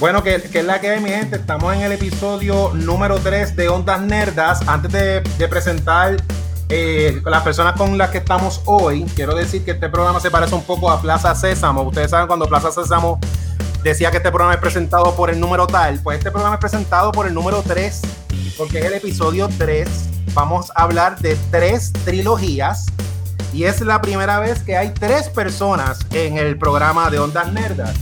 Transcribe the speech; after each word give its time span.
Bueno, 0.00 0.22
que, 0.22 0.36
es 0.36 0.64
la 0.64 0.80
que 0.80 0.88
hay, 0.88 1.00
mi 1.02 1.10
gente. 1.10 1.36
Estamos 1.36 1.74
en 1.74 1.82
el 1.82 1.92
episodio 1.92 2.72
número 2.72 3.18
3 3.18 3.54
de 3.54 3.68
Ondas 3.68 4.00
Nerdas. 4.00 4.66
Antes 4.66 4.90
de, 4.90 5.48
presentar 5.48 6.16
eh, 6.70 7.20
las 7.26 7.42
personas 7.42 7.76
con 7.76 7.98
las 7.98 8.08
que 8.08 8.16
estamos 8.16 8.62
hoy, 8.64 9.04
quiero 9.14 9.34
decir 9.34 9.62
que 9.62 9.72
este 9.72 9.90
programa 9.90 10.18
se 10.18 10.30
parece 10.30 10.54
un 10.54 10.62
poco 10.62 10.90
a 10.90 11.02
Plaza 11.02 11.34
Sésamo. 11.34 11.82
Ustedes 11.82 12.12
saben 12.12 12.28
cuando 12.28 12.46
Plaza 12.46 12.72
Sésamo 12.72 13.20
decía 13.82 14.10
que 14.10 14.16
este 14.16 14.30
programa 14.30 14.54
es 14.54 14.60
presentado 14.60 15.14
por 15.14 15.28
el 15.28 15.38
número 15.38 15.66
tal. 15.66 16.00
Pues 16.02 16.16
este 16.16 16.30
programa 16.30 16.54
es 16.54 16.60
presentado 16.60 17.12
por 17.12 17.26
el 17.26 17.34
número 17.34 17.62
3, 17.62 18.00
porque 18.56 18.78
es 18.78 18.86
el 18.86 18.94
episodio 18.94 19.50
3. 19.58 19.86
Vamos 20.32 20.72
a 20.76 20.84
hablar 20.84 21.18
de 21.18 21.36
tres 21.50 21.92
trilogías. 22.06 22.86
Y 23.52 23.64
es 23.64 23.82
la 23.82 24.00
primera 24.00 24.38
vez 24.38 24.62
que 24.62 24.78
hay 24.78 24.94
tres 24.94 25.28
personas 25.28 25.98
en 26.12 26.38
el 26.38 26.56
programa 26.56 27.10
de 27.10 27.18
Ondas 27.18 27.52
Nerdas. 27.52 27.94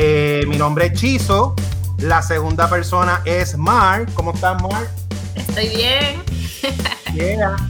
Eh, 0.00 0.44
mi 0.46 0.56
nombre 0.56 0.86
es 0.86 0.92
Chizo. 0.92 1.56
La 1.98 2.22
segunda 2.22 2.70
persona 2.70 3.20
es 3.24 3.58
Mar. 3.58 4.06
¿Cómo 4.14 4.32
estás, 4.32 4.62
Mar? 4.62 4.86
Estoy 5.34 5.70
bien. 5.70 6.22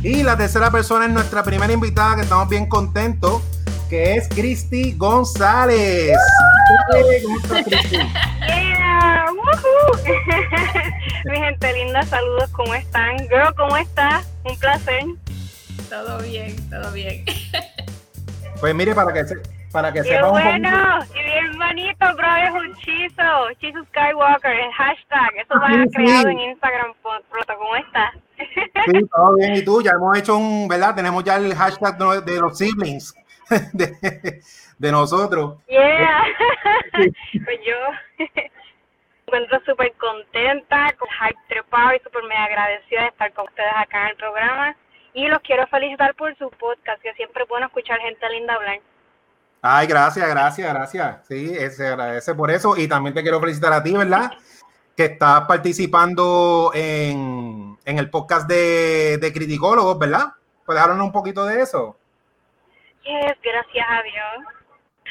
Y 0.03 0.23
la 0.23 0.37
tercera 0.37 0.71
persona 0.71 1.07
es 1.07 1.11
nuestra 1.11 1.43
primera 1.43 1.73
invitada, 1.73 2.17
que 2.17 2.23
estamos 2.23 2.51
bien 2.51 2.67
contentos, 2.67 3.41
que 3.89 4.17
es 4.17 4.29
Cristi 4.29 4.93
González. 4.93 6.19
¿Cómo 7.23 7.39
estás, 7.39 7.65
Cristi? 7.65 7.97
Mi 11.25 11.39
gente 11.39 11.73
linda, 11.73 12.03
saludos, 12.03 12.51
¿cómo 12.53 12.75
están? 12.75 13.21
Girl, 13.21 13.55
¿cómo 13.57 13.75
estás? 13.79 14.27
Un 14.45 14.55
placer. 14.59 15.03
Todo 15.89 16.19
bien, 16.19 16.55
todo 16.69 16.93
bien. 16.93 17.25
Pues 18.61 18.75
mire, 18.75 18.93
para 18.93 19.13
que 19.13 19.25
se, 19.25 19.37
para 19.73 19.93
que 19.93 20.03
Qué 20.03 20.23
bueno, 20.23 20.99
y 21.15 21.23
bien 21.23 21.59
bonito, 21.59 22.07
bro, 22.17 22.37
es 22.37 22.51
un 22.51 22.75
chizo, 22.77 23.23
chizo 23.61 23.85
Skywalker, 23.85 24.51
el 24.51 24.73
hashtag, 24.73 25.37
eso 25.37 25.55
lo 25.55 25.65
han 25.65 25.89
creado 25.89 26.29
en 26.29 26.41
Instagram 26.41 26.93
pronto, 27.03 27.55
¿cómo 27.59 27.77
estás? 27.77 28.15
Sí, 28.87 29.07
todo 29.15 29.35
bien, 29.35 29.57
y 29.57 29.65
tú, 29.65 29.83
ya 29.83 29.91
hemos 29.91 30.17
hecho 30.17 30.37
un, 30.37 30.69
¿verdad? 30.69 30.95
Tenemos 30.95 31.23
ya 31.25 31.37
el 31.37 31.55
hashtag 31.55 31.99
de 32.25 32.41
los 32.41 32.57
siblings, 32.57 33.15
de, 33.73 34.41
de 34.79 34.93
nosotros. 34.93 35.59
Yeah, 35.69 36.25
pues 37.45 37.59
yo 37.67 37.75
me 38.19 38.51
encuentro 39.27 39.61
súper 39.67 39.93
contenta, 39.95 40.95
con 40.99 41.09
hype 41.09 41.41
trepado 41.49 41.95
y 41.95 42.01
súper 42.01 42.23
me 42.25 42.37
agradecida 42.37 43.03
de 43.03 43.09
estar 43.09 43.33
con 43.33 43.47
ustedes 43.47 43.73
acá 43.77 44.03
en 44.03 44.09
el 44.09 44.17
programa. 44.17 44.77
Y 45.13 45.27
los 45.27 45.41
quiero 45.41 45.67
felicitar 45.67 46.15
por 46.15 46.37
su 46.39 46.49
podcast, 46.51 47.03
que 47.03 47.13
siempre 47.15 47.43
es 47.43 47.49
bueno 47.49 47.67
escuchar 47.67 47.99
gente 47.99 48.29
linda 48.31 48.55
hablar. 48.55 48.81
Ay, 49.61 49.87
gracias, 49.87 50.29
gracias, 50.29 50.73
gracias. 50.73 51.27
Sí, 51.27 51.55
se 51.71 51.89
agradece 51.89 52.35
por 52.35 52.51
eso. 52.51 52.77
Y 52.77 52.87
también 52.89 53.15
te 53.15 53.23
quiero 53.23 53.41
felicitar 53.41 53.73
a 53.73 53.83
ti, 53.83 53.93
¿verdad? 53.93 54.33
Que 54.97 55.07
estás 55.07 55.43
participando 55.43 56.71
en, 56.75 57.77
en 57.85 57.99
el 57.99 58.09
podcast 58.11 58.49
de, 58.49 59.19
de 59.19 59.33
criticólogos, 59.33 59.99
¿verdad? 59.99 60.33
¿Puedes 60.65 60.83
hablarnos 60.83 61.07
un 61.07 61.13
poquito 61.13 61.45
de 61.45 61.63
eso? 61.63 61.97
Yes, 63.03 63.37
gracias 63.43 63.87
a 63.89 64.03
Dios. 64.03 64.47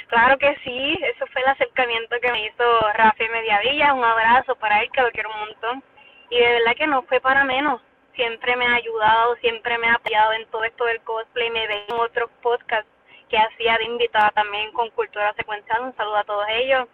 Claro 0.07 0.37
que 0.37 0.55
sí, 0.63 0.97
eso 1.03 1.25
fue 1.33 1.41
el 1.41 1.49
acercamiento 1.49 2.15
que 2.21 2.31
me 2.31 2.45
hizo 2.45 2.63
Rafi 2.93 3.27
Mediavilla. 3.27 3.93
Un 3.93 4.05
abrazo 4.05 4.55
para 4.55 4.81
él, 4.81 4.89
que 4.93 5.01
lo 5.01 5.11
quiero 5.11 5.29
un 5.29 5.39
montón. 5.39 5.83
Y 6.29 6.39
de 6.39 6.53
verdad 6.53 6.75
que 6.77 6.87
no 6.87 7.03
fue 7.03 7.19
para 7.19 7.43
menos. 7.43 7.81
Siempre 8.15 8.55
me 8.55 8.65
ha 8.65 8.75
ayudado, 8.75 9.35
siempre 9.37 9.77
me 9.77 9.89
ha 9.89 9.95
apoyado 9.95 10.33
en 10.33 10.45
todo 10.47 10.63
esto 10.63 10.85
del 10.85 11.01
cosplay. 11.01 11.49
Me 11.49 11.67
ve 11.67 11.85
en 11.89 11.95
otros 11.95 12.29
podcasts 12.41 12.89
que 13.29 13.37
hacía 13.37 13.77
de 13.77 13.85
invitada 13.85 14.31
también 14.31 14.71
con 14.71 14.89
Cultura 14.91 15.33
Secuencial. 15.33 15.83
Un 15.83 15.95
saludo 15.95 16.17
a 16.17 16.23
todos 16.23 16.45
ellos. 16.49 16.87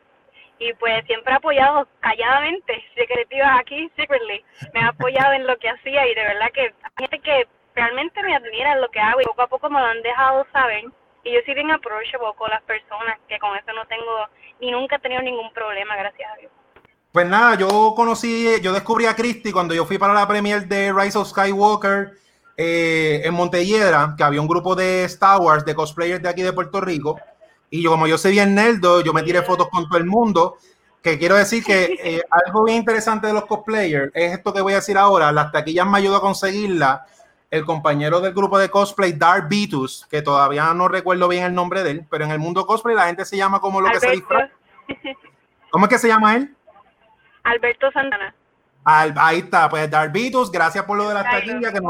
Y 0.59 0.73
pues 0.73 1.05
siempre 1.05 1.33
ha 1.33 1.37
apoyado 1.37 1.87
calladamente, 1.99 2.83
secretiva 2.95 3.57
aquí, 3.57 3.91
secretly. 3.95 4.43
Me 4.73 4.81
ha 4.81 4.89
apoyado 4.89 5.33
en 5.33 5.47
lo 5.47 5.57
que 5.57 5.69
hacía 5.69 6.07
y 6.07 6.15
de 6.15 6.23
verdad 6.23 6.51
que 6.53 6.61
hay 6.61 6.91
gente 6.97 7.19
que 7.19 7.47
realmente 7.75 8.21
me 8.21 8.35
admira 8.35 8.73
en 8.73 8.81
lo 8.81 8.89
que 8.89 8.99
hago 8.99 9.21
y 9.21 9.25
poco 9.25 9.41
a 9.41 9.47
poco 9.47 9.69
me 9.69 9.79
lo 9.79 9.85
han 9.85 10.01
dejado 10.01 10.45
saber. 10.51 10.85
Y 11.23 11.33
yo 11.33 11.39
sí 11.45 11.53
bien 11.53 11.71
approachable 11.71 12.33
con 12.37 12.49
las 12.49 12.61
personas, 12.63 13.17
que 13.27 13.39
con 13.39 13.55
eso 13.55 13.71
no 13.73 13.85
tengo 13.85 14.27
ni 14.59 14.71
nunca 14.71 14.97
he 14.97 14.99
tenido 14.99 15.21
ningún 15.21 15.51
problema, 15.53 15.95
gracias 15.95 16.31
a 16.31 16.35
Dios. 16.37 16.51
Pues 17.11 17.27
nada, 17.27 17.55
yo 17.55 17.93
conocí, 17.95 18.47
yo 18.61 18.73
descubrí 18.73 19.05
a 19.05 19.15
Christy 19.15 19.51
cuando 19.51 19.73
yo 19.73 19.85
fui 19.85 19.97
para 19.97 20.13
la 20.13 20.27
premier 20.27 20.67
de 20.67 20.91
Rise 20.91 21.17
of 21.17 21.27
Skywalker 21.27 22.22
eh, 22.55 23.21
en 23.23 23.33
Montelledra, 23.33 24.13
que 24.15 24.23
había 24.23 24.41
un 24.41 24.47
grupo 24.47 24.75
de 24.75 25.05
Star 25.05 25.39
Wars, 25.39 25.65
de 25.65 25.73
cosplayers 25.73 26.21
de 26.21 26.29
aquí 26.29 26.41
de 26.43 26.53
Puerto 26.53 26.79
Rico, 26.81 27.19
y 27.69 27.81
yo 27.81 27.89
como 27.89 28.05
yo 28.05 28.17
soy 28.17 28.33
bien 28.33 28.53
nerdo, 28.53 29.01
yo 29.01 29.13
me 29.13 29.23
tiré 29.23 29.41
fotos 29.41 29.69
con 29.69 29.87
todo 29.87 29.97
el 29.97 30.05
mundo, 30.05 30.57
que 31.01 31.17
quiero 31.17 31.35
decir 31.35 31.63
que 31.63 31.97
eh, 32.03 32.21
algo 32.29 32.63
bien 32.63 32.77
interesante 32.77 33.27
de 33.27 33.33
los 33.33 33.45
cosplayers 33.45 34.11
es 34.13 34.33
esto 34.33 34.53
que 34.53 34.61
voy 34.61 34.73
a 34.73 34.77
decir 34.77 34.97
ahora, 34.97 35.31
las 35.31 35.51
taquillas 35.51 35.87
me 35.87 35.97
ayudó 35.97 36.17
a 36.17 36.21
conseguirla 36.21 37.05
el 37.49 37.65
compañero 37.65 38.19
del 38.19 38.33
grupo 38.33 38.57
de 38.57 38.69
cosplay, 38.69 39.13
Dark 39.13 39.47
Vitus, 39.47 40.07
que 40.09 40.21
todavía 40.23 40.73
no 40.73 40.87
recuerdo 40.87 41.27
bien 41.27 41.43
el 41.43 41.53
nombre 41.53 41.83
de 41.83 41.91
él, 41.91 42.05
pero 42.09 42.25
en 42.25 42.31
el 42.31 42.39
mundo 42.39 42.65
cosplay 42.65 42.95
la 42.95 43.05
gente 43.05 43.25
se 43.25 43.37
llama 43.37 43.59
como 43.59 43.79
lo 43.79 43.91
que 43.91 43.99
se 43.99 44.09
disfraza. 44.11 44.51
¿Cómo 45.69 45.85
es 45.85 45.89
que 45.89 45.99
se 45.99 46.07
llama 46.07 46.35
él? 46.35 46.55
Alberto 47.43 47.91
Santana 47.91 48.33
ahí 48.83 49.39
está, 49.39 49.69
pues 49.69 49.89
Darvitus, 49.89 50.51
gracias 50.51 50.83
por 50.85 50.97
lo 50.97 51.07
de 51.07 51.13
las 51.13 51.23
taquillas 51.23 51.71
que 51.71 51.81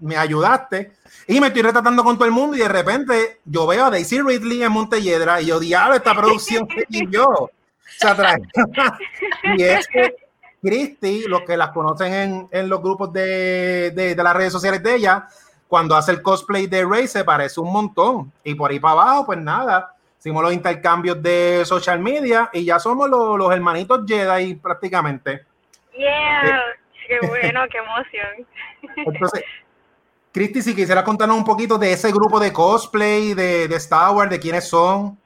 me 0.00 0.16
ayudaste. 0.16 0.92
Y 1.26 1.40
me 1.40 1.48
estoy 1.48 1.62
retratando 1.62 2.02
con 2.02 2.16
todo 2.16 2.26
el 2.26 2.32
mundo 2.32 2.56
y 2.56 2.60
de 2.60 2.68
repente 2.68 3.40
yo 3.44 3.66
veo 3.66 3.84
a 3.84 3.90
Daisy 3.90 4.20
Ridley 4.20 4.62
en 4.62 4.72
Montelledra 4.72 5.40
y 5.40 5.46
yo, 5.46 5.60
diablo, 5.60 5.94
esta 5.94 6.14
producción 6.14 6.66
que 6.66 6.84
yo. 7.08 7.50
Se 7.98 8.08
atrae. 8.08 8.40
y 9.56 9.62
es 9.62 9.86
que 9.86 10.16
Christy, 10.62 11.24
los 11.26 11.42
que 11.42 11.56
las 11.56 11.70
conocen 11.70 12.12
en, 12.12 12.48
en 12.50 12.68
los 12.68 12.82
grupos 12.82 13.12
de, 13.12 13.92
de, 13.94 14.14
de, 14.14 14.22
las 14.22 14.34
redes 14.34 14.52
sociales 14.52 14.82
de 14.82 14.94
ella, 14.96 15.26
cuando 15.68 15.96
hace 15.96 16.12
el 16.12 16.22
cosplay 16.22 16.66
de 16.66 16.84
Rey 16.84 17.06
se 17.06 17.24
parece 17.24 17.60
un 17.60 17.72
montón. 17.72 18.32
Y 18.44 18.54
por 18.54 18.70
ahí 18.70 18.80
para 18.80 18.92
abajo, 18.92 19.26
pues 19.26 19.38
nada, 19.38 19.94
hicimos 20.18 20.42
los 20.42 20.52
intercambios 20.52 21.22
de 21.22 21.62
social 21.64 21.98
media 21.98 22.50
y 22.52 22.64
ya 22.64 22.78
somos 22.78 23.08
los, 23.08 23.38
los 23.38 23.52
hermanitos 23.52 24.00
Jedi 24.06 24.54
prácticamente. 24.54 25.49
Yeah, 25.92 26.62
qué 27.06 27.18
bueno, 27.26 27.60
qué 27.70 27.78
emoción. 27.78 28.46
Entonces, 28.96 29.44
Cristi, 30.32 30.62
si 30.62 30.74
quisiera 30.74 31.02
contarnos 31.02 31.36
un 31.36 31.44
poquito 31.44 31.78
de 31.78 31.92
ese 31.92 32.12
grupo 32.12 32.38
de 32.38 32.52
cosplay, 32.52 33.34
de, 33.34 33.66
de 33.66 33.76
Star 33.76 34.14
Wars, 34.14 34.30
de 34.30 34.38
quiénes 34.38 34.68
son. 34.68 35.18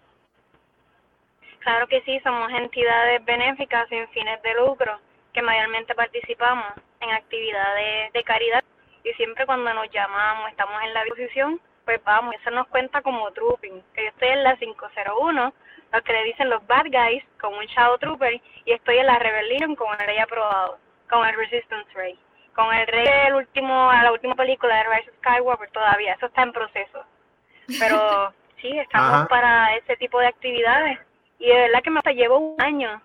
Claro 1.61 1.87
que 1.89 2.03
sí, 2.03 2.21
somos 2.23 2.51
entidades 2.53 3.25
benéficas 3.25 3.89
sin 3.89 4.07
fines 4.09 4.43
de 4.43 4.55
lucro 4.55 4.99
que 5.33 5.43
mayormente 5.43 5.95
participamos 5.95 6.67
en 7.01 7.11
actividades 7.11 8.13
de 8.13 8.25
caridad 8.25 8.65
y 9.03 9.13
siempre 9.15 9.45
cuando 9.45 9.73
nos 9.75 9.91
llamamos, 9.91 10.51
estamos 10.51 10.81
en 10.83 10.95
la 10.95 11.05
disposición, 11.05 11.61
pues 11.85 12.03
vamos, 12.05 12.35
eso 12.41 12.51
nos 12.51 12.67
cuenta 12.69 13.03
como 13.03 13.31
trooping, 13.33 13.83
que 13.95 14.05
yo 14.05 14.09
estoy 14.09 14.29
en 14.29 14.45
la 14.45 14.57
501 14.57 15.55
lo 15.95 16.03
que 16.03 16.13
le 16.13 16.25
dicen 16.25 16.51
los 16.51 16.67
bad 16.67 16.87
guys 16.87 17.23
con 17.41 17.55
un 17.55 17.65
Shadow 17.67 17.99
Trooper 17.99 18.41
y 18.65 18.73
estoy 18.73 18.99
en 18.99 19.07
la 19.07 19.19
Rebellion 19.19 19.77
con 19.77 19.89
el 19.93 20.07
rey 20.07 20.19
aprobado, 20.19 20.79
con 21.09 21.27
el 21.27 21.37
Resistance 21.37 21.89
Rey. 21.95 22.19
Con 22.55 22.73
el 22.75 22.87
rey 22.87 23.07
del 23.25 23.35
último, 23.35 23.91
a 23.91 24.03
la 24.03 24.13
última 24.13 24.35
película 24.35 24.77
de 24.77 24.85
Rise 24.85 25.11
of 25.11 25.17
Skywalker 25.19 25.71
todavía, 25.71 26.15
eso 26.15 26.27
está 26.27 26.43
en 26.43 26.53
proceso. 26.53 27.05
Pero 27.79 28.33
sí, 28.61 28.77
estamos 28.79 29.29
para 29.29 29.77
ese 29.77 29.97
tipo 29.97 30.19
de 30.19 30.27
actividades. 30.27 30.99
Y 31.39 31.47
de 31.47 31.55
verdad 31.55 31.83
que 31.83 31.91
me 31.91 32.01
llevo 32.15 32.39
un 32.39 32.61
año 32.61 33.01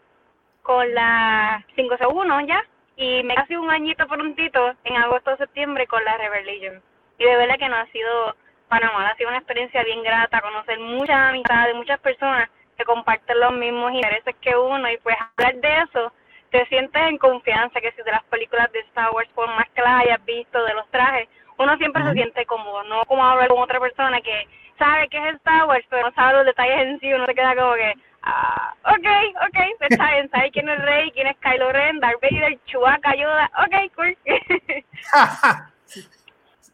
con 0.64 0.94
la 0.94 1.64
501 1.76 2.42
ya, 2.42 2.64
y 2.96 3.24
me 3.24 3.36
casi 3.36 3.56
un 3.56 3.72
añito 3.72 4.08
prontito 4.08 4.74
en 4.84 4.98
agosto 4.98 5.32
o 5.32 5.38
septiembre 5.38 5.88
con 5.88 6.04
la 6.04 6.18
Rebellion. 6.18 6.82
Y 7.18 7.24
de 7.24 7.36
verdad 7.36 7.58
que 7.58 7.70
no 7.70 7.76
ha 7.76 7.86
sido 7.88 8.36
para 8.68 8.92
mal, 8.92 9.08
ha 9.08 9.16
sido 9.16 9.30
una 9.30 9.40
experiencia 9.40 9.84
bien 9.84 10.04
grata, 10.04 10.42
conocer 10.42 10.80
muchas 10.80 11.30
amistades, 11.30 11.76
muchas 11.76 12.00
personas 12.00 12.50
que 12.80 12.86
comparten 12.86 13.40
los 13.40 13.52
mismos 13.52 13.92
intereses 13.92 14.36
que 14.42 14.56
uno 14.56 14.90
y 14.90 14.98
pues 15.00 15.16
hablar 15.38 15.56
de 15.56 15.82
eso 15.82 16.14
te 16.50 16.66
sientes 16.68 17.02
en 17.02 17.18
confianza 17.18 17.82
que 17.82 17.92
si 17.92 18.02
de 18.02 18.12
las 18.12 18.24
películas 18.24 18.72
de 18.72 18.80
Star 18.80 19.12
Wars 19.12 19.30
por 19.36 19.48
más 19.50 19.68
que 19.76 19.82
las 19.82 20.02
hayas 20.02 20.24
visto 20.26 20.64
de 20.64 20.74
los 20.74 20.90
trajes 20.90 21.28
uno 21.58 21.76
siempre 21.78 22.04
se 22.06 22.14
siente 22.14 22.46
cómodo 22.46 22.84
no 22.86 23.04
como 23.06 23.26
hablar 23.26 23.50
con 23.50 23.60
otra 23.60 23.82
persona 23.82 24.22
que 24.22 24.48
sabe 24.78 25.10
que 25.10 25.18
es 25.18 25.36
Star 25.36 25.66
Wars 25.66 25.86
pero 25.90 26.08
no 26.08 26.16
sabe 26.16 26.38
los 26.38 26.46
detalles 26.46 26.88
en 26.88 27.00
sí 27.02 27.14
uno 27.14 27.26
se 27.26 27.36
queda 27.36 27.54
como 27.54 27.74
que 27.74 27.94
ah 28.24 28.74
ok 28.86 29.08
ok 29.48 29.58
pues 29.78 29.92
está 29.92 30.12
bien 30.12 30.30
sabe 30.32 30.52
quién 30.52 30.70
es 30.70 30.82
Rey 30.82 31.12
quién 31.12 31.28
es 31.28 31.38
Kylo 31.40 31.72
Ren 31.74 32.00
Darth 32.00 32.22
Vader 32.22 32.58
Chewbacca 32.66 33.14
Yoda 33.16 33.52
ok 33.60 33.76
cool 33.96 34.18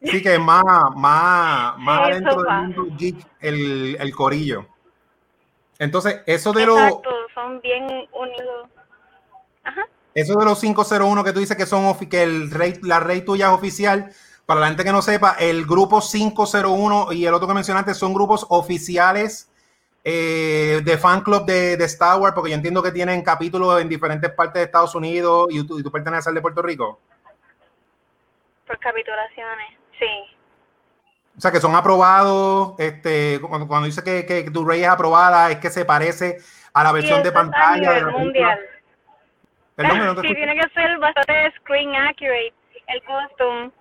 sí 0.03 0.21
que 0.21 0.37
más 0.37 0.63
más 0.95 1.77
más 1.79 1.99
adentro 2.01 2.43
del 2.43 2.53
mundo 2.53 2.85
geek 2.95 3.15
el, 3.41 3.97
el 3.99 4.13
corillo 4.13 4.74
entonces, 5.79 6.21
eso 6.25 6.53
de 6.53 6.65
los. 6.65 6.79
son 7.33 7.59
bien 7.61 7.85
unidos. 8.13 8.69
Ajá. 9.63 9.87
Eso 10.13 10.35
de 10.35 10.45
los 10.45 10.59
501 10.61 11.23
que 11.23 11.33
tú 11.33 11.39
dices 11.39 11.57
que 11.57 11.65
son 11.65 11.97
que 12.07 12.23
el 12.23 12.49
rey, 12.51 12.79
la 12.81 13.01
rey 13.01 13.21
tuya 13.21 13.47
es 13.47 13.53
oficial, 13.53 14.11
para 14.45 14.61
la 14.61 14.67
gente 14.67 14.83
que 14.83 14.91
no 14.91 15.01
sepa, 15.01 15.35
el 15.39 15.65
grupo 15.65 15.99
501 15.99 17.11
y 17.11 17.25
el 17.25 17.33
otro 17.33 17.47
que 17.47 17.53
mencionaste 17.53 17.93
son 17.93 18.13
grupos 18.13 18.45
oficiales 18.49 19.51
eh, 20.05 20.81
de 20.85 20.97
fan 20.97 21.21
club 21.21 21.45
de, 21.45 21.75
de, 21.75 21.85
Star 21.85 22.19
Wars? 22.19 22.35
Porque 22.35 22.51
yo 22.51 22.55
entiendo 22.55 22.83
que 22.83 22.91
tienen 22.91 23.23
capítulos 23.23 23.81
en 23.81 23.89
diferentes 23.89 24.31
partes 24.31 24.61
de 24.61 24.65
Estados 24.65 24.93
Unidos 24.93 25.47
y 25.49 25.65
tú, 25.65 25.79
y 25.79 25.83
tú 25.83 25.91
perteneces 25.91 26.27
al 26.27 26.35
de 26.35 26.41
Puerto 26.41 26.61
Rico. 26.61 26.99
Por 28.67 28.79
capitulaciones, 28.79 29.77
sí. 29.99 30.34
O 31.37 31.41
sea, 31.41 31.51
que 31.51 31.59
son 31.59 31.75
aprobados, 31.75 32.75
este, 32.79 33.39
cuando, 33.41 33.67
cuando 33.67 33.87
dice 33.87 34.03
que, 34.03 34.25
que 34.25 34.49
Blu-ray 34.49 34.83
es 34.83 34.89
aprobada, 34.89 35.51
es 35.51 35.57
que 35.57 35.69
se 35.69 35.83
parece 35.83 36.37
a 36.73 36.83
la 36.83 36.91
versión 36.91 37.23
de 37.23 37.31
pantalla. 37.31 37.93
de 37.93 38.01
la 38.01 38.11
mundial. 38.11 38.59
Perdón, 39.75 40.15
no 40.15 40.15
sí, 40.21 40.33
tiene 40.33 40.55
que 40.55 40.69
ser 40.69 40.97
bastante 40.99 41.53
screen 41.59 41.95
accurate 41.95 42.53
el 42.87 43.03
costume 43.03 43.71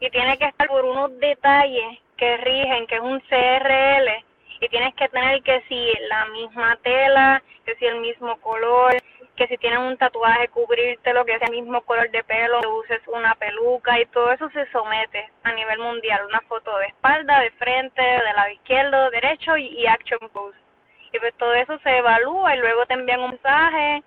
y 0.00 0.10
tiene 0.10 0.36
que 0.38 0.46
estar 0.46 0.68
por 0.68 0.84
unos 0.84 1.18
detalles 1.18 1.98
que 2.16 2.36
rigen, 2.38 2.86
que 2.86 2.96
es 2.96 3.00
un 3.00 3.20
CRL 3.20 4.24
y 4.60 4.68
tienes 4.68 4.94
que 4.94 5.08
tener 5.08 5.42
que 5.42 5.62
si 5.68 5.92
la 6.08 6.26
misma 6.26 6.76
tela, 6.82 7.42
que 7.64 7.74
si 7.76 7.86
el 7.86 8.00
mismo 8.00 8.36
color, 8.40 8.94
que 9.42 9.48
si 9.48 9.58
tienes 9.58 9.80
un 9.80 9.96
tatuaje 9.96 10.48
cubrírtelo, 10.48 11.24
que 11.24 11.36
sea 11.38 11.48
el 11.48 11.54
mismo 11.54 11.80
color 11.82 12.08
de 12.12 12.22
pelo, 12.22 12.60
que 12.60 12.68
uses 12.68 13.00
una 13.08 13.34
peluca 13.34 13.98
y 13.98 14.06
todo 14.06 14.30
eso 14.30 14.48
se 14.50 14.70
somete 14.70 15.30
a 15.42 15.52
nivel 15.52 15.80
mundial, 15.80 16.26
una 16.28 16.40
foto 16.42 16.78
de 16.78 16.86
espalda, 16.86 17.40
de 17.40 17.50
frente, 17.52 18.00
de 18.00 18.32
lado 18.36 18.50
izquierdo, 18.50 19.10
derecho 19.10 19.56
y, 19.56 19.66
y 19.66 19.86
action 19.86 20.20
pose. 20.32 20.56
Y 21.12 21.18
pues 21.18 21.34
todo 21.38 21.52
eso 21.54 21.76
se 21.80 21.96
evalúa 21.98 22.54
y 22.54 22.60
luego 22.60 22.86
te 22.86 22.94
envían 22.94 23.20
un 23.20 23.30
mensaje 23.30 24.04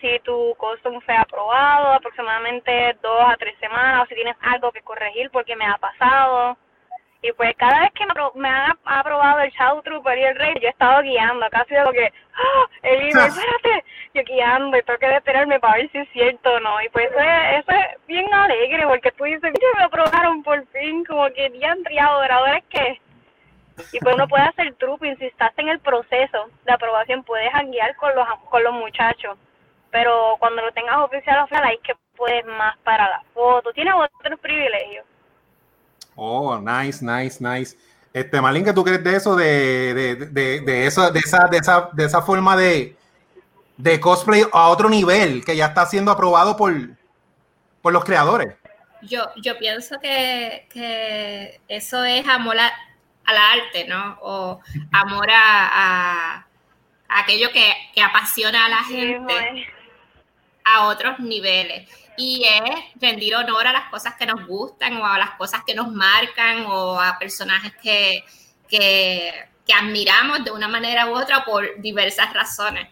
si 0.00 0.18
tu 0.24 0.54
costume 0.58 1.00
fue 1.02 1.16
aprobado 1.16 1.92
aproximadamente 1.92 2.96
dos 3.00 3.22
a 3.22 3.36
tres 3.36 3.56
semanas 3.60 4.02
o 4.02 4.06
si 4.06 4.16
tienes 4.16 4.36
algo 4.40 4.72
que 4.72 4.82
corregir 4.82 5.30
porque 5.30 5.54
me 5.54 5.66
ha 5.66 5.78
pasado. 5.78 6.58
Y 7.26 7.32
pues 7.32 7.54
cada 7.56 7.80
vez 7.80 7.90
que 7.94 8.04
me, 8.34 8.48
han 8.48 8.70
ap- 8.72 8.78
aprobado 8.84 9.40
el 9.40 9.50
Shadow 9.52 9.80
Trooper 9.82 10.18
y 10.18 10.24
el 10.24 10.36
Rey, 10.36 10.54
yo 10.60 10.68
he 10.68 10.70
estado 10.70 11.00
guiando, 11.02 11.46
casi 11.50 11.72
de 11.74 11.82
lo 11.82 11.90
que, 11.92 12.12
¡ah! 12.34 12.64
el 12.82 13.00
email, 13.00 13.16
espérate, 13.28 13.84
yo 14.12 14.22
guiando 14.24 14.76
y 14.76 14.82
tengo 14.82 14.98
que 14.98 15.08
detenerme 15.08 15.58
para 15.58 15.76
ver 15.78 15.90
si 15.90 15.98
es 15.98 16.08
cierto 16.10 16.52
o 16.52 16.60
no. 16.60 16.82
Y 16.82 16.88
pues 16.90 17.10
eso 17.10 17.18
es, 17.18 17.60
eso 17.60 17.70
es 17.72 18.06
bien 18.06 18.32
alegre 18.34 18.86
porque 18.86 19.10
tú 19.12 19.24
dices, 19.24 19.42
"Mira, 19.42 19.68
me 19.78 19.84
aprobaron 19.84 20.42
por 20.42 20.66
fin, 20.66 21.02
como 21.06 21.26
que 21.32 21.48
diantre, 21.48 21.94
¿y 21.94 21.98
ahora, 21.98 22.36
ahora 22.36 22.58
es 22.58 22.64
que 22.66 23.00
y 23.92 23.98
pues 24.00 24.14
uno 24.14 24.28
puede 24.28 24.44
hacer 24.44 24.72
trooping 24.74 25.16
si 25.18 25.26
estás 25.26 25.52
en 25.56 25.68
el 25.68 25.80
proceso 25.80 26.48
de 26.64 26.72
aprobación 26.72 27.24
puedes 27.24 27.50
guiar 27.72 27.96
con 27.96 28.14
los 28.14 28.28
con 28.50 28.62
los 28.62 28.72
muchachos. 28.74 29.36
Pero 29.90 30.36
cuando 30.38 30.62
lo 30.62 30.70
tengas 30.72 30.96
oficial 30.98 31.40
oficial 31.42 31.64
ahí 31.64 31.78
que 31.78 31.94
puedes 32.16 32.44
más 32.46 32.76
para 32.84 33.08
la 33.08 33.22
foto. 33.32 33.72
Tienes 33.72 33.94
otros 33.94 34.38
privilegios 34.40 35.04
Oh, 36.16 36.58
nice, 36.58 37.04
nice, 37.04 37.38
nice. 37.42 37.76
Este, 38.12 38.40
Malin, 38.40 38.64
¿qué 38.64 38.72
tú 38.72 38.84
crees 38.84 39.02
de 39.02 39.16
eso, 39.16 39.34
de, 39.34 39.92
de, 39.94 40.14
de, 40.26 40.60
de 40.60 40.86
esa, 40.86 41.10
de 41.10 41.18
esa, 41.18 41.48
de 41.50 41.56
esa, 41.58 41.88
de 41.92 42.04
esa 42.04 42.22
forma 42.22 42.56
de, 42.56 42.96
de 43.76 43.98
cosplay 44.00 44.44
a 44.52 44.68
otro 44.68 44.88
nivel 44.88 45.44
que 45.44 45.56
ya 45.56 45.66
está 45.66 45.84
siendo 45.86 46.12
aprobado 46.12 46.56
por, 46.56 46.72
por 47.82 47.92
los 47.92 48.04
creadores? 48.04 48.54
Yo, 49.02 49.24
yo 49.42 49.58
pienso 49.58 49.98
que, 50.00 50.66
que 50.72 51.60
eso 51.68 52.04
es 52.04 52.26
amor 52.28 52.56
a, 52.58 52.72
al 53.24 53.36
arte, 53.36 53.86
¿no? 53.88 54.16
O 54.22 54.60
amor 54.92 55.28
a, 55.30 55.68
a- 56.38 56.46
a 57.08 57.20
aquello 57.20 57.48
que, 57.52 57.72
que 57.94 58.00
apasiona 58.02 58.66
a 58.66 58.68
la 58.68 58.82
gente 58.84 59.66
a 60.64 60.86
otros 60.86 61.18
niveles. 61.18 61.88
Y 62.16 62.44
es 62.44 63.00
rendir 63.00 63.34
honor 63.34 63.66
a 63.66 63.72
las 63.72 63.88
cosas 63.90 64.14
que 64.14 64.26
nos 64.26 64.46
gustan 64.46 64.96
o 64.98 65.06
a 65.06 65.18
las 65.18 65.30
cosas 65.32 65.62
que 65.66 65.74
nos 65.74 65.88
marcan 65.90 66.64
o 66.66 67.00
a 67.00 67.18
personajes 67.18 67.72
que, 67.82 68.22
que, 68.68 69.32
que 69.66 69.72
admiramos 69.72 70.44
de 70.44 70.50
una 70.52 70.68
manera 70.68 71.06
u 71.08 71.14
otra 71.14 71.44
por 71.44 71.80
diversas 71.80 72.32
razones. 72.32 72.88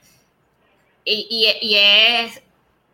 Y, 1.04 1.26
y- 1.60 1.66
y 1.68 1.76
es, 1.78 2.42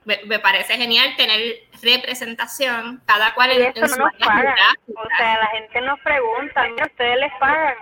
me, 0.05 0.21
me 0.27 0.39
parece 0.39 0.77
genial 0.77 1.15
tener 1.17 1.41
representación, 1.83 3.03
cada 3.07 3.35
cual 3.35 3.53
y 3.53 3.57
en, 3.57 3.63
eso 3.63 3.73
en 3.77 3.81
no 3.83 3.89
su 3.89 3.99
nos 3.99 4.13
pagan 4.19 4.55
o 4.97 5.17
sea 5.17 5.39
la 5.39 5.47
gente 5.49 5.81
nos 5.83 6.01
pregunta 6.01 6.67
mira 6.71 6.87
ustedes 6.87 7.21
les 7.21 7.33
pagan 7.39 7.75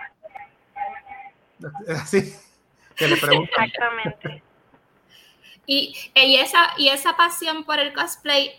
Así, 1.88 2.34
que 2.96 3.08
le 3.08 3.16
preguntan. 3.16 3.64
exactamente 3.64 4.42
Y, 5.66 5.94
y, 6.14 6.36
esa, 6.36 6.72
y 6.76 6.88
esa 6.88 7.16
pasión 7.16 7.64
por 7.64 7.78
el 7.80 7.92
cosplay 7.92 8.52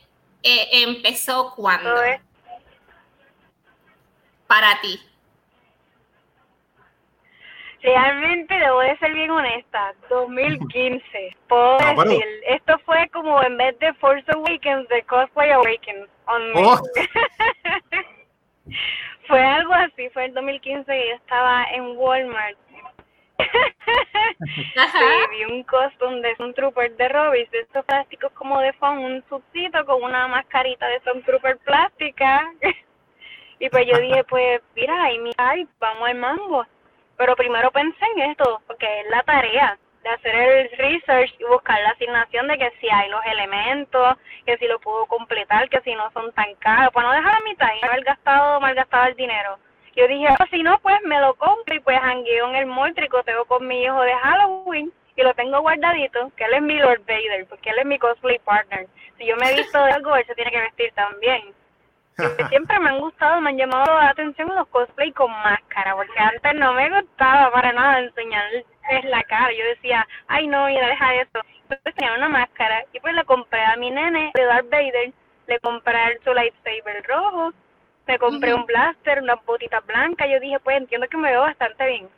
eh, 0.43 0.67
empezó 0.83 1.53
cuando 1.55 1.95
para 4.47 4.79
ti. 4.81 4.99
Realmente 7.81 8.53
debo 8.57 8.79
de 8.79 8.97
ser 8.97 9.13
bien 9.13 9.29
honesta, 9.29 9.93
2015, 10.09 11.37
puedo 11.47 11.77
Ah, 11.79 11.93
bueno. 11.93 12.11
decir, 12.11 12.25
esto 12.47 12.77
fue 12.85 13.07
como 13.09 13.41
en 13.43 13.55
vez 13.55 13.77
de 13.79 13.93
Force 13.95 14.25
Awakens, 14.33 14.89
de 14.89 15.03
Cosplay 15.03 15.51
Awakens 15.51 16.09
on 16.25 16.51
me. 16.53 16.61
Oh. 16.65 16.81
fue 19.27 19.41
algo 19.41 19.73
así, 19.73 20.09
fue 20.09 20.25
el 20.25 20.33
2015 20.33 20.85
que 20.91 21.09
yo 21.09 21.15
estaba 21.15 21.65
en 21.71 21.95
Walmart. 21.95 22.57
Sí, 24.39 25.05
vi 25.31 25.45
un 25.45 25.63
costume 25.63 26.21
de 26.21 26.33
Stormtrooper 26.35 26.95
de 26.95 27.09
Robis, 27.09 27.49
de 27.51 27.59
estos 27.59 27.83
plásticos 27.85 28.31
como 28.33 28.59
de 28.59 28.73
foam, 28.73 29.03
un 29.03 29.23
subcito 29.27 29.85
con 29.85 30.03
una 30.03 30.27
mascarita 30.27 30.87
de 30.87 30.99
Stormtrooper 30.99 31.57
plástica. 31.59 32.51
y 33.59 33.69
pues 33.69 33.85
yo 33.87 33.97
dije, 33.99 34.23
pues 34.25 34.61
mira, 34.75 35.03
ahí 35.03 35.17
mi 35.19 35.31
ay, 35.37 35.67
vamos 35.79 36.09
al 36.09 36.15
mambo. 36.15 36.65
Pero 37.17 37.35
primero 37.35 37.71
pensé 37.71 38.05
en 38.15 38.29
esto, 38.31 38.61
porque 38.67 39.01
es 39.01 39.09
la 39.09 39.23
tarea 39.23 39.77
de 40.03 40.09
hacer 40.09 40.35
el 40.35 40.69
research 40.77 41.33
y 41.39 41.43
buscar 41.45 41.81
la 41.81 41.89
asignación 41.89 42.47
de 42.47 42.57
que 42.57 42.71
si 42.79 42.87
hay 42.89 43.09
los 43.09 43.25
elementos, 43.25 44.17
que 44.45 44.57
si 44.57 44.67
lo 44.67 44.79
puedo 44.79 45.05
completar, 45.07 45.67
que 45.69 45.81
si 45.81 45.95
no 45.95 46.11
son 46.11 46.31
tan 46.33 46.53
caros, 46.55 46.93
para 46.93 47.07
no 47.07 47.13
dejar 47.15 47.35
a 47.35 47.43
mitad 47.43 47.69
y 47.81 47.85
haber 47.85 48.03
gastado, 48.03 48.59
mal 48.59 48.75
gastado 48.75 49.07
el 49.07 49.15
dinero. 49.15 49.57
Yo 49.97 50.07
dije, 50.07 50.27
"Ah, 50.27 50.45
si 50.51 50.61
no, 50.61 50.77
pues 50.83 50.95
me 51.05 51.19
lo 51.19 51.33
compro 51.33 51.73
y 51.73 51.79
pues 51.79 51.99
jangueo 51.99 52.47
en 52.49 52.55
el 52.55 52.67
mall, 52.67 52.93
tricoteo 52.93 53.45
con 53.45 53.65
mi 53.67 53.81
hijo 53.81 53.99
de 54.01 54.13
Halloween 54.13 54.93
y 55.15 55.23
lo 55.23 55.33
tengo 55.33 55.59
guardadito, 55.61 56.31
que 56.37 56.43
él 56.43 56.53
es 56.53 56.61
mi 56.61 56.77
Lord 56.77 57.01
Vader, 57.07 57.47
porque 57.49 57.71
él 57.71 57.79
es 57.79 57.85
mi 57.87 57.97
cosplay 57.97 58.37
partner. 58.37 58.85
Si 59.17 59.25
yo 59.25 59.35
me 59.37 59.49
he 59.49 59.55
visto 59.55 59.83
de 59.83 59.91
algo, 59.91 60.15
él 60.15 60.23
se 60.27 60.35
tiene 60.35 60.51
que 60.51 60.61
vestir 60.61 60.91
también. 60.93 61.51
Que 62.15 62.45
siempre 62.49 62.79
me 62.79 62.89
han 62.89 62.99
gustado, 62.99 63.41
me 63.41 63.49
han 63.49 63.57
llamado 63.57 63.91
la 63.99 64.09
atención 64.09 64.53
los 64.53 64.67
cosplay 64.67 65.11
con 65.13 65.31
máscara, 65.31 65.95
porque 65.95 66.19
antes 66.19 66.53
no 66.53 66.73
me 66.73 66.89
gustaba 66.91 67.51
para 67.51 67.73
nada 67.73 67.97
enseñar 67.97 68.45
es 68.53 69.05
la 69.05 69.23
cara. 69.23 69.51
Yo 69.51 69.65
decía, 69.65 70.07
ay 70.27 70.45
no, 70.45 70.67
mira, 70.67 70.87
deja 70.89 71.15
eso. 71.15 71.39
Entonces 71.63 71.95
tenía 71.95 72.13
una 72.13 72.29
máscara 72.29 72.85
y 72.93 72.99
pues 72.99 73.15
le 73.15 73.25
compré 73.25 73.63
a 73.65 73.75
mi 73.77 73.89
nene 73.89 74.31
de 74.35 74.45
Darth 74.45 74.69
Vader, 74.69 75.11
le 75.47 75.59
compré 75.59 76.19
su 76.23 76.31
lightsaber 76.35 77.03
rojo, 77.07 77.51
me 78.07 78.17
compré 78.19 78.53
un 78.53 78.65
blaster, 78.65 79.21
unas 79.21 79.43
botitas 79.45 79.85
blancas. 79.85 80.27
Yo 80.29 80.39
dije, 80.39 80.59
pues 80.59 80.77
entiendo 80.77 81.07
que 81.07 81.17
me 81.17 81.31
veo 81.31 81.41
bastante 81.41 81.85
bien, 81.85 82.09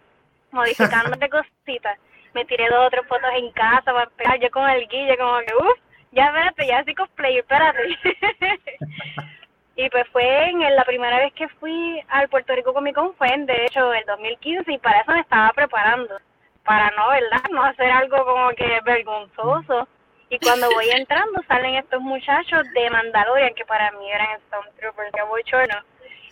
modificándole 0.52 1.30
cositas. 1.30 1.98
Me 2.34 2.46
tiré 2.46 2.70
dos 2.70 2.88
o 2.88 2.90
tres 2.90 3.08
fotos 3.08 3.30
en 3.36 3.52
casa 3.52 3.92
para 3.92 4.04
empezar, 4.04 4.40
yo 4.40 4.52
con 4.52 4.70
el 4.70 4.88
guille, 4.88 5.18
como 5.18 5.40
que, 5.40 5.56
uff, 5.56 5.80
ya 6.12 6.28
espérate, 6.28 6.68
ya 6.68 6.84
soy 6.84 6.96
cosplayer, 6.96 7.40
espérate. 7.40 7.98
Y 9.82 9.90
pues 9.92 10.06
fue 10.12 10.50
en 10.50 10.60
la 10.76 10.84
primera 10.84 11.20
vez 11.20 11.32
que 11.36 11.48
fui 11.48 12.04
al 12.10 12.28
Puerto 12.28 12.54
Rico 12.54 12.74
Comic 12.74 12.96
Con 12.96 13.16
fue 13.16 13.30
en 13.30 13.46
de 13.46 13.64
hecho 13.64 13.94
el 13.94 14.04
2015 14.08 14.74
y 14.74 14.78
para 14.78 15.00
eso 15.00 15.14
me 15.14 15.22
estaba 15.22 15.54
preparando, 15.54 16.18
para 16.66 16.92
no, 16.98 17.08
¿verdad? 17.08 17.50
No 17.50 17.64
hacer 17.64 17.90
algo 17.90 18.26
como 18.26 18.50
que 18.58 18.82
vergonzoso. 18.84 19.88
Y 20.30 20.38
cuando 20.40 20.70
voy 20.72 20.90
entrando 20.92 21.42
salen 21.48 21.76
estos 21.76 22.02
muchachos 22.02 22.64
de 22.74 22.90
Mandalorian 22.92 23.54
que 23.56 23.66
para 23.66 23.92
mí 23.94 24.12
eran 24.12 24.40
Stormtroopers, 24.48 25.12
que 25.12 25.24
voy 25.24 25.44
chorno. 25.44 25.76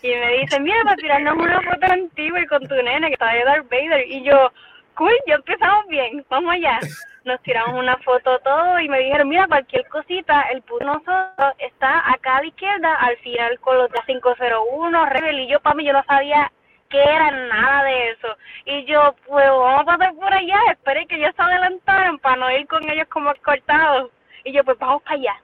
Y 0.03 0.09
me 0.09 0.37
dicen, 0.37 0.63
mira, 0.63 0.83
para 0.83 0.95
tirarnos 0.97 1.35
una 1.35 1.61
foto 1.61 1.87
contigo 1.87 2.37
y 2.37 2.45
con 2.45 2.67
tu 2.67 2.75
nene 2.75 3.07
que 3.07 3.13
está 3.13 3.33
de 3.33 3.43
Darth 3.43 3.69
Vader. 3.69 4.05
Y 4.07 4.23
yo, 4.23 4.51
cool, 4.93 5.13
ya 5.25 5.35
empezamos 5.35 5.87
bien, 5.87 6.23
vamos 6.29 6.53
allá. 6.53 6.79
Nos 7.25 7.41
tiramos 7.41 7.79
una 7.79 7.97
foto 7.97 8.37
todo 8.39 8.79
y 8.79 8.87
me 8.87 8.99
dijeron, 8.99 9.29
mira, 9.29 9.47
cualquier 9.47 9.87
cosita, 9.87 10.43
el 10.51 10.61
de 10.61 10.85
nosotros 10.85 11.53
está 11.57 12.09
acá 12.11 12.37
a 12.37 12.41
la 12.41 12.47
izquierda, 12.47 12.95
al 12.95 13.17
final 13.17 13.59
con 13.59 13.77
los 13.77 13.89
de 13.89 13.99
501, 14.05 15.05
Rebel, 15.07 15.39
y 15.39 15.47
yo, 15.47 15.59
para 15.59 15.75
mí, 15.75 15.85
yo 15.85 15.93
no 15.93 16.03
sabía 16.03 16.51
que 16.89 17.01
era 17.01 17.31
nada 17.31 17.83
de 17.83 18.09
eso. 18.11 18.37
Y 18.65 18.85
yo, 18.85 19.15
pues 19.25 19.47
vamos 19.49 19.81
a 19.81 19.85
pasar 19.85 20.13
por 20.15 20.33
allá, 20.33 20.59
esperé 20.71 21.05
que 21.07 21.15
ellos 21.15 21.33
se 21.35 21.41
adelantaran 21.41 22.19
para 22.19 22.37
no 22.37 22.51
ir 22.51 22.67
con 22.67 22.89
ellos 22.89 23.07
como 23.09 23.33
cortados. 23.43 24.11
Y 24.43 24.53
yo, 24.53 24.63
pues 24.63 24.77
vamos 24.79 25.01
para 25.03 25.15
allá. 25.15 25.41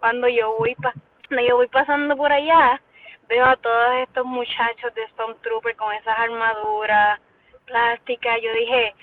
Cuando 0.00 0.28
yo 0.28 0.56
voy 0.58 0.74
pa 0.76 0.92
cuando 1.28 1.48
yo 1.48 1.56
voy 1.56 1.66
pasando 1.68 2.16
por 2.16 2.32
allá, 2.32 2.80
veo 3.28 3.44
a 3.44 3.56
todos 3.56 3.94
estos 4.02 4.24
muchachos 4.24 4.94
de 4.94 5.08
Stormtrooper 5.08 5.74
con 5.76 5.92
esas 5.94 6.18
armaduras 6.18 7.20
plásticas. 7.66 8.40
Yo 8.42 8.52
dije, 8.52 8.94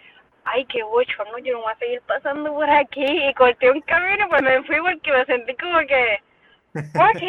ay, 0.45 0.65
qué 0.65 0.83
bochorno, 0.83 1.38
yo 1.39 1.53
no 1.53 1.62
voy 1.62 1.73
a 1.73 1.77
seguir 1.77 2.01
pasando 2.07 2.53
por 2.53 2.69
aquí. 2.69 3.05
Y 3.05 3.33
corté 3.33 3.71
un 3.71 3.81
camino, 3.81 4.27
pues 4.29 4.41
me 4.41 4.63
fui 4.63 4.79
porque 4.79 5.12
me 5.12 5.25
sentí 5.25 5.55
como 5.55 5.79
que, 5.79 6.21
ok, 6.75 7.23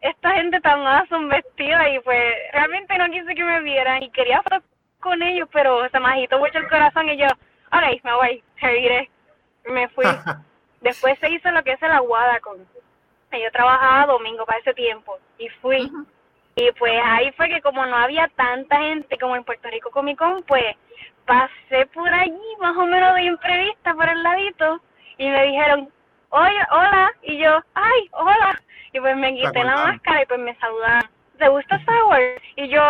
esta 0.00 0.30
gente 0.32 0.60
tan 0.60 0.86
awesome 0.86 1.34
vestida 1.34 1.88
y 1.90 2.00
pues 2.00 2.22
realmente 2.52 2.96
no 2.98 3.06
quise 3.10 3.34
que 3.34 3.44
me 3.44 3.60
vieran 3.62 4.02
y 4.02 4.10
quería 4.10 4.42
fotos 4.42 4.62
con 5.00 5.22
ellos, 5.22 5.48
pero 5.52 5.88
se 5.90 6.00
me 6.00 6.08
agitó 6.08 6.38
mucho 6.38 6.58
el 6.58 6.68
corazón 6.68 7.08
y 7.08 7.16
yo, 7.16 7.26
ok, 7.26 8.02
me 8.02 8.14
voy, 8.14 8.44
seguiré. 8.60 9.10
Me 9.66 9.88
fui. 9.88 10.04
Después 10.80 11.18
se 11.18 11.30
hizo 11.30 11.50
lo 11.50 11.62
que 11.62 11.72
es 11.72 11.82
el 11.82 11.92
aguada 11.92 12.40
con... 12.40 12.58
Yo 13.32 13.50
trabajaba 13.50 14.12
domingo 14.12 14.46
para 14.46 14.60
ese 14.60 14.74
tiempo 14.74 15.18
y 15.38 15.48
fui. 15.60 15.90
Y 16.56 16.70
pues 16.78 17.00
ahí 17.04 17.32
fue 17.32 17.48
que 17.48 17.60
como 17.62 17.84
no 17.84 17.96
había 17.96 18.28
tanta 18.36 18.76
gente 18.78 19.18
como 19.18 19.34
en 19.34 19.42
Puerto 19.42 19.68
Rico 19.70 19.90
Comic 19.90 20.18
Con, 20.18 20.42
pues 20.44 20.76
pasé 21.26 21.86
por 21.92 22.08
allí 22.08 22.56
más 22.60 22.76
o 22.76 22.86
menos 22.86 23.14
de 23.14 23.24
imprevista 23.24 23.94
por 23.94 24.08
el 24.08 24.22
ladito 24.22 24.80
y 25.18 25.28
me 25.28 25.46
dijeron, 25.46 25.90
oye, 26.34 26.60
hola, 26.72 27.12
y 27.22 27.38
yo, 27.38 27.60
ay, 27.74 28.08
hola, 28.12 28.60
y 28.92 29.00
pues 29.00 29.16
me 29.16 29.34
quité 29.34 29.62
la 29.62 29.76
máscara 29.76 30.22
y 30.22 30.26
pues 30.26 30.40
me 30.40 30.54
saludaron, 30.56 31.08
¿te 31.38 31.48
gusta 31.48 31.76
Star 31.76 32.04
Wars? 32.04 32.42
Y 32.56 32.68
yo, 32.68 32.82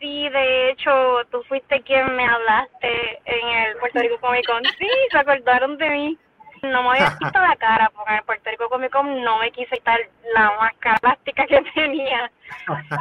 sí, 0.00 0.28
de 0.30 0.70
hecho, 0.70 1.22
tú 1.30 1.42
fuiste 1.44 1.82
quien 1.82 2.16
me 2.16 2.26
hablaste 2.26 3.20
en 3.26 3.48
el 3.48 3.76
Puerto 3.76 4.00
Rico 4.00 4.18
Comic 4.20 4.46
Con, 4.46 4.64
sí, 4.78 4.88
se 5.10 5.18
acordaron 5.18 5.76
de 5.76 5.90
mí. 5.90 6.18
No 6.62 6.82
me 6.82 6.88
había 6.88 7.10
visto 7.20 7.38
la 7.38 7.54
cara, 7.56 7.90
porque 7.94 8.12
en 8.12 8.16
el 8.16 8.24
Puerto 8.24 8.50
Rico 8.50 8.68
Comic 8.70 8.90
Con 8.90 9.22
no 9.22 9.38
me 9.38 9.50
quise 9.52 9.76
quitar 9.76 10.00
la 10.34 10.52
máscara 10.58 10.96
plástica 10.96 11.46
que 11.46 11.62
tenía. 11.74 12.30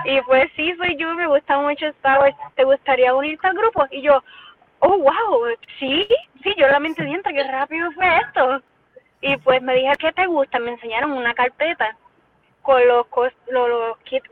Y 0.03 0.21
pues 0.21 0.51
sí, 0.57 0.75
soy 0.75 0.97
yo, 0.97 1.13
me 1.15 1.27
gusta 1.27 1.57
mucho 1.59 1.87
Star 1.87 2.19
Wars, 2.19 2.35
¿te 2.55 2.65
gustaría 2.65 3.15
unirte 3.15 3.47
al 3.47 3.55
grupo? 3.55 3.85
Y 3.91 4.01
yo, 4.01 4.21
oh, 4.79 4.97
wow, 4.97 5.47
sí, 5.79 6.05
sí, 6.43 6.53
yo 6.57 6.67
la 6.67 6.79
mente 6.79 7.05
dienta, 7.05 7.31
qué 7.31 7.43
rápido 7.43 7.89
fue 7.93 8.17
esto. 8.17 8.61
Y 9.21 9.37
pues 9.37 9.61
me 9.61 9.73
dije, 9.75 9.91
¿qué 9.99 10.11
te 10.11 10.25
gusta? 10.25 10.59
Me 10.59 10.71
enseñaron 10.71 11.11
una 11.11 11.33
carpeta 11.33 11.95
con 12.61 12.85
los, 12.87 13.05
los, 13.47 13.69
los 13.69 13.97
kits 13.99 14.29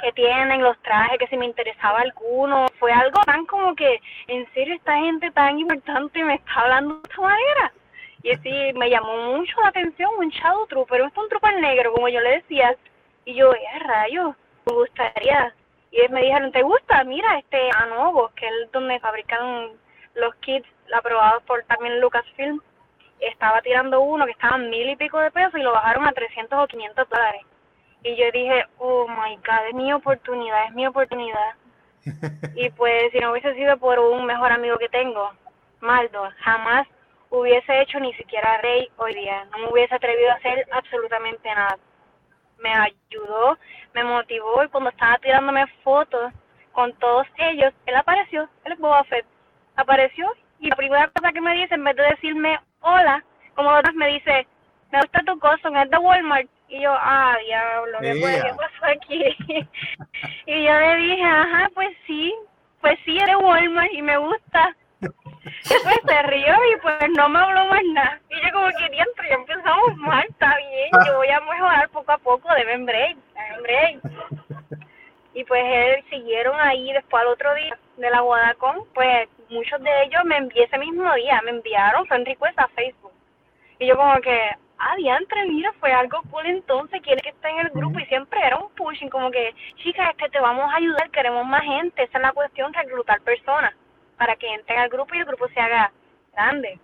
que 0.00 0.12
tienen, 0.12 0.62
los 0.62 0.78
trajes, 0.82 1.18
que 1.18 1.26
si 1.26 1.36
me 1.36 1.46
interesaba 1.46 2.00
alguno. 2.00 2.66
Fue 2.78 2.92
algo 2.92 3.20
tan 3.24 3.46
como 3.46 3.74
que, 3.74 4.00
en 4.28 4.50
serio, 4.52 4.74
esta 4.74 4.96
gente 4.98 5.30
tan 5.30 5.58
importante 5.58 6.22
me 6.24 6.34
está 6.34 6.52
hablando 6.60 6.94
de 6.96 7.02
esta 7.08 7.22
manera. 7.22 7.72
Y 8.22 8.32
así 8.32 8.72
me 8.74 8.90
llamó 8.90 9.36
mucho 9.36 9.60
la 9.62 9.68
atención 9.68 10.10
un 10.18 10.28
Shadow 10.28 10.66
Trooper, 10.66 11.00
es 11.00 11.16
un 11.16 11.28
trooper 11.28 11.58
negro, 11.60 11.92
como 11.92 12.08
yo 12.08 12.20
le 12.20 12.36
decía. 12.36 12.76
Y 13.24 13.34
yo, 13.34 13.52
eh, 13.52 13.78
rayos, 13.86 14.34
me 14.66 14.74
gustaría. 14.74 15.54
Y 15.90 16.08
me 16.08 16.22
dijeron, 16.22 16.52
¿te 16.52 16.62
gusta? 16.62 17.02
Mira, 17.04 17.38
este 17.38 17.70
Anovo, 17.76 18.30
que 18.36 18.46
es 18.46 18.72
donde 18.72 19.00
fabrican 19.00 19.70
los 20.14 20.34
kits 20.36 20.68
aprobados 20.92 21.42
por 21.44 21.62
también 21.64 22.00
Lucasfilm. 22.00 22.60
Estaba 23.20 23.60
tirando 23.62 24.00
uno 24.00 24.24
que 24.24 24.32
estaba 24.32 24.58
mil 24.58 24.88
y 24.88 24.96
pico 24.96 25.18
de 25.18 25.30
pesos 25.30 25.54
y 25.54 25.62
lo 25.62 25.72
bajaron 25.72 26.06
a 26.06 26.12
300 26.12 26.58
o 26.58 26.66
500 26.66 27.08
dólares. 27.08 27.42
Y 28.02 28.16
yo 28.16 28.24
dije, 28.32 28.66
oh 28.78 29.06
my 29.08 29.36
god, 29.36 29.68
es 29.68 29.74
mi 29.74 29.92
oportunidad, 29.92 30.66
es 30.66 30.72
mi 30.72 30.86
oportunidad. 30.86 31.54
y 32.54 32.70
pues 32.70 33.12
si 33.12 33.18
no 33.18 33.32
hubiese 33.32 33.54
sido 33.54 33.76
por 33.76 33.98
un 33.98 34.24
mejor 34.24 34.52
amigo 34.52 34.78
que 34.78 34.88
tengo, 34.88 35.30
Maldo, 35.80 36.30
jamás 36.38 36.86
hubiese 37.30 37.80
hecho 37.80 38.00
ni 38.00 38.12
siquiera 38.14 38.58
rey 38.58 38.88
hoy 38.96 39.14
día. 39.14 39.44
No 39.50 39.58
me 39.58 39.72
hubiese 39.72 39.94
atrevido 39.94 40.30
a 40.30 40.34
hacer 40.34 40.66
absolutamente 40.72 41.48
nada. 41.54 41.78
Me 42.58 42.72
ayudó, 42.72 43.58
me 43.94 44.04
motivó 44.04 44.64
y 44.64 44.68
cuando 44.68 44.90
estaba 44.90 45.18
tirándome 45.18 45.66
fotos 45.82 46.32
con 46.72 46.92
todos 46.94 47.26
ellos, 47.36 47.72
él 47.86 47.96
apareció, 47.96 48.48
él 48.64 48.72
es 48.72 48.78
Boba 48.78 49.04
Fett. 49.04 49.26
Apareció 49.76 50.30
y 50.58 50.68
la 50.68 50.76
primera 50.76 51.08
cosa 51.08 51.32
que 51.32 51.40
me 51.40 51.54
dice, 51.54 51.74
en 51.74 51.84
vez 51.84 51.96
de 51.96 52.02
decirme 52.02 52.60
hola, 52.80 53.24
como 53.54 53.70
otras 53.70 53.94
me 53.94 54.08
dice, 54.08 54.46
me 54.92 55.00
gusta 55.00 55.22
tu 55.26 55.38
costo, 55.38 55.68
es 55.74 55.90
de 55.90 55.98
Walmart. 55.98 56.48
Y 56.68 56.80
yo, 56.82 56.92
ah, 56.92 57.36
diablo, 57.44 57.98
¿qué, 58.00 58.54
pasó 58.56 58.92
aquí? 58.92 59.24
y 60.46 60.64
yo 60.64 60.72
le 60.72 60.96
dije, 60.96 61.22
ajá, 61.24 61.70
pues 61.74 61.90
sí, 62.06 62.34
pues 62.80 62.98
sí, 63.04 63.18
eres 63.18 63.36
Walmart 63.36 63.92
y 63.92 64.02
me 64.02 64.16
gusta. 64.18 64.76
Después 65.00 65.96
se 66.06 66.22
rió 66.22 66.54
y 66.54 66.80
pues 66.80 66.96
no 67.16 67.28
me 67.28 67.38
habló 67.38 67.64
más 67.66 67.82
nada. 67.92 68.20
Y 68.28 68.34
yo 68.46 68.52
como 68.52 68.68
que 68.68 68.88
diantre, 68.90 69.28
ya 69.28 69.34
empezamos 69.34 69.96
mal, 69.96 70.24
está 70.28 70.56
bien, 70.56 70.90
yo 71.06 71.16
voy 71.16 71.28
a 71.28 71.40
mejorar 71.40 71.88
poco 71.90 72.12
a 72.12 72.18
poco, 72.18 72.48
deben 72.54 72.86
break, 72.86 73.16
deben 73.34 73.62
break. 73.62 74.00
Y 75.34 75.44
pues 75.44 75.62
él 75.64 76.04
siguieron 76.10 76.58
ahí 76.60 76.92
después 76.92 77.22
al 77.22 77.28
otro 77.28 77.54
día 77.54 77.78
de 78.00 78.10
la 78.10 78.20
Guadacón, 78.20 78.84
pues 78.94 79.28
muchos 79.48 79.80
de 79.82 79.90
ellos 80.04 80.24
me 80.24 80.36
envié 80.36 80.64
ese 80.64 80.78
mismo 80.78 81.12
día, 81.14 81.40
me 81.44 81.50
enviaron 81.50 82.06
friend 82.06 82.26
request 82.26 82.58
a 82.58 82.68
Facebook. 82.68 83.12
Y 83.78 83.86
yo 83.86 83.96
como 83.96 84.20
que, 84.20 84.50
ah, 84.78 84.96
diantre, 84.96 85.46
mira, 85.46 85.72
fue 85.80 85.92
algo 85.92 86.20
cool 86.30 86.46
entonces, 86.46 87.00
quiere 87.02 87.20
que 87.20 87.30
esté 87.30 87.48
en 87.48 87.58
el 87.58 87.70
grupo 87.70 87.98
y 87.98 88.06
siempre 88.06 88.40
era 88.44 88.58
un 88.58 88.70
pushing, 88.74 89.10
como 89.10 89.30
que, 89.30 89.54
chicas, 89.76 90.10
es 90.10 90.16
que 90.16 90.28
te 90.30 90.40
vamos 90.40 90.72
a 90.72 90.76
ayudar, 90.76 91.10
queremos 91.10 91.46
más 91.46 91.62
gente, 91.62 92.02
esa 92.02 92.18
es 92.18 92.22
la 92.22 92.32
cuestión, 92.32 92.72
reclutar 92.72 93.20
personas 93.20 93.74
para 94.16 94.36
que 94.36 94.52
entren 94.52 94.78
al 94.78 94.88
grupo 94.88 95.14
y 95.14 95.18
el 95.18 95.24
grupo 95.24 95.48
se 95.48 95.60
haga 95.60 95.92
grande. 96.32 96.78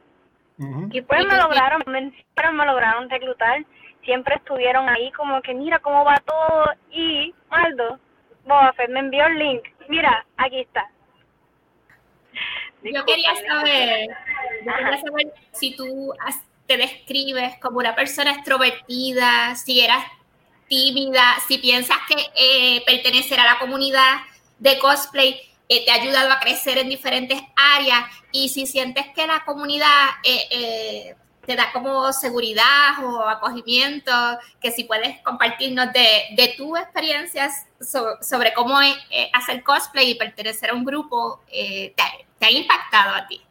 Y 0.90 1.02
pues 1.02 1.26
me 1.26 1.36
lograron, 1.36 1.82
me, 1.86 2.00
me 2.00 2.64
lograron 2.64 3.10
reclutar, 3.10 3.62
siempre 4.04 4.36
estuvieron 4.36 4.88
ahí 4.88 5.12
como 5.12 5.42
que 5.42 5.52
mira 5.52 5.78
cómo 5.80 6.02
va 6.02 6.16
todo 6.24 6.64
y 6.90 7.34
Maldo, 7.50 7.98
Boba 8.46 8.72
me 8.88 9.00
envió 9.00 9.26
el 9.26 9.38
link, 9.38 9.64
mira, 9.88 10.24
aquí 10.38 10.60
está. 10.60 10.88
Yo 12.92 13.04
quería 13.04 13.34
saber, 13.48 14.08
yo 14.64 14.72
quería 14.72 15.00
saber 15.00 15.34
si 15.52 15.76
tú 15.76 16.12
te 16.66 16.76
describes 16.76 17.58
como 17.60 17.78
una 17.78 17.94
persona 17.94 18.32
extrovertida, 18.32 19.54
si 19.56 19.80
eras 19.80 20.04
tímida, 20.68 21.36
si 21.46 21.58
piensas 21.58 21.98
que 22.08 22.16
eh, 22.34 22.82
pertenecer 22.84 23.38
a 23.40 23.44
la 23.44 23.58
comunidad 23.58 24.20
de 24.58 24.78
cosplay 24.78 25.40
eh, 25.68 25.84
te 25.84 25.90
ha 25.90 25.94
ayudado 25.94 26.32
a 26.32 26.40
crecer 26.40 26.78
en 26.78 26.88
diferentes 26.88 27.40
áreas 27.56 28.04
y 28.32 28.48
si 28.48 28.66
sientes 28.66 29.06
que 29.14 29.26
la 29.26 29.44
comunidad 29.44 30.08
eh, 30.24 31.14
te 31.44 31.54
da 31.54 31.70
como 31.72 32.12
seguridad 32.12 33.04
o 33.04 33.22
acogimiento, 33.28 34.12
que 34.60 34.72
si 34.72 34.84
puedes 34.84 35.20
compartirnos 35.22 35.92
de, 35.92 36.24
de 36.36 36.54
tus 36.56 36.76
experiencias 36.78 37.66
sobre, 37.80 38.52
cómo 38.52 38.78
hacer 39.32 39.62
cosplay 39.62 40.10
y 40.10 40.14
pertenecer 40.16 40.70
a 40.70 40.74
un 40.74 40.84
grupo, 40.84 41.40
te, 41.48 42.25
te 42.38 42.46
ha 42.46 42.50
impactado 42.50 43.14
a 43.14 43.26
ti 43.26 43.46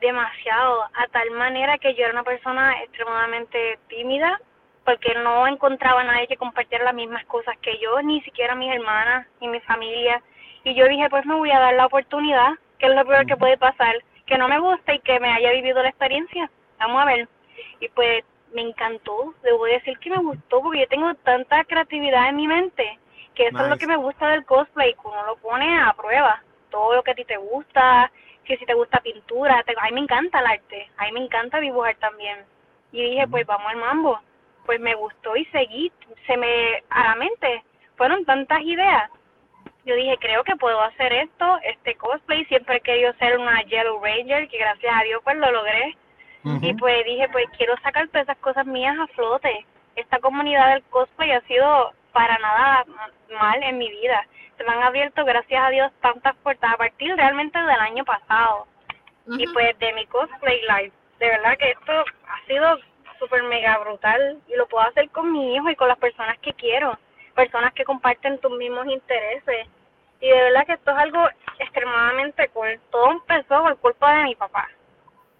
demasiado, 0.00 0.84
a 0.94 1.06
tal 1.10 1.30
manera 1.32 1.78
que 1.78 1.94
yo 1.94 2.04
era 2.04 2.12
una 2.12 2.22
persona 2.22 2.82
extremadamente 2.82 3.78
tímida, 3.88 4.40
porque 4.84 5.14
no 5.14 5.46
encontraba 5.46 6.00
a 6.00 6.04
nadie 6.04 6.28
que 6.28 6.36
compartiera 6.36 6.84
las 6.84 6.94
mismas 6.94 7.24
cosas 7.26 7.56
que 7.60 7.78
yo, 7.78 8.00
ni 8.02 8.20
siquiera 8.22 8.54
mis 8.54 8.72
hermanas, 8.72 9.26
ni 9.40 9.48
mi 9.48 9.60
familia. 9.60 10.22
Y 10.64 10.74
yo 10.74 10.88
dije, 10.88 11.10
pues 11.10 11.26
me 11.26 11.34
voy 11.34 11.50
a 11.50 11.60
dar 11.60 11.74
la 11.74 11.86
oportunidad, 11.86 12.52
que 12.78 12.86
es 12.86 12.94
lo 12.94 13.04
peor 13.04 13.26
que 13.26 13.36
puede 13.36 13.58
pasar, 13.58 13.94
que 14.26 14.38
no 14.38 14.48
me 14.48 14.58
guste 14.58 14.94
y 14.94 15.00
que 15.00 15.20
me 15.20 15.32
haya 15.32 15.50
vivido 15.52 15.82
la 15.82 15.88
experiencia. 15.88 16.50
Vamos 16.78 17.02
a 17.02 17.06
ver. 17.06 17.28
Y 17.80 17.88
pues 17.88 18.24
me 18.52 18.62
encantó, 18.62 19.34
debo 19.42 19.64
decir 19.66 19.98
que 19.98 20.10
me 20.10 20.18
gustó, 20.18 20.62
porque 20.62 20.80
yo 20.80 20.88
tengo 20.88 21.12
tanta 21.16 21.64
creatividad 21.64 22.28
en 22.28 22.36
mi 22.36 22.46
mente, 22.46 22.98
que 23.34 23.48
eso 23.48 23.58
es 23.58 23.68
lo 23.68 23.76
que 23.76 23.86
me 23.86 23.96
gusta 23.96 24.28
del 24.28 24.46
cosplay, 24.46 24.94
que 24.94 25.00
uno 25.04 25.26
lo 25.26 25.36
pone 25.36 25.80
a 25.80 25.92
prueba. 25.92 26.42
Todo 26.70 26.96
lo 26.96 27.02
que 27.02 27.12
a 27.12 27.14
ti 27.14 27.24
te 27.24 27.36
gusta, 27.36 28.10
que 28.44 28.56
si 28.56 28.64
te 28.64 28.74
gusta 28.74 29.00
pintura, 29.00 29.62
te, 29.64 29.74
a 29.78 29.84
mí 29.86 29.92
me 29.92 30.00
encanta 30.00 30.40
el 30.40 30.46
arte, 30.46 30.90
a 30.96 31.04
mí 31.04 31.12
me 31.12 31.20
encanta 31.20 31.60
dibujar 31.60 31.96
también. 31.96 32.44
Y 32.92 33.02
dije, 33.02 33.28
pues 33.28 33.46
vamos 33.46 33.66
al 33.70 33.76
mambo. 33.76 34.20
Pues 34.64 34.80
me 34.80 34.94
gustó 34.94 35.36
y 35.36 35.44
seguí, 35.46 35.92
se 36.26 36.36
me, 36.36 36.82
a 36.90 37.04
la 37.08 37.14
mente, 37.16 37.62
fueron 37.96 38.24
tantas 38.24 38.60
ideas. 38.62 39.10
Yo 39.84 39.94
dije, 39.94 40.16
creo 40.20 40.44
que 40.44 40.56
puedo 40.56 40.80
hacer 40.82 41.12
esto, 41.12 41.58
este 41.62 41.94
cosplay, 41.96 42.44
siempre 42.46 42.76
he 42.76 42.80
querido 42.80 43.12
ser 43.14 43.38
una 43.38 43.62
Yellow 43.62 44.02
Ranger, 44.02 44.48
que 44.48 44.58
gracias 44.58 44.94
a 44.94 45.04
Dios 45.04 45.20
pues 45.24 45.36
lo 45.36 45.50
logré. 45.50 45.96
Y 46.62 46.72
pues 46.74 47.04
dije, 47.04 47.28
pues 47.30 47.46
quiero 47.56 47.74
sacar 47.82 48.08
todas 48.08 48.22
esas 48.22 48.38
cosas 48.38 48.64
mías 48.64 48.96
a 48.98 49.06
flote. 49.08 49.66
Esta 49.96 50.18
comunidad 50.18 50.74
del 50.74 50.82
cosplay 50.84 51.32
ha 51.32 51.40
sido 51.42 51.92
para 52.12 52.38
nada 52.38 52.84
mal 53.30 53.62
en 53.62 53.78
mi 53.78 53.90
vida 53.90 54.24
se 54.58 54.64
me 54.64 54.72
han 54.72 54.82
abierto, 54.82 55.24
gracias 55.24 55.64
a 55.64 55.70
Dios, 55.70 55.92
tantas 56.02 56.34
puertas 56.38 56.74
a 56.74 56.76
partir 56.76 57.14
realmente 57.16 57.58
del 57.58 57.80
año 57.80 58.04
pasado. 58.04 58.66
Y 59.26 59.46
pues 59.48 59.78
de 59.78 59.92
mi 59.92 60.04
cosplay 60.06 60.60
life. 60.62 60.92
De 61.20 61.28
verdad 61.28 61.56
que 61.58 61.70
esto 61.70 61.92
ha 61.92 62.46
sido 62.46 62.78
súper 63.18 63.42
mega 63.44 63.78
brutal 63.78 64.40
y 64.48 64.56
lo 64.56 64.66
puedo 64.66 64.84
hacer 64.86 65.08
con 65.10 65.32
mi 65.32 65.54
hijo 65.54 65.70
y 65.70 65.76
con 65.76 65.88
las 65.88 65.98
personas 65.98 66.38
que 66.38 66.52
quiero, 66.54 66.98
personas 67.34 67.72
que 67.74 67.84
comparten 67.84 68.38
tus 68.38 68.50
mismos 68.52 68.86
intereses. 68.86 69.68
Y 70.20 70.28
de 70.28 70.42
verdad 70.42 70.66
que 70.66 70.72
esto 70.72 70.90
es 70.90 70.96
algo 70.96 71.28
extremadamente 71.58 72.48
cool. 72.48 72.80
Todo 72.90 73.12
empezó 73.12 73.62
por 73.62 73.76
culpa 73.78 74.16
de 74.16 74.24
mi 74.24 74.34
papá. 74.34 74.68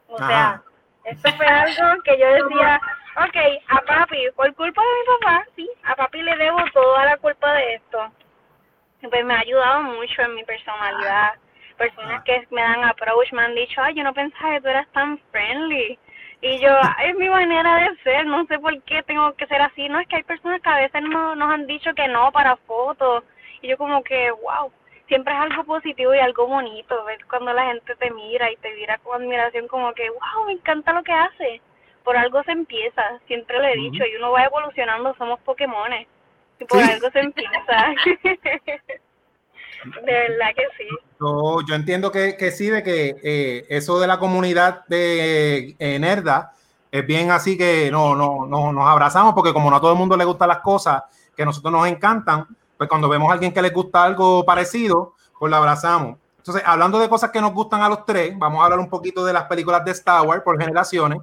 O 0.08 0.18
sea, 0.18 0.62
esto 1.10 1.30
fue 1.36 1.46
algo 1.46 2.02
que 2.02 2.18
yo 2.18 2.26
decía, 2.26 2.80
ok, 3.16 3.36
a 3.68 3.80
papi, 3.82 4.28
por 4.36 4.54
culpa 4.54 4.82
de 4.82 4.88
mi 4.88 5.18
papá, 5.18 5.46
sí, 5.56 5.70
a 5.84 5.96
papi 5.96 6.22
le 6.22 6.36
debo 6.36 6.58
toda 6.72 7.04
la 7.04 7.16
culpa 7.16 7.52
de 7.54 7.74
esto 7.74 8.12
pues 9.06 9.24
me 9.24 9.34
ha 9.34 9.40
ayudado 9.40 9.82
mucho 9.82 10.22
en 10.22 10.34
mi 10.34 10.44
personalidad. 10.44 11.34
Personas 11.76 12.24
que 12.24 12.46
me 12.50 12.60
dan 12.60 12.84
approach 12.84 13.32
me 13.32 13.42
han 13.42 13.54
dicho, 13.54 13.80
ay, 13.80 13.94
yo 13.94 14.02
no 14.02 14.12
pensaba 14.12 14.54
que 14.54 14.60
tú 14.60 14.68
eras 14.68 14.88
tan 14.88 15.18
friendly. 15.30 15.98
Y 16.40 16.58
yo, 16.60 16.70
es 17.04 17.14
mi 17.16 17.28
manera 17.28 17.76
de 17.76 17.96
ser, 18.02 18.26
no 18.26 18.44
sé 18.46 18.58
por 18.58 18.82
qué 18.82 19.02
tengo 19.04 19.32
que 19.34 19.46
ser 19.46 19.62
así. 19.62 19.88
No, 19.88 20.00
es 20.00 20.08
que 20.08 20.16
hay 20.16 20.22
personas 20.24 20.60
que 20.60 20.68
a 20.68 20.76
veces 20.76 21.02
no, 21.02 21.36
nos 21.36 21.52
han 21.52 21.66
dicho 21.66 21.94
que 21.94 22.08
no 22.08 22.32
para 22.32 22.56
fotos. 22.56 23.24
Y 23.60 23.68
yo 23.68 23.78
como 23.78 24.02
que, 24.02 24.30
wow, 24.32 24.72
siempre 25.08 25.34
es 25.34 25.40
algo 25.40 25.64
positivo 25.64 26.14
y 26.14 26.18
algo 26.18 26.46
bonito 26.46 27.04
ver 27.04 27.18
cuando 27.26 27.52
la 27.52 27.66
gente 27.66 27.96
te 27.96 28.10
mira 28.10 28.50
y 28.52 28.56
te 28.56 28.72
mira 28.74 28.98
con 28.98 29.20
admiración 29.20 29.66
como 29.66 29.92
que, 29.94 30.08
wow, 30.10 30.46
me 30.46 30.52
encanta 30.52 30.92
lo 30.92 31.02
que 31.02 31.12
hace. 31.12 31.60
Por 32.04 32.16
algo 32.16 32.42
se 32.44 32.52
empieza, 32.52 33.02
siempre 33.26 33.58
lo 33.58 33.64
he 33.64 33.76
dicho, 33.76 34.04
y 34.04 34.16
uno 34.16 34.32
va 34.32 34.44
evolucionando, 34.44 35.14
somos 35.18 35.40
Pokémones. 35.40 36.06
Y 36.60 36.64
por 36.64 36.80
algo 36.80 37.10
se 37.10 37.20
empieza. 37.20 37.94
de 39.84 40.12
verdad 40.12 40.48
que 40.56 40.66
sí. 40.76 40.88
Yo, 41.20 41.60
yo 41.68 41.74
entiendo 41.74 42.10
que, 42.10 42.36
que, 42.36 42.50
sí, 42.50 42.68
de 42.70 42.82
que 42.82 43.16
eh, 43.22 43.66
eso 43.68 44.00
de 44.00 44.06
la 44.06 44.18
comunidad 44.18 44.86
de 44.86 45.76
eh, 45.78 45.98
Nerda 45.98 46.52
es 46.90 47.06
bien 47.06 47.30
así 47.30 47.58
que 47.58 47.90
no, 47.90 48.14
no, 48.14 48.46
no, 48.46 48.72
nos 48.72 48.86
abrazamos 48.86 49.34
porque 49.34 49.52
como 49.52 49.70
no 49.70 49.76
a 49.76 49.80
todo 49.80 49.92
el 49.92 49.98
mundo 49.98 50.16
le 50.16 50.24
gustan 50.24 50.48
las 50.48 50.60
cosas 50.60 51.02
que 51.36 51.42
a 51.42 51.46
nosotros 51.46 51.72
nos 51.72 51.86
encantan, 51.86 52.46
pues 52.78 52.88
cuando 52.88 53.08
vemos 53.08 53.28
a 53.28 53.34
alguien 53.34 53.52
que 53.52 53.60
le 53.60 53.70
gusta 53.70 54.04
algo 54.04 54.44
parecido, 54.44 55.14
pues 55.38 55.50
la 55.50 55.58
abrazamos. 55.58 56.16
Entonces, 56.38 56.62
hablando 56.64 56.98
de 56.98 57.08
cosas 57.08 57.30
que 57.30 57.40
nos 57.40 57.52
gustan 57.52 57.82
a 57.82 57.88
los 57.88 58.06
tres, 58.06 58.38
vamos 58.38 58.62
a 58.62 58.64
hablar 58.64 58.78
un 58.78 58.88
poquito 58.88 59.24
de 59.24 59.32
las 59.32 59.44
películas 59.44 59.84
de 59.84 59.90
Star 59.90 60.26
Wars 60.26 60.42
por 60.42 60.58
generaciones. 60.58 61.18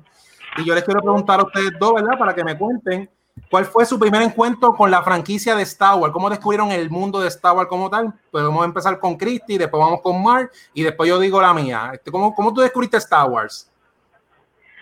Y 0.57 0.65
yo 0.65 0.75
les 0.75 0.83
quiero 0.83 1.01
preguntar 1.01 1.39
a 1.39 1.43
ustedes 1.43 1.71
dos, 1.79 1.93
¿verdad? 1.95 2.17
Para 2.19 2.35
que 2.35 2.43
me 2.43 2.57
cuenten 2.57 3.09
cuál 3.50 3.65
fue 3.65 3.85
su 3.85 3.97
primer 3.97 4.21
encuentro 4.21 4.75
con 4.75 4.91
la 4.91 5.01
franquicia 5.01 5.55
de 5.55 5.63
Star 5.63 5.95
Wars, 5.95 6.13
cómo 6.13 6.29
descubrieron 6.29 6.71
el 6.71 6.89
mundo 6.89 7.19
de 7.19 7.27
Star 7.29 7.55
Wars 7.55 7.69
como 7.69 7.89
tal. 7.89 8.13
Pues 8.29 8.43
vamos 8.43 8.62
a 8.62 8.65
empezar 8.65 9.00
con 9.00 9.15
Christy, 9.15 9.57
después 9.57 9.81
vamos 9.81 10.01
con 10.01 10.21
Mark 10.21 10.51
y 10.74 10.83
después 10.83 11.09
yo 11.09 11.17
digo 11.19 11.41
la 11.41 11.53
mía. 11.53 11.91
Este, 11.93 12.12
¿Cómo, 12.12 12.35
cómo 12.35 12.53
tú 12.53 12.62
descubriste 12.62 12.97
Star 12.97 13.29
Wars? 13.29 13.71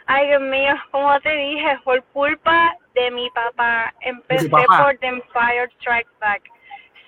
Ay, 0.05 0.27
Dios 0.27 0.41
mío, 0.41 0.73
como 0.91 1.17
te 1.21 1.29
dije, 1.29 1.79
por 1.85 2.03
culpa 2.11 2.75
de 2.93 3.11
mi 3.11 3.29
papá. 3.29 3.93
Empecé 4.01 4.49
por 4.49 4.97
The 4.99 5.07
Empire 5.07 5.69
Strikes 5.79 6.11
Back. 6.19 6.52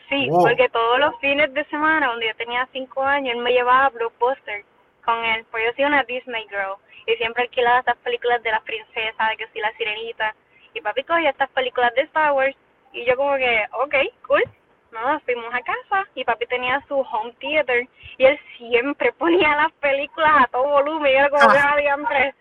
Sí, 0.09 0.27
porque 0.29 0.69
todos 0.69 0.99
los 0.99 1.17
fines 1.19 1.53
de 1.53 1.65
semana, 1.65 2.07
cuando 2.07 2.25
yo 2.25 2.35
tenía 2.35 2.67
cinco 2.71 3.03
años, 3.03 3.35
él 3.35 3.41
me 3.41 3.51
llevaba 3.51 3.87
a 3.87 3.89
Blockbuster 3.89 4.63
con 5.03 5.23
él, 5.23 5.45
pues 5.51 5.65
yo 5.65 5.71
soy 5.75 5.85
una 5.85 6.03
Disney 6.03 6.45
girl 6.49 6.75
y 7.07 7.15
siempre 7.15 7.43
alquilaba 7.43 7.79
estas 7.79 7.97
películas 7.97 8.41
de 8.43 8.51
las 8.51 8.61
princesas, 8.61 9.29
de 9.29 9.37
que 9.37 9.47
sí, 9.47 9.59
la 9.59 9.71
sirenita, 9.73 10.35
y 10.73 10.81
papi 10.81 11.03
cogía 11.03 11.29
estas 11.29 11.49
películas 11.51 11.93
de 11.95 12.01
Star 12.01 12.33
Wars 12.33 12.55
y 12.93 13.05
yo 13.05 13.15
como 13.15 13.35
que, 13.35 13.65
ok, 13.73 13.95
cool, 14.27 14.43
nos 14.91 15.23
fuimos 15.23 15.53
a 15.53 15.61
casa 15.61 16.07
y 16.15 16.23
papi 16.23 16.45
tenía 16.47 16.83
su 16.87 16.95
home 16.95 17.33
theater 17.39 17.87
y 18.17 18.25
él 18.25 18.39
siempre 18.57 19.11
ponía 19.17 19.55
las 19.55 19.71
películas 19.73 20.31
a 20.43 20.47
todo 20.47 20.63
volumen 20.63 21.11
y 21.11 21.15
era 21.15 21.29
como 21.29 21.51
que 21.51 21.57
había 21.57 21.97
tres. 22.07 22.35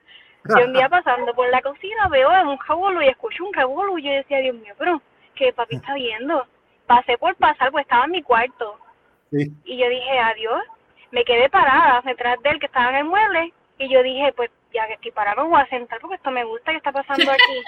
Y 0.46 0.62
un 0.62 0.74
día 0.74 0.88
pasando 0.90 1.32
por 1.34 1.48
la 1.48 1.62
cocina 1.62 2.08
veo 2.08 2.30
un 2.50 2.58
jabolo 2.58 3.00
y 3.02 3.08
escucho 3.08 3.44
un 3.44 3.52
jabolo 3.52 3.96
y 3.98 4.02
yo 4.02 4.12
decía, 4.12 4.40
Dios 4.40 4.56
mío, 4.56 4.74
pero 4.78 5.00
¿qué 5.34 5.52
papi 5.52 5.76
está 5.76 5.94
viendo? 5.94 6.46
Pasé 6.86 7.18
por 7.18 7.34
pasar, 7.36 7.70
pues 7.70 7.84
estaba 7.84 8.04
en 8.04 8.12
mi 8.12 8.22
cuarto. 8.22 8.78
Y 9.30 9.76
yo 9.76 9.88
dije, 9.88 10.18
adiós. 10.18 10.62
Me 11.10 11.24
quedé 11.24 11.48
parada 11.48 12.02
detrás 12.04 12.40
de 12.42 12.50
él 12.50 12.58
que 12.58 12.66
estaba 12.66 12.90
en 12.90 12.96
el 12.96 13.04
mueble. 13.04 13.52
Y 13.78 13.88
yo 13.88 14.02
dije, 14.02 14.32
pues 14.32 14.50
ya 14.72 14.86
que 14.86 14.94
estoy 14.94 15.12
parada, 15.12 15.42
me 15.42 15.48
voy 15.48 15.60
a 15.60 15.66
sentar 15.66 16.00
porque 16.00 16.16
esto 16.16 16.30
me 16.30 16.44
gusta 16.44 16.72
que 16.72 16.78
está 16.78 16.92
pasando 16.92 17.30
aquí. 17.30 17.62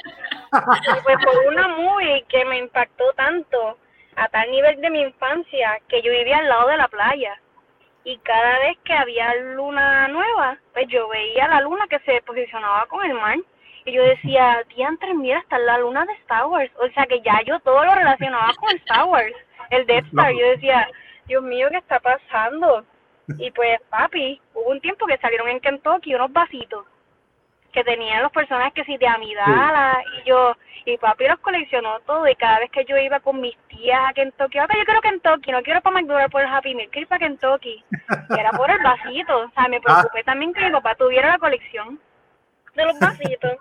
y 0.98 1.02
pues 1.02 1.16
por 1.24 1.52
una 1.52 1.68
movie 1.68 2.24
que 2.28 2.44
me 2.44 2.58
impactó 2.58 3.12
tanto, 3.14 3.78
a 4.16 4.28
tal 4.28 4.50
nivel 4.50 4.80
de 4.80 4.90
mi 4.90 5.00
infancia, 5.00 5.80
que 5.88 6.02
yo 6.02 6.10
vivía 6.10 6.38
al 6.38 6.48
lado 6.48 6.68
de 6.68 6.76
la 6.76 6.88
playa. 6.88 7.40
Y 8.04 8.18
cada 8.18 8.58
vez 8.60 8.78
que 8.84 8.92
había 8.92 9.34
luna 9.34 10.08
nueva, 10.08 10.58
pues 10.72 10.86
yo 10.88 11.08
veía 11.08 11.48
la 11.48 11.60
luna 11.60 11.86
que 11.88 11.98
se 12.00 12.22
posicionaba 12.22 12.86
con 12.86 13.04
el 13.04 13.14
mar 13.14 13.38
y 13.86 13.92
yo 13.92 14.02
decía, 14.02 14.62
diantre, 14.74 15.14
mira, 15.14 15.38
está 15.38 15.58
la 15.58 15.78
luna 15.78 16.04
de 16.04 16.12
Star 16.14 16.46
Wars. 16.46 16.70
O 16.80 16.88
sea 16.88 17.06
que 17.06 17.20
ya 17.22 17.40
yo 17.46 17.60
todo 17.60 17.84
lo 17.84 17.94
relacionaba 17.94 18.52
con 18.54 18.68
Star 18.78 19.04
Wars, 19.04 19.32
el 19.70 19.86
Death 19.86 20.06
Star. 20.06 20.32
Yo 20.32 20.46
decía, 20.48 20.88
Dios 21.26 21.42
mío, 21.42 21.68
¿qué 21.70 21.78
está 21.78 22.00
pasando? 22.00 22.84
Y 23.38 23.50
pues, 23.52 23.80
papi, 23.88 24.40
hubo 24.54 24.70
un 24.70 24.80
tiempo 24.80 25.06
que 25.06 25.18
salieron 25.18 25.48
en 25.48 25.60
Kentucky 25.60 26.14
unos 26.14 26.32
vasitos 26.32 26.84
que 27.72 27.84
tenían 27.84 28.22
los 28.22 28.32
personajes 28.32 28.72
que 28.72 28.84
sí 28.84 28.96
de 28.96 29.06
Amidala 29.06 30.02
y 30.16 30.28
yo 30.28 30.56
y 30.86 30.96
papi 30.98 31.26
los 31.26 31.38
coleccionó 31.40 31.98
todo 32.06 32.26
y 32.28 32.34
cada 32.36 32.60
vez 32.60 32.70
que 32.70 32.84
yo 32.86 32.96
iba 32.96 33.20
con 33.20 33.40
mis 33.40 33.56
tías 33.68 34.00
a 34.08 34.12
Kentucky, 34.14 34.56
yo 34.56 34.66
quiero 34.66 35.00
Kentucky, 35.00 35.52
no 35.52 35.62
quiero 35.62 35.80
para 35.80 35.94
McDonald's 35.94 36.32
por 36.32 36.42
el 36.42 36.48
Happy 36.48 36.74
Meal, 36.74 36.88
quiero 36.90 37.02
ir 37.02 37.08
para 37.08 37.26
Kentucky. 37.26 37.84
Y 38.30 38.40
era 38.40 38.50
por 38.52 38.70
el 38.70 38.78
vasito, 38.78 39.40
o 39.40 39.50
sea, 39.50 39.68
me 39.68 39.80
preocupé 39.80 40.22
también 40.24 40.54
que 40.54 40.64
mi 40.64 40.70
papá 40.70 40.94
tuviera 40.94 41.28
la 41.28 41.38
colección 41.38 42.00
de 42.76 42.84
los 42.84 42.98
vasitos. 42.98 43.56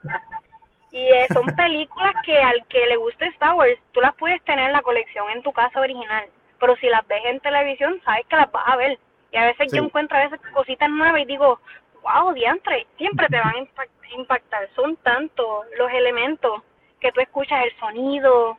Y 0.92 1.00
eh, 1.00 1.28
son 1.34 1.46
películas 1.56 2.14
que 2.24 2.38
al 2.38 2.66
que 2.68 2.86
le 2.86 2.96
guste 2.96 3.26
Star 3.28 3.54
Wars, 3.56 3.78
tú 3.92 4.02
las 4.02 4.16
puedes 4.16 4.42
tener 4.44 4.68
en 4.68 4.74
la 4.74 4.82
colección 4.82 5.30
en 5.32 5.44
tu 5.44 5.52
casa 5.52 5.80
original. 5.80 6.26
Pero 6.60 6.76
si 6.78 6.88
las 6.88 7.06
ves 7.08 7.22
en 7.26 7.40
televisión, 7.42 8.02
sabes 8.06 8.26
que 8.28 8.36
las 8.38 8.52
vas 8.52 8.64
a 8.68 8.78
ver. 8.78 8.98
Y 9.32 9.38
a 9.38 9.46
veces 9.46 9.72
yo 9.74 9.84
encuentro 9.84 10.18
a 10.18 10.28
veces 10.28 10.40
cositas 10.54 10.90
nuevas 10.90 11.22
y 11.22 11.26
digo, 11.26 11.60
wow, 12.02 12.34
diantre, 12.34 12.88
siempre 12.98 13.28
te 13.28 13.38
van 13.38 13.56
a 13.56 14.16
impactar. 14.16 14.70
Son 14.76 14.96
tantos 14.98 15.66
los 15.78 15.92
elementos 15.92 16.62
que 17.02 17.12
tú 17.12 17.20
escuchas, 17.20 17.66
el 17.66 17.78
sonido, 17.78 18.58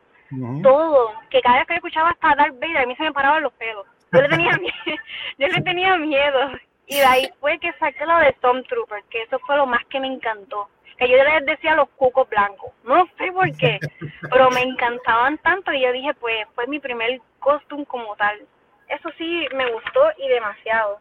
todo, 0.62 1.12
que 1.30 1.40
cada 1.40 1.58
vez 1.58 1.66
que 1.66 1.74
yo 1.74 1.76
escuchaba 1.76 2.10
hasta 2.10 2.34
Darth 2.34 2.60
Vader, 2.60 2.78
a 2.78 2.86
mí 2.86 2.96
se 2.96 3.04
me 3.04 3.12
paraban 3.12 3.42
los 3.42 3.52
pelos. 3.54 3.86
Yo 4.12 4.20
le 4.20 4.28
tenía 4.28 4.52
miedo, 4.60 5.02
yo 5.38 5.48
le 5.48 5.60
tenía 5.62 5.96
miedo. 5.96 6.50
Y 6.86 6.96
de 6.96 7.04
ahí 7.04 7.28
fue 7.40 7.58
que 7.58 7.72
saqué 7.74 8.06
lo 8.06 8.16
de 8.18 8.32
Stormtrooper, 8.34 9.02
que 9.10 9.22
eso 9.22 9.38
fue 9.40 9.56
lo 9.56 9.66
más 9.66 9.84
que 9.86 10.00
me 10.00 10.06
encantó. 10.06 10.68
Que 10.98 11.08
yo 11.08 11.16
les 11.16 11.44
decía 11.44 11.74
los 11.74 11.88
cucos 11.90 12.28
blancos. 12.28 12.72
No 12.84 13.06
sé 13.18 13.30
por 13.32 13.54
qué, 13.56 13.78
pero 14.30 14.50
me 14.50 14.62
encantaban 14.62 15.36
tanto 15.38 15.72
y 15.72 15.82
yo 15.82 15.92
dije, 15.92 16.14
pues 16.14 16.46
fue 16.54 16.66
mi 16.68 16.78
primer 16.78 17.20
costume 17.40 17.84
como 17.86 18.14
tal. 18.16 18.40
Eso 18.88 19.10
sí 19.18 19.46
me 19.52 19.70
gustó 19.72 20.00
y 20.18 20.28
demasiado. 20.28 21.00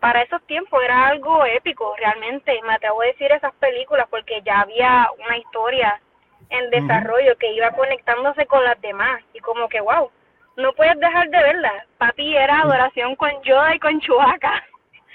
Para 0.00 0.22
esos 0.22 0.42
tiempos 0.46 0.82
era 0.82 1.08
algo 1.08 1.44
épico, 1.44 1.94
realmente. 1.98 2.60
Me 2.62 2.74
atrevo 2.74 3.02
a 3.02 3.06
decir 3.06 3.30
esas 3.30 3.54
películas 3.54 4.06
porque 4.10 4.42
ya 4.42 4.60
había 4.60 5.08
una 5.26 5.36
historia 5.38 6.00
en 6.48 6.70
desarrollo 6.70 7.36
que 7.38 7.52
iba 7.52 7.70
conectándose 7.72 8.46
con 8.46 8.64
las 8.64 8.80
demás. 8.80 9.22
Y 9.34 9.40
como 9.40 9.68
que, 9.68 9.80
wow, 9.80 10.10
no 10.56 10.72
puedes 10.72 10.98
dejar 10.98 11.28
de 11.28 11.38
verla. 11.38 11.86
Papi 11.98 12.36
era 12.36 12.60
adoración 12.60 13.16
con 13.16 13.30
Yoda 13.42 13.74
y 13.74 13.78
con 13.78 14.00
Chewbacca. 14.00 14.64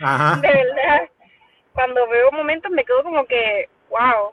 De 0.41 0.47
verdad, 0.47 1.09
cuando 1.73 2.07
veo 2.07 2.31
momentos 2.31 2.71
me 2.71 2.83
quedo 2.83 3.03
como 3.03 3.25
que, 3.25 3.69
wow. 3.89 4.31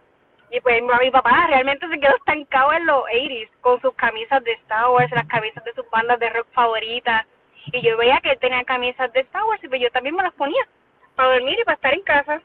Y 0.50 0.60
pues 0.60 0.82
mi 0.82 1.10
papá 1.10 1.46
realmente 1.48 1.86
se 1.88 2.00
quedó 2.00 2.16
estancado 2.16 2.72
en 2.72 2.86
los 2.86 3.04
80s 3.04 3.50
con 3.60 3.80
sus 3.82 3.94
camisas 3.94 4.42
de 4.44 4.52
Star 4.52 4.88
Wars, 4.88 5.10
las 5.10 5.26
camisas 5.26 5.62
de 5.62 5.74
sus 5.74 5.88
bandas 5.90 6.18
de 6.18 6.30
rock 6.30 6.46
favoritas. 6.54 7.26
Y 7.66 7.82
yo 7.82 7.98
veía 7.98 8.18
que 8.22 8.30
él 8.30 8.38
tenía 8.40 8.64
camisas 8.64 9.12
de 9.12 9.20
Star 9.20 9.44
Wars 9.44 9.62
y 9.62 9.68
pues 9.68 9.80
yo 9.82 9.90
también 9.90 10.14
me 10.14 10.22
las 10.22 10.32
ponía 10.32 10.66
para 11.14 11.34
dormir 11.34 11.58
y 11.60 11.64
para 11.64 11.74
estar 11.74 11.92
en 11.92 12.02
casa. 12.02 12.40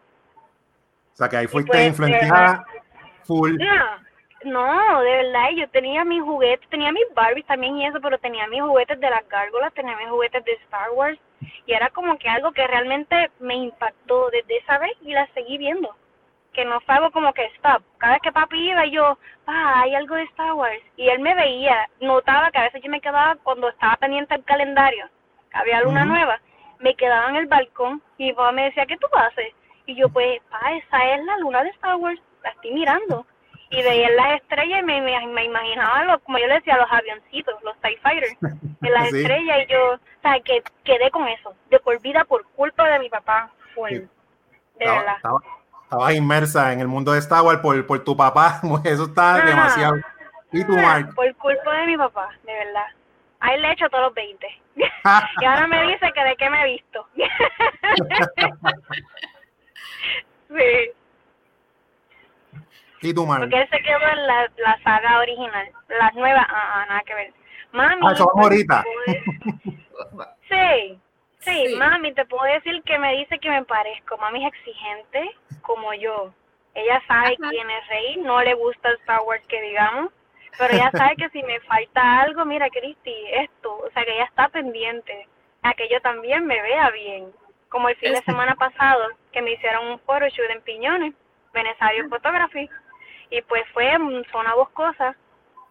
O 1.14 1.16
sea 1.16 1.30
que 1.30 1.38
ahí 1.38 1.48
fuiste 1.48 1.72
pues, 1.72 1.88
influenciada 1.88 2.66
full. 3.24 3.56
No, 4.44 5.02
de 5.02 5.10
verdad, 5.10 5.52
yo 5.56 5.70
tenía 5.70 6.04
mis 6.04 6.22
juguetes, 6.22 6.68
tenía 6.70 6.92
mis 6.92 7.06
Barbies 7.14 7.46
también 7.46 7.78
y 7.78 7.86
eso, 7.86 8.02
pero 8.02 8.18
tenía 8.18 8.46
mis 8.48 8.62
juguetes 8.62 9.00
de 9.00 9.10
las 9.10 9.28
gárgolas, 9.30 9.74
tenía 9.74 9.96
mis 9.96 10.10
juguetes 10.10 10.44
de 10.44 10.52
Star 10.54 10.92
Wars 10.92 11.18
y 11.66 11.74
era 11.74 11.90
como 11.92 12.18
que 12.18 12.28
algo 12.28 12.52
que 12.52 12.68
realmente 12.68 13.32
me 13.40 13.56
impactó 13.56 14.30
desde 14.32 14.58
esa 14.58 14.80
vez 14.80 14.92
y 15.02 15.14
la 15.14 15.28
seguí 15.34 15.58
viendo. 15.58 15.96
Que 16.52 16.66
no 16.66 16.82
fue 16.82 16.96
algo 16.96 17.12
como 17.12 17.34
que 17.34 17.46
stop. 17.56 17.84
Cada 17.98 18.14
vez 18.14 18.22
que 18.22 18.32
papi 18.34 18.70
iba 18.70 18.86
yo, 18.86 19.18
ah, 19.48 19.82
hay 19.82 19.96
algo 19.96 20.16
de 20.16 20.24
Star 20.24 20.54
Wars. 20.54 20.84
Y 20.98 21.08
él 21.08 21.20
me 21.20 21.36
veía, 21.36 21.90
notaba 22.02 22.52
que 22.52 22.58
a 22.58 22.64
veces 22.64 22.82
yo 22.84 22.92
me 22.92 23.02
quedaba 23.02 23.38
cuando 23.44 23.70
estaba 23.70 23.96
pendiente 23.96 24.36
del 24.36 24.44
calendario, 24.44 25.10
que 25.52 25.58
había 25.58 25.82
luna 25.82 26.04
nueva, 26.04 26.40
me 26.80 26.96
quedaba 26.96 27.30
en 27.30 27.38
el 27.38 27.48
balcón 27.48 28.02
y 28.18 28.26
mi 28.26 28.34
papá 28.34 28.52
me 28.52 28.66
decía, 28.66 28.86
¿qué 28.86 28.98
tú 28.98 29.08
haces? 29.14 29.54
Y 29.86 29.96
yo, 29.96 30.10
pues, 30.10 30.42
pa, 30.50 30.74
esa 30.74 31.16
es 31.16 31.24
la 31.24 31.38
luna 31.38 31.64
de 31.64 31.70
Star 31.70 31.96
Wars, 31.96 32.22
la 32.44 32.50
estoy 32.50 32.72
mirando 32.72 33.26
y 33.74 33.84
veía 33.84 34.10
las 34.12 34.42
estrellas 34.42 34.82
y 34.82 34.84
me, 34.84 35.02
me, 35.02 35.46
imaginaba, 35.46 36.04
lo, 36.04 36.20
como 36.20 36.38
yo 36.38 36.46
le 36.48 36.56
decía, 36.56 36.78
los 36.78 36.92
avioncitos, 36.92 37.56
los 37.64 37.76
TIE 37.82 37.98
Fighters, 37.98 38.38
en 38.42 38.94
las 38.94 39.06
estrellas 39.14 39.58
y 39.64 39.72
yo, 39.72 39.94
o 39.94 40.00
sea, 40.22 40.40
que 40.42 40.64
quedé 40.84 41.10
con 41.10 41.28
eso, 41.28 41.56
de 41.72 41.80
por 41.80 42.00
vida 42.02 42.24
por 42.26 42.46
culpa 42.56 42.88
de 42.90 43.00
mi 43.00 43.10
papá, 43.10 43.50
fue, 43.74 43.92
de 43.92 44.08
verdad. 44.80 45.18
estabas 45.84 46.14
inmersa 46.14 46.72
en 46.72 46.82
el 46.82 46.88
mundo 46.88 47.14
de 47.14 47.20
Star 47.20 47.42
Wars 47.42 47.60
por, 47.62 47.86
por 47.88 48.04
tu 48.04 48.16
papá, 48.16 48.62
eso 48.84 49.06
está 49.06 49.44
demasiado. 49.44 49.96
¿Y 50.52 50.64
tu 50.64 50.74
Mark? 50.74 51.16
Por 51.16 51.36
culpa 51.38 51.74
de 51.80 51.88
mi 51.88 51.98
papá, 51.98 52.30
de 52.44 52.54
verdad. 52.54 52.86
Ahí 53.40 53.60
le 53.60 53.70
he 53.70 53.74
hecho 53.74 53.90
todos 53.90 54.06
los 54.06 54.14
20. 54.14 54.48
y 54.76 55.46
ahora 55.46 55.66
me 55.68 55.82
dice 55.88 56.12
que 56.14 56.24
de 56.24 56.36
qué 56.36 56.50
me 56.50 56.62
he 56.62 56.74
visto. 56.74 57.08
sí. 60.50 60.92
¿Y 63.04 63.14
tu 63.14 63.28
Porque 63.28 63.62
él 63.62 63.70
se 63.70 63.82
quedó 63.82 64.00
en 64.00 64.28
la, 64.28 64.50
la 64.58 64.80
saga 64.82 65.20
original. 65.20 65.70
Las 66.00 66.14
nuevas, 66.16 66.46
ah, 66.50 66.70
ah, 66.76 66.86
nada 66.88 67.02
que 67.06 67.14
ver. 67.14 67.34
Mami. 67.72 68.02
Ah, 68.06 68.16
ahorita. 68.36 68.84
Sí, 70.50 71.00
sí, 71.40 71.76
mami, 71.78 72.14
te 72.14 72.26
puedo 72.26 72.44
decir 72.44 72.82
que 72.84 72.98
me 73.00 73.14
dice 73.18 73.40
que 73.40 73.50
me 73.50 73.64
parezco. 73.64 74.18
Mami 74.18 74.46
es 74.46 74.54
exigente 74.54 75.32
como 75.62 75.94
yo. 75.94 76.32
Ella 76.76 77.02
sabe 77.08 77.36
quién 77.38 77.70
es 77.70 77.88
Rey, 77.88 78.18
no 78.18 78.42
le 78.42 78.54
gusta 78.54 78.90
el 78.90 78.96
Star 78.98 79.22
Wars 79.22 79.44
que 79.48 79.62
digamos, 79.62 80.12
pero 80.58 80.74
ella 80.74 80.92
sabe 80.92 81.16
que 81.16 81.30
si 81.30 81.42
me 81.44 81.60
falta 81.62 82.22
algo, 82.22 82.46
mira, 82.46 82.70
Cristi, 82.70 83.14
esto, 83.32 83.76
o 83.76 83.90
sea, 83.94 84.04
que 84.04 84.14
ella 84.14 84.26
está 84.26 84.50
pendiente. 84.50 85.28
aquello 85.62 86.00
también 86.02 86.46
me 86.46 86.62
vea 86.62 86.90
bien. 86.92 87.32
Como 87.70 87.90
el 87.90 87.96
fin 87.96 88.14
de 88.14 88.22
semana 88.22 88.56
pasado, 88.56 89.10
que 89.32 89.42
me 89.42 89.54
hicieron 89.54 89.88
un 89.88 90.00
photoshoot 90.00 90.50
en 90.50 90.62
Piñones, 90.62 91.14
Benesario 91.54 92.10
Photography, 92.10 92.70
y 93.34 93.42
pues 93.42 93.64
fue 93.74 93.90
en 93.90 94.24
zona 94.32 94.54
boscosa, 94.54 95.16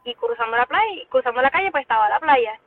y 0.05 0.15
cruzando 0.17 0.57
la 0.57 0.67
playa, 0.67 1.03
cruzando 1.09 1.41
la 1.41 1.51
calle, 1.51 1.71
pues 1.71 1.83
estaba 1.83 2.09
la 2.09 2.19
playa. 2.19 2.59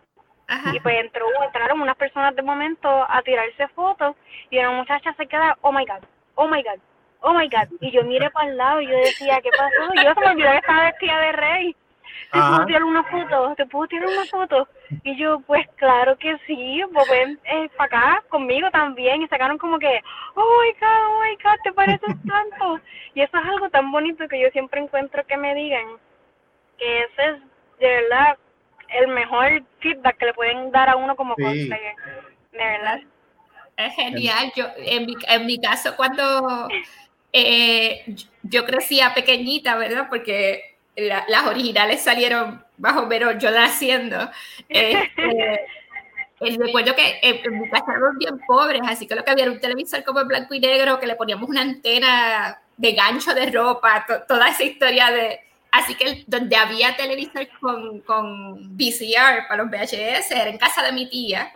Y 0.71 0.79
pues 0.79 0.95
entró, 1.03 1.25
entraron 1.43 1.81
unas 1.81 1.97
personas 1.97 2.33
de 2.33 2.41
momento 2.41 2.87
a 3.09 3.21
tirarse 3.21 3.67
fotos, 3.69 4.15
y 4.49 4.57
una 4.59 4.71
muchacha 4.71 5.13
se 5.15 5.27
queda, 5.27 5.57
oh 5.61 5.73
my 5.73 5.85
god, 5.85 6.01
oh 6.35 6.47
my 6.47 6.63
god, 6.63 6.79
oh 7.19 7.33
my 7.33 7.49
god. 7.49 7.67
Y 7.81 7.91
yo 7.91 8.03
miré 8.03 8.29
para 8.29 8.49
el 8.49 8.55
lado 8.55 8.79
y 8.79 8.87
yo 8.87 8.95
decía, 8.95 9.41
¿qué 9.41 9.49
pasó? 9.49 9.93
Y 9.95 10.03
yo 10.05 10.13
se 10.13 10.19
me 10.21 10.27
olvidó 10.27 10.51
que 10.51 10.57
estaba 10.57 10.83
vestida 10.85 11.19
de 11.19 11.31
rey. 11.33 11.75
¿Te 12.31 12.39
puedo 12.39 12.65
tirar 12.65 12.83
una 12.85 13.03
foto? 13.03 13.53
¿Te 13.57 13.65
puedo 13.65 13.87
tirar 13.87 14.07
una 14.07 14.25
foto? 14.25 14.67
Y 15.03 15.17
yo, 15.17 15.39
pues 15.41 15.67
claro 15.75 16.17
que 16.17 16.37
sí, 16.45 16.81
pues 16.93 17.09
ven 17.09 17.39
eh, 17.45 17.69
para 17.77 17.85
acá 17.85 18.23
conmigo 18.29 18.69
también. 18.71 19.21
Y 19.21 19.27
sacaron 19.27 19.57
como 19.57 19.79
que, 19.79 20.01
oh 20.35 20.61
my 20.61 20.71
god, 20.79 21.07
oh 21.07 21.21
my 21.21 21.35
god, 21.43 21.59
te 21.63 21.73
pareces 21.73 22.15
tanto. 22.27 22.79
Y 23.13 23.21
eso 23.21 23.37
es 23.37 23.45
algo 23.45 23.69
tan 23.69 23.91
bonito 23.91 24.27
que 24.27 24.39
yo 24.39 24.49
siempre 24.51 24.81
encuentro 24.81 25.25
que 25.25 25.37
me 25.37 25.55
digan 25.55 25.85
que 26.77 26.99
ese 27.03 27.29
es 27.29 27.39
de 27.79 27.87
verdad 27.87 28.37
el 28.89 29.07
mejor 29.07 29.63
feedback 29.79 30.17
que 30.17 30.25
le 30.25 30.33
pueden 30.33 30.71
dar 30.71 30.89
a 30.89 30.95
uno 30.95 31.15
como 31.15 31.35
sí. 31.35 31.43
De 31.43 32.57
verdad. 32.57 33.01
Es 33.77 33.95
genial. 33.95 34.51
Yo, 34.55 34.65
en 34.77 35.05
mi, 35.05 35.15
en 35.27 35.45
mi 35.45 35.59
caso, 35.59 35.95
cuando 35.95 36.67
eh, 37.33 38.05
yo 38.43 38.65
crecía 38.65 39.13
pequeñita, 39.13 39.75
¿verdad? 39.75 40.07
Porque 40.09 40.74
las 40.95 41.45
originales 41.47 42.01
salieron 42.01 42.63
bajo 42.77 43.01
o 43.01 43.07
menos 43.07 43.35
yo 43.39 43.51
naciendo. 43.51 44.29
Este, 44.69 45.65
recuerdo 46.57 46.95
que 46.95 47.19
en, 47.21 47.59
mi 47.59 47.69
casa 47.69 47.85
éramos 47.91 48.17
bien 48.17 48.39
pobres, 48.47 48.81
así 48.85 49.07
que 49.07 49.15
lo 49.15 49.23
que 49.23 49.31
había 49.31 49.45
era 49.45 49.53
un 49.53 49.59
televisor 49.59 50.03
como 50.03 50.21
en 50.21 50.27
blanco 50.27 50.53
y 50.53 50.59
negro, 50.59 50.99
que 50.99 51.07
le 51.07 51.15
poníamos 51.15 51.49
una 51.49 51.61
antena 51.61 52.59
de 52.77 52.91
gancho 52.93 53.33
de 53.33 53.51
ropa, 53.51 54.05
toda 54.27 54.49
esa 54.49 54.63
historia 54.63 55.11
de... 55.11 55.39
Así 55.71 55.95
que 55.95 56.23
donde 56.27 56.55
había 56.55 56.95
televisor 56.95 57.47
con, 57.59 57.99
con 58.01 58.77
VCR 58.77 59.47
para 59.49 59.63
los 59.63 59.69
VHS 59.69 60.31
era 60.31 60.49
en 60.49 60.57
casa 60.57 60.81
de 60.81 60.93
mi 60.93 61.09
tía 61.09 61.51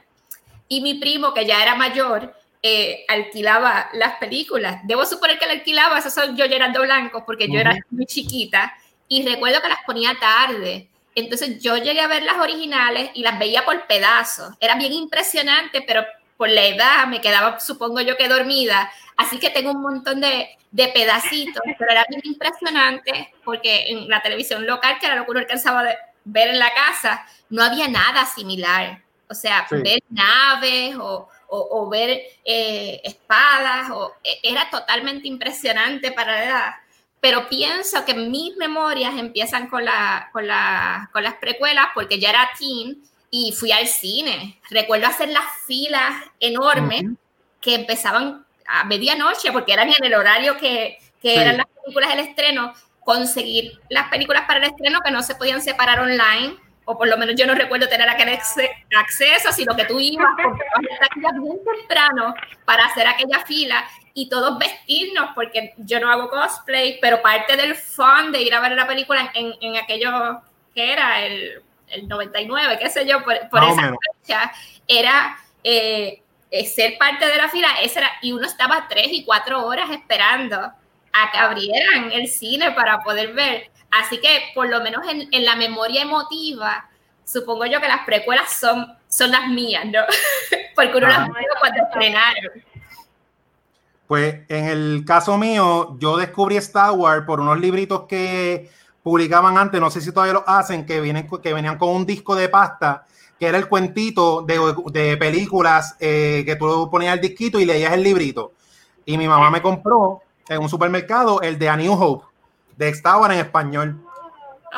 y 0.68 0.82
mi 0.82 0.96
primo, 0.96 1.34
que 1.34 1.46
ya 1.46 1.64
era 1.64 1.76
mayor, 1.76 2.36
eh, 2.62 3.06
alquilaba 3.08 3.90
las 3.94 4.18
películas. 4.18 4.82
Debo 4.84 5.06
suponer 5.06 5.40
que 5.40 5.46
la 5.46 5.54
alquilaba, 5.54 6.00
eso 6.00 6.10
soy 6.10 6.36
yo 6.36 6.46
llenando 6.46 6.82
blancos, 6.82 7.24
porque 7.26 7.48
yo 7.48 7.60
era 7.60 7.78
muy 7.90 8.06
chiquita 8.06 8.74
y 9.10 9.28
recuerdo 9.28 9.62
que 9.62 9.68
las 9.68 9.84
ponía 9.86 10.18
tarde. 10.18 10.88
Entonces 11.16 11.62
yo 11.62 11.76
llegué 11.76 12.00
a 12.00 12.08
ver 12.08 12.24
las 12.24 12.38
originales 12.38 13.10
y 13.16 13.24
las 13.24 13.38
veía 13.38 13.66
por 13.66 13.88
pedazos. 13.88 14.54
Era 14.62 14.76
bien 14.76 14.94
impresionante, 14.94 15.82
pero 15.82 16.06
por 16.38 16.48
la 16.50 16.66
edad 16.66 17.08
me 17.08 17.20
quedaba, 17.20 17.60
supongo 17.60 18.00
yo, 18.00 18.16
que 18.16 18.30
dormida. 18.30 18.90
Así 19.18 19.40
que 19.40 19.50
tengo 19.50 19.72
un 19.72 19.82
montón 19.82 20.22
de, 20.22 20.48
de 20.72 20.88
pedacitos, 20.90 21.62
pero 21.78 21.92
era 21.92 22.06
bien 22.08 22.22
impresionante 22.24 23.34
porque 23.44 23.88
en 23.88 24.08
la 24.08 24.22
televisión 24.22 24.66
local, 24.66 24.98
que 25.00 25.08
era 25.08 25.16
lo 25.16 25.26
que 25.26 25.32
uno 25.32 25.40
alcanzaba 25.42 25.82
a 25.82 25.96
ver 26.24 26.50
en 26.50 26.60
la 26.60 26.74
casa, 26.74 27.26
no 27.50 27.64
había 27.64 27.88
nada 27.88 28.26
similar. 28.26 29.02
O 29.28 29.34
sea, 29.34 29.68
ver 29.70 30.00
naves 30.10 30.96
o, 30.96 31.28
o, 31.50 31.90
ver 31.90 32.22
eh, 32.44 33.02
espadas, 33.04 33.90
o, 33.92 34.16
e, 34.24 34.40
era 34.42 34.70
totalmente 34.70 35.28
impresionante 35.28 36.12
para 36.12 36.32
la 36.32 36.44
edad. 36.46 36.72
Pero 37.22 37.50
pienso 37.50 38.06
que 38.06 38.14
mis 38.14 38.56
memorias 38.58 39.16
empiezan 39.18 39.68
con, 39.68 39.84
la, 39.84 40.30
con, 40.32 40.48
la, 40.48 41.10
con 41.12 41.24
las 41.24 41.36
precuelas 41.36 41.88
porque 41.94 42.20
ya 42.20 42.30
era 42.30 42.50
teen 42.58 43.04
y 43.30 43.52
fui 43.52 43.72
al 43.72 43.88
cine. 43.88 44.60
Recuerdo 44.70 45.08
hacer 45.08 45.30
las 45.30 45.46
filas 45.68 46.14
enormes 46.40 47.04
que 47.62 47.76
empezaban 47.76 48.46
a 48.66 48.84
medianoche 48.86 49.52
porque 49.52 49.74
eran 49.74 49.90
en 49.90 50.04
el 50.04 50.14
horario 50.14 50.58
que, 50.58 50.98
que 51.22 51.42
eran 51.42 51.58
las 51.58 51.68
películas 51.68 52.10
del 52.10 52.20
estreno, 52.20 52.74
conseguir 53.02 53.80
las 53.90 54.08
películas 54.10 54.46
para 54.48 54.60
el 54.60 54.72
estreno 54.72 55.00
que 55.04 55.12
no 55.12 55.22
se 55.22 55.36
podían 55.36 55.62
separar 55.62 56.00
online 56.00 56.56
o 56.92 56.98
por 56.98 57.08
lo 57.08 57.18
menos 57.18 57.36
yo 57.36 57.46
no 57.46 57.54
recuerdo 57.54 57.88
tener 57.88 58.10
aquel 58.10 58.30
acceso, 58.30 59.52
sino 59.52 59.76
que 59.76 59.86
tú 59.86 60.00
ibas 60.00 60.28
bien 61.40 61.60
temprano 61.64 62.34
para 62.66 62.86
hacer 62.86 63.06
aquella 63.06 63.46
fila 63.46 63.86
y 64.20 64.28
todos 64.28 64.58
vestirnos, 64.58 65.30
porque 65.34 65.74
yo 65.78 66.02
no 66.02 66.12
hago 66.12 66.30
cosplay, 66.30 67.00
pero 67.00 67.22
parte 67.22 67.56
del 67.56 67.74
fun 67.74 68.34
de 68.34 68.42
ir 68.42 68.54
a 68.54 68.60
ver 68.60 68.74
la 68.74 68.86
película 68.86 69.32
en, 69.34 69.54
en 69.62 69.78
aquello 69.78 70.42
que 70.76 70.92
era 70.92 71.26
el, 71.26 71.64
el 71.88 72.08
99, 72.08 72.78
qué 72.82 72.90
sé 72.90 73.08
yo, 73.08 73.24
por, 73.24 73.36
esa 73.36 73.94
fecha, 74.22 74.52
era 74.86 75.38
eh, 75.64 76.22
eh, 76.52 76.66
ser 76.66 76.98
parte 76.98 77.28
de 77.28 77.38
la 77.38 77.48
fila, 77.48 77.70
esa 77.82 78.00
era, 78.00 78.12
y 78.22 78.34
uno 78.34 78.46
estaba 78.46 78.88
tres 78.90 79.08
y 79.12 79.24
cuatro 79.24 79.66
horas 79.66 79.90
esperando 79.90 80.58
a 80.58 81.32
que 81.32 81.38
abrieran 81.38 82.12
el 82.12 82.28
cine 82.28 82.72
para 82.72 83.00
poder 83.00 83.32
ver. 83.32 83.72
Así 83.90 84.20
que 84.20 84.52
por 84.54 84.68
lo 84.68 84.82
menos 84.82 85.08
en, 85.08 85.30
en, 85.32 85.46
la 85.46 85.56
memoria 85.56 86.02
emotiva, 86.02 86.90
supongo 87.24 87.66
yo 87.68 87.80
que 87.80 87.88
las 87.88 88.06
precuelas 88.06 88.52
son, 88.60 88.98
son 89.08 89.32
las 89.32 89.48
mías, 89.48 89.86
¿no? 89.86 90.02
Porque 90.76 90.98
uno 90.98 91.08
las 91.08 91.26
vio 91.26 91.48
cuando 91.58 91.84
estrenaron. 91.84 92.69
Pues 94.10 94.40
en 94.50 94.66
el 94.66 95.04
caso 95.06 95.38
mío, 95.38 95.96
yo 96.00 96.18
descubrí 96.18 96.58
Star 96.58 96.94
Wars 96.94 97.26
por 97.28 97.40
unos 97.40 97.60
libritos 97.60 98.08
que 98.08 98.68
publicaban 99.04 99.56
antes, 99.56 99.80
no 99.80 99.92
sé 99.92 100.02
si 100.02 100.12
todavía 100.12 100.34
lo 100.34 100.50
hacen, 100.50 100.84
que, 100.88 101.00
vienen, 101.00 101.28
que 101.44 101.54
venían 101.54 101.78
con 101.78 101.90
un 101.90 102.08
disco 102.08 102.36
de 102.36 102.50
pasta, 102.50 103.06
que 103.40 103.46
era 103.46 103.60
el 103.60 103.68
cuentito 103.68 104.42
de, 104.42 104.60
de 104.92 105.16
películas 105.16 105.96
que 106.00 106.58
tú 106.58 106.90
ponías 106.90 107.14
el 107.14 107.22
disquito 107.22 107.60
y 107.60 107.66
leías 107.66 107.94
el 107.94 108.02
librito. 108.02 108.54
Y 109.06 109.16
mi 109.16 109.28
mamá 109.28 109.52
me 109.52 109.62
compró 109.62 110.24
en 110.48 110.60
un 110.60 110.70
supermercado 110.70 111.42
el 111.42 111.60
de 111.60 111.70
A 111.70 111.78
New 111.78 111.94
Hope 111.94 112.26
de 112.78 112.90
Star 112.90 113.18
Wars 113.18 113.36
en 113.36 113.42
español. 113.42 114.02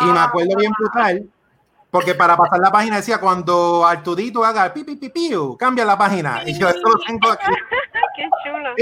Y 0.01 0.05
me 0.07 0.19
acuerdo 0.19 0.57
bien 0.57 0.73
brutal, 0.77 1.25
porque 1.89 2.15
para 2.15 2.35
pasar 2.35 2.59
la 2.59 2.69
página 2.69 2.97
decía 2.97 3.17
cuando 3.17 3.85
Artudito 3.87 4.43
haga 4.43 4.73
pi, 4.73 4.83
pi, 4.83 4.97
pi, 4.97 5.31
cambia 5.57 5.85
la 5.85 5.97
página. 5.97 6.41
Y 6.45 6.59
yo 6.59 6.67
esto 6.67 6.89
lo 6.89 6.99
tengo 7.07 7.31
aquí. 7.31 7.45
Qué 8.17 8.29
chulo. 8.43 8.75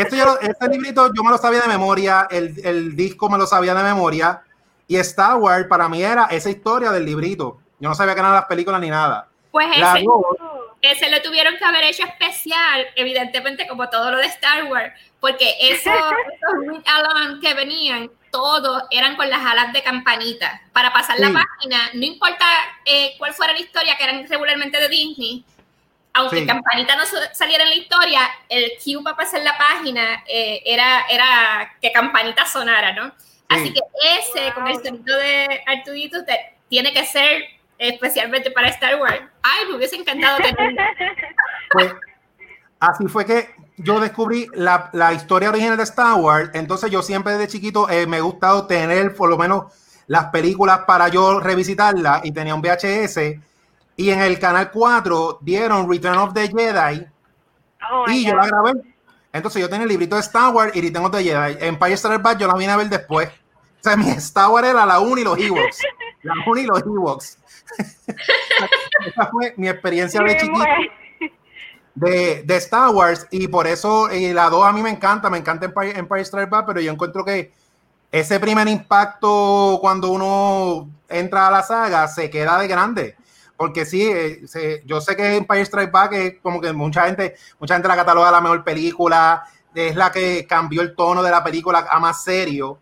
Esto 0.00 0.16
yo, 0.16 0.38
este 0.40 0.68
librito 0.68 1.10
yo 1.14 1.22
me 1.22 1.30
lo 1.30 1.38
sabía 1.38 1.60
de 1.60 1.68
memoria, 1.68 2.28
el, 2.30 2.54
el, 2.64 2.96
disco 2.96 3.28
me 3.28 3.38
lo 3.38 3.46
sabía 3.46 3.74
de 3.74 3.82
memoria. 3.82 4.42
Y 4.86 4.96
Star 4.96 5.36
Wars 5.36 5.66
para 5.68 5.88
mí 5.88 6.02
era 6.02 6.26
esa 6.26 6.50
historia 6.50 6.90
del 6.90 7.04
librito. 7.04 7.58
Yo 7.78 7.88
no 7.88 7.94
sabía 7.94 8.14
que 8.14 8.20
eran 8.20 8.32
las 8.32 8.46
películas 8.46 8.80
ni 8.80 8.90
nada. 8.90 9.28
Pues 9.50 9.68
ese, 9.76 10.04
ese 10.82 11.10
lo 11.10 11.20
tuvieron 11.22 11.56
que 11.56 11.64
haber 11.64 11.84
hecho 11.84 12.04
especial, 12.04 12.86
evidentemente, 12.96 13.66
como 13.66 13.88
todo 13.88 14.10
lo 14.10 14.18
de 14.18 14.26
Star 14.26 14.64
Wars, 14.64 14.92
porque 15.20 15.54
esos, 15.60 15.92
esos 15.92 17.40
que 17.40 17.54
venían 17.54 18.10
todos 18.30 18.82
eran 18.90 19.16
con 19.16 19.28
las 19.28 19.44
alas 19.44 19.72
de 19.72 19.82
campanita. 19.82 20.60
Para 20.72 20.92
pasar 20.92 21.18
la 21.18 21.32
página, 21.32 21.90
no 21.94 22.04
importa 22.04 22.44
eh, 22.84 23.14
cuál 23.18 23.32
fuera 23.32 23.52
la 23.52 23.60
historia, 23.60 23.96
que 23.96 24.04
eran 24.04 24.26
regularmente 24.28 24.78
de 24.78 24.88
Disney, 24.88 25.44
aunque 26.18 26.46
campanita 26.46 26.96
no 26.96 27.04
saliera 27.32 27.62
en 27.62 27.70
la 27.70 27.76
historia, 27.76 28.20
el 28.48 28.72
cue 28.82 29.02
para 29.04 29.16
pasar 29.16 29.40
la 29.42 29.56
página 29.56 30.24
eh, 30.26 30.62
era, 30.66 31.02
era 31.08 31.76
que 31.80 31.92
campanita 31.92 32.44
sonara, 32.44 32.92
¿no? 32.92 33.12
Así 33.48 33.72
que 33.72 33.80
ese, 34.18 34.52
con 34.52 34.66
el 34.66 34.74
sonido 34.74 35.16
de 35.16 35.62
Artudito, 35.66 36.18
tiene 36.68 36.92
que 36.92 37.06
ser 37.06 37.44
especialmente 37.78 38.50
para 38.50 38.68
Star 38.68 39.00
Wars. 39.00 39.20
Ay, 39.42 39.66
me 39.70 39.76
hubiese 39.76 39.96
encantado 39.96 40.38
tenerlo. 40.38 40.82
Pues, 41.70 41.92
así 42.80 43.06
fue 43.08 43.26
que 43.26 43.50
yo 43.76 44.00
descubrí 44.00 44.46
la, 44.54 44.88
la, 44.94 45.12
historia 45.12 45.50
original 45.50 45.76
de 45.76 45.82
Star 45.82 46.14
Wars, 46.14 46.50
entonces 46.54 46.90
yo 46.90 47.02
siempre 47.02 47.34
desde 47.34 47.52
chiquito 47.52 47.90
eh, 47.90 48.06
me 48.06 48.16
ha 48.16 48.20
gustado 48.20 48.66
tener 48.66 49.14
por 49.14 49.28
lo 49.28 49.36
menos 49.36 49.66
las 50.06 50.30
películas 50.30 50.80
para 50.86 51.08
yo 51.08 51.40
revisitarlas 51.40 52.24
y 52.24 52.32
tenía 52.32 52.54
un 52.54 52.62
VHS 52.62 53.18
y 53.98 54.10
en 54.10 54.20
el 54.20 54.38
canal 54.38 54.70
4 54.70 55.40
dieron 55.40 55.90
Return 55.90 56.18
of 56.18 56.32
the 56.32 56.46
Jedi 56.46 57.04
oh 57.90 58.04
y 58.08 58.24
yo 58.24 58.36
la 58.36 58.46
grabé. 58.46 58.72
Entonces 59.32 59.60
yo 59.60 59.68
tenía 59.68 59.82
el 59.82 59.88
librito 59.88 60.14
de 60.14 60.20
Star 60.20 60.54
Wars 60.54 60.74
y 60.74 60.80
Return 60.80 61.06
of 61.06 61.10
the 61.10 61.24
Jedi. 61.24 61.56
Empire 61.66 61.96
Strikes 61.96 62.22
Back 62.22 62.38
yo 62.38 62.46
la 62.46 62.54
vine 62.54 62.70
a 62.70 62.76
ver 62.76 62.88
después. 62.88 63.28
O 63.28 63.82
sea, 63.82 63.96
mi 63.96 64.08
Star 64.10 64.50
Wars 64.50 64.68
era 64.68 64.86
la 64.86 65.00
1 65.00 65.20
y 65.20 65.24
los 65.24 65.36
Ewoks. 65.36 65.82
La 66.22 66.34
1 66.46 66.60
y 66.60 66.66
los 66.66 66.80
Ewoks. 66.82 67.38
Esa 69.04 69.26
fue 69.32 69.52
mi 69.56 69.68
experiencia 69.68 70.22
de 70.22 70.36
chiquito 70.36 70.64
de, 71.96 72.44
de, 72.44 72.56
Star 72.58 72.90
Wars 72.90 73.26
y 73.32 73.48
por 73.48 73.66
eso 73.66 74.12
y 74.14 74.32
la 74.32 74.48
2 74.48 74.64
a 74.64 74.72
mí 74.72 74.80
me 74.80 74.90
encanta, 74.90 75.28
me 75.28 75.38
encanta 75.38 75.66
Empire, 75.66 75.98
Empire 75.98 76.24
Strikes 76.24 76.50
Back, 76.50 76.66
pero 76.66 76.80
yo 76.80 76.92
encuentro 76.92 77.24
que 77.24 77.52
ese 78.12 78.38
primer 78.38 78.68
impacto 78.68 79.78
cuando 79.80 80.12
uno 80.12 80.88
entra 81.08 81.48
a 81.48 81.50
la 81.50 81.64
saga 81.64 82.06
se 82.06 82.30
queda 82.30 82.58
de 82.60 82.68
grande. 82.68 83.17
Porque 83.58 83.84
sí, 83.84 84.08
eh, 84.08 84.46
se, 84.46 84.82
yo 84.86 85.00
sé 85.00 85.16
que 85.16 85.36
Empire 85.36 85.64
Strikes 85.64 85.90
Back 85.90 86.12
es 86.12 86.34
como 86.40 86.60
que 86.60 86.72
mucha 86.72 87.06
gente, 87.06 87.34
mucha 87.58 87.74
gente 87.74 87.88
la 87.88 87.96
cataloga 87.96 88.30
la 88.30 88.40
mejor 88.40 88.62
película, 88.62 89.44
es 89.74 89.96
la 89.96 90.10
que 90.12 90.46
cambió 90.46 90.80
el 90.80 90.94
tono 90.94 91.22
de 91.22 91.30
la 91.30 91.42
película 91.42 91.86
a 91.90 91.98
más 91.98 92.22
serio. 92.22 92.78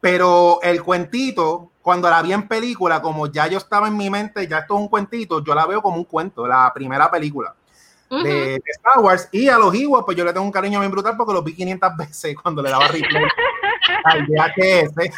Pero 0.00 0.58
el 0.62 0.82
cuentito, 0.82 1.70
cuando 1.80 2.10
la 2.10 2.22
vi 2.22 2.32
en 2.32 2.48
película, 2.48 3.00
como 3.00 3.28
ya 3.28 3.46
yo 3.46 3.58
estaba 3.58 3.86
en 3.86 3.96
mi 3.96 4.10
mente, 4.10 4.48
ya 4.48 4.58
esto 4.58 4.74
es 4.74 4.80
un 4.80 4.88
cuentito, 4.88 5.44
yo 5.44 5.54
la 5.54 5.66
veo 5.66 5.80
como 5.80 5.96
un 5.96 6.04
cuento, 6.04 6.46
la 6.46 6.72
primera 6.74 7.08
película. 7.08 7.54
de, 8.08 8.60
Star 8.66 8.98
Wars. 8.98 9.28
Y 9.30 9.48
a 9.48 9.58
los 9.58 9.72
Ewoks, 9.72 10.04
pues 10.04 10.16
yo 10.16 10.24
le 10.24 10.32
tengo 10.32 10.44
un 10.44 10.52
cariño 10.52 10.80
bien 10.80 10.90
brutal 10.90 11.16
porque 11.16 11.32
los 11.32 11.44
vi 11.44 11.54
500 11.54 11.96
veces 11.96 12.36
cuando 12.42 12.62
le 12.62 12.70
daba 12.70 12.88
replay 12.88 13.24
al 14.04 14.26
VHS 14.26 15.14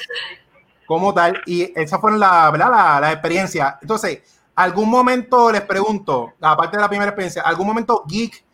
como 0.87 1.15
tal. 1.15 1.41
Y 1.47 1.73
esa 1.75 1.99
fue 1.99 2.19
la, 2.19 2.51
¿verdad? 2.51 3.01
La, 3.01 3.13
experiencia. 3.13 3.79
Entonces, 3.81 4.42
algún 4.55 4.91
momento 4.91 5.51
les 5.51 5.63
pregunto, 5.63 6.35
aparte 6.41 6.77
de 6.77 6.83
la 6.83 6.89
primera 6.89 7.11
experiencia, 7.11 7.43
algún 7.43 7.67
momento 7.67 8.05
geek 8.07 8.45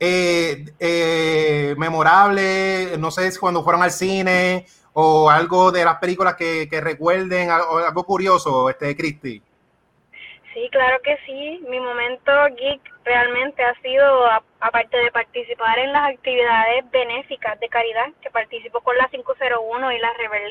eh, 0.00 0.64
eh, 0.78 1.74
memorable, 1.78 2.96
no 2.98 3.10
sé 3.10 3.30
si 3.30 3.38
cuando 3.38 3.62
fueron 3.62 3.82
al 3.82 3.92
cine 3.92 4.66
o 4.92 5.30
algo 5.30 5.72
de 5.72 5.84
las 5.84 5.96
películas 5.98 6.34
que, 6.34 6.68
recuerden, 6.82 7.50
algo, 7.50 7.78
algo 7.78 8.04
curioso, 8.04 8.70
este 8.70 8.96
Cristi. 8.96 9.42
Sí, 10.54 10.68
claro 10.70 11.02
que 11.02 11.18
sí. 11.26 11.60
Mi 11.68 11.80
momento 11.80 12.30
geek 12.56 12.80
realmente 13.04 13.62
ha 13.64 13.74
sido, 13.82 14.26
aparte 14.60 14.96
de 14.96 15.10
participar 15.10 15.78
en 15.80 15.92
las 15.92 16.10
actividades 16.10 16.88
benéficas 16.92 17.58
de 17.58 17.68
caridad, 17.68 18.06
que 18.22 18.30
participo 18.30 18.80
con 18.80 18.96
la 18.96 19.08
501 19.08 19.92
y 19.92 19.98
la 19.98 20.12
Rebel 20.14 20.48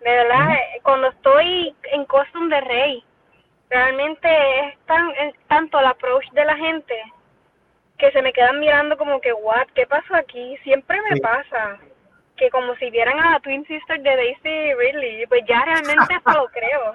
De 0.00 0.10
verdad, 0.10 0.54
eh, 0.54 0.80
cuando 0.82 1.08
estoy 1.08 1.76
en 1.92 2.06
Costum 2.06 2.48
de 2.48 2.60
Rey, 2.62 3.04
realmente 3.70 4.28
es, 4.60 4.78
tan, 4.86 5.12
tanto 5.48 5.78
el 5.78 5.86
approach 5.86 6.28
de 6.32 6.44
la 6.44 6.56
gente 6.56 6.94
que 7.96 8.10
se 8.10 8.22
me 8.22 8.32
quedan 8.32 8.58
mirando 8.58 8.96
como 8.96 9.20
que, 9.20 9.32
what, 9.32 9.68
¿qué 9.74 9.86
pasó 9.86 10.14
aquí? 10.16 10.56
Siempre 10.64 11.00
me 11.02 11.20
pasa 11.20 11.78
que 12.36 12.50
como 12.50 12.74
si 12.76 12.90
vieran 12.90 13.20
a 13.20 13.32
la 13.32 13.40
Twin 13.40 13.64
Sister 13.66 14.00
de 14.00 14.16
Daisy 14.16 14.74
Ridley, 14.74 15.26
pues 15.26 15.42
ya 15.46 15.62
realmente 15.64 16.14
eso 16.26 16.38
lo 16.38 16.46
creo. 16.48 16.94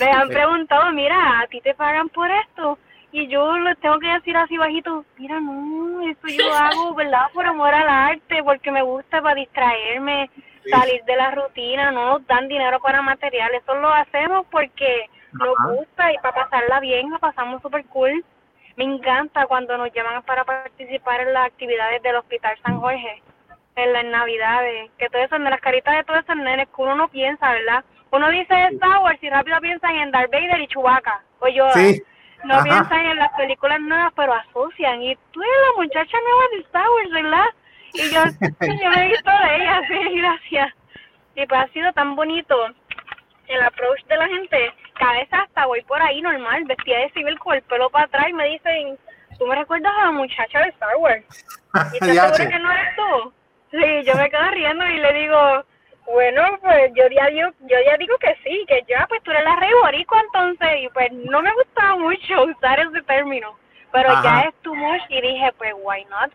Me 0.00 0.10
han 0.10 0.28
preguntado, 0.28 0.90
mira, 0.92 1.40
a 1.40 1.46
ti 1.46 1.60
te 1.60 1.74
pagan 1.74 2.08
por 2.08 2.30
esto. 2.30 2.78
Y 3.12 3.28
yo 3.28 3.58
les 3.58 3.78
tengo 3.78 3.98
que 3.98 4.08
decir 4.08 4.36
así 4.36 4.56
bajito, 4.56 5.04
mira, 5.18 5.38
no, 5.38 6.08
esto 6.08 6.28
yo 6.28 6.52
hago, 6.54 6.94
¿verdad? 6.94 7.26
Por 7.32 7.46
amor 7.46 7.72
al 7.74 7.88
arte, 7.88 8.42
porque 8.42 8.70
me 8.70 8.82
gusta 8.82 9.22
para 9.22 9.34
distraerme, 9.34 10.30
salir 10.68 11.04
de 11.04 11.16
la 11.16 11.30
rutina, 11.32 11.92
no 11.92 12.18
nos 12.18 12.26
dan 12.26 12.48
dinero 12.48 12.80
para 12.80 13.02
material, 13.02 13.54
eso 13.54 13.74
lo 13.74 13.92
hacemos 13.92 14.46
porque 14.50 15.08
nos 15.32 15.76
gusta 15.76 16.12
y 16.12 16.18
para 16.18 16.44
pasarla 16.44 16.80
bien, 16.80 17.10
la 17.10 17.18
pasamos 17.18 17.62
súper 17.62 17.84
cool. 17.86 18.24
Me 18.76 18.84
encanta 18.84 19.46
cuando 19.46 19.76
nos 19.76 19.92
llaman 19.92 20.22
para 20.22 20.44
participar 20.44 21.20
en 21.20 21.32
las 21.32 21.46
actividades 21.46 22.02
del 22.02 22.16
Hospital 22.16 22.56
San 22.62 22.80
Jorge, 22.80 23.22
en 23.76 23.92
las 23.92 24.04
navidades, 24.04 24.90
que 24.98 25.08
todo 25.08 25.22
eso, 25.22 25.36
en 25.36 25.44
las 25.44 25.60
caritas 25.60 25.96
de 25.96 26.04
todos 26.04 26.20
esos 26.20 26.36
nenes 26.36 26.68
que 26.68 26.82
uno 26.82 26.94
no 26.94 27.08
piensa, 27.08 27.52
¿verdad? 27.52 27.84
Uno 28.10 28.30
dice 28.30 28.54
Star 28.72 28.98
Wars 28.98 29.18
y 29.22 29.30
rápido 29.30 29.60
piensan 29.60 29.94
en 29.96 30.10
Darth 30.10 30.30
Vader 30.30 30.60
y 30.60 30.66
Chewbacca. 30.68 31.22
O 31.40 31.48
yo, 31.48 31.66
no 32.44 32.62
piensan 32.62 33.06
en 33.06 33.16
las 33.16 33.32
películas 33.32 33.80
nuevas, 33.80 34.12
pero 34.14 34.34
asocian. 34.34 35.02
Y 35.02 35.16
tú 35.32 35.42
eres 35.42 35.54
la 35.68 35.82
muchacha 35.82 36.18
nueva 36.20 36.42
de 36.52 36.58
Star 36.60 36.88
Wars, 36.90 37.10
¿verdad? 37.10 37.46
Y 37.94 38.10
yo, 38.10 38.22
yo 38.82 38.90
me 38.90 39.04
he 39.04 39.08
visto 39.08 39.30
de 39.30 39.56
ella, 39.56 39.80
sí, 39.88 40.18
gracias. 40.18 40.74
Y 41.36 41.46
pues 41.46 41.60
ha 41.60 41.68
sido 41.68 41.92
tan 41.92 42.14
bonito 42.14 42.54
el 43.48 43.62
approach 43.62 44.04
de 44.06 44.16
la 44.16 44.28
gente. 44.28 44.74
Cada 45.02 45.14
vez 45.14 45.28
hasta 45.32 45.66
voy 45.66 45.82
por 45.82 46.00
ahí 46.00 46.22
normal, 46.22 46.62
vestida 46.64 47.00
de 47.00 47.10
civil 47.10 47.36
con 47.40 47.56
el 47.56 47.62
pelo 47.62 47.90
para 47.90 48.04
atrás 48.04 48.28
y 48.28 48.32
me 48.34 48.46
dicen, 48.50 48.96
¿tú 49.36 49.46
me 49.46 49.56
recuerdas 49.56 49.92
a 49.98 50.04
la 50.04 50.12
muchacha 50.12 50.60
de 50.60 50.68
Star 50.68 50.96
Wars? 50.96 51.24
¿Y 51.94 51.98
te 51.98 52.20
aseguro 52.20 52.50
que 52.50 52.58
no 52.60 52.70
eres 52.70 52.96
tú? 52.96 53.32
Sí, 53.72 54.02
yo 54.04 54.14
me 54.14 54.30
quedo 54.30 54.48
riendo 54.52 54.86
y 54.86 54.98
le 54.98 55.12
digo, 55.14 55.64
bueno, 56.06 56.56
pues 56.60 56.92
yo 56.94 57.02
ya 57.08 57.26
digo, 57.26 57.48
yo 57.62 57.76
ya 57.84 57.96
digo 57.96 58.16
que 58.18 58.32
sí, 58.44 58.64
que 58.68 58.84
ya, 58.88 59.04
pues 59.08 59.20
tú 59.24 59.32
eres 59.32 59.42
la 59.42 59.56
rey 59.56 59.72
boricua 59.82 60.20
entonces, 60.20 60.68
y 60.82 60.88
pues 60.90 61.10
no 61.10 61.42
me 61.42 61.52
gustaba 61.52 61.96
mucho 61.96 62.44
usar 62.44 62.78
ese 62.78 63.02
término, 63.02 63.58
pero 63.90 64.08
ya 64.22 64.42
es 64.42 64.54
too 64.62 64.72
much 64.72 65.02
y 65.08 65.20
dije, 65.20 65.52
pues 65.58 65.72
why 65.82 66.04
not, 66.04 66.30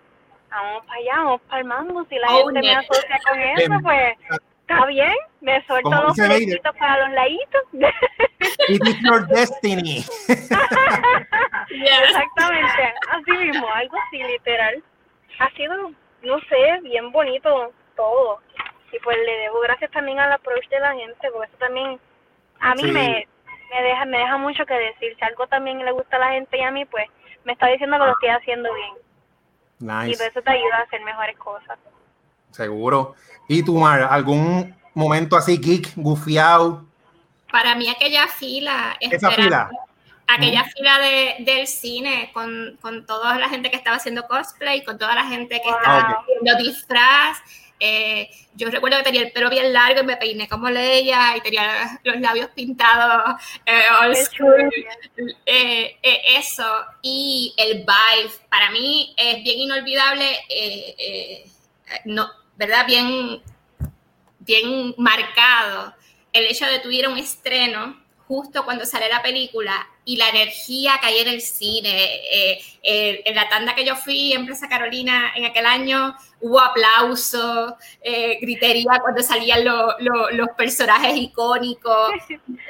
vamos 0.49 0.85
para 0.85 0.99
allá, 0.99 1.15
vamos 1.15 1.41
para 1.43 1.61
el 1.61 1.67
mambo, 1.67 2.05
si 2.09 2.15
la 2.15 2.27
gente 2.27 2.61
me 2.61 2.75
asocia 2.75 3.17
con 3.29 3.39
eso, 3.39 3.73
pues 3.81 4.17
está 4.59 4.85
bien, 4.87 5.15
me 5.39 5.65
suelto 5.65 5.89
los 5.89 6.17
besitos 6.17 6.75
para 6.77 7.07
los 7.07 7.15
laditos. 7.15 7.61
It 8.69 8.87
is 8.87 9.01
your 9.01 9.27
destiny. 9.27 10.05
Exactamente, 11.69 12.93
así 13.11 13.31
mismo, 13.31 13.67
algo 13.73 13.97
así, 14.07 14.23
literal. 14.23 14.83
Ha 15.39 15.49
sido, 15.51 15.91
no 16.23 16.39
sé, 16.49 16.81
bien 16.81 17.11
bonito 17.11 17.71
todo 17.95 18.39
y 18.91 18.99
pues 18.99 19.17
le 19.25 19.31
debo 19.37 19.59
gracias 19.61 19.91
también 19.91 20.19
al 20.19 20.31
approach 20.31 20.67
de 20.69 20.79
la 20.79 20.93
gente, 20.93 21.29
porque 21.31 21.47
eso 21.47 21.57
también 21.59 21.99
a 22.59 22.75
mí 22.75 22.83
me, 22.83 23.27
me 23.73 23.83
deja 23.83 24.05
me 24.05 24.17
deja 24.17 24.37
mucho 24.37 24.65
que 24.65 24.73
decir. 24.73 25.15
Si 25.17 25.25
algo 25.25 25.47
también 25.47 25.83
le 25.83 25.91
gusta 25.91 26.15
a 26.15 26.19
la 26.19 26.31
gente 26.31 26.57
y 26.57 26.61
a 26.61 26.71
mí, 26.71 26.85
pues 26.85 27.05
me 27.43 27.53
está 27.53 27.67
diciendo 27.67 27.97
que 27.97 28.05
lo 28.05 28.11
estoy 28.11 28.29
haciendo 28.29 28.69
bien. 28.73 28.93
Nice. 29.79 30.11
Y 30.11 30.15
pues 30.15 30.29
eso 30.29 30.41
te 30.41 30.51
ayuda 30.51 30.77
a 30.77 30.83
hacer 30.83 31.01
mejores 31.01 31.37
cosas. 31.37 31.77
Seguro. 32.51 33.15
¿Y 33.47 33.63
tú, 33.63 33.75
Mar, 33.77 34.07
algún 34.09 34.75
momento 34.93 35.35
así 35.37 35.57
geek, 35.57 35.93
gufiado? 35.95 36.86
Para 37.51 37.75
mí 37.75 37.89
aquella 37.89 38.27
fila. 38.27 38.97
Esa 38.99 39.31
fila. 39.31 39.69
Aquella 40.29 40.65
fila 40.65 40.99
de, 40.99 41.35
del 41.39 41.67
cine 41.67 42.31
con, 42.33 42.77
con 42.81 43.05
toda 43.05 43.39
la 43.39 43.47
gente 43.47 43.71
que 43.71 43.77
estaba 43.77 43.95
haciendo 43.95 44.27
cosplay, 44.27 44.83
con 44.83 44.97
toda 44.97 45.15
la 45.15 45.23
gente 45.25 45.61
que 45.61 45.69
estaba 45.69 46.19
haciendo 46.19 46.57
disfraz 46.57 47.41
eh, 47.79 48.29
yo 48.55 48.71
recuerdo 48.71 48.97
que 48.97 49.03
tenía 49.03 49.21
el 49.21 49.31
pelo 49.31 49.51
bien 49.51 49.71
largo 49.71 50.01
y 50.01 50.05
me 50.05 50.17
peiné 50.17 50.47
como 50.47 50.67
ella 50.67 51.37
y 51.37 51.41
tenía 51.41 51.99
los 52.03 52.19
labios 52.19 52.49
pintados 52.49 53.39
eh, 53.67 53.83
eh, 55.45 56.21
eso 56.37 56.65
y 57.03 57.53
el 57.55 57.79
vibe 57.79 58.33
para 58.49 58.71
mí 58.71 59.13
es 59.15 59.43
bien 59.43 59.59
inolvidable, 59.59 60.39
no, 62.05 62.31
¿verdad? 62.55 62.87
Bien, 62.87 63.41
bien 64.39 64.95
marcado 64.97 65.93
el 66.37 66.45
hecho 66.45 66.65
de 66.65 66.79
tuviera 66.79 67.09
un 67.09 67.17
estreno 67.17 67.97
justo 68.27 68.65
cuando 68.65 68.85
sale 68.85 69.07
la 69.07 69.21
película 69.21 69.87
y 70.03 70.17
la 70.17 70.29
energía 70.29 70.99
que 71.01 71.07
hay 71.07 71.19
en 71.19 71.27
el 71.29 71.41
cine. 71.41 72.15
Eh, 72.31 72.59
eh, 72.83 73.21
en 73.25 73.35
la 73.35 73.47
tanda 73.47 73.73
que 73.73 73.85
yo 73.85 73.95
fui 73.95 74.33
en 74.33 74.45
Plaza 74.45 74.67
Carolina 74.67 75.31
en 75.35 75.45
aquel 75.45 75.65
año 75.65 76.15
hubo 76.39 76.59
aplausos, 76.59 77.73
eh, 78.01 78.37
gritería 78.41 78.99
cuando 79.01 79.23
salían 79.23 79.63
los 79.65 80.49
personajes 80.55 81.15
icónicos. 81.15 82.11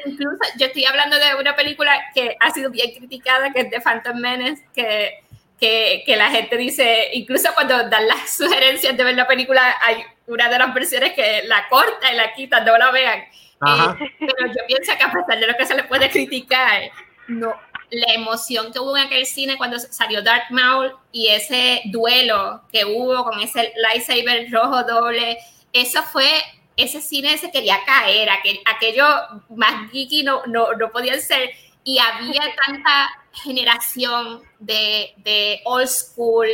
Incluso 0.06 0.40
yo 0.58 0.68
estoy 0.68 0.86
hablando 0.86 1.18
de 1.18 1.36
una 1.40 1.56
película 1.56 1.92
que 2.14 2.38
ha 2.40 2.52
sido 2.52 2.70
bien 2.70 2.92
criticada, 2.96 3.52
que 3.52 3.62
es 3.62 3.72
de 3.72 3.82
Phantom 3.82 4.18
Menace, 4.18 4.64
que, 4.74 5.20
que, 5.60 6.04
que 6.06 6.16
la 6.16 6.30
gente 6.30 6.56
dice, 6.56 7.10
incluso 7.14 7.54
cuando 7.54 7.90
dan 7.90 8.08
las 8.08 8.38
sugerencias 8.38 8.96
de 8.96 9.04
ver 9.04 9.16
la 9.16 9.28
película, 9.28 9.76
hay 9.82 9.98
una 10.28 10.50
de 10.50 10.60
las 10.60 10.74
versiones 10.74 11.14
que 11.14 11.44
la 11.46 11.68
corta 11.68 12.12
y 12.12 12.16
la 12.16 12.34
quita, 12.34 12.62
no 12.62 12.78
la 12.78 12.92
vean. 12.92 13.24
Eh, 13.66 14.12
pero 14.20 14.48
yo 14.48 14.66
pienso 14.68 14.92
que 14.98 15.04
a 15.04 15.12
pesar 15.12 15.40
de 15.40 15.48
lo 15.48 15.58
que 15.58 15.66
se 15.66 15.76
le 15.76 15.84
puede 15.84 16.10
criticar, 16.10 16.84
no, 17.28 17.54
la 17.90 18.14
emoción 18.14 18.72
que 18.72 18.80
hubo 18.80 18.98
en 18.98 19.06
aquel 19.06 19.26
cine 19.26 19.58
cuando 19.58 19.80
salió 19.80 20.22
Dark 20.22 20.46
Maul 20.50 20.94
y 21.12 21.28
ese 21.28 21.82
duelo 21.86 22.62
que 22.72 22.86
hubo 22.86 23.24
con 23.24 23.40
ese 23.40 23.74
lightsaber 23.78 24.52
rojo 24.52 24.84
doble, 24.84 25.38
eso 25.74 26.04
fue, 26.04 26.30
ese 26.76 27.02
cine 27.02 27.38
se 27.38 27.52
quería 27.52 27.78
caer, 27.86 28.30
aquel, 28.30 28.60
aquello 28.66 29.06
más 29.50 29.90
geeky 29.92 30.24
no, 30.24 30.46
no, 30.48 30.74
no 30.74 30.92
podían 30.92 31.22
ser, 31.22 31.52
y 31.84 32.00
había 32.00 32.42
tanta 32.66 33.10
generación 33.32 34.42
de, 34.60 35.14
de 35.18 35.62
old 35.64 35.88
school, 35.88 36.48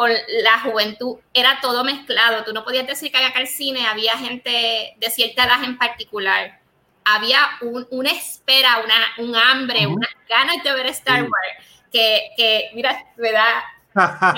con 0.00 0.10
la 0.10 0.60
juventud, 0.60 1.18
era 1.34 1.58
todo 1.60 1.84
mezclado. 1.84 2.42
Tú 2.42 2.54
no 2.54 2.64
podías 2.64 2.86
decir 2.86 3.12
que 3.12 3.18
acá 3.18 3.38
el 3.38 3.46
cine 3.46 3.86
había 3.86 4.16
gente 4.16 4.94
de 4.96 5.10
cierta 5.10 5.44
edad 5.44 5.62
en 5.62 5.76
particular. 5.76 6.58
Había 7.04 7.38
una 7.90 8.10
espera, 8.10 8.80
una, 8.82 8.94
un 9.18 9.36
hambre, 9.36 9.86
una 9.86 10.08
ganas 10.26 10.64
de 10.64 10.72
ver 10.72 10.86
Star 10.86 11.24
Wars, 11.24 11.82
que, 11.92 12.30
que 12.34 12.70
mira, 12.72 13.04
me 13.18 13.30
da 13.30 13.62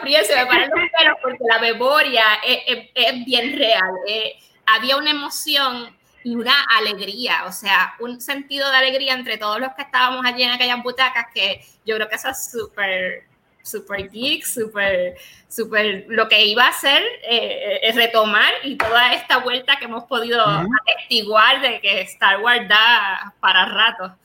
frío, 0.00 0.18
se 0.22 0.36
me 0.36 0.46
paran 0.46 0.70
los 0.70 0.90
pelos 0.96 1.18
porque 1.20 1.42
la 1.42 1.58
memoria 1.58 2.24
es, 2.46 2.88
es, 2.94 3.24
bien 3.24 3.58
real. 3.58 3.90
Eh, 4.06 4.38
había 4.64 4.96
una 4.96 5.10
emoción 5.10 5.92
y 6.22 6.36
una 6.36 6.54
alegría, 6.78 7.46
o 7.46 7.52
sea, 7.52 7.96
un 7.98 8.20
sentido 8.20 8.70
de 8.70 8.76
alegría 8.76 9.14
entre 9.14 9.38
todos 9.38 9.58
los 9.58 9.72
que 9.72 9.82
estábamos 9.82 10.24
allí 10.24 10.44
en 10.44 10.52
aquellas 10.52 10.80
butacas 10.84 11.26
que 11.34 11.66
yo 11.84 11.96
creo 11.96 12.08
que 12.08 12.14
eso 12.14 12.28
es 12.28 12.48
súper 12.48 13.29
super 13.62 14.08
geek, 14.10 14.44
super, 14.44 15.16
super, 15.48 16.04
lo 16.08 16.28
que 16.28 16.44
iba 16.44 16.66
a 16.66 16.70
hacer 16.70 17.02
eh, 17.28 17.80
es 17.82 17.94
retomar 17.94 18.52
y 18.64 18.76
toda 18.76 19.14
esta 19.14 19.38
vuelta 19.38 19.76
que 19.78 19.86
hemos 19.86 20.04
podido 20.04 20.44
atestiguar 20.46 21.60
de 21.60 21.80
que 21.80 22.00
Star 22.02 22.40
Wars 22.40 22.68
da 22.68 23.34
para 23.40 23.66
rato. 23.66 24.16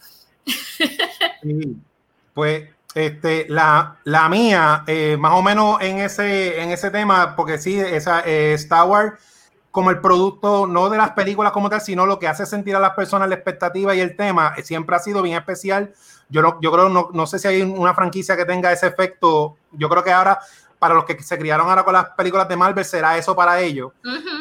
Pues 2.34 2.70
este, 2.94 3.46
la, 3.50 3.98
la 4.04 4.30
mía, 4.30 4.84
eh, 4.88 5.18
más 5.18 5.34
o 5.34 5.42
menos 5.42 5.82
en 5.82 6.00
ese, 6.00 6.62
en 6.62 6.72
ese 6.72 6.92
tema, 6.92 7.36
porque 7.36 7.58
sí, 7.58 7.80
esa 7.80 8.22
eh, 8.22 8.54
Star 8.54 8.88
Wars 8.88 9.14
como 9.76 9.90
el 9.90 10.00
producto, 10.00 10.68
no 10.68 10.90
de 10.90 10.98
las 10.98 11.12
películas 11.12 11.52
como 11.52 11.70
tal, 11.70 11.82
sino 11.82 12.06
lo 12.06 12.18
que 12.18 12.30
hace 12.30 12.46
sentir 12.46 12.78
a 12.78 12.80
las 12.80 12.92
personas 12.92 13.28
la 13.28 13.36
expectativa 13.36 13.94
y 13.94 14.00
el 14.00 14.16
tema, 14.16 14.54
eh, 14.56 14.64
siempre 14.64 14.96
ha 14.96 15.00
sido 15.00 15.22
bien 15.22 15.38
especial. 15.38 15.94
Yo, 16.30 16.42
no, 16.42 16.60
yo 16.62 16.72
creo, 16.72 16.90
no, 16.90 17.10
no 17.14 17.28
sé 17.28 17.40
si 17.40 17.48
hay 17.48 17.62
una 17.62 17.94
franquicia 17.94 18.36
que 18.36 18.46
tenga 18.46 18.72
ese 18.72 18.88
efecto. 18.88 19.58
Yo 19.72 19.90
creo 19.90 20.04
que 20.04 20.12
ahora, 20.12 20.40
para 20.80 20.96
los 20.96 21.06
que 21.06 21.22
se 21.22 21.38
criaron 21.38 21.70
ahora 21.70 21.84
con 21.84 21.94
las 21.94 22.10
películas 22.12 22.48
de 22.48 22.58
Marvel, 22.58 22.86
será 22.86 23.18
eso 23.18 23.36
para 23.36 23.60
ellos. 23.60 23.92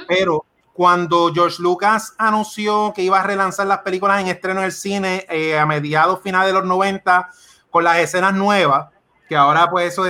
Pero 0.08 0.44
cuando 0.72 1.32
George 1.32 1.62
Lucas 1.62 2.14
anunció 2.18 2.92
que 2.94 3.02
iba 3.02 3.20
a 3.20 3.22
relanzar 3.22 3.66
las 3.66 3.78
películas 3.78 4.20
en 4.20 4.28
estreno 4.28 4.60
en 4.60 4.66
el 4.66 4.72
cine 4.72 5.26
eh, 5.28 5.58
a 5.58 5.66
mediados 5.66 6.20
finales 6.22 6.48
de 6.48 6.58
los 6.58 6.64
90 6.64 7.30
con 7.70 7.84
las 7.84 7.98
escenas 7.98 8.34
nuevas, 8.34 8.88
que 9.28 9.36
ahora 9.36 9.70
pues 9.70 9.92
eso, 9.92 10.04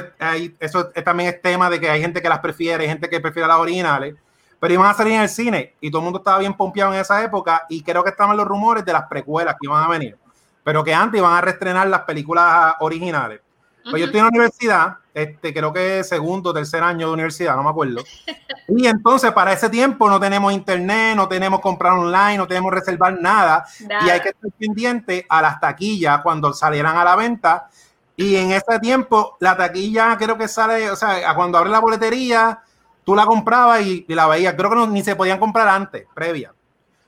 eso 0.59 0.87
también 1.05 1.29
es 1.29 1.43
tema 1.43 1.71
de 1.71 1.81
que 1.81 1.91
hay 1.91 2.01
gente 2.01 2.23
que 2.23 2.29
las 2.29 2.41
prefiere, 2.41 2.85
hay 2.85 2.89
gente 2.89 3.09
que 3.09 3.21
prefiere 3.21 3.47
las 3.47 3.59
originales 3.59 4.15
pero 4.65 4.73
iban 4.73 4.87
a 4.87 4.95
salir 4.95 5.13
en 5.13 5.21
el 5.21 5.29
cine 5.29 5.75
y 5.79 5.91
todo 5.91 6.01
el 6.01 6.05
mundo 6.05 6.21
estaba 6.21 6.39
bien 6.39 6.55
pompeado 6.55 6.95
en 6.95 6.99
esa 6.99 7.23
época 7.23 7.67
y 7.69 7.83
creo 7.83 8.03
que 8.03 8.09
estaban 8.09 8.35
los 8.35 8.47
rumores 8.47 8.83
de 8.83 8.95
las 8.95 9.07
precuelas 9.09 9.57
que 9.61 9.67
iban 9.67 9.85
a 9.85 9.89
venir, 9.89 10.17
pero 10.65 10.83
que 10.83 10.93
antes 10.93 11.21
iban 11.21 11.35
a 11.35 11.41
reestrenar 11.41 11.87
las 11.87 12.01
películas 12.01 12.75
originales. 12.81 13.41
Pues 13.89 14.01
yo 14.01 14.07
estoy 14.07 14.21
en 14.21 14.25
la 14.25 14.31
universidad, 14.31 14.97
este, 15.13 15.53
creo 15.53 15.71
que 15.71 16.03
segundo 16.03 16.51
o 16.51 16.55
tercer 16.55 16.83
año 16.83 17.09
de 17.09 17.13
universidad, 17.13 17.55
no 17.55 17.63
me 17.63 17.71
acuerdo. 17.71 18.03
Y 18.67 18.87
entonces 18.87 19.31
para 19.33 19.53
ese 19.53 19.69
tiempo 19.69 20.09
no 20.09 20.19
tenemos 20.19 20.53
internet, 20.55 21.15
no 21.15 21.29
tenemos 21.29 21.61
comprar 21.61 21.93
online, 21.93 22.39
no 22.39 22.47
tenemos 22.47 22.73
reservar 22.73 23.21
nada, 23.21 23.67
nada. 23.87 24.07
y 24.07 24.09
hay 24.09 24.21
que 24.21 24.31
estar 24.31 24.51
pendiente 24.59 25.27
a 25.29 25.43
las 25.43 25.61
taquillas 25.61 26.23
cuando 26.23 26.53
salieran 26.55 26.97
a 26.97 27.05
la 27.05 27.15
venta. 27.15 27.69
Y 28.17 28.37
en 28.37 28.53
ese 28.53 28.79
tiempo 28.81 29.37
la 29.41 29.55
taquilla 29.55 30.17
creo 30.17 30.39
que 30.39 30.49
sale, 30.49 30.91
o 30.91 30.97
sea, 30.97 31.35
cuando 31.35 31.59
abre 31.59 31.71
la 31.71 31.81
boletería, 31.81 32.61
tú 33.05 33.15
la 33.15 33.27
comprabas 33.27 33.83
y, 33.83 34.07
la 34.09 34.27
veías. 34.27 34.55
Creo 34.55 34.71
que 34.71 34.77
no, 34.77 34.87
ni 34.87 35.03
se 35.03 35.15
podían 35.15 35.39
comprar 35.39 35.69
antes, 35.69 36.07
previa. 36.15 36.53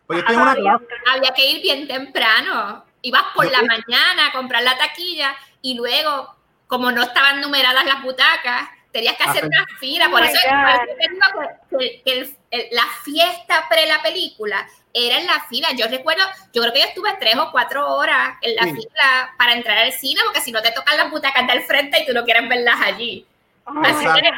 Pues 0.07 0.23
había, 0.27 0.79
había, 1.13 1.31
que 1.35 1.51
ir 1.51 1.63
bien 1.63 1.89
temprano. 1.89 2.85
Ibas 3.07 3.23
por 3.37 3.49
la 3.49 3.63
mañana 3.63 4.27
a 4.27 4.33
comprar 4.33 4.65
la 4.65 4.77
taquilla 4.77 5.37
y 5.63 5.75
luego, 5.75 6.35
como 6.67 6.91
no 6.91 7.05
estaban 7.05 7.41
numeradas 7.41 7.85
las 7.85 8.03
butacas, 8.03 8.69
tenías 8.91 9.17
que 9.17 9.23
hacer 9.23 9.45
una 9.45 9.65
fila. 9.79 10.11
Por 10.11 10.23
oh 10.23 10.25
eso, 10.25 10.39
que, 11.79 12.03
que 12.05 12.37
la 12.73 12.83
fiesta 13.05 13.65
pre 13.69 13.87
la 13.87 14.03
película 14.03 14.67
era 14.93 15.19
en 15.19 15.27
la 15.29 15.41
fila. 15.49 15.69
Yo 15.77 15.87
recuerdo, 15.87 16.25
yo 16.53 16.63
creo 16.63 16.73
que 16.73 16.81
yo 16.81 16.87
estuve 16.87 17.17
tres 17.21 17.37
o 17.37 17.53
cuatro 17.53 17.95
horas 17.95 18.39
en 18.43 18.57
la 18.57 18.63
fila 18.63 19.35
para 19.39 19.53
entrar 19.53 19.79
al 19.79 19.93
cine, 19.93 20.23
porque 20.25 20.41
si 20.41 20.51
no 20.51 20.61
te 20.61 20.73
tocan 20.73 20.97
las 20.97 21.09
butacas 21.09 21.47
del 21.47 21.63
frente 21.63 22.03
y 22.03 22.07
tú 22.07 22.13
no 22.13 22.25
quieres 22.25 22.49
verlas 22.49 22.81
allí. 22.83 23.25
Oh, 23.67 23.85
e, 23.85 24.33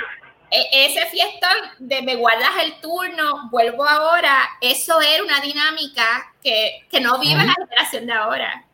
ese 0.50 1.06
fiestón 1.06 1.56
de 1.78 2.02
me 2.02 2.16
guardas 2.16 2.50
el 2.62 2.80
turno, 2.80 3.48
vuelvo 3.50 3.84
ahora, 3.84 4.48
eso 4.60 5.00
era 5.00 5.22
una 5.22 5.40
dinámica 5.40 6.32
que, 6.42 6.86
que 6.90 7.00
no 7.00 7.18
vive 7.18 7.44
la 7.44 7.54
generación 7.54 8.06
de 8.06 8.12
ahora. 8.12 8.64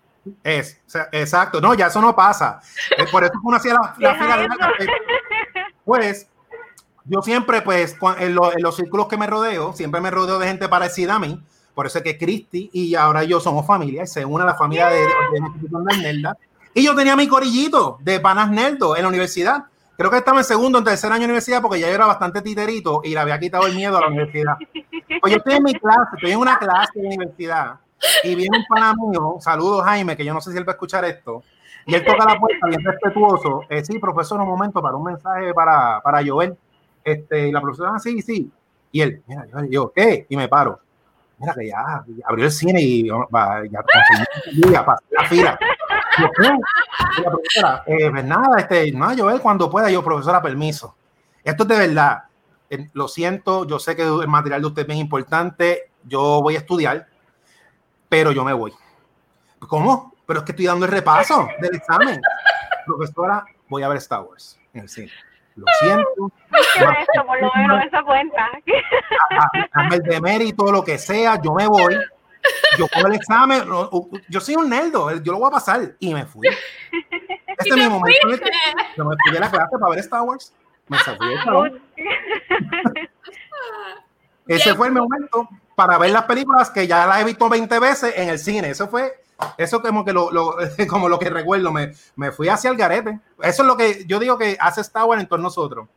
Es, 0.43 0.81
exacto, 1.13 1.61
no, 1.61 1.75
ya 1.75 1.87
eso 1.87 2.01
no 2.01 2.15
pasa. 2.15 2.61
por 3.11 3.25
eso 3.25 3.33
uno 3.43 3.57
hacía 3.57 3.75
la, 3.75 3.95
la 3.99 4.15
fila 4.15 4.37
de 4.37 4.49
Pues 5.85 6.29
yo 7.05 7.21
siempre, 7.21 7.61
pues, 7.63 7.97
en, 8.19 8.35
los 8.35 8.77
círculos 8.77 9.09
que 9.09 9.19
me 9.19 9.27
rodeo, 9.27 9.73
siempre 9.75 10.01
me 10.01 10.11
rodeo 10.11 10.39
de 10.39 10.47
gente 10.47 10.69
parecida 10.69 11.17
a 11.17 11.19
mí. 11.19 11.41
Por 11.75 11.87
eso 11.87 11.99
es 11.99 12.05
que 12.05 12.17
Cristi 12.17 12.71
y 12.73 12.95
ahora 12.95 13.25
yo 13.25 13.41
somos 13.41 13.67
familia 13.67 14.05
y 14.05 14.07
se 14.07 14.25
une 14.25 14.45
a 14.45 14.47
la 14.47 14.55
familia 14.55 14.89
de, 14.89 15.01
de, 15.01 16.13
de, 16.13 16.35
Y 16.73 16.85
yo 16.85 16.95
tenía 16.95 17.17
mi 17.17 17.27
corillito 17.27 17.99
de 18.01 18.21
panas 18.21 18.51
nerdo 18.51 18.97
en 18.97 19.03
la 19.03 19.09
universidad 19.09 19.65
creo 19.97 20.11
que 20.11 20.19
estaba 20.19 20.39
en 20.39 20.45
segundo, 20.45 20.79
en 20.79 20.85
tercer 20.85 21.11
año 21.11 21.21
de 21.21 21.27
universidad, 21.27 21.63
porque 21.63 21.81
ya 21.81 21.89
era 21.89 22.07
bastante 22.07 22.43
titerito 22.43 23.01
y 23.05 23.11
le 23.11 23.21
había 23.21 23.39
quitado 23.39 23.67
el 23.67 23.75
miedo 23.75 23.97
a 23.97 24.01
la 24.01 24.09
universidad. 24.09 24.57
Pues 25.21 25.33
yo 25.33 25.39
estoy 25.39 25.55
en 25.55 25.63
mi 25.63 25.75
clase, 25.75 26.11
estoy 26.17 26.33
en 26.33 26.39
una 26.39 26.59
clase 26.59 27.01
de 27.01 27.07
universidad 27.07 27.81
y 28.23 28.35
viene 28.35 28.59
un 28.59 28.65
pana 28.69 28.95
mío, 28.95 29.37
saludos 29.41 29.85
Jaime, 29.85 30.17
que 30.17 30.25
yo 30.25 30.35
no 30.35 30.41
sé 30.41 30.53
si 30.53 30.59
él 30.59 30.69
va 30.69 30.73
a 30.73 30.75
escuchar 30.75 31.05
esto, 31.05 31.43
y 31.87 31.95
él 31.95 32.05
toca 32.05 32.25
la 32.25 32.39
puerta 32.39 32.67
bien 32.67 32.83
respetuoso, 32.85 33.63
eh, 33.69 33.85
sí, 33.85 33.99
profesor, 33.99 34.41
un 34.41 34.49
momento 34.49 34.81
para 34.81 34.97
un 34.97 35.05
mensaje 35.05 35.53
para, 35.53 36.01
para 36.03 36.25
Joel. 36.25 36.57
Este, 37.05 37.49
y 37.49 37.53
la 37.53 37.61
profesora, 37.61 37.93
ah, 37.95 37.99
sí, 37.99 38.23
sí. 38.23 38.51
Y 38.91 39.03
él, 39.03 39.23
mira, 39.27 39.45
yo, 39.69 39.93
¿qué? 39.95 40.27
Y 40.29 40.37
me 40.37 40.49
paro. 40.49 40.81
Mira 41.39 41.53
que 41.53 41.67
ya, 41.69 42.05
abrió 42.25 42.47
el 42.47 42.51
cine 42.51 42.81
y 42.81 43.07
ya 43.07 43.15
conseguí 43.23 44.73
la 45.11 45.25
fila. 45.29 45.59
La 46.19 47.31
profesora, 47.31 47.83
eh, 47.87 48.11
pues 48.11 48.25
nada, 48.25 48.59
este, 48.59 48.93
no, 48.93 49.13
yo 49.15 49.41
cuando 49.41 49.71
pueda, 49.71 49.91
yo, 49.91 50.03
profesora, 50.03 50.43
permiso. 50.43 50.95
Esto 51.43 51.63
es 51.65 51.69
de 51.69 51.79
verdad. 51.79 52.25
Eh, 52.71 52.89
lo 52.93 53.09
siento, 53.09 53.67
yo 53.67 53.79
sé 53.79 53.95
que 53.95 54.03
el 54.03 54.29
material 54.29 54.61
de 54.63 54.69
usted 54.69 54.83
es 54.83 54.89
bien 54.89 54.99
importante. 54.99 55.91
Yo 56.05 56.41
voy 56.43 56.55
a 56.55 56.59
estudiar, 56.59 57.07
pero 58.09 58.33
yo 58.33 58.45
me 58.45 58.53
voy. 58.53 58.73
¿Cómo? 59.61 60.15
Pero 60.27 60.41
es 60.41 60.45
que 60.45 60.53
estoy 60.53 60.67
dando 60.67 60.87
el 60.87 60.93
repaso 60.93 61.49
del 61.61 61.75
examen. 61.75 62.21
Profesora, 62.87 63.45
voy 63.69 63.83
a 63.83 63.89
ver 63.89 63.99
Star 63.99 64.23
Wars 64.23 64.59
en 64.73 64.83
el 64.83 64.89
cine. 64.89 65.11
Lo 65.57 65.65
siento. 65.79 66.33
Esto, 66.53 67.27
por 67.27 67.41
lo 67.41 67.51
menos 67.55 67.85
esa 67.85 68.03
cuenta. 68.03 68.51
el 69.93 70.03
de 70.03 70.55
todo 70.57 70.73
lo 70.73 70.83
que 70.83 70.99
sea, 70.99 71.41
yo 71.41 71.53
me 71.55 71.67
voy 71.67 71.97
yo 72.79 72.89
con 72.89 73.07
el 73.07 73.15
examen, 73.15 73.65
yo 74.29 74.41
soy 74.41 74.57
un 74.57 74.69
nerdo, 74.69 75.11
yo 75.23 75.33
lo 75.33 75.39
voy 75.39 75.49
a 75.49 75.53
pasar 75.53 75.95
y 75.99 76.15
me 76.15 76.27
fui. 76.27 76.49
Este 77.57 77.71
es 77.71 77.77
mi 77.77 77.89
momento. 77.89 78.29
yo 78.97 79.05
me 79.05 79.15
fui 79.23 79.33
de 79.33 79.39
la 79.39 79.49
clase 79.49 79.79
para 79.79 79.91
ver 79.91 80.01
Star 80.01 80.23
Wars. 80.23 80.53
Me 80.89 80.99
salí 80.99 81.19
Ese 84.47 84.75
fue 84.75 84.89
el 84.89 84.93
momento 84.93 85.49
para 85.75 85.97
ver 85.99 86.11
las 86.11 86.25
películas 86.25 86.71
que 86.71 86.87
ya 86.87 87.07
las 87.07 87.21
he 87.21 87.25
visto 87.25 87.49
20 87.49 87.79
veces 87.79 88.13
en 88.17 88.29
el 88.29 88.39
cine. 88.39 88.71
Eso 88.71 88.89
fue, 88.89 89.23
eso 89.57 89.81
como 89.81 90.05
que 90.05 90.13
lo, 90.13 90.31
lo 90.31 90.57
como 90.89 91.09
lo 91.09 91.19
que 91.19 91.31
recuerdo, 91.31 91.73
me, 91.73 91.93
me, 92.17 92.33
fui 92.33 92.49
hacia 92.49 92.71
el 92.71 92.77
garete. 92.77 93.21
Eso 93.41 93.63
es 93.63 93.67
lo 93.69 93.77
que 93.77 94.05
yo 94.07 94.19
digo 94.19 94.37
que 94.37 94.57
hace 94.61 94.81
Star 94.83 95.05
Wars 95.05 95.23
en 95.23 95.29
torno 95.29 95.45
a 95.45 95.49
nosotros, 95.49 95.89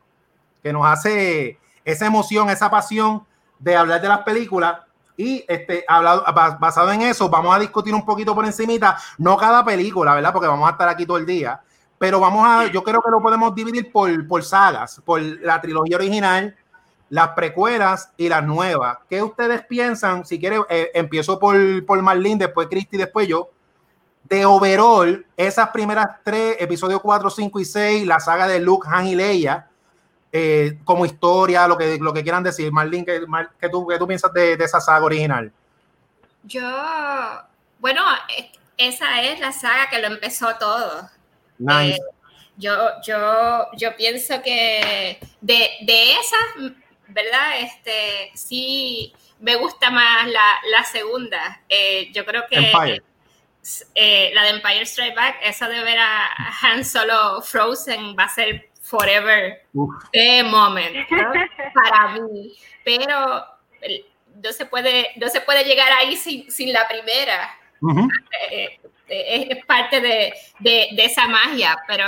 que 0.63 0.71
nos 0.71 0.85
hace 0.85 1.59
esa 1.83 2.05
emoción, 2.05 2.49
esa 2.49 2.69
pasión 2.69 3.25
de 3.59 3.75
hablar 3.75 3.99
de 4.01 4.07
las 4.07 4.19
películas 4.19 4.79
y 5.17 5.43
este, 5.47 5.83
hablado, 5.87 6.23
basado 6.59 6.91
en 6.91 7.01
eso, 7.01 7.27
vamos 7.27 7.55
a 7.55 7.59
discutir 7.59 7.93
un 7.93 8.05
poquito 8.05 8.35
por 8.35 8.45
encimita, 8.45 8.97
no 9.17 9.35
cada 9.35 9.65
película, 9.65 10.13
¿verdad? 10.13 10.31
Porque 10.31 10.47
vamos 10.47 10.67
a 10.69 10.73
estar 10.73 10.87
aquí 10.87 11.07
todo 11.07 11.17
el 11.17 11.25
día, 11.25 11.59
pero 11.97 12.19
vamos 12.19 12.45
a, 12.47 12.67
yo 12.71 12.83
creo 12.83 13.01
que 13.01 13.09
lo 13.09 13.19
podemos 13.19 13.53
dividir 13.55 13.91
por, 13.91 14.27
por 14.27 14.43
sagas, 14.43 15.01
por 15.03 15.19
la 15.19 15.59
trilogía 15.59 15.97
original, 15.97 16.55
las 17.09 17.29
precuelas 17.29 18.11
y 18.15 18.29
las 18.29 18.43
nuevas. 18.43 18.99
¿Qué 19.09 19.23
ustedes 19.23 19.65
piensan? 19.65 20.25
Si 20.25 20.39
quieren, 20.39 20.61
eh, 20.69 20.91
empiezo 20.93 21.39
por, 21.39 21.57
por 21.85 22.01
Marlene, 22.01 22.45
después 22.45 22.67
Christy, 22.67 22.97
después 22.97 23.27
yo. 23.27 23.49
De 24.23 24.45
overall, 24.45 25.25
esas 25.37 25.69
primeras 25.69 26.17
tres, 26.21 26.57
episodios 26.59 26.99
4, 27.01 27.29
5 27.29 27.59
y 27.61 27.65
6, 27.65 28.05
la 28.05 28.19
saga 28.19 28.45
de 28.45 28.59
Luke, 28.59 28.85
Han 28.91 29.07
y 29.07 29.15
Leia, 29.15 29.69
eh, 30.31 30.77
como 30.83 31.05
historia, 31.05 31.67
lo 31.67 31.77
que, 31.77 31.97
lo 31.99 32.13
que 32.13 32.23
quieran 32.23 32.43
decir. 32.43 32.71
Marlene, 32.71 33.05
¿qué, 33.05 33.69
tú, 33.69 33.87
qué 33.87 33.97
tú 33.97 34.07
piensas 34.07 34.31
de, 34.33 34.53
esa 34.53 34.81
saga 34.81 35.05
original? 35.05 35.51
Yo, 36.43 36.61
bueno, 37.79 38.03
esa 38.77 39.21
es 39.21 39.39
la 39.39 39.51
saga 39.51 39.89
que 39.89 39.99
lo 39.99 40.07
empezó 40.07 40.55
todo. 40.57 41.09
Eh, 41.81 41.97
yo, 42.57 42.75
yo, 43.05 43.67
yo 43.77 43.95
pienso 43.95 44.41
que 44.41 45.19
de, 45.41 45.69
de 45.81 46.11
esas, 46.11 46.73
¿verdad? 47.07 47.59
Este, 47.59 48.31
sí, 48.35 49.13
me 49.39 49.55
gusta 49.55 49.89
más 49.89 50.27
la, 50.27 50.83
segunda. 50.91 51.61
Eh, 51.69 52.11
yo 52.13 52.25
creo 52.25 52.43
que 52.49 53.01
la 54.33 54.43
de 54.43 54.49
Empire 54.49 54.81
Strike 54.81 55.15
Back, 55.15 55.37
esa 55.41 55.69
de 55.69 55.83
ver 55.83 55.97
a 55.99 56.29
Han 56.61 56.83
Solo 56.83 57.41
Frozen 57.41 58.15
va 58.17 58.25
a 58.25 58.29
ser 58.29 58.66
forever 58.87 59.61
the 60.13 60.43
moment 60.43 60.95
para 61.73 62.13
mí. 62.13 62.53
Pero 62.83 63.45
no 64.43 64.53
se 64.53 64.65
puede, 64.65 65.09
no 65.17 65.27
se 65.29 65.41
puede 65.41 65.63
llegar 65.63 65.91
ahí 65.91 66.15
sin, 66.15 66.49
sin 66.49 66.71
la 66.71 66.87
primera. 66.87 67.49
Eh, 68.51 68.79
eh, 69.09 69.47
es, 69.51 69.65
parte 69.65 70.01
de, 70.01 70.33
de, 70.59 70.87
de, 70.93 71.05
esa 71.05 71.27
magia, 71.27 71.77
pero 71.87 72.05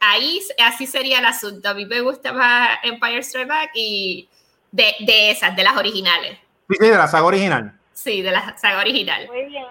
ahí 0.00 0.40
así 0.58 0.86
sería 0.86 1.18
el 1.18 1.26
asunto. 1.26 1.68
A 1.68 1.74
mí 1.74 1.86
me 1.86 2.00
gusta 2.00 2.32
más 2.32 2.78
Empire 2.82 3.22
Strikes 3.22 3.48
Back 3.48 3.70
y 3.74 4.28
de, 4.72 4.94
de 5.00 5.30
esas, 5.30 5.54
de 5.54 5.62
las 5.62 5.76
originales. 5.76 6.38
Sí, 6.68 6.76
de 6.78 6.96
la 6.96 7.08
saga 7.08 7.24
original. 7.24 7.78
Sí, 7.92 8.22
de 8.22 8.30
la 8.30 8.56
saga 8.56 8.80
original. 8.80 9.26
Muy 9.26 9.44
bien. 9.46 9.64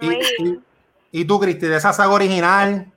Muy 0.00 0.14
y, 0.14 0.18
bien. 0.18 0.64
Y, 1.12 1.20
y, 1.20 1.24
tú, 1.24 1.38
Cristi, 1.40 1.66
de 1.66 1.76
esa 1.76 1.92
saga 1.92 2.12
original, 2.12 2.90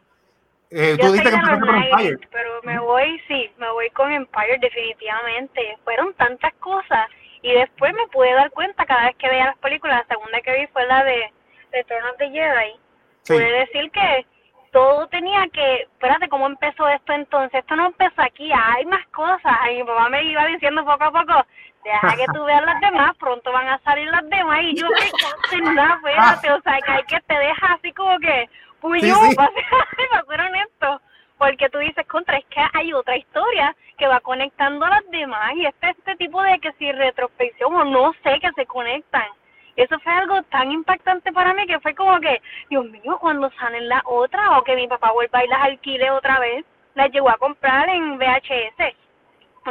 eh, 0.71 0.97
tú 0.99 1.11
dices 1.11 1.29
que 1.29 1.51
Empire. 1.51 2.17
Pero 2.31 2.61
me 2.63 2.79
voy, 2.79 3.21
sí, 3.27 3.51
me 3.57 3.69
voy 3.71 3.89
con 3.91 4.11
Empire 4.11 4.57
definitivamente. 4.59 5.77
Fueron 5.83 6.13
tantas 6.13 6.53
cosas 6.55 7.07
y 7.41 7.53
después 7.53 7.93
me 7.93 8.07
pude 8.07 8.33
dar 8.33 8.49
cuenta 8.51 8.85
cada 8.85 9.05
vez 9.05 9.15
que 9.17 9.29
veía 9.29 9.45
las 9.47 9.57
películas. 9.57 10.05
La 10.07 10.15
segunda 10.15 10.41
que 10.41 10.59
vi 10.59 10.67
fue 10.67 10.85
la 10.87 11.03
de 11.03 11.31
Return 11.71 12.05
of 12.05 12.17
the 12.17 12.29
Jedi. 12.29 12.79
Pude 13.27 13.51
decir 13.51 13.91
que 13.91 14.25
todo 14.71 15.07
tenía 15.07 15.47
que, 15.51 15.81
espérate, 15.81 16.29
¿cómo 16.29 16.47
empezó 16.47 16.87
esto 16.87 17.13
entonces? 17.13 17.59
Esto 17.59 17.75
no 17.75 17.87
empezó 17.87 18.21
aquí, 18.21 18.51
hay 18.53 18.85
más 18.85 19.05
cosas. 19.07 19.53
Y 19.71 19.75
mi 19.75 19.83
papá 19.83 20.09
me 20.09 20.23
iba 20.23 20.45
diciendo 20.45 20.85
poco 20.85 21.03
a 21.03 21.11
poco, 21.11 21.45
deja 21.83 22.15
que 22.15 22.25
tú 22.33 22.43
veas 22.45 22.63
las 22.63 22.79
demás, 22.79 23.15
pronto 23.17 23.51
van 23.51 23.67
a 23.67 23.79
salir 23.79 24.07
las 24.09 24.27
demás. 24.29 24.59
Y 24.63 24.75
yo, 24.75 24.87
que 25.49 25.57
nada, 25.61 25.95
espérate, 25.95 26.51
o 26.51 26.61
sea, 26.61 26.79
que 26.79 26.91
hay 26.91 27.03
que 27.03 27.19
te 27.21 27.37
deja 27.37 27.73
así 27.73 27.91
como 27.93 28.17
que, 28.19 28.49
pues 28.81 29.01
yo, 29.03 29.15
para 29.35 29.51
ser 30.27 30.41
honesto. 30.41 31.01
Porque 31.37 31.69
tú 31.69 31.79
dices, 31.79 32.05
contra, 32.07 32.37
es 32.37 32.45
que 32.45 32.61
hay 32.73 32.93
otra 32.93 33.17
historia 33.17 33.75
que 33.97 34.07
va 34.07 34.19
conectando 34.19 34.85
a 34.85 34.89
las 34.89 35.09
demás 35.09 35.53
y 35.55 35.65
este, 35.65 35.89
este 35.89 36.15
tipo 36.17 36.41
de 36.41 36.59
que 36.59 36.71
si 36.73 36.91
retrospección 36.91 37.73
o 37.73 37.83
no 37.83 38.13
sé 38.23 38.39
que 38.39 38.51
se 38.55 38.65
conectan 38.65 39.25
eso 39.75 39.97
fue 39.99 40.11
algo 40.13 40.41
tan 40.43 40.71
impactante 40.71 41.31
para 41.31 41.53
mí 41.53 41.65
que 41.65 41.79
fue 41.79 41.95
como 41.95 42.19
que, 42.19 42.41
Dios 42.69 42.85
mío, 42.85 43.17
cuando 43.19 43.49
salen 43.51 43.87
la 43.87 44.01
otra 44.05 44.57
o 44.57 44.63
que 44.63 44.75
mi 44.75 44.87
papá 44.87 45.11
vuelva 45.11 45.43
y 45.43 45.47
las 45.47 45.63
alquile 45.63 46.11
otra 46.11 46.39
vez, 46.39 46.65
las 46.93 47.09
llegó 47.11 47.29
a 47.29 47.37
comprar 47.37 47.89
en 47.89 48.17
VHS. 48.17 48.95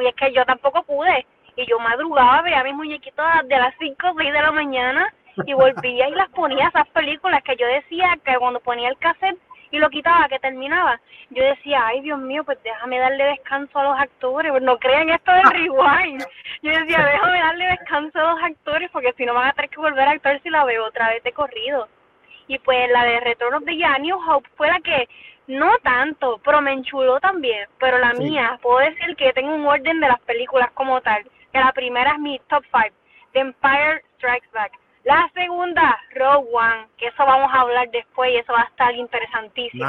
Y 0.01 0.07
es 0.07 0.15
que 0.15 0.33
yo 0.33 0.45
tampoco 0.47 0.83
pude. 0.85 1.27
Y 1.57 1.67
yo 1.67 1.79
madrugaba, 1.79 2.43
veía 2.43 2.61
a 2.61 2.65
mis 2.65 2.75
muñequitos 2.75 3.27
de 3.45 3.57
las 3.57 3.75
5 3.79 4.09
o 4.09 4.15
6 4.17 4.33
de 4.33 4.43
la 4.43 4.53
mañana 4.53 5.13
y 5.47 5.53
volvía 5.53 6.09
y 6.09 6.13
las 6.13 6.29
ponía 6.31 6.69
esas 6.69 6.89
películas 6.89 7.43
que 7.43 7.57
yo 7.57 7.67
decía 7.67 8.17
que 8.25 8.37
cuando 8.37 8.61
ponía 8.61 8.89
el 8.89 8.99
cassette 8.99 9.39
y 9.71 9.79
lo 9.79 9.89
quitaba, 9.89 10.29
que 10.29 10.39
terminaba, 10.39 11.01
yo 11.31 11.45
decía, 11.45 11.87
ay 11.87 12.01
Dios 12.01 12.19
mío, 12.19 12.43
pues 12.45 12.59
déjame 12.63 12.99
darle 12.99 13.25
descanso 13.25 13.79
a 13.79 13.85
los 13.85 13.99
actores, 13.99 14.51
pues 14.51 14.63
no 14.63 14.79
crean 14.79 15.11
esto 15.11 15.33
de 15.33 15.43
rewind. 15.43 16.25
Yo 16.63 16.71
decía, 16.73 17.05
déjame 17.05 17.39
darle 17.39 17.67
descanso 17.67 18.19
a 18.19 18.33
los 18.33 18.43
actores 18.43 18.91
porque 18.91 19.13
si 19.17 19.25
no 19.25 19.35
van 19.35 19.49
a 19.49 19.53
tener 19.53 19.71
que 19.71 19.81
volver 19.81 20.09
a 20.09 20.13
actuar 20.13 20.41
si 20.43 20.51
la 20.51 20.65
veo 20.65 20.87
otra 20.87 21.11
vez 21.11 21.23
de 21.23 21.33
corrido. 21.33 21.89
Y 22.49 22.59
pues 22.59 22.91
la 22.91 23.05
de 23.05 23.21
Retornos 23.21 23.65
de 23.65 23.77
Ya 23.77 23.97
New 23.99 24.19
Hope 24.29 24.49
fue 24.57 24.67
la 24.67 24.81
que, 24.81 25.09
no 25.47 25.71
tanto, 25.85 26.41
pero 26.45 26.61
me 26.61 26.73
enchuló 26.73 27.21
también. 27.21 27.69
Pero 27.79 27.99
la 27.99 28.13
mía, 28.13 28.59
puedo 28.61 28.79
decir 28.79 29.15
que 29.15 29.33
tengo 29.33 29.55
un 29.55 29.67
orden 29.67 30.01
de 30.01 30.09
las 30.09 30.21
películas 30.23 30.71
como 30.73 31.01
tal. 31.01 31.23
Que 31.53 31.61
la 31.61 31.73
primera 31.73 32.13
es 32.13 32.19
mi 32.19 32.41
top 32.49 32.65
5, 32.73 32.95
The 33.33 33.41
Empire 33.41 34.03
Strikes 34.17 34.49
Back. 34.53 34.73
La 35.05 35.31
segunda, 35.35 35.99
Rogue 36.15 36.49
One, 36.53 36.87
que 36.99 37.07
eso 37.07 37.25
vamos 37.25 37.51
a 37.53 37.61
hablar 37.61 37.91
después 37.91 38.31
y 38.33 38.37
eso 38.37 38.53
va 38.53 38.63
a 38.63 38.65
estar 38.65 38.95
interesantísimo. 38.95 39.85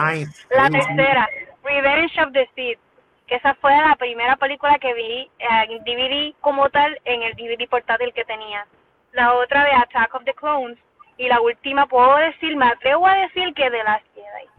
La 0.50 0.70
tercera, 0.70 1.28
Revenge 1.64 2.22
of 2.22 2.32
the 2.32 2.50
Sith, 2.56 2.80
que 3.28 3.36
esa 3.36 3.54
fue 3.56 3.72
la 3.72 3.96
primera 3.98 4.36
película 4.38 4.80
que 4.80 4.94
vi 4.94 5.30
en 5.40 5.84
DVD 5.84 6.34
como 6.40 6.70
tal 6.70 7.00
en 7.06 7.24
el 7.24 7.34
DVD 7.34 7.68
portátil 7.70 8.14
que 8.14 8.24
tenía. 8.26 8.66
La 9.12 9.34
otra 9.34 9.66
de 9.66 9.72
Attack 9.72 10.16
of 10.16 10.24
the 10.24 10.34
Clones 10.34 10.78
y 11.18 11.28
la 11.28 11.42
última 11.42 11.86
puedo 11.88 12.16
decir, 12.18 12.56
me 12.56 12.68
atrevo 12.68 13.06
a 13.06 13.16
decir 13.16 13.54
que 13.54 13.70
de 13.70 13.84
las 13.84 14.02
Jedi. 14.16 14.50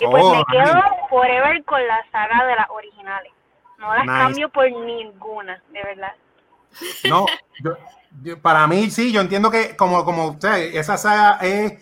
Y 0.00 0.06
pues 0.06 0.24
oh, 0.24 0.34
me 0.34 0.44
quedo 0.50 0.80
forever 1.10 1.64
con 1.64 1.84
la 1.86 2.04
saga 2.12 2.46
de 2.46 2.54
las 2.54 2.70
originales. 2.70 3.32
No 3.78 3.94
las 3.94 4.06
cambio 4.06 4.48
por 4.48 4.70
ninguna, 4.70 5.62
de 5.70 5.82
verdad. 5.82 6.14
No, 7.08 7.26
yo, 7.62 7.76
para 8.42 8.66
mí 8.66 8.90
sí, 8.90 9.12
yo 9.12 9.20
entiendo 9.20 9.50
que 9.50 9.76
como, 9.76 10.04
como 10.04 10.28
usted, 10.28 10.74
esa 10.74 10.96
saga 10.96 11.38
es, 11.40 11.74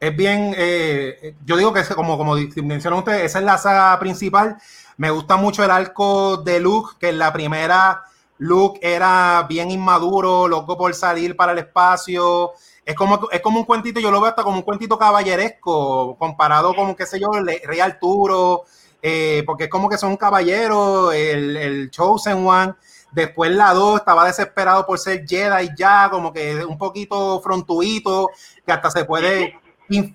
es 0.00 0.16
bien, 0.16 0.54
eh, 0.56 1.34
yo 1.44 1.56
digo 1.56 1.72
que 1.72 1.80
es 1.80 1.88
como, 1.88 2.16
como 2.16 2.34
mencionó 2.62 2.98
usted, 2.98 3.24
esa 3.24 3.38
es 3.38 3.44
la 3.44 3.58
saga 3.58 3.98
principal. 3.98 4.58
Me 4.96 5.10
gusta 5.10 5.36
mucho 5.36 5.64
el 5.64 5.70
arco 5.70 6.36
de 6.38 6.60
Luke, 6.60 6.96
que 6.98 7.08
en 7.10 7.18
la 7.18 7.32
primera 7.32 8.04
Luke 8.38 8.80
era 8.82 9.46
bien 9.48 9.70
inmaduro, 9.70 10.48
loco 10.48 10.76
por 10.76 10.94
salir 10.94 11.36
para 11.36 11.52
el 11.52 11.58
espacio. 11.58 12.52
Es 12.84 12.94
como, 12.94 13.28
es 13.30 13.40
como 13.40 13.60
un 13.60 13.64
cuentito, 13.64 14.00
yo 14.00 14.10
lo 14.10 14.20
veo 14.20 14.30
hasta 14.30 14.42
como 14.42 14.56
un 14.56 14.62
cuentito 14.62 14.98
caballeresco, 14.98 16.16
comparado 16.18 16.74
con, 16.74 16.94
qué 16.94 17.06
sé 17.06 17.20
yo, 17.20 17.30
el 17.34 17.46
Rey 17.64 17.80
Arturo, 17.80 18.64
eh, 19.00 19.42
porque 19.46 19.64
es 19.64 19.70
como 19.70 19.88
que 19.88 19.98
son 19.98 20.10
un 20.10 20.16
caballero, 20.16 21.12
el, 21.12 21.56
el 21.56 21.90
Chosen 21.90 22.46
One 22.46 22.74
Después 23.12 23.50
la 23.52 23.74
2 23.74 24.00
estaba 24.00 24.24
desesperado 24.24 24.86
por 24.86 24.98
ser 24.98 25.26
Jedi 25.26 25.70
ya, 25.76 26.08
como 26.10 26.32
que 26.32 26.64
un 26.64 26.78
poquito 26.78 27.40
frontuito, 27.40 28.30
que 28.64 28.72
hasta 28.72 28.90
se 28.90 29.04
puede. 29.04 29.58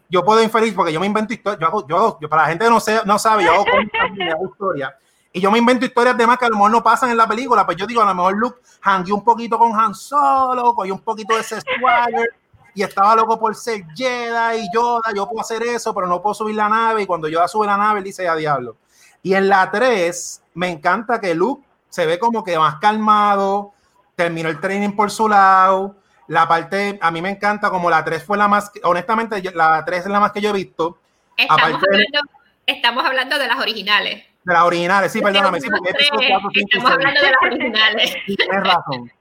Yo 0.09 0.25
puedo 0.25 0.41
inferir, 0.41 0.75
porque 0.75 0.91
yo 0.91 0.99
me 0.99 1.05
invento 1.05 1.33
historias. 1.33 1.71
Yo, 1.87 2.17
yo, 2.19 2.29
para 2.29 2.43
la 2.43 2.47
gente 2.49 2.65
que 2.65 2.71
no, 2.71 2.79
sé, 2.79 2.99
no 3.05 3.19
sabe, 3.19 3.43
yo 3.43 3.53
hago 3.53 3.65
historias. 4.51 4.93
Y 5.31 5.39
yo 5.39 5.51
me 5.51 5.59
invento 5.59 5.85
historias 5.85 6.17
de 6.17 6.25
más 6.25 6.39
que 6.39 6.45
a 6.45 6.49
lo 6.49 6.55
mejor 6.55 6.71
no 6.71 6.81
pasan 6.81 7.11
en 7.11 7.17
la 7.17 7.27
película. 7.27 7.63
Pues 7.63 7.77
yo 7.77 7.85
digo, 7.85 8.01
a 8.01 8.05
lo 8.05 8.15
mejor 8.15 8.35
Luke 8.35 8.59
hangueó 8.81 9.15
un 9.15 9.23
poquito 9.23 9.59
con 9.59 9.79
Han 9.79 9.93
Solo, 9.93 10.73
cogió 10.73 10.95
un 10.95 11.01
poquito 11.01 11.35
de 11.35 11.41
ese 11.41 11.61
swagger 11.61 12.33
y 12.73 12.81
estaba 12.81 13.15
loco 13.15 13.39
por 13.39 13.55
ser 13.55 13.85
Jedi 13.95 14.61
y 14.61 14.69
Yoda. 14.73 15.13
Yo 15.15 15.27
puedo 15.27 15.41
hacer 15.41 15.61
eso, 15.61 15.93
pero 15.93 16.07
no 16.07 16.21
puedo 16.21 16.33
subir 16.33 16.55
la 16.55 16.69
nave. 16.69 17.03
Y 17.03 17.05
cuando 17.05 17.27
Yoda 17.27 17.47
sube 17.47 17.67
la 17.67 17.77
nave, 17.77 17.99
él 17.99 18.05
dice 18.05 18.27
a 18.27 18.35
diablo. 18.35 18.77
Y 19.21 19.35
en 19.35 19.49
la 19.49 19.69
3, 19.69 20.41
me 20.55 20.69
encanta 20.69 21.19
que 21.19 21.35
Luke 21.35 21.66
se 21.89 22.05
ve 22.05 22.19
como 22.19 22.43
que 22.43 22.57
más 22.57 22.75
calmado, 22.79 23.73
terminó 24.15 24.49
el 24.49 24.59
training 24.59 24.91
por 24.95 25.11
su 25.11 25.27
lado. 25.27 25.95
La 26.27 26.47
parte, 26.47 26.99
a 27.01 27.11
mí 27.11 27.21
me 27.21 27.29
encanta, 27.29 27.69
como 27.69 27.89
la 27.89 28.03
3 28.03 28.23
fue 28.23 28.37
la 28.37 28.47
más, 28.47 28.71
honestamente, 28.83 29.41
la 29.53 29.83
3 29.85 30.01
es 30.01 30.07
la 30.07 30.19
más 30.19 30.31
que 30.31 30.41
yo 30.41 30.49
he 30.49 30.53
visto. 30.53 30.97
Estamos, 31.37 31.81
hablando, 31.83 32.19
estamos 32.65 33.05
hablando 33.05 33.37
de 33.37 33.47
las 33.47 33.59
originales. 33.59 34.25
De 34.43 34.53
las 34.53 34.63
originales, 34.63 35.11
sí, 35.11 35.21
perdóname. 35.21 35.61
Sí, 35.61 35.67
estamos 35.67 36.91
hablando 36.91 37.21
de 37.21 37.31
las 37.31 37.41
originales. 37.43 38.15
tienes 38.25 38.63
razón. 38.63 39.11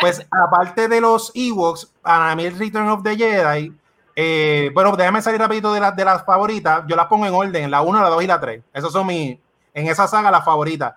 Pues 0.00 0.26
aparte 0.30 0.88
de 0.88 1.00
los 1.00 1.30
Ewoks, 1.34 1.92
para 2.02 2.34
mí 2.34 2.44
el 2.44 2.58
Return 2.58 2.88
of 2.88 3.02
the 3.02 3.16
Jedi, 3.16 3.72
eh, 4.16 4.70
bueno, 4.72 4.96
déjame 4.96 5.22
salir 5.22 5.40
rapidito 5.40 5.72
de, 5.72 5.80
las 5.80 5.94
de 5.94 6.04
las 6.04 6.24
favoritas. 6.24 6.84
Yo 6.86 6.96
las 6.96 7.06
pongo 7.06 7.26
en 7.26 7.34
orden, 7.34 7.70
la 7.70 7.82
1, 7.82 8.02
la 8.02 8.08
2 8.08 8.22
y 8.22 8.26
la 8.26 8.40
3. 8.40 8.62
Esas 8.72 8.92
son 8.92 9.06
mis, 9.06 9.38
en 9.72 9.88
esa 9.88 10.06
saga, 10.06 10.30
las 10.30 10.44
favoritas. 10.44 10.94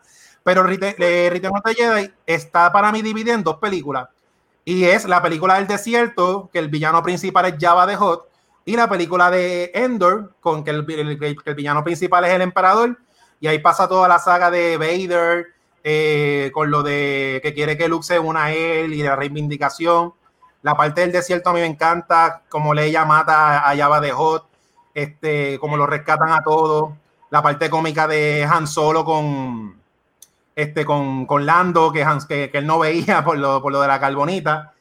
Pero 0.48 0.64
Return 0.64 0.96
the 0.98 1.76
Jedi 1.76 2.10
está 2.26 2.72
para 2.72 2.90
mí 2.94 3.02
dividido 3.02 3.36
en 3.36 3.44
dos 3.44 3.58
películas. 3.58 4.08
Y 4.64 4.86
es 4.86 5.04
la 5.04 5.22
película 5.22 5.56
del 5.56 5.68
desierto, 5.68 6.50
que 6.54 6.60
el 6.60 6.70
villano 6.70 7.04
principal 7.04 7.44
es 7.48 7.56
Java 7.60 7.86
de 7.86 7.98
Hot, 7.98 8.30
y 8.64 8.78
la 8.78 8.88
película 8.88 9.30
de 9.30 9.72
Endor, 9.74 10.36
con 10.40 10.64
que 10.64 10.72
el, 10.72 10.84
villano 10.86 11.84
principal 11.84 12.24
es 12.24 12.32
el 12.32 12.42
emperador. 12.42 12.98
Y 13.42 13.48
ahí 13.48 13.60
pasa 13.60 13.90
toda 13.90 14.08
la 14.08 14.20
saga 14.20 14.50
de 14.50 14.78
Vader, 14.78 15.48
eh, 15.84 16.50
con 16.54 16.72
lo 16.72 16.82
de 16.82 17.42
que 17.44 17.54
quiere 17.54 17.78
que 17.78 17.90
Luke 17.90 18.06
se 18.06 18.18
una 18.18 18.46
a 18.46 18.54
él 18.54 18.94
y 18.94 19.04
la 19.04 19.18
reivindicación. 19.18 20.14
La 20.62 20.78
parte 20.78 21.02
del 21.02 21.12
desierto 21.12 21.50
a 21.50 21.54
mí 21.54 21.60
me 21.60 21.66
encanta, 21.66 22.44
como 22.48 22.74
Leia 22.74 23.04
mata 23.04 23.70
a 23.70 23.76
Java 23.76 24.00
de 24.00 24.14
Hot, 24.14 24.48
este, 24.94 25.60
como 25.60 25.76
lo 25.76 25.88
rescatan 25.88 26.32
a 26.32 26.42
todos. 26.42 26.94
La 27.32 27.42
parte 27.42 27.70
cómica 27.70 28.08
de 28.08 28.46
Han 28.50 28.66
Solo 28.66 29.04
con, 29.04 29.76
este, 30.58 30.86
con, 30.86 31.28
con 31.28 31.46
Lando, 31.46 31.92
que, 31.92 32.04
que, 32.28 32.50
que, 32.50 32.58
él 32.58 32.66
no 32.66 32.80
veía 32.80 33.24
por 33.24 33.38
lo, 33.38 33.62
por 33.62 33.72
lo 33.72 33.80
de 33.80 33.88
la 33.88 34.00
carbonita. 34.00 34.74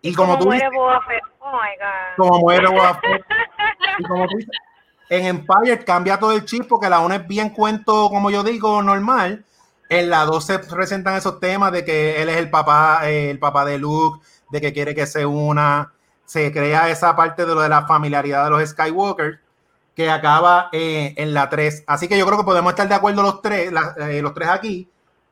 Y 0.00 0.14
como, 0.14 0.38
tú 0.38 0.46
muere 0.46 0.66
oh 0.68 1.52
my 1.52 1.76
God. 1.78 2.16
Como 2.16 2.38
muere 2.40 2.66
y 3.98 4.02
como 4.04 4.26
tú 4.26 4.36
dices, 4.38 4.56
en 5.10 5.26
Empire 5.26 5.84
cambia 5.84 6.18
todo 6.18 6.32
el 6.32 6.46
chip 6.46 6.66
porque 6.66 6.88
la 6.88 7.00
1 7.00 7.14
es 7.14 7.28
bien 7.28 7.50
cuento, 7.50 8.08
como 8.08 8.30
yo 8.30 8.42
digo, 8.42 8.82
normal. 8.82 9.44
En 9.90 10.08
la 10.08 10.24
2 10.24 10.44
se 10.44 10.58
presentan 10.60 11.16
esos 11.16 11.40
temas 11.40 11.72
de 11.72 11.84
que 11.84 12.22
él 12.22 12.30
es 12.30 12.38
el 12.38 12.48
papá, 12.48 13.00
eh, 13.04 13.30
el 13.30 13.38
papá 13.38 13.66
de 13.66 13.78
Luke, 13.78 14.24
de 14.50 14.60
que 14.62 14.72
quiere 14.72 14.94
que 14.94 15.06
se 15.06 15.26
una. 15.26 15.92
Se 16.24 16.52
crea 16.52 16.88
esa 16.88 17.14
parte 17.16 17.44
de 17.44 17.54
lo 17.54 17.60
de 17.60 17.68
la 17.68 17.86
familiaridad 17.86 18.44
de 18.44 18.50
los 18.50 18.66
Skywalker 18.66 19.40
que 19.94 20.10
acaba 20.10 20.70
eh, 20.72 21.12
en 21.16 21.34
la 21.34 21.50
3. 21.50 21.84
Así 21.86 22.08
que 22.08 22.16
yo 22.16 22.24
creo 22.24 22.38
que 22.38 22.44
podemos 22.44 22.72
estar 22.72 22.88
de 22.88 22.94
acuerdo 22.94 23.22
los 23.22 23.42
tres, 23.42 23.72
eh, 23.98 24.22
los 24.22 24.32
tres 24.32 24.48
aquí, 24.48 24.88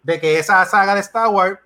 de 0.07 0.21
que 0.21 0.39
esa 0.39 0.65
saga 0.65 0.95
de 0.95 1.01
Star 1.01 1.29
Wars 1.29 1.59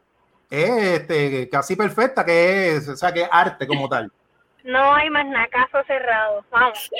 es 0.48 0.70
este, 0.70 1.48
casi 1.50 1.76
perfecta, 1.76 2.24
que 2.24 2.76
es, 2.76 2.88
o 2.88 2.96
sea, 2.96 3.12
que 3.12 3.28
arte 3.30 3.66
como 3.66 3.88
tal. 3.88 4.10
No 4.62 4.92
hay 4.92 5.08
más 5.08 5.24
nada, 5.24 5.48
caso 5.48 5.78
cerrado. 5.86 6.44
Vamos. 6.50 6.90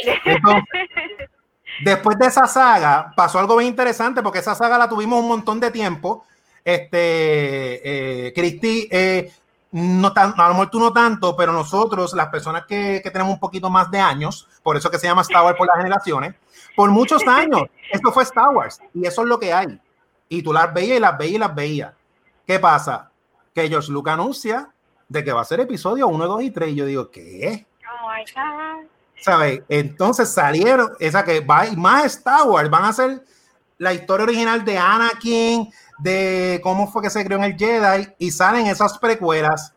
después 1.85 2.19
de 2.19 2.25
esa 2.25 2.47
saga 2.47 3.13
pasó 3.15 3.39
algo 3.39 3.59
bien 3.59 3.69
interesante 3.69 4.23
porque 4.23 4.39
esa 4.39 4.55
saga 4.55 4.79
la 4.79 4.89
tuvimos 4.89 5.21
un 5.21 5.29
montón 5.29 5.61
de 5.61 5.71
tiempo. 5.71 6.25
Este, 6.65 8.29
eh, 8.29 8.33
Cristi, 8.33 8.89
eh, 8.91 9.31
no 9.73 10.11
tan, 10.15 10.33
a 10.39 10.49
lo 10.49 10.55
mejor 10.55 10.71
tú 10.71 10.81
no 10.81 10.91
tanto, 10.91 11.37
pero 11.37 11.53
nosotros, 11.53 12.15
las 12.15 12.29
personas 12.29 12.65
que, 12.65 13.03
que, 13.05 13.11
tenemos 13.11 13.35
un 13.35 13.41
poquito 13.41 13.69
más 13.69 13.91
de 13.91 14.01
años, 14.01 14.49
por 14.63 14.79
eso 14.79 14.91
que 14.91 14.99
se 14.99 15.07
llama 15.07 15.21
Star 15.21 15.45
Wars 15.45 15.59
por 15.59 15.67
las 15.67 15.77
generaciones, 15.77 16.35
por 16.75 16.89
muchos 16.89 17.29
años, 17.29 17.65
esto 17.93 18.11
fue 18.11 18.23
Star 18.23 18.49
Wars 18.55 18.81
y 18.95 19.05
eso 19.07 19.21
es 19.21 19.29
lo 19.29 19.39
que 19.39 19.53
hay 19.53 19.79
y 20.31 20.43
tú 20.43 20.53
las 20.53 20.73
veías 20.73 20.97
y 20.97 21.01
las 21.01 21.19
veías 21.19 21.35
y 21.35 21.39
las 21.39 21.55
veías. 21.55 21.93
¿Qué 22.47 22.59
pasa? 22.59 23.11
Que 23.53 23.69
George 23.69 23.91
Lucas 23.93 24.15
anuncia 24.15 24.71
de 25.09 25.25
que 25.25 25.33
va 25.33 25.43
a 25.43 25.45
ser 25.45 25.61
episodio 25.61 26.07
1, 26.07 26.27
2 26.27 26.43
y 26.45 26.51
3. 26.53 26.71
Y 26.71 26.75
yo 26.77 26.87
digo, 26.87 27.11
¿qué? 27.11 27.67
Oh 27.85 28.09
my 28.09 28.25
God. 28.33 28.87
¿Sabes? 29.21 29.63
Entonces 29.69 30.33
salieron, 30.33 30.93
esa 31.01 31.25
que 31.25 31.41
va 31.41 31.65
más 31.77 32.07
Star 32.07 32.49
Wars, 32.49 32.71
van 32.71 32.85
a 32.85 32.89
hacer 32.89 33.25
la 33.77 33.93
historia 33.93 34.25
original 34.25 34.65
de 34.65 34.79
Anakin, 34.79 35.69
de 35.99 36.61
cómo 36.63 36.91
fue 36.91 37.03
que 37.03 37.11
se 37.11 37.25
creó 37.25 37.39
en 37.39 37.45
el 37.45 37.59
Jedi, 37.59 38.09
y 38.19 38.31
salen 38.31 38.67
esas 38.69 38.97
precuelas. 38.99 39.75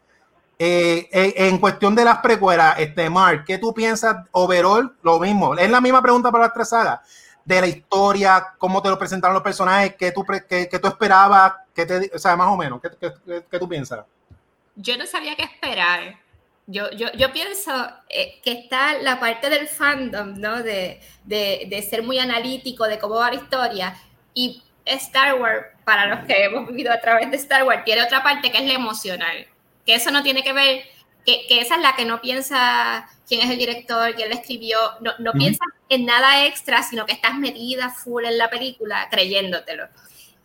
Eh, 0.59 1.09
eh, 1.11 1.33
en 1.35 1.57
cuestión 1.57 1.95
de 1.95 2.05
las 2.05 2.19
precuelas, 2.19 2.75
este 2.77 3.09
Mark, 3.09 3.43
¿qué 3.45 3.57
tú 3.57 3.73
piensas 3.73 4.17
overall? 4.31 4.95
Lo 5.01 5.19
mismo, 5.19 5.55
es 5.55 5.69
la 5.69 5.81
misma 5.81 6.01
pregunta 6.01 6.31
para 6.31 6.45
las 6.45 6.53
tres 6.53 6.69
sagas 6.69 6.99
de 7.45 7.61
la 7.61 7.67
historia, 7.67 8.53
cómo 8.57 8.81
te 8.81 8.89
lo 8.89 8.97
presentaron 8.97 9.33
los 9.33 9.43
personajes, 9.43 9.95
qué 9.97 10.11
tú, 10.11 10.25
qué, 10.25 10.79
tú 10.81 10.87
esperabas, 10.87 11.53
qué 11.73 11.85
te, 11.85 12.11
o 12.13 12.19
sea, 12.19 12.35
más 12.35 12.47
o 12.47 12.57
menos, 12.57 12.81
¿qué, 12.81 13.11
qué, 13.49 13.59
tú 13.59 13.67
piensas? 13.67 14.05
Yo 14.75 14.97
no 14.97 15.05
sabía 15.05 15.35
qué 15.35 15.43
esperar. 15.43 16.19
Yo, 16.65 16.89
yo, 16.91 17.11
yo 17.13 17.33
pienso 17.33 17.71
eh, 18.09 18.39
que 18.41 18.53
está 18.53 18.97
la 18.99 19.19
parte 19.19 19.49
del 19.49 19.67
fandom, 19.67 20.39
¿no? 20.39 20.63
De, 20.63 21.01
de, 21.25 21.67
de, 21.69 21.81
ser 21.81 22.03
muy 22.03 22.19
analítico 22.19 22.85
de 22.85 22.97
cómo 22.97 23.15
va 23.15 23.31
la 23.31 23.35
historia. 23.35 23.95
Y 24.33 24.63
Star 24.85 25.39
Wars, 25.39 25.65
para 25.83 26.05
los 26.05 26.25
que 26.25 26.45
hemos 26.45 26.67
vivido 26.67 26.93
a 26.93 27.01
través 27.01 27.29
de 27.29 27.37
Star 27.37 27.63
Wars, 27.65 27.83
tiene 27.83 28.03
otra 28.03 28.23
parte 28.23 28.49
que 28.49 28.59
es 28.59 28.65
la 28.65 28.73
emocional. 28.73 29.45
Que 29.85 29.95
eso 29.95 30.09
no 30.09 30.23
tiene 30.23 30.41
que 30.41 30.53
ver, 30.53 30.85
que, 31.25 31.45
que 31.47 31.59
esa 31.59 31.75
es 31.75 31.81
la 31.81 31.97
que 31.97 32.05
no 32.05 32.21
piensa 32.21 33.09
quién 33.27 33.41
es 33.41 33.49
el 33.49 33.57
director, 33.57 34.13
quién 34.15 34.29
la 34.29 34.35
escribió, 34.35 34.77
no, 35.01 35.11
no 35.19 35.31
piensas 35.33 35.67
en 35.89 36.05
nada 36.05 36.45
extra, 36.45 36.83
sino 36.83 37.05
que 37.05 37.13
estás 37.13 37.35
metida 37.35 37.89
full 37.89 38.25
en 38.25 38.37
la 38.37 38.49
película 38.49 39.07
creyéndotelo. 39.09 39.87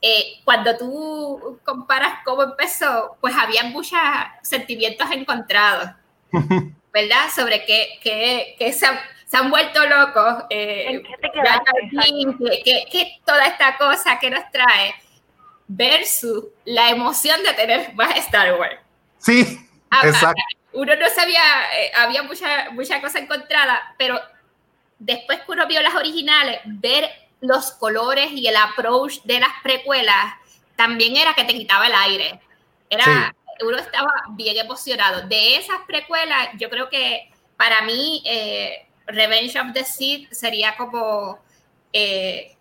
Eh, 0.01 0.41
cuando 0.45 0.77
tú 0.77 1.61
comparas 1.65 2.21
cómo 2.25 2.43
empezó, 2.43 3.17
pues 3.21 3.35
había 3.37 3.65
muchos 3.65 3.99
sentimientos 4.43 5.11
encontrados, 5.11 5.91
¿verdad? 6.93 7.29
Sobre 7.35 7.65
que, 7.65 7.99
que, 8.03 8.55
que 8.59 8.73
se, 8.73 8.87
han, 8.87 8.99
se, 9.27 9.37
han, 9.37 9.51
vuelto 9.51 9.85
locos, 9.87 10.45
eh, 10.51 11.03
que, 12.65 12.85
que, 12.93 13.19
toda 13.25 13.47
esta 13.47 13.77
cosa 13.77 14.19
que 14.21 14.31
nos 14.31 14.49
trae, 14.53 14.95
versus 15.67 16.45
la 16.65 16.91
emoción 16.91 17.43
de 17.43 17.53
tener 17.55 17.93
más 17.95 18.17
Star 18.19 18.59
Wars. 18.59 18.79
Sí, 19.19 19.59
ah, 19.91 20.03
exacto 20.05 20.41
uno 20.73 20.95
no 20.97 21.09
sabía, 21.09 21.43
eh, 21.77 21.93
había 21.97 22.23
mucha, 22.23 22.71
mucha 22.71 23.01
cosa 23.01 23.19
encontrada, 23.19 23.95
pero 23.99 24.21
después 24.99 25.41
que 25.41 25.53
uno 25.53 25.67
vio 25.67 25.81
las 25.83 25.95
originales, 25.95 26.61
ver 26.65 27.11
los 27.41 27.73
colores 27.73 28.33
y 28.33 28.47
el 28.47 28.57
approach 28.57 29.23
de 29.23 29.41
las 29.41 29.51
precuelas 29.63 30.35
también 30.77 31.17
era 31.17 31.35
que 31.35 31.45
te 31.45 31.55
quitaba 31.55 31.87
el 31.87 31.95
aire. 31.95 32.41
Era, 32.91 33.35
Uno 33.65 33.77
estaba 33.77 34.13
bien 34.31 34.57
emocionado. 34.57 35.27
De 35.27 35.57
esas 35.57 35.79
precuelas, 35.87 36.51
yo 36.59 36.71
creo 36.71 36.89
que 36.89 37.31
para 37.57 37.83
mí 37.83 38.23
eh, 38.25 38.87
Revenge 39.07 39.59
of 39.59 39.73
the 39.73 39.85
Sith 39.85 40.31
sería 40.31 40.77
como 40.77 41.41
eh, 41.93 42.57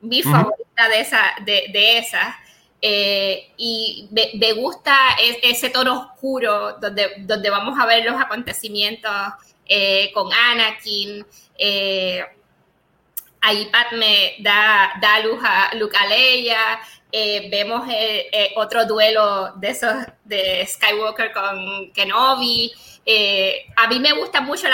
mi 0.00 0.22
favorita 0.22 0.88
de, 0.88 1.00
esa, 1.00 1.34
de, 1.40 1.66
de 1.72 1.98
esas. 1.98 2.36
Eh, 2.84 3.52
y 3.58 4.08
me, 4.10 4.52
gusta 4.54 4.96
ese 5.40 5.70
tono 5.70 6.00
oscuro 6.00 6.78
donde, 6.80 7.12
donde 7.18 7.48
vamos 7.48 7.78
a 7.78 7.86
ver 7.86 8.04
los 8.04 8.20
acontecimientos 8.20 9.12
eh, 9.64 10.10
con 10.12 10.32
Anakin. 10.32 11.24
Eh, 11.56 12.24
ahí 13.40 13.66
Padme 13.66 14.34
da, 14.40 14.94
da 15.00 15.20
luz 15.20 15.38
a 15.44 15.70
Luke 15.76 15.96
a 15.96 16.06
Leia. 16.08 16.80
vemos 17.50 17.88
otro 18.56 18.84
duelo 18.84 19.52
de 19.56 19.68
esos 19.68 19.94
de 20.24 20.66
Skywalker 20.66 21.32
con 21.32 21.92
Kenobi. 21.92 22.72
a 23.76 23.86
mí 23.86 24.00
me 24.00 24.12
gustan 24.12 24.44
mucho 24.44 24.66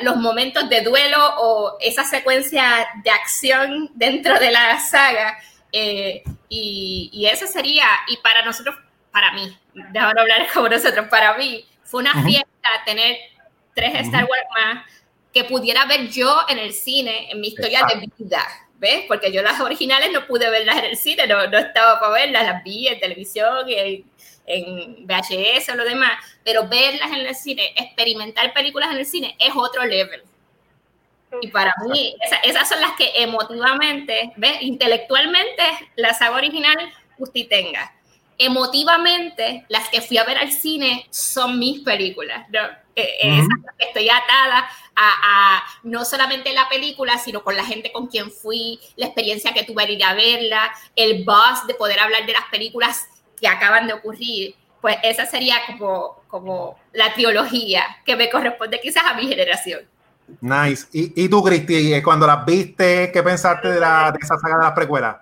los 0.00 0.16
momentos 0.16 0.68
de 0.68 0.80
duelo 0.80 1.18
o 1.38 1.76
esa 1.80 2.02
secuencia 2.02 2.88
de 3.04 3.10
acción 3.10 3.90
dentro 3.94 4.40
de 4.40 4.50
la 4.50 4.80
saga 4.80 5.38
eh, 5.76 6.22
y, 6.48 7.10
y, 7.12 7.26
eso 7.26 7.48
sería, 7.48 7.84
y 8.06 8.16
para 8.18 8.44
nosotros, 8.44 8.76
para 9.10 9.32
mí, 9.32 9.58
déjame 9.74 10.20
hablar 10.20 10.46
como 10.54 10.68
nosotros, 10.68 11.08
para 11.08 11.36
mí, 11.36 11.66
fue 11.82 12.00
una 12.00 12.22
fiesta 12.22 12.68
tener 12.86 13.16
tres 13.74 13.92
Star 14.06 14.24
Wars 14.24 14.44
más 14.56 14.86
que 15.32 15.42
pudiera 15.42 15.84
ver 15.86 16.08
yo 16.10 16.42
en 16.48 16.60
el 16.60 16.72
cine, 16.72 17.28
en 17.32 17.40
mi 17.40 17.48
historia 17.48 17.84
de 17.92 18.08
vida, 18.16 18.46
¿ves? 18.78 19.04
Porque 19.08 19.32
yo 19.32 19.42
las 19.42 19.60
originales 19.60 20.12
no 20.12 20.28
pude 20.28 20.48
verlas 20.48 20.76
en 20.78 20.84
el 20.84 20.96
cine, 20.96 21.26
no, 21.26 21.44
no 21.48 21.58
estaba 21.58 21.98
para 21.98 22.12
verlas, 22.12 22.44
las 22.44 22.62
vi 22.62 22.86
en 22.86 23.00
televisión, 23.00 23.66
en, 23.66 24.04
en 24.46 25.06
VHS 25.08 25.70
o 25.70 25.74
lo 25.74 25.84
demás, 25.84 26.12
pero 26.44 26.68
verlas 26.68 27.10
en 27.10 27.26
el 27.26 27.34
cine, 27.34 27.74
experimentar 27.74 28.52
películas 28.52 28.92
en 28.92 28.98
el 28.98 29.06
cine 29.06 29.36
es 29.40 29.50
otro 29.56 29.84
level. 29.84 30.22
Y 31.40 31.48
para 31.48 31.74
mí, 31.88 32.16
esas 32.42 32.68
son 32.68 32.80
las 32.80 32.92
que 32.92 33.10
emotivamente, 33.16 34.32
¿ves? 34.36 34.62
Intelectualmente, 34.62 35.62
la 35.96 36.14
saga 36.14 36.36
original, 36.36 36.76
usted 37.18 37.48
tenga. 37.48 37.92
Emotivamente, 38.36 39.64
las 39.68 39.88
que 39.88 40.00
fui 40.00 40.18
a 40.18 40.24
ver 40.24 40.38
al 40.38 40.52
cine 40.52 41.06
son 41.10 41.58
mis 41.58 41.80
películas. 41.80 42.48
¿no? 42.50 42.60
Eh, 42.96 43.42
estoy 43.78 44.08
atada 44.08 44.68
a, 44.96 45.62
no 45.82 46.04
solamente 46.04 46.52
la 46.52 46.68
película, 46.68 47.18
sino 47.18 47.42
con 47.42 47.56
la 47.56 47.64
gente 47.64 47.92
con 47.92 48.06
quien 48.06 48.30
fui, 48.30 48.78
la 48.96 49.06
experiencia 49.06 49.52
que 49.52 49.64
tuve 49.64 49.86
de 49.86 49.92
ir 49.94 50.04
a 50.04 50.14
verla, 50.14 50.72
el 50.94 51.24
buzz 51.24 51.66
de 51.66 51.74
poder 51.74 51.98
hablar 52.00 52.26
de 52.26 52.32
las 52.32 52.44
películas 52.50 53.08
que 53.40 53.48
acaban 53.48 53.86
de 53.86 53.94
ocurrir. 53.94 54.54
Pues 54.80 54.98
esa 55.02 55.26
sería 55.26 55.56
como, 55.66 56.22
como 56.28 56.78
la 56.92 57.14
teología 57.14 57.84
que 58.04 58.16
me 58.16 58.28
corresponde 58.30 58.80
quizás 58.80 59.04
a 59.06 59.14
mi 59.14 59.26
generación. 59.26 59.88
Nice. 60.40 60.88
¿Y, 60.92 61.24
y 61.24 61.28
tú, 61.28 61.42
Cristi, 61.42 62.02
cuando 62.02 62.26
las 62.26 62.44
viste, 62.44 63.10
qué 63.12 63.22
pensaste 63.22 63.68
de, 63.68 63.80
la, 63.80 64.10
de 64.12 64.18
esa 64.20 64.36
saga 64.38 64.56
de 64.56 64.64
las 64.64 64.72
precuelas? 64.72 65.16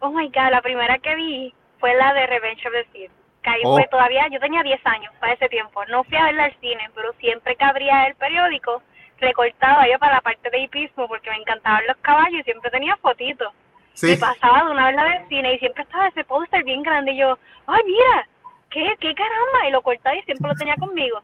Oh 0.00 0.10
my 0.10 0.28
god, 0.28 0.50
la 0.50 0.62
primera 0.62 0.98
que 0.98 1.14
vi 1.14 1.54
fue 1.78 1.94
la 1.94 2.12
de 2.12 2.26
Revenge 2.26 2.66
of 2.66 2.72
the 2.72 2.86
Sith. 2.92 3.10
Que 3.42 3.50
ahí 3.50 3.62
fue 3.62 3.82
oh. 3.82 3.90
todavía, 3.90 4.26
yo 4.30 4.40
tenía 4.40 4.62
10 4.62 4.80
años 4.86 5.12
para 5.20 5.32
ese 5.32 5.48
tiempo. 5.48 5.84
No 5.86 6.04
fui 6.04 6.16
a 6.16 6.24
verla 6.24 6.44
al 6.44 6.56
cine, 6.60 6.90
pero 6.94 7.12
siempre 7.14 7.56
que 7.56 7.64
abría 7.64 8.06
el 8.06 8.14
periódico, 8.16 8.82
recortaba 9.18 9.86
yo 9.88 9.98
para 9.98 10.14
la 10.14 10.20
parte 10.20 10.50
de 10.50 10.60
hipismo 10.60 11.08
porque 11.08 11.30
me 11.30 11.36
encantaban 11.36 11.86
los 11.86 11.96
caballos 11.98 12.40
y 12.40 12.44
siempre 12.44 12.70
tenía 12.70 12.96
fotitos. 12.96 13.52
Sí. 13.94 14.12
Y 14.12 14.16
pasaba 14.16 14.64
de 14.64 14.70
una 14.70 14.86
vez 14.88 14.96
la 14.96 15.04
del 15.04 15.28
cine 15.28 15.54
y 15.54 15.58
siempre 15.58 15.82
estaba 15.82 16.08
ese 16.08 16.24
póster 16.24 16.62
bien 16.64 16.82
grande 16.82 17.12
y 17.12 17.18
yo, 17.18 17.38
ay, 17.66 17.82
mira, 17.86 18.28
¿qué, 18.68 18.94
qué 19.00 19.14
caramba? 19.14 19.68
Y 19.68 19.70
lo 19.70 19.80
cortaba 19.80 20.16
y 20.16 20.22
siempre 20.22 20.48
lo 20.48 20.54
tenía 20.54 20.76
conmigo. 20.76 21.22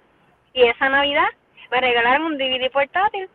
Y 0.55 0.63
esa 0.63 0.89
Navidad 0.89 1.29
me 1.73 1.81
regalaron 1.81 2.27
un 2.27 2.39
DVD 2.39 2.71
portátil 2.71 3.29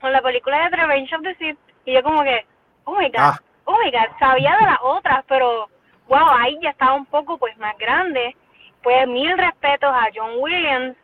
con 0.00 0.12
la 0.12 0.20
película 0.20 0.68
de 0.68 0.76
Revenge 0.76 1.14
of 1.14 1.22
the 1.22 1.34
Sith 1.36 1.58
y 1.86 1.94
yo 1.94 2.02
como 2.02 2.22
que, 2.22 2.44
oh 2.84 2.94
my 2.94 3.08
god, 3.08 3.18
ah. 3.18 3.40
oh 3.64 3.78
my 3.82 3.90
god, 3.90 4.18
sabía 4.18 4.54
de 4.60 4.66
las 4.66 4.78
otras, 4.82 5.24
pero 5.26 5.66
wow, 6.06 6.28
ahí 6.38 6.58
ya 6.60 6.70
estaba 6.70 6.92
un 6.92 7.06
poco 7.06 7.38
pues 7.38 7.56
más 7.56 7.76
grande. 7.78 8.36
Pues 8.82 9.08
mil 9.08 9.36
respetos 9.36 9.90
a 9.90 10.08
John 10.14 10.32
Williams 10.38 10.94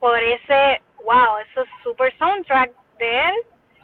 por 0.00 0.18
ese, 0.18 0.82
wow, 1.04 1.38
esos 1.48 1.68
super 1.84 2.12
soundtrack 2.18 2.70
de 2.98 3.20
él, 3.20 3.34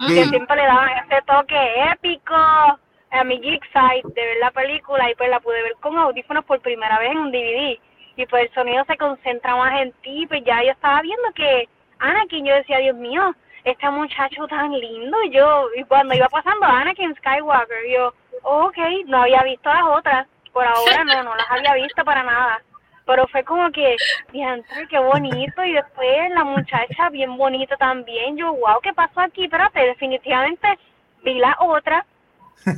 que 0.08 0.24
siempre 0.24 0.56
le 0.56 0.66
daban 0.66 0.90
ese 1.06 1.22
toque 1.22 1.84
épico 1.92 2.34
a 2.34 3.24
mi 3.24 3.40
geek 3.40 3.64
side 3.72 4.12
de 4.14 4.26
ver 4.26 4.36
la 4.40 4.50
película 4.50 5.08
y 5.08 5.14
pues 5.14 5.30
la 5.30 5.40
pude 5.40 5.62
ver 5.62 5.74
con 5.80 5.96
audífonos 5.96 6.44
por 6.44 6.60
primera 6.60 6.98
vez 6.98 7.10
en 7.10 7.18
un 7.18 7.30
DVD 7.30 7.78
y 8.16 8.26
pues 8.26 8.44
el 8.44 8.54
sonido 8.54 8.84
se 8.86 8.96
concentra 8.96 9.56
más 9.56 9.80
en 9.80 9.92
ti, 10.02 10.26
pues 10.26 10.42
ya 10.44 10.62
yo 10.62 10.70
estaba 10.72 11.00
viendo 11.02 11.32
que 11.34 11.68
Anakin, 12.00 12.46
yo 12.46 12.54
decía, 12.54 12.78
Dios 12.78 12.96
mío, 12.96 13.34
este 13.64 13.88
muchacho 13.90 14.46
tan 14.48 14.72
lindo. 14.72 15.16
Yo, 15.30 15.68
y 15.76 15.84
cuando 15.84 16.14
iba 16.14 16.28
pasando 16.28 16.66
Anakin 16.66 17.14
Skywalker, 17.16 17.88
yo, 17.90 18.14
ok, 18.42 18.78
no 19.06 19.22
había 19.22 19.42
visto 19.42 19.68
las 19.68 19.84
otras. 19.84 20.26
Por 20.52 20.66
ahora 20.66 21.04
no, 21.04 21.22
no 21.22 21.36
las 21.36 21.50
había 21.50 21.74
visto 21.74 22.04
para 22.04 22.22
nada. 22.22 22.62
Pero 23.06 23.26
fue 23.28 23.44
como 23.44 23.70
que, 23.70 23.96
diantre, 24.32 24.88
qué 24.88 24.98
bonito. 24.98 25.64
Y 25.64 25.72
después 25.72 26.30
la 26.30 26.44
muchacha 26.44 27.10
bien 27.10 27.36
bonita 27.36 27.76
también. 27.76 28.36
Yo, 28.36 28.52
wow, 28.54 28.80
¿qué 28.82 28.92
pasó 28.92 29.20
aquí? 29.20 29.44
Espérate, 29.44 29.80
definitivamente 29.80 30.78
vi 31.22 31.34
la 31.34 31.56
otra. 31.60 32.04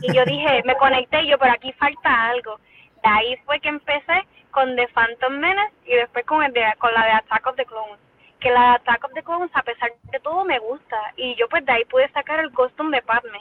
Y 0.03 0.13
yo 0.13 0.25
dije, 0.25 0.63
me 0.67 0.75
conecté 0.77 1.23
y 1.23 1.29
yo, 1.29 1.39
pero 1.39 1.53
aquí 1.53 1.73
falta 1.73 2.29
algo. 2.29 2.59
De 3.03 3.09
ahí 3.09 3.37
fue 3.45 3.61
que 3.61 3.69
empecé 3.69 4.27
con 4.51 4.77
The 4.77 4.89
Phantom 4.89 5.35
Menace 5.35 5.73
y 5.87 5.95
después 5.95 6.25
con, 6.27 6.43
el 6.43 6.53
de, 6.53 6.63
con 6.79 6.93
la 6.93 7.05
de 7.05 7.13
Attack 7.13 7.47
of 7.47 7.57
the 7.57 7.65
Clones 7.65 7.99
que 8.43 8.51
la 8.51 8.75
Attack 8.75 9.05
of 9.05 9.13
the 9.15 9.23
Clones, 9.23 9.51
a 9.55 9.63
pesar 9.63 9.93
de 10.11 10.19
todo, 10.19 10.45
me 10.45 10.59
gusta. 10.59 10.97
Y 11.17 11.37
yo 11.37 11.49
pues 11.49 11.65
de 11.65 11.73
ahí 11.73 11.85
pude 11.85 12.11
sacar 12.11 12.41
el 12.41 12.53
costume 12.53 12.97
de 12.97 13.03
Padme, 13.03 13.39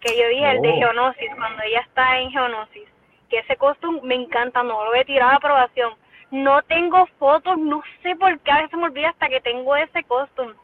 que 0.00 0.16
yo 0.16 0.28
dije, 0.28 0.50
el 0.50 0.60
de 0.60 0.68
oh. 0.68 0.76
Geonosis, 0.76 1.30
cuando 1.34 1.62
ella 1.62 1.80
está 1.80 2.20
en 2.20 2.30
Geonosis. 2.30 2.88
Que 3.30 3.38
ese 3.38 3.56
costume 3.56 4.00
me 4.02 4.14
encanta, 4.14 4.62
no 4.62 4.84
lo 4.84 4.94
he 4.94 5.04
tirado 5.06 5.32
a 5.32 5.36
aprobación. 5.36 5.94
No 6.30 6.60
tengo 6.62 7.06
fotos, 7.18 7.56
no 7.56 7.82
sé 8.02 8.14
por 8.16 8.38
qué 8.40 8.50
a 8.52 8.62
veces 8.62 8.78
me 8.78 8.84
olvida 8.84 9.08
hasta 9.08 9.28
que 9.28 9.40
tengo 9.40 9.74
ese 9.76 10.04
costume. 10.04 10.54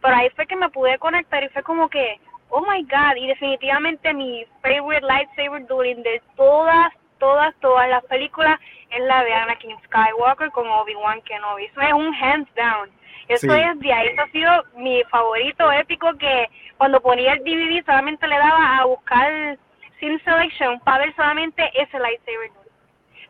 Pero 0.00 0.16
ahí 0.16 0.28
fue 0.30 0.46
que 0.46 0.56
me 0.56 0.68
pude 0.70 0.98
conectar 0.98 1.44
y 1.44 1.48
fue 1.50 1.62
como 1.62 1.88
que, 1.88 2.20
oh 2.48 2.60
my 2.62 2.82
god, 2.82 3.16
y 3.16 3.28
definitivamente 3.28 4.12
mi 4.12 4.44
favorite 4.62 5.06
lightsaber 5.06 5.64
during 5.66 6.02
de 6.02 6.20
todas, 6.34 6.92
todas, 7.18 7.54
todas 7.60 7.88
las 7.88 8.04
películas 8.06 8.58
es 8.90 9.00
la 9.00 9.22
de 9.22 9.32
Anakin 9.32 9.76
Skywalker 9.84 10.50
con 10.50 10.68
Obi-Wan 10.68 11.22
Kenobi. 11.22 11.66
Eso 11.66 11.80
es 11.80 11.92
un 11.92 12.12
hands 12.16 12.52
down 12.56 12.90
eso 13.28 13.54
es 13.54 13.80
de 13.80 13.92
ahí, 13.92 14.08
eso 14.08 14.22
ha 14.22 14.28
sido 14.28 14.64
mi 14.76 15.02
favorito 15.04 15.70
épico 15.72 16.12
que 16.18 16.48
cuando 16.76 17.00
ponía 17.00 17.34
el 17.34 17.44
DVD 17.44 17.84
solamente 17.84 18.26
le 18.26 18.36
daba 18.36 18.78
a 18.78 18.84
buscar 18.84 19.58
sin 20.00 20.22
selection 20.24 20.80
para 20.80 21.04
ver 21.04 21.14
solamente 21.14 21.70
ese 21.74 21.98
lightsaber. 21.98 22.50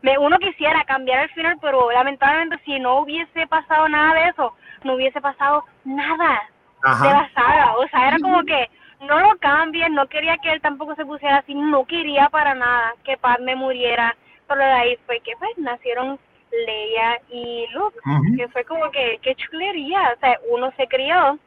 Me, 0.01 0.18
uno 0.18 0.38
quisiera 0.38 0.84
cambiar 0.84 1.24
el 1.24 1.30
final, 1.30 1.59
pero 1.61 1.90
lamentablemente 1.93 2.59
si 2.64 2.80
no 2.80 3.01
hubiese 3.01 3.47
pasado 3.47 3.88
nada 3.88 4.14
de 4.14 4.28
eso, 4.30 4.55
no 4.82 4.95
hubiese 4.95 5.20
pasado 5.20 5.64
nada 5.84 6.43
de 6.82 7.09
la 7.11 7.30
saga. 7.34 7.76
O 7.76 7.86
sea, 7.88 8.09
era 8.09 8.18
como 8.18 8.43
que 8.43 8.68
no 9.01 9.20
lo 9.20 9.36
cambien, 9.38 9.95
no 9.95 10.07
quería 10.09 10.36
que 10.38 10.53
él 10.53 10.61
tampoco 10.61 10.95
se 10.95 11.05
pusiera 11.05 11.38
así, 11.38 11.55
no 11.55 11.84
quería 11.84 12.28
para 12.30 12.55
nada 12.55 12.95
que 13.05 13.16
Padme 13.16 13.55
muriera, 13.55 14.16
pero 14.49 14.61
de 14.61 14.72
ahí 14.72 14.99
fue 15.07 15.20
que 15.20 15.32
pues 15.38 15.57
nacieron 15.59 16.18
Leia 16.66 17.20
y 17.30 17.66
Luke, 17.72 17.98
que 18.36 18.48
fue 18.48 18.64
como 18.64 18.90
que, 18.90 19.18
qué 19.22 19.34
chulería, 19.34 20.12
o 20.16 20.20
sea, 20.20 20.38
uno 20.48 20.72
se 20.76 20.86
crió 20.86 21.38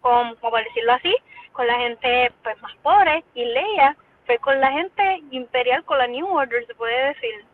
con, 0.00 0.34
como 0.36 0.56
decirlo 0.58 0.92
así, 0.92 1.14
con 1.52 1.66
la 1.66 1.78
gente 1.78 2.32
pues 2.42 2.60
más 2.60 2.74
pobre 2.82 3.24
y 3.34 3.44
Leia 3.44 3.96
fue 4.26 4.38
con 4.38 4.60
la 4.60 4.72
gente 4.72 5.22
imperial, 5.30 5.84
con 5.84 5.98
la 5.98 6.06
New 6.06 6.26
Order, 6.26 6.66
se 6.66 6.74
puede 6.74 7.08
decir. 7.08 7.44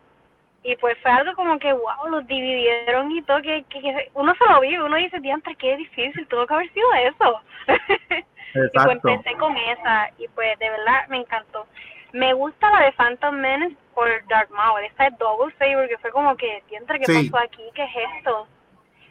Y 0.63 0.75
pues 0.75 0.97
fue 1.01 1.11
algo 1.11 1.33
como 1.35 1.57
que, 1.57 1.73
wow, 1.73 2.07
los 2.09 2.27
dividieron 2.27 3.11
y 3.11 3.21
todo, 3.23 3.41
que, 3.41 3.63
que, 3.63 4.09
uno 4.13 4.33
se 4.35 4.45
lo 4.45 4.59
vive, 4.59 4.83
uno 4.83 4.95
dice, 4.95 5.19
diantre, 5.19 5.55
qué 5.55 5.75
difícil, 5.75 6.27
tuvo 6.27 6.45
que 6.45 6.53
haber 6.53 6.71
sido 6.71 6.87
eso. 6.93 7.41
y 8.55 8.77
pues 8.77 8.87
empecé 8.87 9.35
con 9.37 9.57
esa 9.57 10.11
y 10.17 10.27
pues 10.29 10.57
de 10.59 10.69
verdad 10.69 11.07
me 11.09 11.17
encantó. 11.17 11.65
Me 12.13 12.33
gusta 12.33 12.69
la 12.69 12.81
de 12.81 12.91
Phantom 12.91 13.35
Menace 13.35 13.75
por 13.93 14.07
Dark 14.27 14.49
Maul, 14.51 14.83
esa 14.83 15.07
es 15.07 15.17
Double 15.17 15.53
Saber, 15.57 15.87
que 15.89 15.97
fue 15.97 16.11
como 16.11 16.35
que, 16.35 16.63
¿qué 16.69 16.79
pasó 16.79 17.37
aquí? 17.37 17.63
¿Qué 17.73 17.83
es 17.83 17.91
esto? 18.17 18.47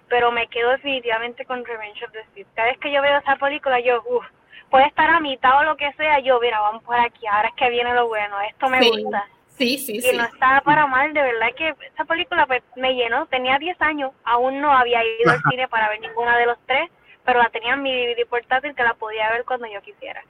Pero 0.08 0.32
me 0.32 0.46
quedo 0.48 0.70
definitivamente 0.70 1.44
con 1.44 1.64
Revenge 1.64 2.04
of 2.04 2.12
the 2.12 2.24
Sith. 2.34 2.46
Cada 2.54 2.68
vez 2.68 2.78
que 2.78 2.92
yo 2.92 3.00
veo 3.00 3.18
esa 3.18 3.36
película, 3.36 3.78
yo, 3.80 4.02
uff, 4.06 4.26
puede 4.70 4.86
estar 4.86 5.10
a 5.10 5.20
mitad 5.20 5.58
o 5.58 5.64
lo 5.64 5.76
que 5.76 5.92
sea, 5.92 6.18
yo, 6.20 6.40
mira, 6.40 6.60
vamos 6.60 6.82
por 6.82 6.98
aquí, 6.98 7.26
ahora 7.26 7.48
es 7.48 7.54
que 7.54 7.70
viene 7.70 7.94
lo 7.94 8.08
bueno, 8.08 8.40
esto 8.42 8.68
me 8.68 8.80
gusta. 8.80 9.26
Sí, 9.48 9.76
sí, 9.76 10.00
y 10.02 10.16
no 10.16 10.24
estaba 10.24 10.62
para 10.62 10.86
mal, 10.86 11.12
de 11.12 11.20
verdad 11.20 11.48
que 11.54 11.74
esa 11.92 12.06
película 12.06 12.46
pues, 12.46 12.62
me 12.76 12.94
llenó, 12.94 13.26
tenía 13.26 13.58
10 13.58 13.78
años, 13.82 14.12
aún 14.24 14.58
no 14.60 14.72
había 14.72 15.04
ido 15.04 15.30
al 15.30 15.42
cine 15.50 15.68
para 15.68 15.90
ver 15.90 16.00
ninguna 16.00 16.38
de 16.38 16.46
los 16.46 16.58
tres, 16.66 16.90
pero 17.26 17.42
la 17.42 17.50
tenía 17.50 17.74
en 17.74 17.82
mi 17.82 17.92
DVD 17.92 18.26
portátil 18.26 18.74
que 18.74 18.82
la 18.82 18.94
podía 18.94 19.30
ver 19.30 19.44
cuando 19.44 19.66
yo 19.66 19.82
quisiera. 19.82 20.24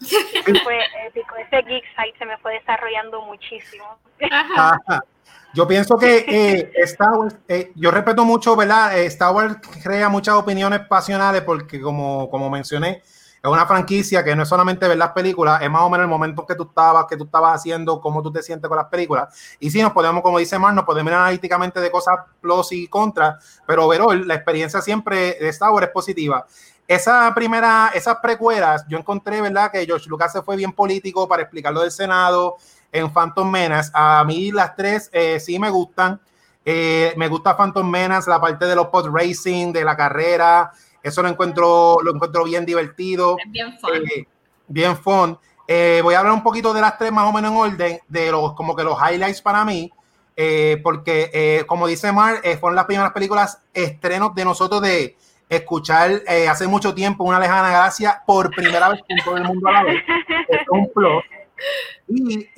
Fue 0.00 0.78
épico, 1.06 1.36
ese 1.36 1.62
geek 1.62 1.84
site 1.96 2.18
se 2.18 2.26
me 2.26 2.36
fue 2.38 2.54
desarrollando 2.54 3.22
muchísimo. 3.22 3.84
Yo 5.54 5.66
pienso 5.66 5.96
que 5.96 6.18
eh, 6.28 6.72
Star 6.84 7.12
Wars, 7.12 7.36
eh, 7.48 7.72
yo 7.76 7.90
respeto 7.90 8.24
mucho, 8.26 8.54
¿verdad? 8.56 8.98
Eh, 8.98 9.06
Star 9.06 9.34
Wars 9.34 9.56
crea 9.82 10.10
muchas 10.10 10.34
opiniones 10.34 10.80
pasionales 10.80 11.42
porque 11.42 11.80
como, 11.80 12.28
como 12.28 12.50
mencioné, 12.50 13.02
es 13.42 13.50
una 13.50 13.64
franquicia 13.64 14.24
que 14.24 14.34
no 14.34 14.42
es 14.42 14.48
solamente 14.48 14.88
ver 14.88 14.98
las 14.98 15.12
películas, 15.12 15.62
es 15.62 15.70
más 15.70 15.82
o 15.82 15.88
menos 15.88 16.04
el 16.04 16.10
momento 16.10 16.44
que 16.44 16.56
tú 16.56 16.64
estabas, 16.64 17.06
que 17.08 17.16
tú 17.16 17.24
estabas 17.24 17.54
haciendo, 17.54 18.00
cómo 18.00 18.22
tú 18.22 18.32
te 18.32 18.42
sientes 18.42 18.68
con 18.68 18.76
las 18.76 18.88
películas. 18.88 19.56
Y 19.60 19.70
sí, 19.70 19.80
nos 19.80 19.92
podemos, 19.92 20.22
como 20.22 20.38
dice 20.38 20.58
Mar, 20.58 20.74
nos 20.74 20.84
podemos 20.84 21.04
mirar 21.06 21.20
analíticamente 21.20 21.80
de 21.80 21.90
cosas 21.90 22.16
plus 22.40 22.72
y 22.72 22.88
contras, 22.88 23.60
pero 23.66 23.86
overall, 23.86 24.26
la 24.26 24.34
experiencia 24.34 24.80
siempre 24.82 25.38
de 25.40 25.48
Star 25.48 25.70
Wars 25.70 25.86
es 25.86 25.92
positiva. 25.92 26.44
Esa 26.88 27.32
primera, 27.34 27.90
esas 27.94 28.16
precuelas, 28.16 28.84
yo 28.88 28.96
encontré, 28.96 29.40
¿verdad? 29.40 29.72
Que 29.72 29.84
George 29.84 30.08
Lucas 30.08 30.32
se 30.32 30.42
fue 30.42 30.56
bien 30.56 30.72
político 30.72 31.26
para 31.26 31.42
explicar 31.42 31.72
lo 31.72 31.80
del 31.80 31.90
Senado 31.90 32.56
en 32.92 33.12
Phantom 33.12 33.50
Menace. 33.50 33.90
A 33.92 34.22
mí 34.24 34.52
las 34.52 34.76
tres 34.76 35.10
eh, 35.12 35.40
sí 35.40 35.58
me 35.58 35.70
gustan. 35.70 36.20
Eh, 36.64 37.14
me 37.16 37.28
gusta 37.28 37.56
Phantom 37.56 37.88
Menace, 37.88 38.28
la 38.28 38.40
parte 38.40 38.66
de 38.66 38.74
los 38.74 38.88
pod 38.88 39.08
racing, 39.12 39.72
de 39.72 39.84
la 39.84 39.96
carrera, 39.96 40.72
eso 41.06 41.22
lo 41.22 41.28
encuentro, 41.28 41.98
lo 42.02 42.12
encuentro 42.12 42.42
bien 42.42 42.66
divertido. 42.66 43.36
bien 43.46 43.78
fun. 43.78 43.90
Eh, 43.94 44.26
bien 44.66 44.96
fun. 44.96 45.38
Eh, 45.68 46.00
voy 46.02 46.14
a 46.14 46.18
hablar 46.18 46.34
un 46.34 46.42
poquito 46.42 46.74
de 46.74 46.80
las 46.80 46.98
tres 46.98 47.12
más 47.12 47.28
o 47.28 47.32
menos 47.32 47.52
en 47.52 47.56
orden, 47.56 48.00
de 48.08 48.32
los 48.32 48.54
como 48.54 48.74
que 48.74 48.82
los 48.82 48.98
highlights 48.98 49.40
para 49.40 49.64
mí, 49.64 49.92
eh, 50.34 50.80
porque 50.82 51.64
como 51.68 51.86
dice 51.86 52.10
Mar, 52.10 52.40
fueron 52.58 52.74
las 52.74 52.86
primeras 52.86 53.12
películas 53.12 53.62
estrenos 53.72 54.34
de 54.34 54.44
nosotros 54.44 54.82
de 54.82 55.16
escuchar 55.48 56.22
hace 56.48 56.66
mucho 56.66 56.94
tiempo 56.94 57.24
una 57.24 57.38
lejana 57.38 57.70
gracia 57.70 58.22
por 58.26 58.50
primera 58.50 58.88
vez 58.88 59.00
en 59.08 59.18
todo 59.24 59.36
el 59.36 59.44
mundo 59.44 59.68
a 59.68 59.72
la 59.72 59.82
vez. 59.84 60.02
es 60.48 60.68
un 60.70 60.90
plus. 60.92 61.24
Y 62.08 62.48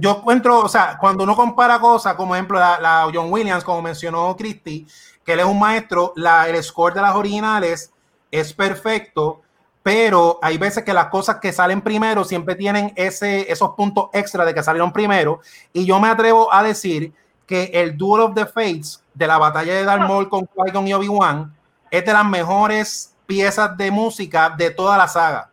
yo 0.00 0.18
encuentro, 0.18 0.60
o 0.60 0.68
sea, 0.68 0.96
cuando 0.98 1.24
uno 1.24 1.34
compara 1.34 1.78
cosas, 1.78 2.14
como 2.14 2.34
ejemplo 2.34 2.58
la, 2.58 2.80
la 2.80 3.10
John 3.12 3.32
Williams, 3.32 3.64
como 3.64 3.82
mencionó 3.82 4.36
Christy, 4.36 4.86
que 5.24 5.32
él 5.32 5.40
es 5.40 5.46
un 5.46 5.58
maestro, 5.58 6.12
la, 6.16 6.48
el 6.48 6.62
score 6.62 6.94
de 6.94 7.00
las 7.00 7.14
originales 7.14 7.92
es 8.30 8.52
perfecto, 8.52 9.42
pero 9.82 10.38
hay 10.42 10.58
veces 10.58 10.84
que 10.84 10.92
las 10.92 11.06
cosas 11.06 11.36
que 11.36 11.52
salen 11.52 11.80
primero 11.80 12.24
siempre 12.24 12.54
tienen 12.54 12.92
ese, 12.96 13.50
esos 13.50 13.70
puntos 13.70 14.08
extra 14.12 14.44
de 14.44 14.54
que 14.54 14.62
salieron 14.62 14.92
primero. 14.92 15.40
Y 15.72 15.84
yo 15.84 15.98
me 16.00 16.08
atrevo 16.08 16.52
a 16.52 16.62
decir 16.62 17.12
que 17.46 17.70
el 17.74 17.96
Duel 17.96 18.22
of 18.22 18.34
the 18.34 18.46
Fates 18.46 19.01
de 19.14 19.26
la 19.26 19.38
batalla 19.38 19.74
de 19.74 19.84
Darth 19.84 20.08
Maul 20.08 20.28
con 20.28 20.46
Qui-Gon 20.46 20.88
y 20.88 20.94
Obi-Wan 20.94 21.54
es 21.90 22.04
de 22.04 22.12
las 22.12 22.24
mejores 22.24 23.14
piezas 23.26 23.76
de 23.76 23.90
música 23.90 24.50
de 24.50 24.70
toda 24.70 24.96
la 24.96 25.08
saga. 25.08 25.50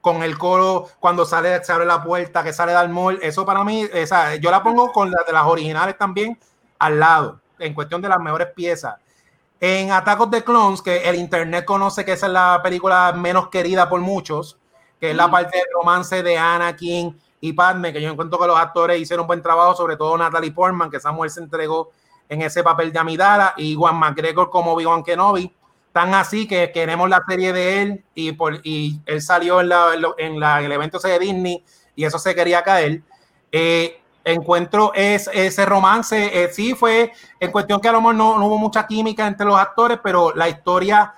Con 0.00 0.22
el 0.22 0.38
coro, 0.38 0.88
cuando 0.98 1.26
sale, 1.26 1.62
se 1.62 1.72
abre 1.72 1.84
la 1.84 2.02
puerta, 2.02 2.42
que 2.42 2.52
sale 2.52 2.72
Darth 2.72 2.90
Maul, 2.90 3.18
eso 3.22 3.44
para 3.44 3.62
mí, 3.64 3.86
esa, 3.92 4.36
yo 4.36 4.50
la 4.50 4.62
pongo 4.62 4.92
con 4.92 5.10
las 5.10 5.26
de 5.26 5.32
las 5.32 5.44
originales 5.44 5.98
también 5.98 6.38
al 6.78 6.98
lado 6.98 7.40
en 7.58 7.74
cuestión 7.74 8.00
de 8.00 8.08
las 8.08 8.18
mejores 8.18 8.48
piezas. 8.54 8.96
En 9.60 9.92
Atacos 9.92 10.30
de 10.30 10.42
Clones, 10.42 10.80
que 10.80 11.08
el 11.08 11.16
internet 11.16 11.66
conoce 11.66 12.04
que 12.04 12.12
esa 12.12 12.26
es 12.26 12.32
la 12.32 12.60
película 12.62 13.12
menos 13.12 13.48
querida 13.48 13.88
por 13.90 14.00
muchos, 14.00 14.56
que 14.98 15.10
es 15.10 15.16
la 15.16 15.30
parte 15.30 15.58
del 15.58 15.66
romance 15.74 16.22
de 16.22 16.38
Anakin 16.38 17.18
y 17.42 17.52
Padme, 17.52 17.92
que 17.92 18.00
yo 18.00 18.10
encuentro 18.10 18.38
que 18.38 18.46
los 18.46 18.58
actores 18.58 18.98
hicieron 18.98 19.24
un 19.24 19.26
buen 19.26 19.42
trabajo, 19.42 19.74
sobre 19.74 19.96
todo 19.96 20.16
Natalie 20.16 20.52
Portman, 20.52 20.90
que 20.90 20.98
Samuel 20.98 21.30
se 21.30 21.40
entregó 21.40 21.90
en 22.30 22.40
ese 22.40 22.62
papel 22.62 22.92
de 22.92 22.98
Amidala, 22.98 23.52
y 23.58 23.74
Juan 23.74 23.96
McGregor 23.96 24.48
como 24.48 24.72
Obi-Wan 24.72 25.02
Kenobi, 25.02 25.52
tan 25.92 26.14
así 26.14 26.46
que 26.46 26.70
queremos 26.72 27.10
la 27.10 27.22
serie 27.28 27.52
de 27.52 27.82
él, 27.82 28.04
y, 28.14 28.32
por, 28.32 28.60
y 28.62 29.00
él 29.04 29.20
salió 29.20 29.60
en, 29.60 29.68
la, 29.68 29.90
en, 30.16 30.40
la, 30.40 30.62
el 30.62 30.72
evento 30.72 30.98
de 30.98 31.18
Disney, 31.18 31.64
y 31.94 32.04
eso 32.04 32.18
se 32.18 32.34
quería 32.34 32.62
caer. 32.62 33.02
Eh, 33.52 34.00
encuentro 34.24 34.92
es, 34.94 35.28
ese 35.32 35.66
romance. 35.66 36.44
Eh, 36.44 36.50
sí, 36.52 36.74
fue 36.74 37.12
en 37.38 37.50
cuestión 37.50 37.80
que 37.80 37.88
a 37.88 37.92
lo 37.92 38.00
mejor 38.00 38.14
no, 38.14 38.46
hubo 38.46 38.58
mucha 38.58 38.86
química 38.86 39.26
entre 39.26 39.46
los 39.46 39.58
actores, 39.58 39.98
pero 40.02 40.32
la 40.34 40.48
historia 40.48 41.12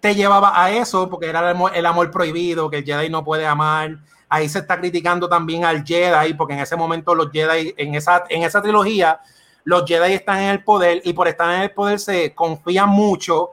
te 0.00 0.14
llevaba 0.14 0.62
a 0.62 0.70
eso, 0.70 1.08
porque 1.08 1.26
era 1.26 1.50
el 1.74 1.86
amor, 1.86 2.10
prohibido, 2.10 2.68
que 2.68 2.78
el 2.78 2.84
Jedi 2.84 3.08
no 3.08 3.24
puede 3.24 3.46
amar. 3.46 3.98
Ahí 4.28 4.48
se 4.48 4.58
está 4.58 4.78
criticando 4.78 5.28
también 5.28 5.64
al 5.64 5.84
Jedi, 5.84 6.34
porque 6.34 6.54
en 6.54 6.60
ese 6.60 6.76
momento 6.76 7.14
los 7.14 7.30
Jedi, 7.30 7.74
en 7.76 7.94
esa, 7.94 8.24
en 8.28 8.42
esa 8.42 8.60
trilogía, 8.60 9.20
los 9.64 9.84
Jedi 9.86 10.12
están 10.12 10.40
en 10.40 10.50
el 10.50 10.62
poder 10.62 11.00
y 11.04 11.12
por 11.12 11.28
estar 11.28 11.52
en 11.54 11.62
el 11.62 11.70
poder 11.72 11.98
se 11.98 12.34
confían 12.34 12.88
mucho, 12.88 13.50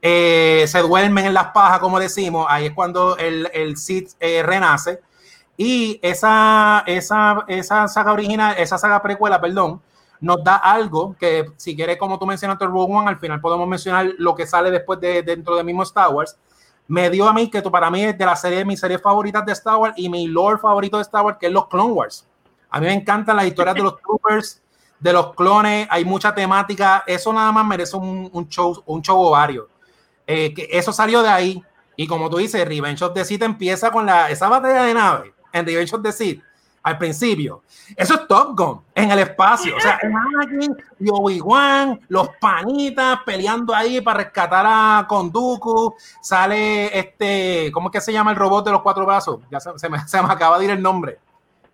eh, 0.00 0.64
se 0.68 0.80
duermen 0.80 1.26
en 1.26 1.34
las 1.34 1.48
pajas, 1.48 1.78
como 1.80 1.98
decimos. 1.98 2.46
Ahí 2.48 2.66
es 2.66 2.72
cuando 2.72 3.16
el, 3.16 3.50
el 3.52 3.76
Sith 3.76 4.12
eh, 4.20 4.42
renace 4.42 5.00
y 5.56 6.00
esa, 6.02 6.82
esa, 6.86 7.44
esa 7.48 7.88
saga 7.88 8.12
original, 8.12 8.54
esa 8.58 8.76
saga 8.76 9.00
precuela, 9.00 9.40
perdón, 9.40 9.80
nos 10.20 10.42
da 10.42 10.56
algo 10.56 11.14
que, 11.18 11.52
si 11.56 11.76
quieres, 11.76 11.96
como 11.96 12.18
tú 12.18 12.26
mencionaste, 12.26 12.66
Rogue 12.66 12.94
One, 12.94 13.08
al 13.08 13.18
final 13.18 13.40
podemos 13.40 13.68
mencionar 13.68 14.10
lo 14.18 14.34
que 14.34 14.46
sale 14.46 14.70
después 14.70 15.00
de 15.00 15.22
dentro 15.22 15.54
del 15.56 15.64
mismo 15.64 15.82
Star 15.82 16.10
Wars. 16.10 16.36
Me 16.88 17.08
dio 17.08 17.28
a 17.28 17.32
mí 17.32 17.50
que 17.50 17.62
para 17.62 17.90
mí 17.90 18.04
es 18.04 18.18
de 18.18 18.26
la 18.26 18.36
serie, 18.36 18.58
de 18.58 18.64
mis 18.64 18.80
series 18.80 19.00
favoritas 19.00 19.44
de 19.46 19.52
Star 19.52 19.76
Wars 19.76 19.94
y 19.96 20.08
mi 20.08 20.26
lore 20.26 20.58
favorito 20.58 20.96
de 20.96 21.02
Star 21.02 21.24
Wars, 21.24 21.38
que 21.38 21.46
es 21.46 21.52
los 21.52 21.68
Clone 21.68 21.92
Wars. 21.92 22.26
A 22.70 22.80
mí 22.80 22.86
me 22.86 22.94
encantan 22.94 23.36
las 23.36 23.46
historias 23.46 23.74
de 23.74 23.82
los 23.82 23.96
troopers, 24.02 24.60
de 24.98 25.12
los 25.12 25.34
clones, 25.34 25.86
hay 25.90 26.04
mucha 26.04 26.34
temática. 26.34 27.04
Eso 27.06 27.32
nada 27.32 27.52
más 27.52 27.66
merece 27.66 27.96
un, 27.96 28.30
un 28.32 28.48
show, 28.48 28.82
un 28.86 29.02
show 29.02 29.20
ovario. 29.20 29.68
Eh, 30.26 30.54
que 30.54 30.68
eso 30.70 30.92
salió 30.92 31.22
de 31.22 31.28
ahí. 31.28 31.62
Y 31.96 32.06
como 32.06 32.28
tú 32.28 32.38
dices, 32.38 32.66
Revenge 32.66 33.02
of 33.02 33.14
the 33.14 33.24
Sith 33.24 33.42
empieza 33.42 33.90
con 33.90 34.06
la, 34.06 34.30
esa 34.30 34.48
batalla 34.48 34.84
de 34.84 34.94
nave 34.94 35.34
en 35.52 35.66
Revenge 35.66 35.94
of 35.94 36.02
the 36.02 36.12
Sith 36.12 36.42
al 36.84 36.98
principio. 36.98 37.62
Eso 37.96 38.14
es 38.14 38.28
Top 38.28 38.56
Gun 38.56 38.82
en 38.94 39.10
el 39.10 39.18
espacio. 39.20 39.74
O 39.76 39.80
sea, 39.80 39.98
y 41.00 41.08
Obi-Wan, 41.10 41.98
los 42.08 42.28
panitas 42.38 43.20
peleando 43.24 43.74
ahí 43.74 44.02
para 44.02 44.18
rescatar 44.18 44.66
a 44.68 45.06
Konduku. 45.08 45.94
Sale 46.20 46.96
este, 46.96 47.70
¿cómo 47.72 47.88
es 47.88 47.92
que 47.92 48.00
se 48.02 48.12
llama 48.12 48.32
el 48.32 48.36
robot 48.36 48.66
de 48.66 48.72
los 48.72 48.82
cuatro 48.82 49.06
brazos? 49.06 49.40
Ya 49.50 49.60
se, 49.60 49.88
me, 49.88 49.98
se 50.06 50.22
me, 50.22 50.30
acaba 50.30 50.58
de 50.58 50.66
ir 50.66 50.70
el 50.72 50.82
nombre. 50.82 51.18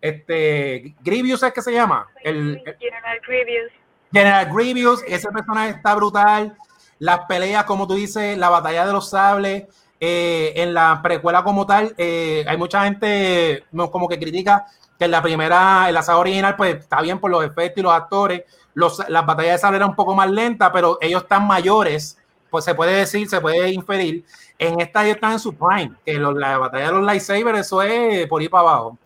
Este, 0.01 0.95
Grievous 1.01 1.43
es 1.43 1.53
que 1.53 1.63
se 1.63 1.73
llama. 1.73 2.09
El, 2.23 2.63
General 2.79 3.21
Grievous. 3.27 3.73
General 4.13 4.53
Grievous, 4.53 5.03
ese 5.07 5.31
personaje 5.31 5.71
está 5.71 5.95
brutal. 5.95 6.57
Las 6.99 7.21
peleas, 7.21 7.65
como 7.65 7.87
tú 7.87 7.95
dices, 7.95 8.37
la 8.37 8.51
batalla 8.51 8.87
de 8.87 8.93
los 8.93 9.11
sables 9.11 9.65
eh, 10.03 10.55
en 10.57 10.73
la 10.73 11.01
precuela 11.03 11.45
como 11.45 11.67
tal, 11.67 11.95
eh, 11.99 12.43
hay 12.49 12.57
mucha 12.57 12.85
gente 12.85 13.65
como 13.91 14.09
que 14.09 14.19
critica 14.19 14.67
que 14.99 15.05
en 15.05 15.11
la 15.11 15.23
primera, 15.23 15.89
en 15.89 15.95
la 15.95 16.03
saga 16.03 16.19
original, 16.19 16.57
pues 16.57 16.77
está 16.77 17.03
bien 17.03 17.19
por 17.19 17.31
los 17.31 17.45
efectos 17.45 17.79
y 17.79 17.83
los 17.83 17.93
actores, 17.93 18.45
los, 18.73 19.07
las 19.11 19.27
batallas 19.27 19.53
de 19.53 19.59
sable 19.59 19.77
eran 19.77 19.91
un 19.91 19.97
poco 19.97 20.15
más 20.15 20.31
lentas, 20.31 20.71
pero 20.73 20.97
ellos 21.03 21.23
están 21.23 21.47
mayores, 21.47 22.19
pues 22.49 22.65
se 22.65 22.75
puede 22.75 22.97
decir, 22.97 23.29
se 23.29 23.43
puede 23.43 23.71
inferir, 23.73 24.25
en 24.59 24.81
esta 24.81 25.05
ellos 25.05 25.17
están 25.17 25.33
en 25.33 25.39
su 25.39 25.55
prime, 25.55 25.93
que 26.05 26.19
la 26.19 26.57
batalla 26.57 26.87
de 26.87 26.93
los 26.93 27.05
lightsabers, 27.05 27.61
eso 27.61 27.83
es 27.83 28.27
por 28.27 28.43
ir 28.43 28.49
para 28.49 28.63
abajo. 28.63 28.99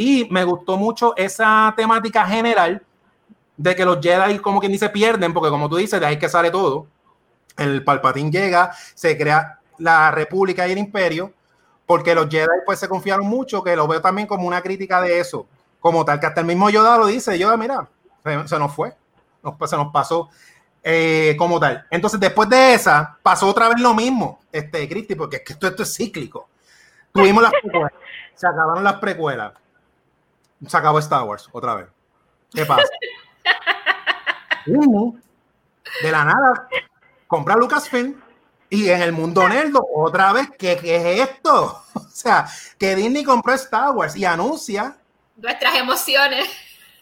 Y 0.00 0.26
me 0.30 0.44
gustó 0.44 0.78
mucho 0.78 1.12
esa 1.14 1.74
temática 1.76 2.24
general 2.24 2.82
de 3.58 3.76
que 3.76 3.84
los 3.84 4.00
Jedi, 4.00 4.38
como 4.38 4.58
quien 4.58 4.72
dice, 4.72 4.88
pierden, 4.88 5.34
porque 5.34 5.50
como 5.50 5.68
tú 5.68 5.76
dices, 5.76 6.00
de 6.00 6.06
ahí 6.06 6.18
que 6.18 6.26
sale 6.26 6.50
todo. 6.50 6.86
El 7.58 7.84
Palpatín 7.84 8.32
llega, 8.32 8.72
se 8.94 9.18
crea 9.18 9.58
la 9.76 10.10
República 10.10 10.66
y 10.66 10.72
el 10.72 10.78
Imperio, 10.78 11.34
porque 11.84 12.14
los 12.14 12.30
Jedi 12.30 12.46
pues 12.64 12.78
se 12.78 12.88
confiaron 12.88 13.26
mucho, 13.26 13.62
que 13.62 13.76
lo 13.76 13.86
veo 13.86 14.00
también 14.00 14.26
como 14.26 14.48
una 14.48 14.62
crítica 14.62 15.02
de 15.02 15.20
eso, 15.20 15.46
como 15.80 16.02
tal, 16.02 16.18
que 16.18 16.24
hasta 16.24 16.40
el 16.40 16.46
mismo 16.46 16.70
Yoda 16.70 16.96
lo 16.96 17.04
dice, 17.04 17.38
Yoda, 17.38 17.58
mira, 17.58 17.86
se, 18.46 18.58
nos 18.58 18.74
fue, 18.74 18.94
se 19.66 19.76
nos 19.76 19.92
pasó 19.92 20.30
eh, 20.82 21.36
como 21.38 21.60
tal. 21.60 21.84
Entonces, 21.90 22.18
después 22.18 22.48
de 22.48 22.72
esa, 22.72 23.18
pasó 23.22 23.48
otra 23.48 23.68
vez 23.68 23.78
lo 23.78 23.92
mismo, 23.92 24.40
este, 24.50 24.88
Cristi, 24.88 25.14
porque 25.14 25.36
es 25.36 25.42
que 25.42 25.52
esto, 25.52 25.66
esto 25.66 25.82
es 25.82 25.94
cíclico. 25.94 26.48
Tuvimos 27.12 27.42
las 27.42 27.52
precuelas, 27.52 27.92
se 28.34 28.46
acabaron 28.46 28.82
las 28.82 28.94
precuelas, 28.94 29.52
se 30.66 30.76
acabó 30.76 30.98
Star 30.98 31.22
Wars 31.24 31.48
otra 31.52 31.74
vez. 31.74 31.86
¿Qué 32.52 32.66
pasa? 32.66 32.88
de 34.66 36.12
la 36.12 36.24
nada, 36.24 36.68
compra 37.26 37.56
Lucasfilm 37.56 38.20
y 38.68 38.88
en 38.88 39.02
el 39.02 39.12
mundo 39.12 39.48
nerdo, 39.48 39.84
otra 39.92 40.32
vez, 40.32 40.48
¿qué, 40.56 40.72
es 40.72 41.28
esto? 41.28 41.82
O 41.94 42.22
sea, 42.22 42.46
que 42.78 42.94
Disney 42.96 43.24
compró 43.24 43.54
Star 43.54 43.92
Wars 43.92 44.14
y 44.14 44.26
anuncia. 44.26 44.94
Nuestras 45.36 45.74
emociones. 45.76 46.50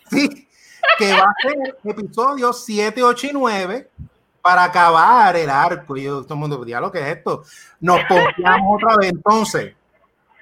Sí, 0.08 0.48
que 0.96 1.12
va 1.12 1.24
a 1.24 1.34
ser 1.42 1.76
episodio 1.82 2.52
7, 2.52 3.02
8 3.02 3.26
y 3.26 3.30
9 3.32 3.90
para 4.40 4.62
acabar 4.62 5.34
el 5.34 5.50
arco. 5.50 5.96
Y 5.96 6.04
yo, 6.04 6.22
todo 6.22 6.34
el 6.34 6.40
mundo, 6.40 6.64
lo 6.64 6.92
que 6.92 7.00
es 7.00 7.16
esto? 7.16 7.42
Nos 7.80 7.98
confiamos 8.04 8.80
otra 8.80 8.96
vez. 8.96 9.10
Entonces, 9.10 9.74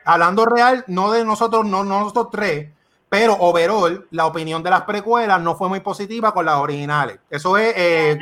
hablando 0.04 0.44
real, 0.44 0.84
no 0.88 1.10
de 1.10 1.24
nosotros, 1.24 1.64
no, 1.64 1.82
no 1.82 2.00
nosotros 2.00 2.28
tres, 2.30 2.68
pero 3.08 3.34
overall, 3.34 4.06
la 4.10 4.26
opinión 4.26 4.62
de 4.62 4.70
las 4.70 4.82
precuelas 4.82 5.40
no 5.40 5.54
fue 5.54 5.68
muy 5.68 5.80
positiva 5.80 6.32
con 6.34 6.44
las 6.44 6.56
originales. 6.56 7.18
Eso 7.30 7.56
es 7.56 7.72
eh, 7.76 8.18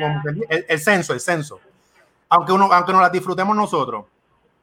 el, 0.67 0.79
censo, 0.79 1.13
el 1.13 1.19
censo. 1.19 1.59
Aunque, 2.29 2.51
uno, 2.51 2.69
aunque 2.71 2.91
nos 2.91 3.01
las 3.01 3.11
disfrutemos 3.11 3.55
nosotros. 3.55 4.05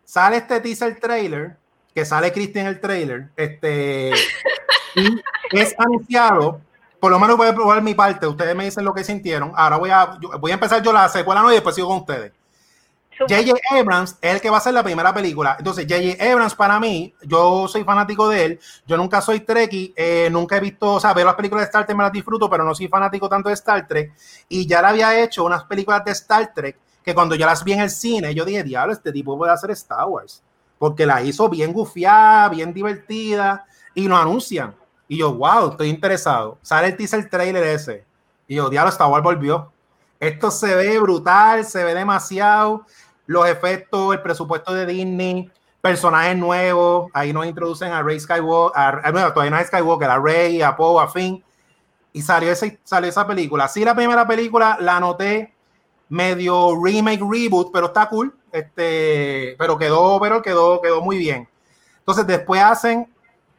Sale 0.04 0.36
este 0.36 0.60
teaser 0.60 0.98
trailer, 1.00 1.56
que 1.94 2.04
sale 2.04 2.32
Christian 2.32 2.66
el 2.66 2.80
trailer, 2.80 3.30
este, 3.36 4.12
y 4.94 5.20
es 5.50 5.74
anunciado, 5.78 6.60
por 7.00 7.10
lo 7.10 7.18
menos 7.18 7.36
voy 7.36 7.48
a 7.48 7.54
probar 7.54 7.82
mi 7.82 7.94
parte, 7.94 8.26
ustedes 8.26 8.54
me 8.54 8.64
dicen 8.64 8.84
lo 8.84 8.94
que 8.94 9.02
sintieron. 9.02 9.52
Ahora 9.56 9.76
voy 9.76 9.90
a, 9.90 10.18
voy 10.38 10.50
a 10.52 10.54
empezar 10.54 10.82
yo 10.82 10.92
la 10.92 11.08
secuela 11.08 11.42
no 11.42 11.50
y 11.50 11.54
después 11.54 11.74
sigo 11.74 11.88
con 11.88 11.98
ustedes. 11.98 12.32
J.J. 13.28 13.52
Abrams 13.70 14.16
es 14.20 14.34
el 14.34 14.40
que 14.40 14.50
va 14.50 14.56
a 14.56 14.58
hacer 14.58 14.74
la 14.74 14.82
primera 14.82 15.12
película. 15.12 15.56
Entonces, 15.58 15.86
J.J. 15.88 16.32
Abrams, 16.32 16.54
para 16.54 16.78
mí, 16.80 17.14
yo 17.22 17.66
soy 17.68 17.84
fanático 17.84 18.28
de 18.28 18.44
él. 18.44 18.60
Yo 18.86 18.96
nunca 18.96 19.20
soy 19.20 19.40
Trekkie, 19.40 19.92
eh, 19.96 20.28
nunca 20.30 20.56
he 20.56 20.60
visto, 20.60 20.94
o 20.94 21.00
sea, 21.00 21.12
ver 21.14 21.24
las 21.24 21.34
películas 21.34 21.62
de 21.62 21.66
Star 21.66 21.86
Trek 21.86 21.96
me 21.96 22.04
las 22.04 22.12
disfruto, 22.12 22.48
pero 22.48 22.64
no 22.64 22.74
soy 22.74 22.88
fanático 22.88 23.28
tanto 23.28 23.48
de 23.48 23.54
Star 23.54 23.86
Trek. 23.86 24.12
Y 24.48 24.66
ya 24.66 24.80
le 24.82 24.88
había 24.88 25.22
hecho 25.22 25.44
unas 25.44 25.64
películas 25.64 26.04
de 26.04 26.12
Star 26.12 26.52
Trek 26.54 26.78
que 27.04 27.14
cuando 27.14 27.34
yo 27.34 27.46
las 27.46 27.64
vi 27.64 27.72
en 27.72 27.80
el 27.80 27.90
cine, 27.90 28.34
yo 28.34 28.44
dije, 28.44 28.62
diablo, 28.62 28.92
este 28.92 29.12
tipo 29.12 29.36
puede 29.36 29.52
hacer 29.52 29.70
Star 29.72 30.06
Wars. 30.06 30.42
Porque 30.78 31.06
la 31.06 31.22
hizo 31.22 31.48
bien 31.48 31.72
gufiada, 31.72 32.48
bien 32.48 32.72
divertida, 32.72 33.66
y 33.94 34.08
lo 34.08 34.16
anuncian. 34.16 34.74
Y 35.08 35.18
yo, 35.18 35.34
wow, 35.34 35.70
estoy 35.70 35.88
interesado. 35.88 36.58
Sale 36.62 36.88
el 36.88 36.96
teaser 36.96 37.28
trailer 37.28 37.62
ese. 37.64 38.04
Y 38.46 38.56
yo, 38.56 38.70
diablo, 38.70 38.90
Star 38.90 39.10
Wars 39.10 39.22
volvió. 39.22 39.72
Esto 40.20 40.50
se 40.50 40.74
ve 40.76 40.98
brutal, 41.00 41.64
se 41.64 41.82
ve 41.82 41.94
demasiado 41.94 42.86
los 43.26 43.48
efectos, 43.48 44.14
el 44.14 44.22
presupuesto 44.22 44.72
de 44.74 44.86
Disney, 44.86 45.50
personajes 45.80 46.36
nuevos. 46.36 47.10
Ahí 47.12 47.32
nos 47.32 47.46
introducen 47.46 47.92
a 47.92 48.02
Rey 48.02 48.18
Skywalker, 48.18 48.80
a, 48.80 49.32
todavía 49.32 49.50
no 49.50 49.58
es 49.58 49.66
Skywalker, 49.68 50.10
a 50.10 50.18
Rey, 50.18 50.62
a 50.62 50.76
Poe, 50.76 51.02
a 51.02 51.08
Finn. 51.08 51.42
Y 52.12 52.22
salió, 52.22 52.50
ese, 52.52 52.78
salió 52.84 53.08
esa 53.08 53.26
película. 53.26 53.68
Sí, 53.68 53.84
la 53.84 53.94
primera 53.94 54.26
película 54.26 54.76
la 54.80 55.00
noté 55.00 55.54
medio 56.08 56.78
remake, 56.82 57.22
reboot, 57.22 57.72
pero 57.72 57.86
está 57.86 58.08
cool. 58.08 58.34
Este, 58.52 59.56
pero 59.58 59.78
quedó, 59.78 60.20
pero 60.20 60.42
quedó, 60.42 60.80
quedó 60.82 61.00
muy 61.00 61.16
bien. 61.16 61.48
Entonces, 62.00 62.26
después 62.26 62.60
hacen 62.60 63.08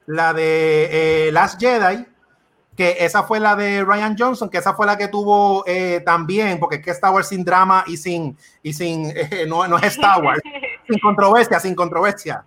la 0.05 0.33
de 0.33 1.27
eh, 1.27 1.31
Last 1.31 1.59
Jedi, 1.59 2.05
que 2.75 2.97
esa 2.99 3.23
fue 3.23 3.39
la 3.39 3.55
de 3.55 3.83
Ryan 3.83 4.15
Johnson, 4.17 4.49
que 4.49 4.57
esa 4.57 4.73
fue 4.73 4.85
la 4.85 4.97
que 4.97 5.07
tuvo 5.07 5.63
eh, 5.67 6.01
también, 6.05 6.59
porque 6.59 6.77
es 6.77 6.81
que 6.83 6.91
Star 6.91 7.13
Wars 7.13 7.27
sin 7.27 7.43
drama 7.43 7.83
y 7.87 7.97
sin, 7.97 8.37
y 8.63 8.73
sin 8.73 9.05
eh, 9.15 9.45
no, 9.47 9.67
no, 9.67 9.77
es 9.77 9.95
Star 9.95 10.23
Wars, 10.23 10.41
sin 10.87 10.99
controversia, 10.99 11.59
sin 11.59 11.75
controversia. 11.75 12.45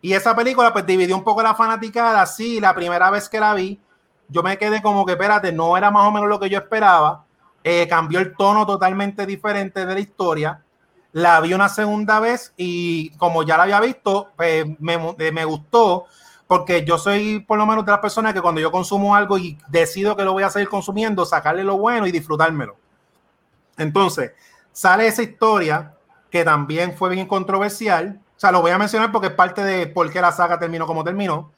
Y 0.00 0.12
esa 0.12 0.34
película 0.34 0.72
pues 0.72 0.84
dividió 0.84 1.16
un 1.16 1.24
poco 1.24 1.42
la 1.42 1.54
fanaticada, 1.54 2.26
sí, 2.26 2.60
la 2.60 2.74
primera 2.74 3.10
vez 3.10 3.28
que 3.28 3.40
la 3.40 3.54
vi, 3.54 3.80
yo 4.28 4.42
me 4.42 4.58
quedé 4.58 4.82
como 4.82 5.06
que, 5.06 5.12
espérate, 5.12 5.52
no 5.52 5.76
era 5.76 5.90
más 5.90 6.06
o 6.06 6.10
menos 6.10 6.28
lo 6.28 6.40
que 6.40 6.50
yo 6.50 6.58
esperaba, 6.58 7.24
eh, 7.62 7.86
cambió 7.88 8.18
el 8.18 8.34
tono 8.36 8.66
totalmente 8.66 9.24
diferente 9.24 9.86
de 9.86 9.94
la 9.94 10.00
historia, 10.00 10.62
la 11.12 11.40
vi 11.40 11.54
una 11.54 11.68
segunda 11.68 12.18
vez 12.18 12.52
y 12.56 13.10
como 13.16 13.44
ya 13.44 13.56
la 13.56 13.62
había 13.62 13.80
visto, 13.80 14.30
pues 14.36 14.66
me, 14.80 14.98
me 14.98 15.44
gustó, 15.44 16.06
porque 16.46 16.84
yo 16.84 16.98
soy 16.98 17.40
por 17.40 17.58
lo 17.58 17.66
menos 17.66 17.84
de 17.84 17.92
las 17.92 18.00
personas 18.00 18.34
que 18.34 18.42
cuando 18.42 18.60
yo 18.60 18.70
consumo 18.70 19.14
algo 19.14 19.38
y 19.38 19.58
decido 19.68 20.16
que 20.16 20.24
lo 20.24 20.32
voy 20.32 20.42
a 20.42 20.50
seguir 20.50 20.68
consumiendo, 20.68 21.24
sacarle 21.24 21.64
lo 21.64 21.78
bueno 21.78 22.06
y 22.06 22.12
disfrutármelo. 22.12 22.76
Entonces, 23.76 24.32
sale 24.72 25.06
esa 25.06 25.22
historia 25.22 25.94
que 26.30 26.44
también 26.44 26.96
fue 26.96 27.10
bien 27.10 27.26
controversial. 27.26 28.20
O 28.36 28.40
sea, 28.40 28.52
lo 28.52 28.60
voy 28.60 28.72
a 28.72 28.78
mencionar 28.78 29.10
porque 29.12 29.28
es 29.28 29.34
parte 29.34 29.64
de 29.64 29.86
por 29.86 30.10
qué 30.10 30.20
la 30.20 30.32
saga 30.32 30.58
terminó 30.58 30.86
como 30.86 31.04
terminó. 31.04 31.50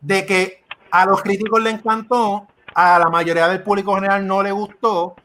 De 0.00 0.26
que 0.26 0.64
a 0.90 1.06
los 1.06 1.22
críticos 1.22 1.62
le 1.62 1.70
encantó, 1.70 2.46
a 2.74 2.98
la 2.98 3.08
mayoría 3.08 3.48
del 3.48 3.62
público 3.62 3.94
general 3.94 4.26
no 4.26 4.42
le 4.42 4.52
gustó. 4.52 5.16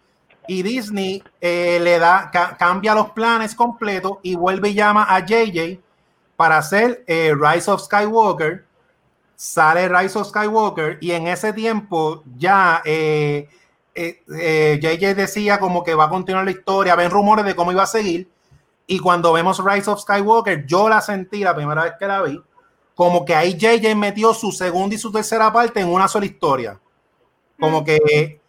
Y 0.47 0.63
Disney 0.63 1.23
eh, 1.41 1.79
le 1.81 1.99
da, 1.99 2.31
cambia 2.57 2.95
los 2.95 3.11
planes 3.11 3.53
completos 3.53 4.17
y 4.23 4.35
vuelve 4.35 4.69
y 4.69 4.73
llama 4.73 5.05
a 5.07 5.19
JJ 5.19 5.79
para 6.35 6.57
hacer 6.57 7.03
eh, 7.05 7.35
Rise 7.35 7.69
of 7.69 7.81
Skywalker, 7.81 8.65
sale 9.39 9.87
Rise 9.87 10.19
of 10.19 10.27
Skywalker 10.27 10.97
y 10.99 11.11
en 11.11 11.27
ese 11.27 11.53
tiempo 11.53 12.23
ya 12.35 12.81
eh, 12.83 13.47
eh, 13.95 14.79
JJ 14.81 15.01
eh, 15.01 15.15
decía 15.15 15.59
como 15.59 15.81
que 15.81 15.95
va 15.95 16.05
a 16.05 16.09
continuar 16.09 16.43
la 16.43 16.51
historia, 16.51 16.93
ven 16.97 17.09
rumores 17.09 17.45
de 17.45 17.55
cómo 17.55 17.71
iba 17.71 17.83
a 17.83 17.87
seguir 17.87 18.29
y 18.85 18.99
cuando 18.99 19.31
vemos 19.31 19.63
Rise 19.63 19.89
of 19.89 20.01
Skywalker 20.01 20.65
yo 20.65 20.89
la 20.89 20.99
sentí 20.99 21.39
la 21.39 21.55
primera 21.55 21.83
vez 21.83 21.93
que 21.97 22.05
la 22.05 22.21
vi 22.21 22.43
como 22.95 23.23
que 23.23 23.33
ahí 23.33 23.53
JJ 23.57 23.95
metió 23.95 24.33
su 24.33 24.51
segunda 24.51 24.93
y 24.93 24.97
su 24.97 25.09
tercera 25.09 25.53
parte 25.53 25.79
en 25.79 25.87
una 25.87 26.09
sola 26.09 26.25
historia. 26.25 26.77
Como 27.57 27.81
que 27.85 28.41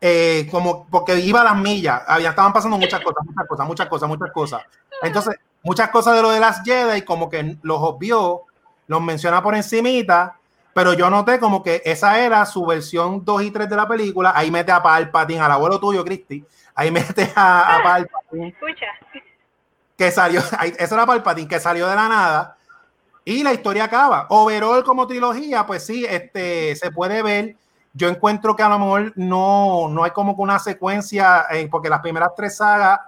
eh, 0.00 0.48
como 0.50 0.86
porque 0.86 1.20
iba 1.20 1.42
a 1.42 1.44
las 1.44 1.56
millas 1.58 2.00
había 2.06 2.30
estaban 2.30 2.54
pasando 2.54 2.78
muchas 2.78 3.02
cosas 3.02 3.22
muchas 3.26 3.46
cosas 3.46 3.66
muchas 3.66 3.88
cosas 3.90 4.08
muchas 4.08 4.32
cosas. 4.32 4.62
Entonces 5.02 5.34
muchas 5.62 5.90
cosas 5.90 6.16
de 6.16 6.22
lo 6.22 6.30
de 6.30 6.40
las 6.40 6.62
Jedi 6.64 7.02
como 7.02 7.28
que 7.28 7.58
los 7.60 7.78
obvió 7.82 8.44
los 8.86 9.00
menciona 9.02 9.42
por 9.42 9.54
encimita, 9.54 10.38
pero 10.74 10.92
yo 10.92 11.08
noté 11.08 11.38
como 11.38 11.62
que 11.62 11.80
esa 11.84 12.18
era 12.18 12.44
su 12.44 12.66
versión 12.66 13.24
2 13.24 13.42
y 13.42 13.50
3 13.52 13.68
de 13.68 13.76
la 13.76 13.86
película. 13.86 14.32
Ahí 14.34 14.50
mete 14.50 14.72
a 14.72 14.82
Palpatine, 14.82 15.40
al 15.40 15.52
abuelo 15.52 15.78
tuyo, 15.78 16.04
Cristi. 16.04 16.44
Ahí 16.74 16.90
mete 16.90 17.32
a, 17.34 17.76
a 17.76 17.82
Palpatine. 17.82 18.48
Escucha. 18.60 18.86
Que 19.96 20.10
salió, 20.10 20.40
eso 20.78 20.94
era 20.94 21.06
Palpatine, 21.06 21.48
que 21.48 21.60
salió 21.60 21.86
de 21.86 21.94
la 21.94 22.08
nada. 22.08 22.56
Y 23.24 23.42
la 23.44 23.52
historia 23.52 23.84
acaba. 23.84 24.26
Overall, 24.28 24.82
como 24.82 25.06
trilogía, 25.06 25.64
pues 25.64 25.86
sí, 25.86 26.04
este, 26.04 26.74
se 26.74 26.90
puede 26.90 27.22
ver. 27.22 27.56
Yo 27.92 28.08
encuentro 28.08 28.56
que 28.56 28.64
a 28.64 28.68
lo 28.68 28.78
mejor 28.80 29.12
no, 29.14 29.88
no 29.88 30.02
hay 30.02 30.10
como 30.10 30.34
que 30.34 30.42
una 30.42 30.58
secuencia, 30.58 31.46
eh, 31.52 31.68
porque 31.70 31.88
las 31.88 32.00
primeras 32.00 32.30
tres 32.36 32.56
sagas, 32.56 32.98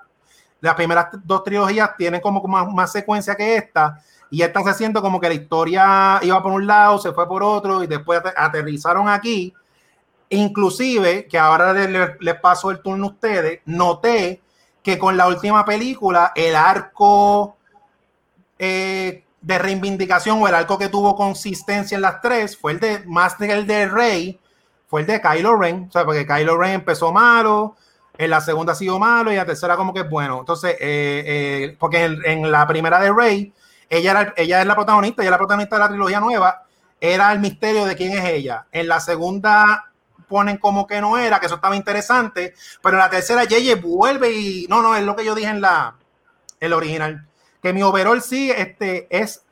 las 0.61 0.74
primeras 0.77 1.09
dos 1.24 1.43
trilogías 1.43 1.97
tienen 1.97 2.20
como 2.20 2.41
más, 2.45 2.68
más 2.72 2.93
secuencia 2.93 3.35
que 3.35 3.57
esta 3.57 4.01
y 4.31 4.43
esta 4.43 4.62
se 4.64 4.74
siente 4.74 5.01
como 5.01 5.20
que 5.20 5.29
la 5.29 5.35
historia 5.35 6.20
iba 6.22 6.43
por 6.43 6.53
un 6.53 6.66
lado, 6.66 6.99
se 6.99 7.12
fue 7.12 7.29
por 7.29 7.43
otro 7.43 7.83
y 7.83 7.87
después 7.87 8.20
aterrizaron 8.37 9.09
aquí. 9.09 9.55
Inclusive, 10.31 11.27
que 11.27 11.39
ahora 11.39 11.72
les, 11.72 12.35
paso 12.41 12.70
el 12.70 12.81
turno 12.81 13.07
a 13.07 13.11
ustedes, 13.11 13.61
noté 13.66 14.41
que 14.83 14.99
con 14.99 15.16
la 15.16 15.29
última 15.29 15.64
película, 15.64 16.33
el 16.35 16.57
arco 16.57 17.57
eh, 18.59 19.24
de 19.41 19.59
reivindicación 19.59 20.43
o 20.43 20.49
el 20.49 20.55
arco 20.55 20.79
que 20.79 20.89
tuvo 20.89 21.14
consistencia 21.14 21.95
en 21.95 22.03
las 22.03 22.20
tres 22.20 22.57
fue 22.57 22.72
el 22.72 22.81
de 22.81 23.05
más 23.07 23.35
que 23.35 23.53
el 23.53 23.66
de 23.66 23.87
Rey, 23.87 24.41
fue 24.89 25.03
el 25.03 25.07
de 25.07 25.20
Kylo 25.20 25.57
Ren, 25.57 25.87
o 25.89 25.93
sea, 25.93 26.05
porque 26.05 26.27
Kylo 26.27 26.57
Ren 26.57 26.72
empezó 26.72 27.12
malo, 27.12 27.77
en 28.18 28.31
la 28.31 28.41
segunda 28.41 28.72
ha 28.72 28.77
sido 28.77 28.99
malo 28.99 29.33
y 29.33 29.37
la 29.37 29.45
tercera 29.45 29.77
como 29.77 29.93
que 29.93 30.01
es 30.01 30.11
bueno. 30.11 30.41
Entonces, 30.41 30.72
eh, 30.72 31.24
eh, 31.27 31.77
porque 31.79 32.05
en, 32.05 32.51
la 32.51 32.66
primera 32.66 32.99
de 33.01 33.12
Rey, 33.12 33.53
ella, 33.89 34.34
ella 34.37 34.61
es 34.61 34.66
la 34.66 34.74
protagonista, 34.74 35.22
ella 35.22 35.28
es 35.28 35.32
la 35.32 35.39
protagonista 35.39 35.76
de 35.76 35.80
la 35.80 35.89
trilogía 35.89 36.20
nueva. 36.20 36.64
Era 37.01 37.32
el 37.32 37.41
misterio 37.41 37.84
de 37.84 37.97
quién 37.97 38.12
es 38.12 38.24
ella. 38.24 38.66
En 38.72 38.89
la 38.89 39.01
segunda 39.01 39.91
ponen 40.28 40.59
como 40.59 40.87
que 40.87 41.01
no 41.01 41.18
era, 41.18 41.39
que 41.39 41.47
eso 41.47 41.57
estaba 41.57 41.76
interesante, 41.76 42.55
pero 42.82 42.97
en 42.97 43.01
la 43.01 43.11
tercera 43.11 43.45
Yeye 43.45 43.76
vuelve 43.76 44.32
y 44.32 44.66
no, 44.68 44.82
no, 44.82 44.97
es 44.97 45.05
lo 45.05 45.14
que 45.14 45.24
yo 45.24 45.34
dije 45.34 45.51
en 45.51 45.61
la 45.61 45.97
el 46.59 46.72
original, 46.72 47.26
que 47.62 47.72
mi 47.72 47.82
overall 47.82 48.22
sí 48.22 48.51
este 48.51 49.07
es 49.11 49.45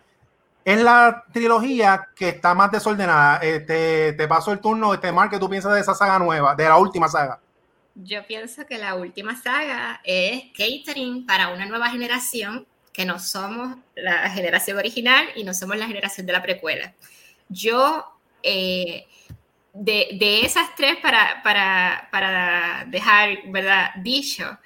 en 0.65 0.85
la 0.85 1.25
trilogía 1.33 2.09
que 2.17 2.31
está 2.31 2.55
más 2.55 2.71
desordenada. 2.71 3.37
Este, 3.39 4.15
te 4.15 4.27
paso 4.27 4.53
el 4.53 4.61
turno, 4.61 4.95
este 4.95 5.13
Mar, 5.13 5.29
¿qué 5.29 5.39
tú 5.39 5.49
piensas 5.49 5.75
de 5.75 5.81
esa 5.81 5.95
saga 5.95 6.19
nueva, 6.19 6.55
de 6.55 6.65
la 6.65 6.79
última 6.79 7.09
saga? 7.09 7.39
Yo 7.95 8.27
pienso 8.27 8.67
que 8.67 8.79
la 8.79 8.95
última 8.95 9.37
saga 9.37 10.01
es 10.03 10.45
catering 10.57 11.27
para 11.27 11.49
una 11.51 11.67
nueva 11.67 11.91
generación 11.91 12.67
que 12.95 13.05
no 13.05 13.19
somos 13.19 13.77
la 13.97 14.31
generación 14.31 14.79
original 14.79 15.27
y 15.35 15.43
no 15.43 15.53
somos 15.53 15.77
la 15.77 15.89
generación 15.89 16.27
de 16.27 16.33
la 16.33 16.41
precuela. 16.41 16.95
Yo, 17.49 18.07
eh, 18.43 19.07
de, 19.73 20.41
esas 20.43 20.77
tres, 20.77 20.97
para, 21.03 21.43
para, 21.43 22.09
para 22.13 22.85
dejar 22.87 23.37
¿verdad? 23.47 23.91
dicho, 23.97 24.59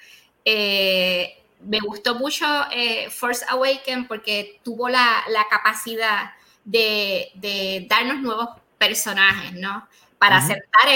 eh, 0.45 1.41
me 1.61 1.79
gustó 1.79 2.15
mucho 2.15 2.45
eh, 2.71 3.09
Force 3.09 3.43
Awaken 3.49 4.07
porque 4.07 4.59
tuvo 4.63 4.87
la, 4.89 5.23
la 5.29 5.47
capacidad 5.49 6.31
de, 6.63 7.31
de, 7.33 7.87
darnos 7.89 8.21
nuevos 8.21 8.49
personajes, 8.77 9.53
¿no? 9.53 9.87
Para 10.19 10.37
aceptar 10.37 10.87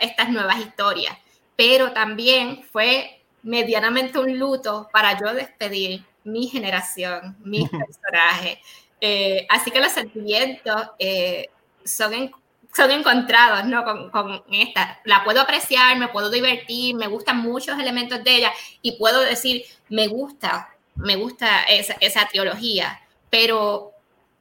estas 0.00 0.28
nuevas 0.30 0.58
historias. 0.58 1.16
Pero 1.54 1.92
también 1.92 2.64
fue 2.64 3.22
medianamente 3.44 4.18
un 4.18 4.38
luto 4.38 4.88
para 4.92 5.18
yo 5.20 5.32
despedir 5.34 6.04
mi 6.24 6.46
generación, 6.48 7.36
mis 7.40 7.68
personajes. 7.68 8.58
Eh, 9.00 9.46
así 9.48 9.70
que 9.70 9.80
los 9.80 9.92
sentimientos 9.92 10.90
eh, 10.98 11.48
son, 11.84 12.30
son 12.72 12.90
encontrados, 12.90 13.64
¿no? 13.66 13.84
Con, 13.84 14.10
con, 14.10 14.42
esta. 14.52 15.00
La 15.04 15.24
puedo 15.24 15.40
apreciar, 15.40 15.98
me 15.98 16.08
puedo 16.08 16.30
divertir, 16.30 16.94
me 16.94 17.08
gustan 17.08 17.38
muchos 17.38 17.78
elementos 17.78 18.22
de 18.22 18.36
ella 18.36 18.52
y 18.80 18.92
puedo 18.98 19.20
decir, 19.20 19.64
me 19.88 20.06
gusta, 20.06 20.70
me 20.94 21.16
gusta 21.16 21.64
esa, 21.64 21.96
esa 22.00 22.26
teología, 22.26 23.00
pero 23.30 23.92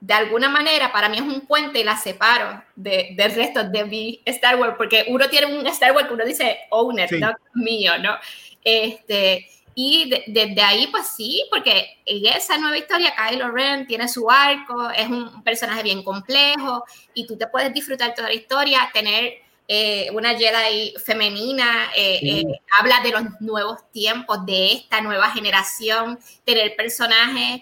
de 0.02 0.16
alguna 0.16 0.50
manera 0.50 0.92
para 0.92 1.10
mí 1.10 1.18
es 1.18 1.24
un 1.24 1.42
puente 1.42 1.80
y 1.80 1.84
la 1.84 1.96
separo 1.96 2.64
de, 2.76 3.14
del 3.16 3.34
resto 3.36 3.64
de 3.64 3.86
mi 3.86 4.22
Star 4.26 4.60
Wars, 4.60 4.74
porque 4.76 5.06
uno 5.08 5.30
tiene 5.30 5.56
un 5.56 5.66
Star 5.68 5.94
Wars 5.94 6.08
que 6.08 6.14
uno 6.14 6.26
dice 6.26 6.58
owner, 6.72 7.10
no 7.20 7.34
mío, 7.54 7.98
¿no? 8.00 8.18
Este, 8.64 9.48
y 9.74 10.12
desde 10.28 10.62
ahí, 10.62 10.88
pues 10.88 11.08
sí, 11.08 11.44
porque 11.50 11.98
en 12.06 12.26
esa 12.26 12.58
nueva 12.58 12.78
historia, 12.78 13.14
Kylo 13.16 13.52
Ren 13.52 13.88
tiene 13.88 14.08
su 14.08 14.30
arco, 14.30 14.90
es 14.90 15.08
un 15.08 15.44
personaje 15.44 15.84
bien 15.84 16.04
complejo 16.04 16.84
y 17.14 17.26
tú 17.26 17.38
te 17.38 17.48
puedes 17.48 17.74
disfrutar 17.74 18.14
toda 18.14 18.28
la 18.28 18.34
historia, 18.34 18.90
tener 18.94 19.36
eh, 19.68 20.10
una 20.12 20.38
Jedi 20.38 20.94
femenina, 21.04 21.92
eh, 21.96 22.20
eh, 22.22 22.44
habla 22.78 23.00
de 23.00 23.12
los 23.12 23.24
nuevos 23.40 23.90
tiempos, 23.92 24.46
de 24.46 24.74
esta 24.74 25.00
nueva 25.00 25.32
generación, 25.32 26.20
tener 26.44 26.76
personajes 26.76 27.62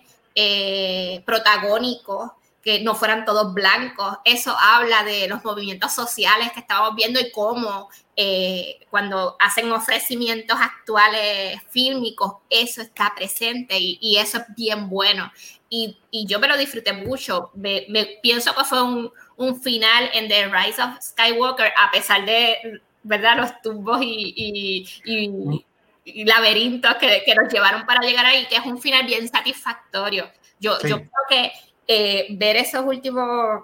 protagónicos 1.25 2.31
que 2.63 2.81
no 2.81 2.95
fueran 2.95 3.25
todos 3.25 3.53
blancos. 3.53 4.17
Eso 4.25 4.55
habla 4.57 5.03
de 5.03 5.27
los 5.27 5.43
movimientos 5.43 5.93
sociales 5.93 6.51
que 6.51 6.59
estábamos 6.59 6.95
viendo 6.95 7.19
y 7.19 7.31
cómo 7.31 7.89
eh, 8.15 8.79
cuando 8.89 9.37
hacen 9.39 9.71
ofrecimientos 9.71 10.57
actuales 10.59 11.61
fílmicos, 11.69 12.33
eso 12.49 12.81
está 12.81 13.13
presente 13.15 13.77
y, 13.79 14.17
eso 14.17 14.39
es 14.39 14.43
bien 14.57 14.89
bueno. 14.89 15.31
Y, 15.69 15.97
yo 16.11 16.39
me 16.39 16.49
lo 16.49 16.57
disfruté 16.57 16.91
mucho. 16.91 17.51
Me, 17.55 17.85
pienso 18.21 18.53
que 18.53 18.65
fue 18.65 18.83
un, 18.83 19.61
final 19.61 20.09
en 20.13 20.27
The 20.27 20.47
Rise 20.49 20.81
of 20.81 21.01
Skywalker, 21.01 21.71
a 21.77 21.91
pesar 21.91 22.25
de 22.25 22.81
¿verdad? 23.03 23.37
los 23.37 23.61
tumbos 23.61 24.01
y, 24.01 24.85
laberintos 26.25 26.95
que, 26.95 27.23
nos 27.41 27.53
llevaron 27.53 27.85
para 27.85 28.01
llegar 28.01 28.25
ahí, 28.25 28.47
que 28.47 28.57
es 28.57 28.65
un 28.65 28.81
final 28.81 29.05
bien 29.05 29.29
satisfactorio. 29.29 30.29
Yo, 30.59 30.77
yo 30.81 30.97
creo 30.97 31.09
que 31.29 31.53
eh, 31.91 32.27
ver 32.29 32.55
esos 32.55 32.85
últimos 32.85 33.63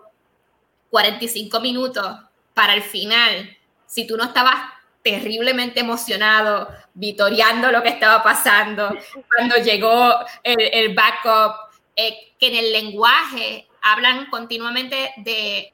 45 0.89 1.59
minutos 1.59 2.07
para 2.55 2.73
el 2.73 2.81
final, 2.81 3.55
si 3.85 4.07
tú 4.07 4.17
no 4.17 4.23
estabas 4.23 4.55
terriblemente 5.03 5.81
emocionado, 5.81 6.67
vitoreando 6.95 7.71
lo 7.71 7.83
que 7.83 7.89
estaba 7.89 8.23
pasando, 8.23 8.97
cuando 9.35 9.57
llegó 9.57 10.15
el, 10.41 10.95
backup, 10.95 11.53
eh, 11.95 12.33
que 12.39 12.47
en 12.47 12.55
el 12.55 12.71
lenguaje 12.71 13.67
hablan 13.83 14.25
continuamente 14.31 15.13
de 15.17 15.71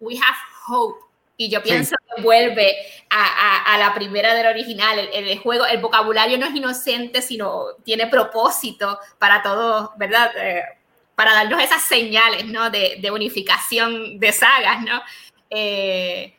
we 0.00 0.14
have 0.14 0.38
hope. 0.66 0.98
Y 1.36 1.50
yo 1.50 1.62
pienso 1.62 1.94
que 2.08 2.22
vuelve 2.22 2.74
a, 3.10 3.76
la 3.78 3.92
primera 3.92 4.32
del 4.32 4.46
original. 4.46 4.98
El, 5.12 5.38
juego, 5.40 5.66
el 5.66 5.82
vocabulario 5.82 6.38
no 6.38 6.46
es 6.46 6.54
inocente, 6.54 7.20
sino 7.20 7.74
tiene 7.84 8.06
propósito 8.06 8.98
para 9.18 9.42
todos, 9.42 9.90
¿verdad? 9.98 10.32
Eh, 10.38 10.62
para 11.16 11.32
darnos 11.32 11.60
esas 11.60 11.82
señales, 11.82 12.44
¿no? 12.44 12.70
De, 12.70 12.98
de 13.00 13.10
unificación 13.10 14.20
de 14.20 14.32
sagas, 14.32 14.82
¿no? 14.82 15.02
Eh, 15.50 16.34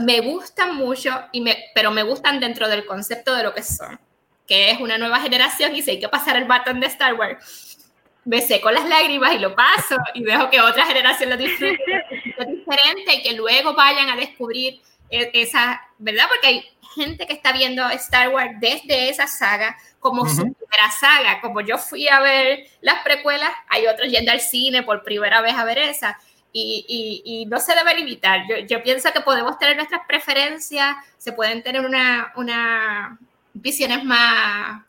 me 0.00 0.20
gustan 0.20 0.76
mucho, 0.76 1.10
y 1.32 1.40
me, 1.40 1.56
pero 1.74 1.90
me 1.90 2.04
gustan 2.04 2.38
dentro 2.38 2.68
del 2.68 2.86
concepto 2.86 3.34
de 3.34 3.42
lo 3.42 3.54
que 3.54 3.64
son, 3.64 3.98
que 4.46 4.70
es 4.70 4.80
una 4.80 4.98
nueva 4.98 5.18
generación 5.18 5.74
y 5.74 5.82
si 5.82 5.92
hay 5.92 6.00
que 6.00 6.08
pasar 6.08 6.36
el 6.36 6.44
batón 6.44 6.78
de 6.78 6.86
Star 6.86 7.14
Wars, 7.14 7.78
me 8.24 8.42
seco 8.42 8.70
las 8.70 8.86
lágrimas 8.86 9.34
y 9.34 9.38
lo 9.38 9.54
paso 9.54 9.96
y 10.14 10.22
dejo 10.22 10.50
que 10.50 10.60
otra 10.60 10.84
generación 10.84 11.30
lo 11.30 11.36
disfrute 11.38 11.82
es 12.38 12.46
diferente 12.46 13.14
y 13.14 13.22
que 13.22 13.32
luego 13.32 13.74
vayan 13.74 14.10
a 14.10 14.16
descubrir 14.16 14.80
e, 15.10 15.30
esa, 15.32 15.80
¿verdad? 15.96 16.26
Porque 16.28 16.46
hay 16.46 16.70
gente 16.98 17.26
que 17.26 17.32
está 17.32 17.52
viendo 17.52 17.88
Star 17.90 18.28
Wars 18.30 18.52
desde 18.60 19.08
esa 19.08 19.26
saga 19.26 19.76
como 20.00 20.26
su 20.26 20.52
primera 20.52 20.90
saga. 20.98 21.40
Como 21.40 21.60
yo 21.60 21.78
fui 21.78 22.08
a 22.08 22.20
ver 22.20 22.66
las 22.80 23.02
precuelas, 23.02 23.50
hay 23.68 23.86
otros 23.86 24.10
yendo 24.10 24.32
al 24.32 24.40
cine 24.40 24.82
por 24.82 25.02
primera 25.02 25.40
vez 25.40 25.54
a 25.54 25.64
ver 25.64 25.78
esa. 25.78 26.18
Y, 26.52 27.22
y, 27.24 27.46
no 27.46 27.60
se 27.60 27.74
debe 27.74 27.94
limitar. 27.94 28.40
Yo, 28.48 28.56
yo, 28.58 28.82
pienso 28.82 29.12
que 29.12 29.20
podemos 29.20 29.58
tener 29.58 29.76
nuestras 29.76 30.00
preferencias, 30.08 30.96
se 31.16 31.32
pueden 31.32 31.62
tener 31.62 31.84
una, 31.84 32.32
una 32.34 33.18
visiones 33.52 34.02
más 34.02 34.82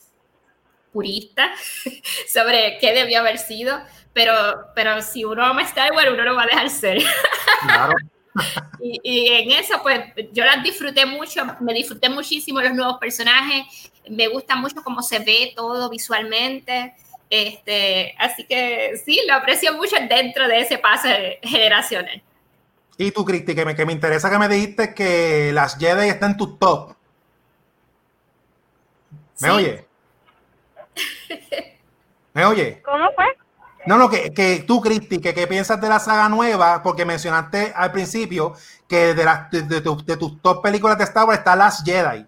puristas 0.92 1.52
sobre 2.34 2.78
qué 2.80 2.94
debió 2.94 3.20
haber 3.20 3.38
sido, 3.38 3.80
pero, 4.14 4.34
pero 4.74 5.02
si 5.02 5.26
uno 5.26 5.46
ama 5.46 5.62
Star 5.64 5.92
Wars, 5.92 6.10
uno 6.12 6.24
lo 6.24 6.36
va 6.36 6.44
a 6.44 6.48
dejar 6.48 6.70
ser. 6.70 7.04
Claro. 7.62 7.94
y, 8.82 9.28
en 9.28 9.52
eso, 9.52 9.82
pues 9.82 10.02
yo 10.32 10.46
las 10.46 10.64
disfruté 10.64 11.06
mucho, 11.06 11.44
me 11.60 11.74
disfruté 11.74 12.10
muchísimo 12.10 12.62
los 12.62 12.74
nuevos 12.74 12.98
personajes, 12.98 13.92
me 14.10 14.28
gusta 14.28 14.56
mucho 14.56 14.84
cómo 14.84 15.02
se 15.02 15.20
ve 15.20 15.54
todo 15.56 15.90
visualmente. 15.90 16.94
Este, 17.30 18.16
así 18.18 18.44
que 18.46 19.00
sí, 19.06 19.22
lo 19.28 19.36
aprecio 19.36 19.74
mucho 19.74 19.96
dentro 20.10 20.48
de 20.48 20.62
ese 20.62 20.78
paso 20.80 21.08
generacional. 21.44 22.22
Y 22.98 23.12
tú, 23.12 23.24
Cristi, 23.24 23.56
que 23.56 23.66
me, 23.66 23.76
que 23.76 23.86
me 23.86 23.94
interesa 23.94 24.30
que 24.30 24.40
me 24.40 24.50
dijiste 24.50 24.94
que 24.94 25.52
las 25.54 25.78
Jedi 25.78 26.10
están 26.10 26.32
en 26.32 26.38
tu 26.38 26.58
top. 26.58 26.96
¿Me 29.40 29.52
oye? 29.52 29.86
¿Me 32.34 32.46
oye? 32.46 32.82
¿Cómo 32.84 33.10
fue? 33.16 33.26
No, 33.90 33.98
no, 33.98 34.08
que, 34.08 34.32
que 34.32 34.64
tú, 34.68 34.82
Cristi, 34.82 35.20
que 35.20 35.34
qué 35.34 35.48
piensas 35.48 35.82
de 35.82 35.90
la 35.90 35.98
saga 35.98 36.30
nueva, 36.30 36.84
porque 36.84 37.06
mencionaste 37.06 37.74
al 37.76 37.92
principio 37.92 38.54
que 38.88 39.16
de, 39.16 39.26
las 39.26 39.50
de, 39.50 39.64
de, 39.64 39.82
de, 39.82 40.16
tus 40.16 40.40
top 40.44 40.62
películas 40.62 40.96
de 41.00 41.06
Star 41.06 41.26
Wars 41.26 41.40
está 41.40 41.56
Las 41.56 41.84
Jedi. 41.84 42.24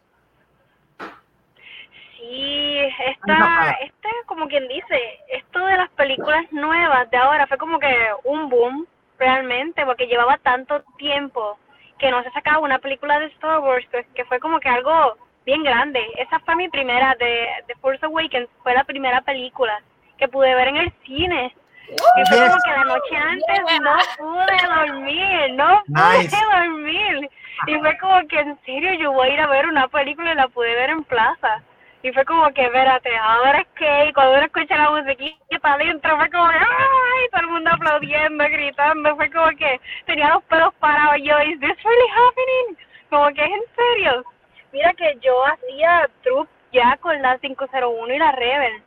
Sí, 2.17 2.79
esta, 3.05 3.77
este, 3.79 4.09
como 4.25 4.47
quien 4.47 4.67
dice, 4.69 5.19
esto 5.31 5.63
de 5.63 5.77
las 5.77 5.91
películas 5.91 6.51
nuevas 6.51 7.07
de 7.11 7.17
ahora 7.17 7.45
fue 7.45 7.59
como 7.59 7.77
que 7.77 7.95
un 8.23 8.49
boom 8.49 8.87
realmente, 9.19 9.85
porque 9.85 10.07
llevaba 10.07 10.39
tanto 10.39 10.81
tiempo 10.97 11.59
que 11.99 12.09
no 12.09 12.23
se 12.23 12.31
sacaba 12.31 12.57
una 12.57 12.79
película 12.79 13.19
de 13.19 13.27
Star 13.27 13.59
Wars, 13.59 13.85
que, 14.15 14.25
fue 14.25 14.39
como 14.39 14.59
que 14.59 14.69
algo 14.69 15.15
bien 15.45 15.61
grande. 15.61 16.01
Esa 16.17 16.39
fue 16.39 16.55
mi 16.55 16.69
primera, 16.69 17.15
de, 17.19 17.49
de 17.67 17.75
Force 17.75 18.03
Awakens, 18.03 18.49
fue 18.63 18.73
la 18.73 18.83
primera 18.83 19.21
película 19.21 19.79
que 20.21 20.27
pude 20.27 20.53
ver 20.53 20.67
en 20.67 20.77
el 20.77 20.93
cine. 21.03 21.53
Y 21.89 22.25
fue 22.29 22.37
como 22.37 22.57
que 22.63 22.71
la 22.71 22.83
noche 22.85 23.17
antes 23.17 23.81
no 23.81 23.95
pude 24.17 24.75
dormir, 24.75 25.53
no 25.55 25.83
pude 25.87 26.29
dormir. 26.53 27.29
Y 27.67 27.75
fue 27.79 27.97
como 27.97 28.27
que 28.27 28.39
en 28.39 28.59
serio 28.63 28.93
yo 28.93 29.11
voy 29.11 29.29
a 29.29 29.33
ir 29.33 29.39
a 29.41 29.47
ver 29.47 29.65
una 29.65 29.87
película 29.87 30.31
y 30.31 30.35
la 30.35 30.47
pude 30.47 30.73
ver 30.75 30.91
en 30.91 31.03
plaza. 31.05 31.63
Y 32.03 32.11
fue 32.11 32.23
como 32.25 32.51
que, 32.53 32.65
espérate, 32.65 33.15
ahora 33.17 33.59
es 33.59 33.67
que, 33.75 34.05
y 34.09 34.13
cuando 34.13 34.33
uno 34.33 34.45
escucha 34.45 34.77
la 34.77 34.91
musiquita 34.91 35.73
adentro, 35.73 36.17
fue 36.17 36.29
como 36.29 36.49
que, 36.49 36.57
¡ay! 36.57 37.29
Todo 37.31 37.41
el 37.41 37.47
mundo 37.47 37.71
aplaudiendo, 37.71 38.43
gritando, 38.45 39.15
fue 39.15 39.31
como 39.31 39.49
que 39.49 39.81
tenía 40.05 40.29
los 40.29 40.43
pelos 40.43 40.73
parados. 40.75 41.17
Yo, 41.23 41.39
¿is 41.41 41.59
this 41.59 41.83
really 41.83 42.11
happening? 42.11 42.77
Como 43.09 43.27
que 43.33 43.43
es 43.43 43.51
en 43.51 43.75
serio. 43.75 44.23
Mira 44.71 44.93
que 44.93 45.17
yo 45.21 45.45
hacía 45.45 46.09
truc 46.23 46.47
ya 46.71 46.97
con 47.01 47.21
la 47.21 47.37
501 47.39 48.13
y 48.13 48.17
la 48.17 48.31
Rebel 48.31 48.83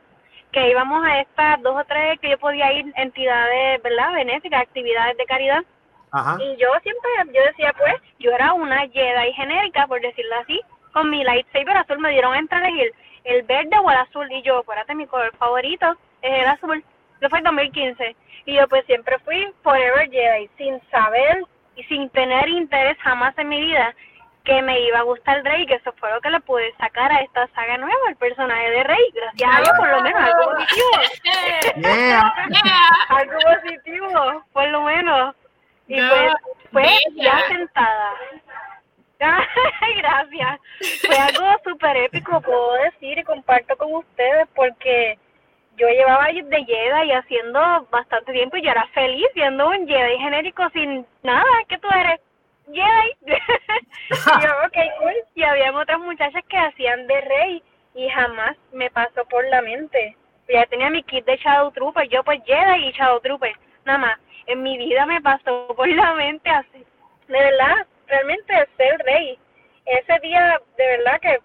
que 0.55 0.69
íbamos 0.69 1.05
a 1.05 1.19
estas 1.19 1.61
dos 1.63 1.75
o 1.75 1.83
tres 1.83 2.17
que 2.21 2.29
yo 2.29 2.39
podía 2.39 2.71
ir 2.71 2.85
entidades, 2.95 3.83
¿verdad? 3.83 4.13
Benéficas, 4.13 4.61
actividades 4.61 5.17
de 5.17 5.25
caridad. 5.25 5.63
Y 6.39 6.55
yo 6.55 6.69
siempre, 6.81 7.11
yo 7.33 7.43
decía, 7.43 7.73
pues, 7.77 7.95
yo 8.19 8.31
era 8.31 8.53
una 8.53 8.87
Jedi 8.87 9.33
genérica, 9.33 9.85
por 9.85 9.99
decirlo 9.99 10.33
así, 10.41 10.61
con 10.93 11.09
mi 11.09 11.25
lightsaber 11.25 11.75
azul 11.75 11.99
me 11.99 12.11
dieron 12.11 12.33
entre 12.35 12.59
elegir 12.59 12.93
el 13.25 13.43
verde 13.43 13.77
o 13.83 13.91
el 13.91 13.97
azul. 13.97 14.31
Y 14.31 14.41
yo, 14.43 14.61
espérate, 14.61 14.95
mi 14.95 15.05
color 15.07 15.35
favorito 15.35 15.97
es 16.21 16.41
el 16.41 16.47
azul. 16.47 16.81
Eso 17.19 17.29
fue 17.29 17.39
en 17.39 17.43
2015. 17.43 18.15
Y 18.45 18.55
yo, 18.55 18.65
pues, 18.69 18.85
siempre 18.85 19.19
fui 19.25 19.51
Forever 19.61 20.09
Jedi, 20.09 20.49
sin 20.57 20.79
saber 20.89 21.43
y 21.75 21.83
sin 21.83 22.09
tener 22.11 22.47
interés 22.47 22.97
jamás 22.99 23.37
en 23.37 23.49
mi 23.49 23.59
vida 23.59 23.93
que 24.45 24.61
me 24.61 24.79
iba 24.81 24.99
a 24.99 25.03
gustar 25.03 25.43
Rey, 25.43 25.65
que 25.65 25.73
eso 25.75 25.91
fue 25.99 26.11
lo 26.11 26.21
que 26.21 26.29
le 26.29 26.39
pude 26.39 26.73
sacar 26.77 27.11
a 27.11 27.21
esta 27.21 27.47
saga 27.47 27.77
nueva, 27.77 28.09
el 28.09 28.15
personaje 28.15 28.69
de 28.69 28.83
Rey. 28.83 29.11
Gracias 29.13 29.55
a 29.55 29.61
Dios, 29.61 29.73
por 29.77 29.89
lo 29.89 30.01
menos, 30.01 30.21
algo 30.21 30.51
positivo. 30.53 30.89
algo 33.09 33.39
positivo, 33.39 34.43
por 34.53 34.67
lo 34.67 34.81
menos. 34.83 35.35
Y 35.87 35.99
pues, 35.99 36.33
fue 36.71 36.89
ya 37.15 37.47
sentada. 37.47 38.13
Gracias. 39.97 40.59
Fue 41.05 41.17
algo 41.17 41.57
súper 41.63 41.97
épico, 41.97 42.41
puedo 42.41 42.73
decir, 42.73 43.17
y 43.17 43.23
comparto 43.23 43.75
con 43.77 43.93
ustedes, 43.95 44.47
porque 44.55 45.17
yo 45.77 45.87
llevaba 45.89 46.27
de 46.27 46.65
Jedi 46.65 47.11
haciendo 47.11 47.87
bastante 47.91 48.31
tiempo 48.31 48.57
y 48.57 48.61
yo 48.63 48.71
era 48.71 48.87
feliz 48.93 49.27
viendo 49.33 49.67
un 49.69 49.87
Jedi 49.87 50.17
genérico 50.19 50.69
sin 50.69 51.05
nada, 51.23 51.45
que 51.67 51.77
tú 51.79 51.87
eres 51.89 52.19
Y 54.75 54.89
cool. 54.99 55.13
Y 55.35 55.43
había 55.43 55.71
otras 55.71 55.99
muchachas 55.99 56.43
que 56.47 56.57
hacían 56.57 57.07
de 57.07 57.21
Rey 57.21 57.63
y 57.93 58.09
jamás 58.09 58.55
me 58.71 58.89
pasó 58.91 59.25
por 59.25 59.45
la 59.47 59.61
mente. 59.61 60.15
Ya 60.49 60.65
tenía 60.67 60.89
mi 60.89 61.01
kit 61.03 61.25
de 61.25 61.37
Shadow 61.37 61.71
Trooper, 61.71 62.07
yo 62.09 62.23
pues 62.23 62.41
Jedi 62.45 62.87
y 62.87 62.91
Shadow 62.91 63.19
Trooper, 63.21 63.53
nada 63.85 63.99
más. 63.99 64.19
En 64.47 64.61
mi 64.61 64.77
vida 64.77 65.05
me 65.05 65.21
pasó 65.21 65.67
por 65.75 65.87
la 65.87 66.13
mente 66.13 66.49
así. 66.49 66.85
De 67.27 67.39
verdad, 67.39 67.87
realmente 68.07 68.53
ser 68.77 68.97
rey. 69.05 69.39
Ese 69.85 70.19
día, 70.19 70.59
de 70.77 70.85
verdad 70.97 71.19
que 71.21 71.39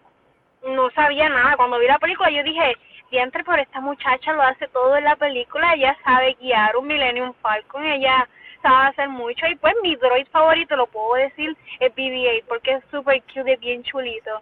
no 0.68 0.90
sabía 0.90 1.28
nada. 1.28 1.56
Cuando 1.56 1.78
vi 1.78 1.86
la 1.86 1.98
película, 1.98 2.30
yo 2.30 2.42
dije, 2.42 2.76
siempre 3.08 3.44
por 3.44 3.58
esta 3.58 3.80
muchacha 3.80 4.32
lo 4.32 4.42
hace 4.42 4.68
todo 4.68 4.96
en 4.96 5.04
la 5.04 5.16
película. 5.16 5.74
Ella 5.74 5.96
sabe 6.04 6.36
guiar 6.40 6.76
un 6.76 6.86
Millennium 6.86 7.34
Falcon. 7.40 7.84
Ella 7.84 8.28
sabe 8.62 8.88
hacer 8.88 9.08
mucho. 9.08 9.46
Y 9.46 9.54
pues 9.56 9.74
mi 9.82 9.96
droid 9.96 10.26
favorito, 10.28 10.76
lo 10.76 10.86
puedo 10.86 11.14
decir, 11.14 11.56
es 11.78 11.94
BB-8 11.94 12.44
porque 12.48 12.72
es 12.72 12.84
súper 12.90 13.22
cute 13.22 13.52
y 13.52 13.56
bien 13.56 13.82
chulito. 13.82 14.40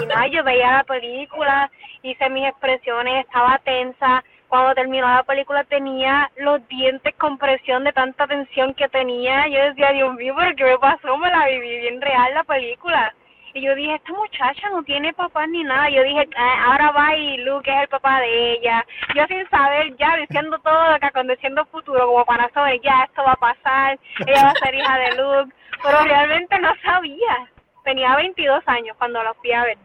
Y 0.00 0.06
nada, 0.06 0.26
yo 0.26 0.42
veía 0.44 0.78
la 0.78 0.84
película, 0.84 1.70
hice 2.02 2.28
mis 2.30 2.48
expresiones, 2.48 3.24
estaba 3.26 3.58
tensa 3.58 4.24
cuando 4.48 4.74
terminó 4.74 5.06
la 5.06 5.22
película 5.24 5.62
tenía 5.64 6.30
los 6.36 6.66
dientes 6.68 7.14
con 7.16 7.36
presión 7.36 7.84
de 7.84 7.92
tanta 7.92 8.26
tensión 8.26 8.74
que 8.74 8.88
tenía. 8.88 9.46
Yo 9.46 9.62
decía, 9.62 9.92
Dios 9.92 10.14
mío, 10.14 10.34
¿pero 10.36 10.56
qué 10.56 10.64
me 10.64 10.78
pasó? 10.78 11.16
Me 11.18 11.30
la 11.30 11.46
viví 11.46 11.78
bien 11.80 12.00
real 12.00 12.32
la 12.34 12.44
película. 12.44 13.14
Y 13.54 13.62
yo 13.62 13.74
dije, 13.74 13.94
esta 13.94 14.12
muchacha 14.12 14.70
no 14.70 14.82
tiene 14.82 15.12
papá 15.14 15.46
ni 15.46 15.64
nada. 15.64 15.88
Yo 15.90 16.02
dije, 16.02 16.28
ah, 16.36 16.64
ahora 16.66 16.90
va 16.92 17.16
y 17.16 17.38
Luke 17.38 17.70
es 17.70 17.82
el 17.82 17.88
papá 17.88 18.20
de 18.20 18.52
ella. 18.52 18.84
Yo 19.14 19.26
sin 19.26 19.48
saber, 19.48 19.96
ya 19.96 20.16
diciendo 20.16 20.58
todo, 20.58 20.80
acá 20.80 21.08
aconteciendo 21.08 21.64
futuro, 21.66 22.06
como 22.06 22.24
para 22.24 22.48
saber, 22.50 22.80
ya 22.82 23.04
esto 23.04 23.22
va 23.24 23.32
a 23.32 23.36
pasar, 23.36 23.98
ella 24.26 24.44
va 24.44 24.50
a 24.50 24.64
ser 24.64 24.74
hija 24.74 24.98
de 24.98 25.10
Luke. 25.16 25.54
Pero 25.82 26.04
realmente 26.04 26.58
no 26.58 26.72
sabía. 26.84 27.50
Tenía 27.84 28.16
22 28.16 28.62
años 28.66 28.96
cuando 28.98 29.22
la 29.22 29.34
fui 29.34 29.52
a 29.52 29.64
ver, 29.64 29.78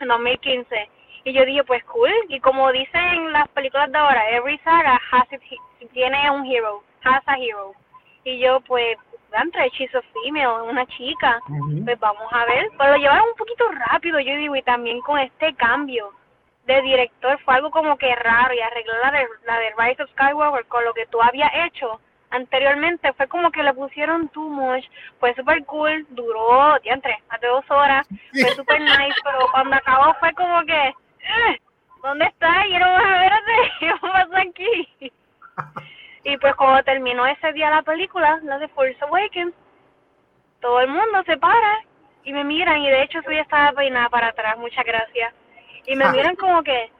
en 0.00 0.08
2015 0.08 0.90
y 1.24 1.32
yo 1.32 1.44
dije, 1.44 1.64
pues 1.64 1.84
cool. 1.84 2.12
Y 2.28 2.40
como 2.40 2.70
dicen 2.72 3.32
las 3.32 3.48
películas 3.48 3.90
de 3.92 3.98
ahora, 3.98 4.30
every 4.30 4.58
saga 4.58 5.00
has 5.12 5.28
tiene 5.92 6.30
un 6.30 6.46
hero, 6.46 6.82
has 7.04 7.22
a 7.26 7.36
hero. 7.36 7.74
Y 8.24 8.38
yo, 8.38 8.60
pues, 8.60 8.96
entre 9.34 9.68
she's 9.70 9.94
a 9.94 10.02
female, 10.12 10.68
una 10.68 10.86
chica, 10.86 11.40
pues 11.84 11.98
vamos 11.98 12.26
a 12.32 12.44
ver. 12.46 12.68
Pero 12.78 12.92
lo 12.92 12.98
llevaron 12.98 13.28
un 13.28 13.36
poquito 13.36 13.64
rápido, 13.88 14.20
yo 14.20 14.36
digo, 14.36 14.56
y 14.56 14.62
también 14.62 15.00
con 15.00 15.18
este 15.18 15.54
cambio 15.54 16.12
de 16.66 16.82
director 16.82 17.38
fue 17.44 17.54
algo 17.54 17.70
como 17.70 17.96
que 17.96 18.14
raro 18.14 18.54
y 18.54 18.60
arreglar 18.60 18.96
la 19.02 19.10
de, 19.12 19.26
la 19.46 19.58
de 19.58 19.74
Rise 19.78 20.02
of 20.02 20.10
Skywalker 20.10 20.66
con 20.66 20.84
lo 20.84 20.92
que 20.94 21.06
tú 21.06 21.20
habías 21.20 21.50
hecho 21.66 22.00
anteriormente 22.30 23.12
fue 23.14 23.26
como 23.28 23.50
que 23.50 23.62
le 23.62 23.74
pusieron 23.74 24.28
too 24.28 24.48
much, 24.48 24.84
fue 25.18 25.34
super 25.34 25.64
cool, 25.64 26.06
duró, 26.10 26.80
ya 26.82 26.94
entré, 26.94 27.18
más 27.28 27.40
de 27.40 27.48
dos 27.48 27.64
horas, 27.70 28.06
fue 28.32 28.54
super 28.54 28.80
nice, 28.80 29.14
pero 29.24 29.46
cuando 29.52 29.76
acabó 29.76 30.14
fue 30.20 30.32
como 30.34 30.64
que, 30.64 30.94
¿dónde 32.02 32.26
está? 32.26 32.66
Y 32.66 32.78
no 32.78 32.86
a 32.86 33.20
ver 33.20 33.32
¿qué 33.80 33.92
pasa 34.00 34.40
aquí? 34.40 35.12
Y 36.24 36.36
pues 36.38 36.54
cuando 36.56 36.82
terminó 36.82 37.26
ese 37.26 37.52
día 37.52 37.70
la 37.70 37.82
película, 37.82 38.38
la 38.42 38.58
de 38.58 38.68
Force 38.68 38.96
Awakens, 39.00 39.54
todo 40.60 40.80
el 40.80 40.88
mundo 40.88 41.22
se 41.26 41.36
para 41.36 41.84
y 42.24 42.32
me 42.32 42.44
miran 42.44 42.78
y 42.78 42.90
de 42.90 43.02
hecho 43.02 43.22
tú 43.22 43.32
ya 43.32 43.42
estaba 43.42 43.72
peinada 43.72 44.08
para 44.08 44.28
atrás, 44.28 44.58
muchas 44.58 44.84
gracias. 44.84 45.32
Y 45.86 45.96
me 45.96 46.10
miran 46.12 46.36
como 46.36 46.62
que, 46.62 46.92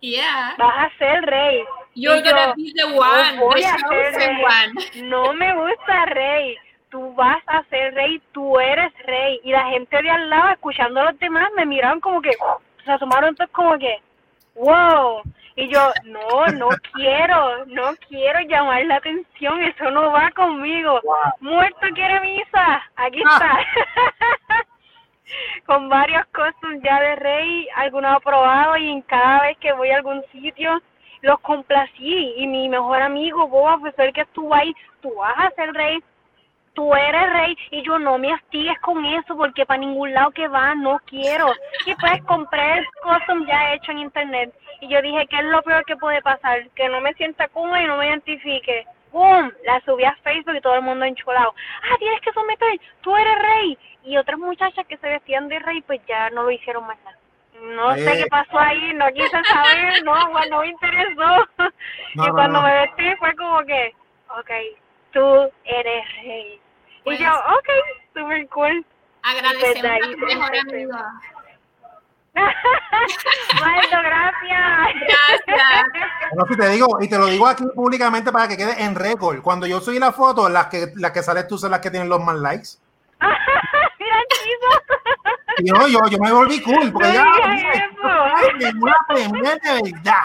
yeah. 0.00 0.54
vas 0.58 0.86
a 0.86 0.98
ser 0.98 1.22
rey. 1.26 1.62
You're 1.94 2.22
gonna 2.22 2.54
be 2.54 2.72
the 2.74 2.84
one, 2.84 3.36
no, 3.36 3.50
the 3.54 5.02
no 5.02 5.32
me 5.32 5.54
gusta 5.54 6.06
rey 6.06 6.58
tú 6.90 7.12
vas 7.14 7.42
a 7.46 7.62
ser 7.64 7.94
rey, 7.94 8.20
tú 8.32 8.58
eres 8.58 8.92
rey. 9.04 9.40
Y 9.44 9.50
la 9.50 9.66
gente 9.68 10.00
de 10.02 10.10
al 10.10 10.30
lado, 10.30 10.50
escuchando 10.50 11.00
a 11.00 11.10
los 11.10 11.18
demás, 11.18 11.50
me 11.56 11.66
miraron 11.66 12.00
como 12.00 12.20
que, 12.22 12.30
se 12.84 12.90
asomaron 12.90 13.34
todos 13.34 13.50
como 13.50 13.78
que, 13.78 14.00
wow. 14.54 15.22
Y 15.58 15.68
yo, 15.68 15.90
no, 16.04 16.46
no 16.48 16.68
quiero, 16.92 17.64
no 17.64 17.94
quiero 18.08 18.40
llamar 18.40 18.84
la 18.84 18.96
atención, 18.96 19.62
eso 19.62 19.90
no 19.90 20.12
va 20.12 20.30
conmigo. 20.32 21.00
Muerto 21.40 21.86
quiere 21.94 22.20
misa, 22.20 22.82
aquí 22.96 23.22
ah. 23.26 23.32
está. 23.32 24.66
Con 25.66 25.88
varios 25.88 26.26
cosas 26.26 26.82
ya 26.84 27.00
de 27.00 27.16
rey, 27.16 27.68
algunos 27.74 28.16
aprobados 28.16 28.78
y 28.78 28.90
en 28.90 29.00
cada 29.02 29.40
vez 29.42 29.56
que 29.58 29.72
voy 29.72 29.90
a 29.90 29.96
algún 29.96 30.22
sitio 30.30 30.80
los 31.22 31.40
complací. 31.40 32.34
Y 32.36 32.46
mi 32.46 32.68
mejor 32.68 33.00
amigo, 33.00 33.48
Boba, 33.48 33.78
fue 33.78 33.92
el 33.96 34.12
que 34.12 34.20
estuvo 34.20 34.54
ahí, 34.54 34.74
tú 35.00 35.14
vas 35.14 35.38
a 35.38 35.50
ser 35.52 35.72
rey, 35.72 36.02
tú 36.76 36.94
eres 36.94 37.32
rey 37.32 37.58
y 37.70 37.82
yo 37.82 37.98
no 37.98 38.18
me 38.18 38.32
astigues 38.32 38.78
con 38.80 39.04
eso 39.04 39.36
porque 39.36 39.66
para 39.66 39.80
ningún 39.80 40.12
lado 40.12 40.30
que 40.30 40.46
va 40.46 40.74
no 40.74 41.00
quiero. 41.06 41.52
Y 41.86 41.94
puedes 41.96 42.22
comprar 42.24 42.84
cosas 43.02 43.36
ya 43.48 43.74
hecho 43.74 43.90
en 43.90 43.98
internet. 43.98 44.54
Y 44.82 44.88
yo 44.88 45.00
dije, 45.00 45.26
¿qué 45.28 45.38
es 45.38 45.44
lo 45.44 45.62
peor 45.62 45.84
que 45.86 45.96
puede 45.96 46.20
pasar? 46.22 46.68
Que 46.76 46.88
no 46.88 47.00
me 47.00 47.14
sienta 47.14 47.48
cómoda 47.48 47.82
y 47.82 47.86
no 47.86 47.96
me 47.96 48.08
identifique. 48.08 48.86
¡Bum! 49.10 49.50
La 49.64 49.80
subí 49.86 50.04
a 50.04 50.14
Facebook 50.22 50.56
y 50.56 50.60
todo 50.60 50.74
el 50.74 50.82
mundo 50.82 51.06
enchulado. 51.06 51.54
Ah, 51.82 51.96
tienes 51.98 52.20
que 52.20 52.32
someter, 52.32 52.78
tú 53.00 53.16
eres 53.16 53.38
rey. 53.38 53.78
Y 54.04 54.18
otras 54.18 54.38
muchachas 54.38 54.86
que 54.86 54.98
se 54.98 55.08
vestían 55.08 55.48
de 55.48 55.58
rey, 55.58 55.80
pues 55.80 56.00
ya 56.06 56.28
no 56.30 56.42
lo 56.42 56.50
hicieron 56.50 56.86
más 56.86 56.98
nada. 57.02 57.18
No 57.74 57.94
sé 57.94 58.22
qué 58.22 58.26
pasó 58.26 58.58
ahí, 58.58 58.92
no 58.92 59.06
quise 59.14 59.42
saber, 59.44 60.04
no, 60.04 60.14
no 60.50 60.60
me 60.60 60.68
interesó. 60.68 61.48
y 62.12 62.30
cuando 62.32 62.60
me 62.60 62.70
vestí 62.70 63.16
fue 63.16 63.34
como 63.34 63.64
que, 63.64 63.94
ok, 64.28 64.50
tú 65.12 65.50
eres 65.64 66.04
rey 66.22 66.60
y 67.06 67.18
yo, 67.18 67.30
ok, 67.30 67.68
super 68.14 68.48
cool. 68.48 68.84
Agradecemos 69.22 69.84
a 69.84 70.10
tu 70.10 70.18
mejor 70.18 70.56
amigo. 70.56 70.98
Maestro, 73.60 73.98
gracias. 74.02 74.94
Gracias. 75.46 76.48
si 76.48 76.56
te 76.56 76.68
digo, 76.68 76.86
y 77.00 77.08
te 77.08 77.18
lo 77.18 77.26
digo 77.26 77.46
aquí 77.46 77.64
públicamente 77.74 78.30
para 78.30 78.46
que 78.46 78.58
quede 78.58 78.82
en 78.82 78.94
récord. 78.94 79.40
Cuando 79.40 79.66
yo 79.66 79.80
subí 79.80 79.98
la 79.98 80.12
foto, 80.12 80.48
las 80.48 80.66
que, 80.66 80.92
las 80.96 81.12
que 81.12 81.22
sales 81.22 81.48
tú 81.48 81.56
son 81.56 81.70
las 81.70 81.80
que 81.80 81.90
tienen 81.90 82.10
los 82.10 82.22
más 82.22 82.36
likes. 82.36 82.68
Mira, 83.20 84.16
chido. 84.28 84.68
Yo, 85.64 85.74
yo, 85.88 85.98
yo 86.10 86.18
me 86.18 86.32
volví 86.32 86.60
cool, 86.62 86.92
porque 86.92 87.12
ya, 87.14 87.24
es 88.60 88.74
una 88.74 88.96
premia 89.08 89.54
de 89.54 89.90
verdad. 89.90 90.24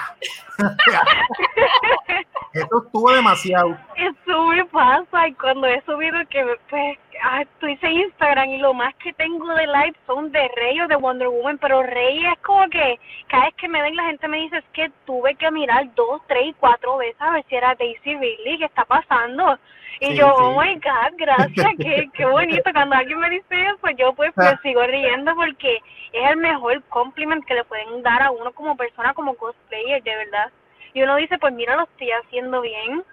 Esto 2.54 2.84
estuvo 2.84 3.12
demasiado. 3.12 3.78
Eso 3.96 4.48
me 4.48 4.66
pasa 4.66 5.28
y 5.28 5.34
cuando 5.36 5.68
he 5.68 5.82
subido 5.84 6.18
que 6.30 6.44
pues 6.70 6.98
ah, 7.24 7.44
tú 7.60 7.68
hice 7.68 7.90
Instagram 7.90 8.50
y 8.50 8.58
lo 8.58 8.74
más 8.74 8.94
que 8.96 9.14
tengo 9.14 9.48
de 9.54 9.68
live 9.68 9.96
son 10.06 10.32
de 10.32 10.48
Rey 10.56 10.82
o 10.82 10.88
de 10.88 10.96
Wonder 10.96 11.28
Woman, 11.28 11.58
pero 11.58 11.84
Rey 11.84 12.26
es 12.26 12.40
como 12.40 12.68
que 12.70 13.00
cada 13.28 13.46
vez 13.46 13.56
que 13.56 13.68
me 13.68 13.82
ven 13.82 13.96
la 13.96 14.06
gente 14.06 14.28
me 14.28 14.38
dice 14.38 14.58
es 14.58 14.66
que 14.74 14.92
tuve 15.06 15.36
que 15.36 15.52
mirar 15.52 15.94
dos, 15.96 16.22
tres, 16.28 16.56
cuatro 16.60 16.98
veces 16.98 17.20
a 17.20 17.32
ver 17.32 17.46
si 17.48 17.56
era 17.56 17.76
Daisy 17.76 18.16
Ridley, 18.16 18.58
¿qué 18.58 18.66
está 18.66 18.86
pasando? 18.86 19.58
Y 20.04 20.16
yo, 20.16 20.34
oh 20.34 20.60
my 20.60 20.74
God, 20.76 21.16
gracias, 21.16 21.74
qué, 21.78 22.10
qué 22.14 22.26
bonito. 22.26 22.72
Cuando 22.74 22.96
alguien 22.96 23.20
me 23.20 23.30
dice 23.30 23.46
eso, 23.52 23.90
yo 23.98 24.14
pues, 24.14 24.32
pues 24.34 24.56
sigo 24.64 24.82
riendo 24.84 25.36
porque 25.36 25.80
es 26.12 26.30
el 26.32 26.38
mejor 26.38 26.82
compliment 26.86 27.46
que 27.46 27.54
le 27.54 27.64
pueden 27.66 28.02
dar 28.02 28.24
a 28.24 28.32
uno 28.32 28.52
como 28.52 28.76
persona, 28.76 29.14
como 29.14 29.36
cosplayer, 29.36 30.02
de 30.02 30.16
verdad. 30.16 30.52
Y 30.94 31.04
uno 31.04 31.18
dice, 31.18 31.38
pues 31.38 31.54
mira, 31.54 31.76
lo 31.76 31.84
estoy 31.84 32.10
haciendo 32.12 32.62
bien. 32.62 33.04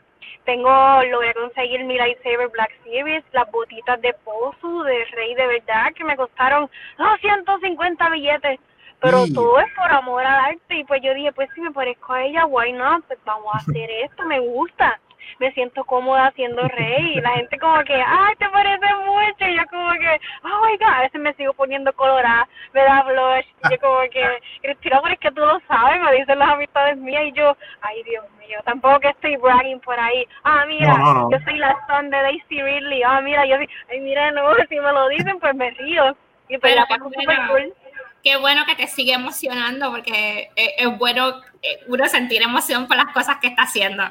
Tengo, 0.44 0.70
logré 1.10 1.34
conseguir 1.34 1.84
mi 1.84 1.96
lightsaber 1.96 2.48
Black 2.48 2.72
Series, 2.84 3.24
las 3.32 3.50
botitas 3.50 4.00
de 4.00 4.14
Pozu, 4.24 4.82
de 4.82 5.04
Rey 5.12 5.34
de 5.34 5.46
verdad, 5.46 5.92
que 5.94 6.04
me 6.04 6.16
costaron 6.16 6.70
250 6.98 8.08
billetes. 8.10 8.60
Pero 9.00 9.26
todo 9.32 9.60
es 9.60 9.72
por 9.74 9.92
amor 9.92 10.24
al 10.24 10.52
arte. 10.52 10.78
Y 10.78 10.84
pues 10.84 11.00
yo 11.02 11.14
dije, 11.14 11.32
pues 11.32 11.48
si 11.54 11.60
me 11.60 11.70
parezco 11.70 12.12
a 12.12 12.24
ella, 12.24 12.46
why 12.46 12.72
not? 12.72 13.04
Pues 13.06 13.18
vamos 13.24 13.54
a 13.54 13.58
hacer 13.58 13.90
esto, 13.90 14.24
me 14.24 14.40
gusta. 14.40 14.98
Me 15.38 15.52
siento 15.52 15.84
cómoda 15.84 16.32
siendo 16.34 16.62
rey. 16.68 17.16
Y 17.16 17.20
la 17.20 17.30
gente 17.30 17.58
como 17.58 17.82
que, 17.84 17.94
ay, 17.94 18.34
te 18.38 18.48
parece 18.50 18.86
mucho. 19.06 19.46
Y 19.46 19.56
yo 19.56 19.62
como 19.70 19.92
que, 19.92 20.20
oh 20.44 20.66
my 20.66 20.76
God, 20.76 20.94
a 20.94 21.00
veces 21.02 21.20
me 21.20 21.34
sigo 21.34 21.52
poniendo 21.54 21.92
colorada, 21.92 22.48
me 22.72 22.82
da 22.82 23.02
blush. 23.02 23.46
Y 23.64 23.70
yo 23.70 23.80
como 23.80 24.00
que, 24.10 24.40
Cristina, 24.62 25.00
pero 25.02 25.14
es 25.14 25.20
que 25.20 25.30
tú 25.30 25.40
lo 25.40 25.60
sabes, 25.68 26.00
me 26.00 26.12
dicen 26.12 26.38
las 26.38 26.50
amistades 26.50 26.96
mías. 26.98 27.24
Y 27.26 27.32
yo, 27.32 27.56
ay, 27.82 28.02
Dios 28.04 28.24
mío, 28.38 28.58
tampoco 28.64 29.00
que 29.00 29.08
estoy 29.08 29.36
bragging 29.36 29.80
por 29.80 29.98
ahí. 29.98 30.26
Ah, 30.44 30.64
mira, 30.66 30.96
yo 31.30 31.38
soy 31.44 31.58
la 31.58 31.76
son 31.86 32.10
de 32.10 32.16
Daisy 32.16 32.62
Ridley. 32.62 33.02
Ah, 33.02 33.20
mira, 33.20 33.46
yo 33.46 33.56
soy, 33.56 33.68
ay, 33.90 34.00
mira, 34.00 34.30
no, 34.32 34.54
si 34.68 34.80
me 34.80 34.92
lo 34.92 35.08
dicen, 35.08 35.38
pues 35.38 35.54
me 35.54 35.70
río. 35.70 36.16
Y 36.48 36.56
pues 36.56 36.74
la 36.74 36.86
paso 36.86 37.04
súper 37.04 37.38
cool 37.48 37.74
qué 38.22 38.36
bueno 38.36 38.64
que 38.66 38.74
te 38.74 38.86
sigue 38.86 39.14
emocionando 39.14 39.90
porque 39.90 40.50
es, 40.56 40.98
bueno 40.98 41.40
eh, 41.62 41.80
uno 41.86 42.06
sentir 42.08 42.42
emoción 42.42 42.86
por 42.86 42.96
las 42.96 43.12
cosas 43.12 43.36
que 43.40 43.48
está 43.48 43.62
haciendo. 43.62 44.04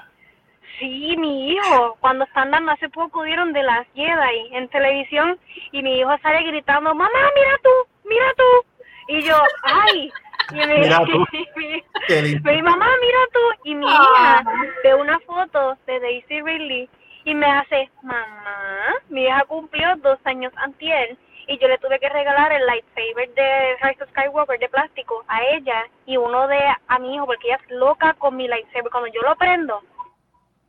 Sí, 0.80 1.16
mi 1.18 1.52
hijo, 1.52 1.98
cuando 2.00 2.26
están 2.26 2.52
dando 2.52 2.72
hace 2.72 2.88
poco 2.90 3.24
dieron 3.24 3.52
de 3.52 3.64
las 3.64 3.88
Jedi 3.96 4.50
en 4.52 4.68
televisión 4.70 5.40
y 5.72 5.82
mi 5.82 6.00
hijo 6.00 6.16
sale 6.22 6.44
gritando, 6.44 6.94
mamá, 6.94 7.10
mira 7.36 7.60
tú, 7.64 7.70
mira 8.08 8.34
tú. 8.36 8.66
Y 9.08 9.22
yo, 9.24 9.36
ay, 9.64 10.12
y 10.52 10.56
me, 10.56 10.80
mira 10.80 11.00
tú. 11.06 11.26
mi, 12.44 12.62
mamá, 12.62 12.90
mira 13.02 13.20
tú. 13.34 13.40
Y 13.64 13.76
mi 13.76 13.88
hija 13.88 14.38
ah. 14.38 14.44
ve 14.84 14.94
una 14.94 15.20
foto 15.22 15.78
de 15.88 16.00
Daisy 16.00 16.42
Ridley 16.42 16.90
y 17.24 17.34
me 17.34 17.48
hace, 17.48 17.90
mamá, 18.04 18.96
mi 19.10 19.24
hija 19.24 19.46
cumplió 19.48 19.96
dos 19.98 20.20
años 20.26 20.54
antier 20.58 21.18
y 21.48 21.58
yo 21.58 21.68
le 21.68 21.78
tuve 21.80 22.00
que 22.00 22.10
regalar 22.10 22.52
el 22.52 22.66
lightsaber 22.66 23.34
de 23.34 23.76
Rise 23.82 24.04
of 24.04 24.10
Skywalker 24.10 24.60
de 24.60 24.70
plástico 24.70 25.24
a 25.28 25.44
ella 25.44 25.88
y 26.06 26.18
uno 26.18 26.48
de 26.48 26.60
a 26.88 27.00
mi 27.00 27.16
hijo 27.16 27.26
porque 27.26 27.48
ella 27.48 27.60
es 27.64 27.72
loca 27.72 28.14
con 28.14 28.36
mi 28.36 28.48
lightsaber. 28.48 28.92
Cuando 28.92 29.10
yo 29.12 29.22
lo 29.24 29.36
prendo 29.38 29.82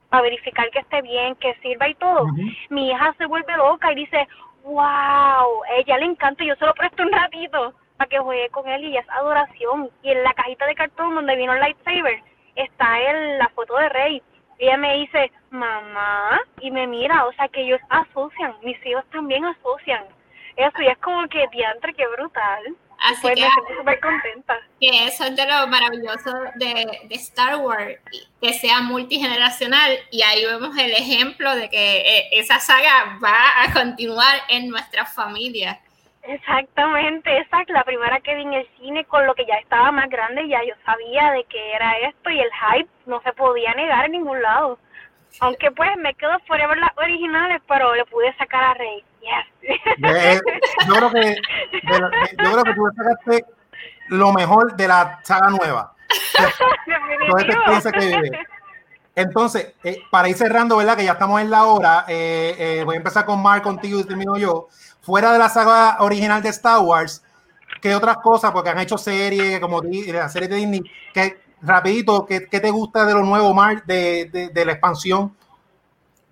para 0.08 0.22
verificar 0.22 0.70
que 0.70 0.80
esté 0.80 1.02
bien, 1.02 1.34
que 1.36 1.54
sirva 1.56 1.88
y 1.88 1.94
todo, 1.94 2.26
mi 2.70 2.90
hija 2.90 3.14
se 3.18 3.26
vuelve 3.26 3.56
loca 3.56 3.92
y 3.92 3.96
dice, 3.96 4.26
wow, 4.64 5.62
ella 5.76 5.98
le 5.98 6.06
encanta, 6.06 6.44
yo 6.44 6.54
se 6.56 6.66
lo 6.66 6.74
presto 6.74 7.02
un 7.02 7.12
ratito 7.12 7.74
para 7.96 8.08
que 8.08 8.18
juegue 8.18 8.48
con 8.50 8.68
él 8.68 8.84
y 8.84 8.96
es 8.96 9.08
adoración. 9.10 9.90
Y 10.02 10.10
en 10.10 10.22
la 10.22 10.32
cajita 10.34 10.66
de 10.66 10.74
cartón 10.74 11.14
donde 11.14 11.36
vino 11.36 11.52
el 11.52 11.60
lightsaber 11.60 12.22
está 12.54 13.00
el, 13.00 13.38
la 13.38 13.48
foto 13.50 13.76
de 13.76 13.88
Rey. 13.88 14.22
Y 14.58 14.64
ella 14.64 14.76
me 14.76 14.94
dice, 14.94 15.30
mamá, 15.50 16.40
y 16.60 16.70
me 16.70 16.86
mira, 16.86 17.26
o 17.26 17.32
sea 17.32 17.48
que 17.48 17.62
ellos 17.62 17.80
asocian, 17.90 18.54
mis 18.62 18.84
hijos 18.86 19.04
también 19.10 19.44
asocian 19.44 20.04
eso, 20.58 20.82
y 20.82 20.88
es 20.88 20.98
como 20.98 21.28
que 21.28 21.46
diantre, 21.52 21.94
qué 21.94 22.04
brutal. 22.08 22.76
Así 23.00 23.22
pues 23.22 23.34
que, 23.36 23.42
me 23.42 23.50
siento 23.50 23.74
súper 23.76 24.00
contenta. 24.00 24.60
Que 24.80 25.06
eso 25.06 25.24
es 25.24 25.36
de 25.36 25.46
lo 25.46 25.66
maravilloso 25.68 26.32
de, 26.56 27.00
de, 27.08 27.14
Star 27.14 27.56
Wars, 27.56 27.96
que 28.40 28.52
sea 28.54 28.80
multigeneracional, 28.80 29.98
y 30.10 30.22
ahí 30.22 30.44
vemos 30.44 30.76
el 30.76 30.92
ejemplo 30.92 31.54
de 31.54 31.70
que 31.70 31.98
eh, 31.98 32.28
esa 32.32 32.58
saga 32.58 33.18
va 33.22 33.62
a 33.62 33.72
continuar 33.72 34.40
en 34.48 34.68
nuestras 34.68 35.14
familias. 35.14 35.78
Exactamente, 36.22 37.38
esa 37.38 37.62
es 37.62 37.68
la 37.70 37.84
primera 37.84 38.20
que 38.20 38.34
vi 38.34 38.42
en 38.42 38.52
el 38.52 38.68
cine 38.78 39.04
con 39.04 39.26
lo 39.26 39.34
que 39.34 39.46
ya 39.46 39.54
estaba 39.54 39.90
más 39.92 40.10
grande, 40.10 40.46
ya 40.48 40.62
yo 40.62 40.74
sabía 40.84 41.30
de 41.32 41.44
que 41.44 41.72
era 41.72 41.96
esto 42.00 42.28
y 42.30 42.38
el 42.38 42.50
hype 42.52 42.90
no 43.06 43.22
se 43.22 43.32
podía 43.32 43.72
negar 43.74 44.04
en 44.06 44.12
ningún 44.12 44.42
lado. 44.42 44.78
Aunque 45.40 45.70
pues 45.70 45.88
me 45.96 46.14
quedo 46.14 46.38
fuera 46.40 46.74
las 46.74 46.90
originales, 46.98 47.62
pero 47.66 47.94
le 47.94 48.04
pude 48.06 48.34
sacar 48.36 48.62
a 48.62 48.74
Rey. 48.74 49.04
Yes. 49.20 50.40
yo, 50.86 50.94
creo 50.94 51.10
que, 51.10 51.36
yo 52.42 52.52
creo 52.52 52.64
que 52.64 52.74
tú 52.74 52.82
sacaste 52.96 53.44
lo 54.08 54.32
mejor 54.32 54.76
de 54.76 54.88
la 54.88 55.20
saga 55.22 55.50
nueva. 55.50 55.94
Entonces, 59.14 59.74
eh, 59.82 60.02
para 60.10 60.28
ir 60.28 60.36
cerrando, 60.36 60.76
¿verdad? 60.76 60.96
Que 60.96 61.04
ya 61.04 61.12
estamos 61.12 61.40
en 61.40 61.50
la 61.50 61.64
hora, 61.64 62.04
eh, 62.06 62.54
eh, 62.58 62.82
voy 62.84 62.94
a 62.94 62.98
empezar 62.98 63.24
con 63.24 63.42
Mark, 63.42 63.62
contigo 63.62 63.98
y 63.98 64.04
termino 64.04 64.36
yo. 64.36 64.68
Fuera 65.00 65.32
de 65.32 65.38
la 65.38 65.48
saga 65.48 65.96
original 66.00 66.40
de 66.40 66.50
Star 66.50 66.80
Wars, 66.80 67.24
¿qué 67.82 67.94
otras 67.94 68.18
cosas? 68.18 68.52
Porque 68.52 68.70
han 68.70 68.78
hecho 68.78 68.96
series, 68.96 69.58
como 69.58 69.82
la 69.82 70.28
serie 70.28 70.48
de 70.48 70.56
Disney, 70.56 70.82
que 71.12 71.40
rapidito, 71.62 72.26
¿qué, 72.26 72.40
te 72.40 72.70
gusta 72.70 73.04
de 73.04 73.14
lo 73.14 73.24
nuevo, 73.24 73.52
Mark, 73.52 73.84
de, 73.86 74.50
de, 74.52 74.64
la 74.64 74.72
expansión? 74.72 75.36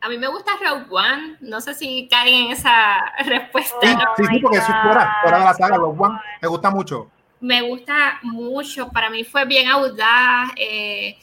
A 0.06 0.08
mí 0.08 0.18
me 0.18 0.28
gusta 0.28 0.52
Rogue 0.62 0.86
One. 0.88 1.36
No 1.40 1.60
sé 1.60 1.74
si 1.74 2.06
cae 2.08 2.32
en 2.32 2.52
esa 2.52 3.12
respuesta. 3.26 4.14
Sí, 4.16 4.24
sí, 4.30 4.38
porque 4.38 4.58
eso 4.58 4.68
es 4.68 4.82
fuera, 4.84 5.16
fuera 5.20 5.38
de 5.40 5.44
la 5.44 5.54
saga. 5.54 5.76
Rogue 5.78 5.98
One 5.98 6.20
me 6.40 6.46
gusta 6.46 6.70
mucho. 6.70 7.10
Me 7.40 7.60
gusta 7.62 8.20
mucho. 8.22 8.88
Para 8.90 9.10
mí 9.10 9.24
fue 9.24 9.44
bien 9.46 9.66
audaz. 9.68 10.50
Eh, 10.54 11.18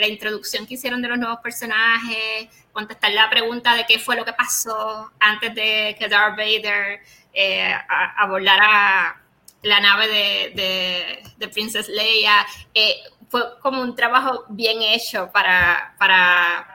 la 0.00 0.08
introducción 0.08 0.66
que 0.66 0.74
hicieron 0.74 1.00
de 1.00 1.08
los 1.08 1.18
nuevos 1.18 1.38
personajes, 1.40 2.48
contestar 2.72 3.12
la 3.12 3.30
pregunta 3.30 3.74
de 3.74 3.84
qué 3.86 4.00
fue 4.00 4.16
lo 4.16 4.24
que 4.24 4.32
pasó 4.32 5.12
antes 5.20 5.54
de 5.54 5.94
que 5.96 6.08
Darth 6.08 6.36
Vader 6.36 7.02
eh, 7.32 7.72
abordara 8.16 9.20
la 9.62 9.80
nave 9.80 10.08
de, 10.08 11.22
de, 11.38 11.48
Princess 11.48 11.88
Leia. 11.88 12.44
Eh, 12.74 12.96
fue 13.28 13.42
como 13.60 13.80
un 13.80 13.94
trabajo 13.94 14.44
bien 14.48 14.82
hecho 14.82 15.30
para, 15.32 15.94
para, 15.98 16.71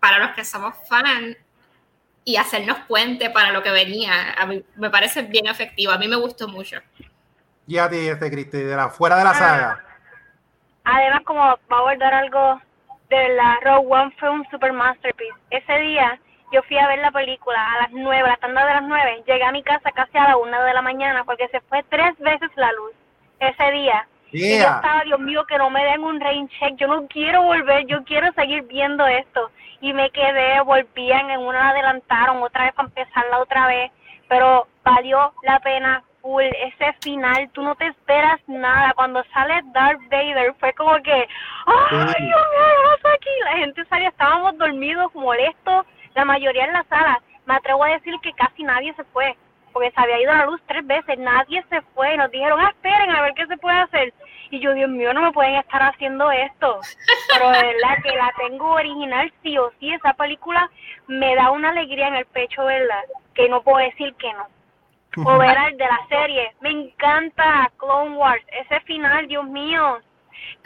para 0.00 0.18
los 0.18 0.30
que 0.30 0.44
somos 0.44 0.74
fans 0.88 1.36
y 2.24 2.36
hacernos 2.36 2.78
puente 2.80 3.30
para 3.30 3.52
lo 3.52 3.62
que 3.62 3.70
venía. 3.70 4.32
A 4.36 4.46
mí 4.46 4.62
me 4.76 4.90
parece 4.90 5.22
bien 5.22 5.46
efectivo, 5.46 5.92
a 5.92 5.98
mí 5.98 6.08
me 6.08 6.16
gustó 6.16 6.48
mucho. 6.48 6.78
Y 7.66 7.78
a 7.78 7.88
ti, 7.88 8.08
este 8.08 8.30
Cristi, 8.30 8.58
de 8.58 8.76
la, 8.76 8.88
fuera 8.88 9.16
de 9.16 9.24
la 9.24 9.30
ah. 9.30 9.34
saga. 9.34 9.84
Además, 10.84 11.20
como 11.24 11.40
va 11.40 11.58
a 11.70 11.78
abordar 11.78 12.14
algo 12.14 12.60
de 13.10 13.28
la 13.30 13.58
Rogue 13.62 13.86
One 13.88 14.14
fue 14.18 14.30
un 14.30 14.46
super 14.50 14.72
masterpiece. 14.72 15.36
Ese 15.50 15.78
día 15.80 16.18
yo 16.52 16.62
fui 16.62 16.78
a 16.78 16.88
ver 16.88 16.98
la 16.98 17.10
película 17.10 17.58
a 17.74 17.82
las 17.82 17.92
nueve, 17.92 18.28
la 18.28 18.36
tanda 18.36 18.64
de 18.64 18.74
las 18.74 18.82
nueve. 18.84 19.22
Llegué 19.26 19.44
a 19.44 19.52
mi 19.52 19.62
casa 19.62 19.90
casi 19.92 20.16
a 20.16 20.28
la 20.28 20.36
una 20.36 20.62
de 20.64 20.72
la 20.72 20.82
mañana 20.82 21.24
porque 21.24 21.48
se 21.48 21.60
fue 21.62 21.82
tres 21.90 22.18
veces 22.18 22.50
la 22.56 22.72
luz 22.72 22.92
ese 23.40 23.70
día. 23.72 24.06
Y 24.32 24.58
yo 24.58 24.64
estaba, 24.64 25.02
Dios 25.04 25.20
mío, 25.20 25.44
que 25.46 25.58
no 25.58 25.70
me 25.70 25.84
den 25.84 26.02
un 26.02 26.20
rain 26.20 26.48
check. 26.48 26.76
Yo 26.76 26.86
no 26.86 27.06
quiero 27.08 27.42
volver, 27.42 27.86
yo 27.86 28.04
quiero 28.04 28.32
seguir 28.32 28.62
viendo 28.64 29.06
esto. 29.06 29.50
Y 29.80 29.92
me 29.92 30.10
quedé, 30.10 30.60
volvían, 30.62 31.30
en 31.30 31.40
una 31.40 31.70
adelantaron, 31.70 32.42
otra 32.42 32.64
vez 32.64 32.74
para 32.74 32.88
empezarla 32.88 33.38
otra 33.38 33.66
vez. 33.66 33.90
Pero 34.28 34.66
valió 34.84 35.32
la 35.44 35.60
pena, 35.60 36.02
full. 36.20 36.44
Ese 36.44 36.92
final, 37.02 37.48
tú 37.52 37.62
no 37.62 37.74
te 37.76 37.86
esperas 37.86 38.40
nada. 38.46 38.92
Cuando 38.94 39.24
sale 39.32 39.62
Darth 39.72 40.00
Vader, 40.10 40.54
fue 40.60 40.72
como 40.74 40.96
que, 41.02 41.12
¡ay, 41.66 41.88
Dios 41.90 42.16
mío, 42.16 42.36
aquí! 43.14 43.30
La 43.44 43.56
gente 43.58 43.84
salía, 43.86 44.08
estábamos 44.08 44.58
dormidos, 44.58 45.14
molestos 45.14 45.86
la 46.18 46.24
mayoría 46.24 46.64
en 46.64 46.72
la 46.72 46.84
sala, 46.88 47.22
me 47.46 47.54
atrevo 47.54 47.84
a 47.84 47.90
decir 47.90 48.12
que 48.22 48.32
casi 48.32 48.64
nadie 48.64 48.92
se 48.94 49.04
fue, 49.04 49.36
porque 49.72 49.90
se 49.90 50.00
había 50.00 50.20
ido 50.20 50.34
la 50.34 50.46
luz 50.46 50.60
tres 50.66 50.86
veces, 50.86 51.18
nadie 51.18 51.64
se 51.68 51.80
fue, 51.94 52.16
nos 52.16 52.30
dijeron, 52.30 52.60
ah, 52.60 52.70
esperen 52.70 53.10
a 53.10 53.22
ver 53.22 53.34
qué 53.34 53.46
se 53.46 53.56
puede 53.56 53.78
hacer. 53.78 54.12
Y 54.50 54.60
yo, 54.60 54.72
Dios 54.72 54.88
mío, 54.88 55.12
no 55.12 55.22
me 55.22 55.32
pueden 55.32 55.56
estar 55.56 55.82
haciendo 55.82 56.30
esto. 56.30 56.80
Pero 57.32 57.50
de 57.50 57.62
verdad 57.62 58.02
que 58.02 58.16
la 58.16 58.32
tengo 58.38 58.72
original, 58.72 59.32
sí 59.42 59.58
o 59.58 59.70
sí, 59.78 59.92
esa 59.92 60.14
película 60.14 60.70
me 61.06 61.34
da 61.34 61.50
una 61.50 61.70
alegría 61.70 62.08
en 62.08 62.16
el 62.16 62.26
pecho, 62.26 62.64
¿verdad? 62.64 63.02
Que 63.34 63.48
no 63.48 63.62
puedo 63.62 63.78
decir 63.78 64.14
que 64.14 64.32
no. 64.32 64.46
O 65.24 65.38
ver 65.38 65.56
el 65.70 65.76
de 65.76 65.84
la 65.84 66.00
serie, 66.08 66.54
me 66.60 66.70
encanta 66.70 67.70
Clone 67.78 68.16
Wars, 68.16 68.44
ese 68.52 68.80
final, 68.80 69.26
Dios 69.26 69.44
mío. 69.44 69.98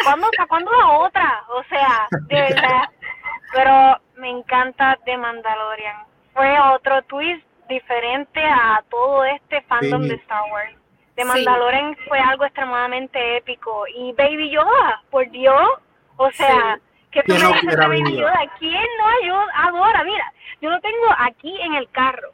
¿Cuándo, 0.03 0.27
¿Cuándo 0.49 0.71
la 0.73 0.91
otra? 0.99 1.45
O 1.49 1.63
sea, 1.65 2.07
de 2.29 2.41
verdad. 2.41 2.83
Pero 3.53 4.01
me 4.17 4.31
encanta 4.31 4.99
The 5.05 5.17
Mandalorian. 5.17 5.97
Fue 6.33 6.59
otro 6.61 7.03
twist 7.03 7.45
diferente 7.73 8.41
a 8.45 8.83
todo 8.91 9.25
este 9.25 9.63
fandom 9.63 10.03
de 10.03 10.15
Star 10.15 10.43
Wars. 10.51 10.77
The 11.17 11.25
Mandalorian 11.25 11.97
fue 12.09 12.19
algo 12.19 12.45
extremadamente 12.45 13.37
épico. 13.37 13.85
Y 13.89 14.13
Baby 14.13 14.51
Yoda, 14.51 15.03
por 15.11 15.31
Dios, 15.31 15.69
o 16.17 16.31
sea, 16.33 16.79
que 17.11 17.23
tú 17.23 17.35
me 17.35 17.53
dices 17.53 17.77
Baby 17.77 18.17
Yoda? 18.17 18.41
¿Quién 18.59 18.87
no 18.99 19.07
ayuda? 19.23 19.47
Adora, 19.55 20.05
mira, 20.05 20.33
yo 20.61 20.71
lo 20.71 20.81
tengo 20.81 21.07
aquí 21.19 21.61
en 21.61 21.75
el 21.75 21.89
carro. 21.91 22.31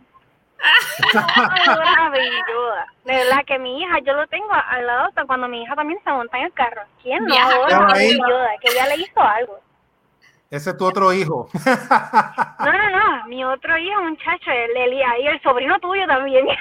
adora 1.14 2.06
a 2.06 2.10
Baby 2.10 2.40
Yoda. 2.48 2.86
De 3.04 3.14
verdad 3.14 3.44
que 3.46 3.58
mi 3.58 3.82
hija, 3.82 3.98
yo 4.00 4.12
lo 4.14 4.26
tengo 4.28 4.52
al 4.52 4.86
lado 4.86 5.10
cuando 5.26 5.48
mi 5.48 5.62
hija 5.62 5.74
también 5.74 6.00
se 6.04 6.10
monta 6.10 6.38
en 6.38 6.44
el 6.44 6.52
carro. 6.52 6.82
¿Quién 7.02 7.24
no 7.24 7.34
adora 7.34 7.76
a 7.76 7.94
Baby 7.94 8.18
Yoda? 8.18 8.50
Que 8.60 8.70
ella 8.70 8.86
le 8.86 9.02
hizo 9.02 9.20
algo. 9.20 9.60
Ese 10.50 10.70
es 10.70 10.76
tu 10.78 10.86
otro 10.86 11.12
hijo. 11.12 11.48
No, 12.60 12.72
no, 12.72 12.90
no. 12.90 13.26
Mi 13.28 13.44
otro 13.44 13.76
hijo, 13.78 14.02
muchacho, 14.02 14.50
el 14.50 14.76
Elia, 14.76 15.18
y 15.20 15.26
el 15.26 15.40
sobrino 15.42 15.78
tuyo 15.80 16.06
también. 16.06 16.46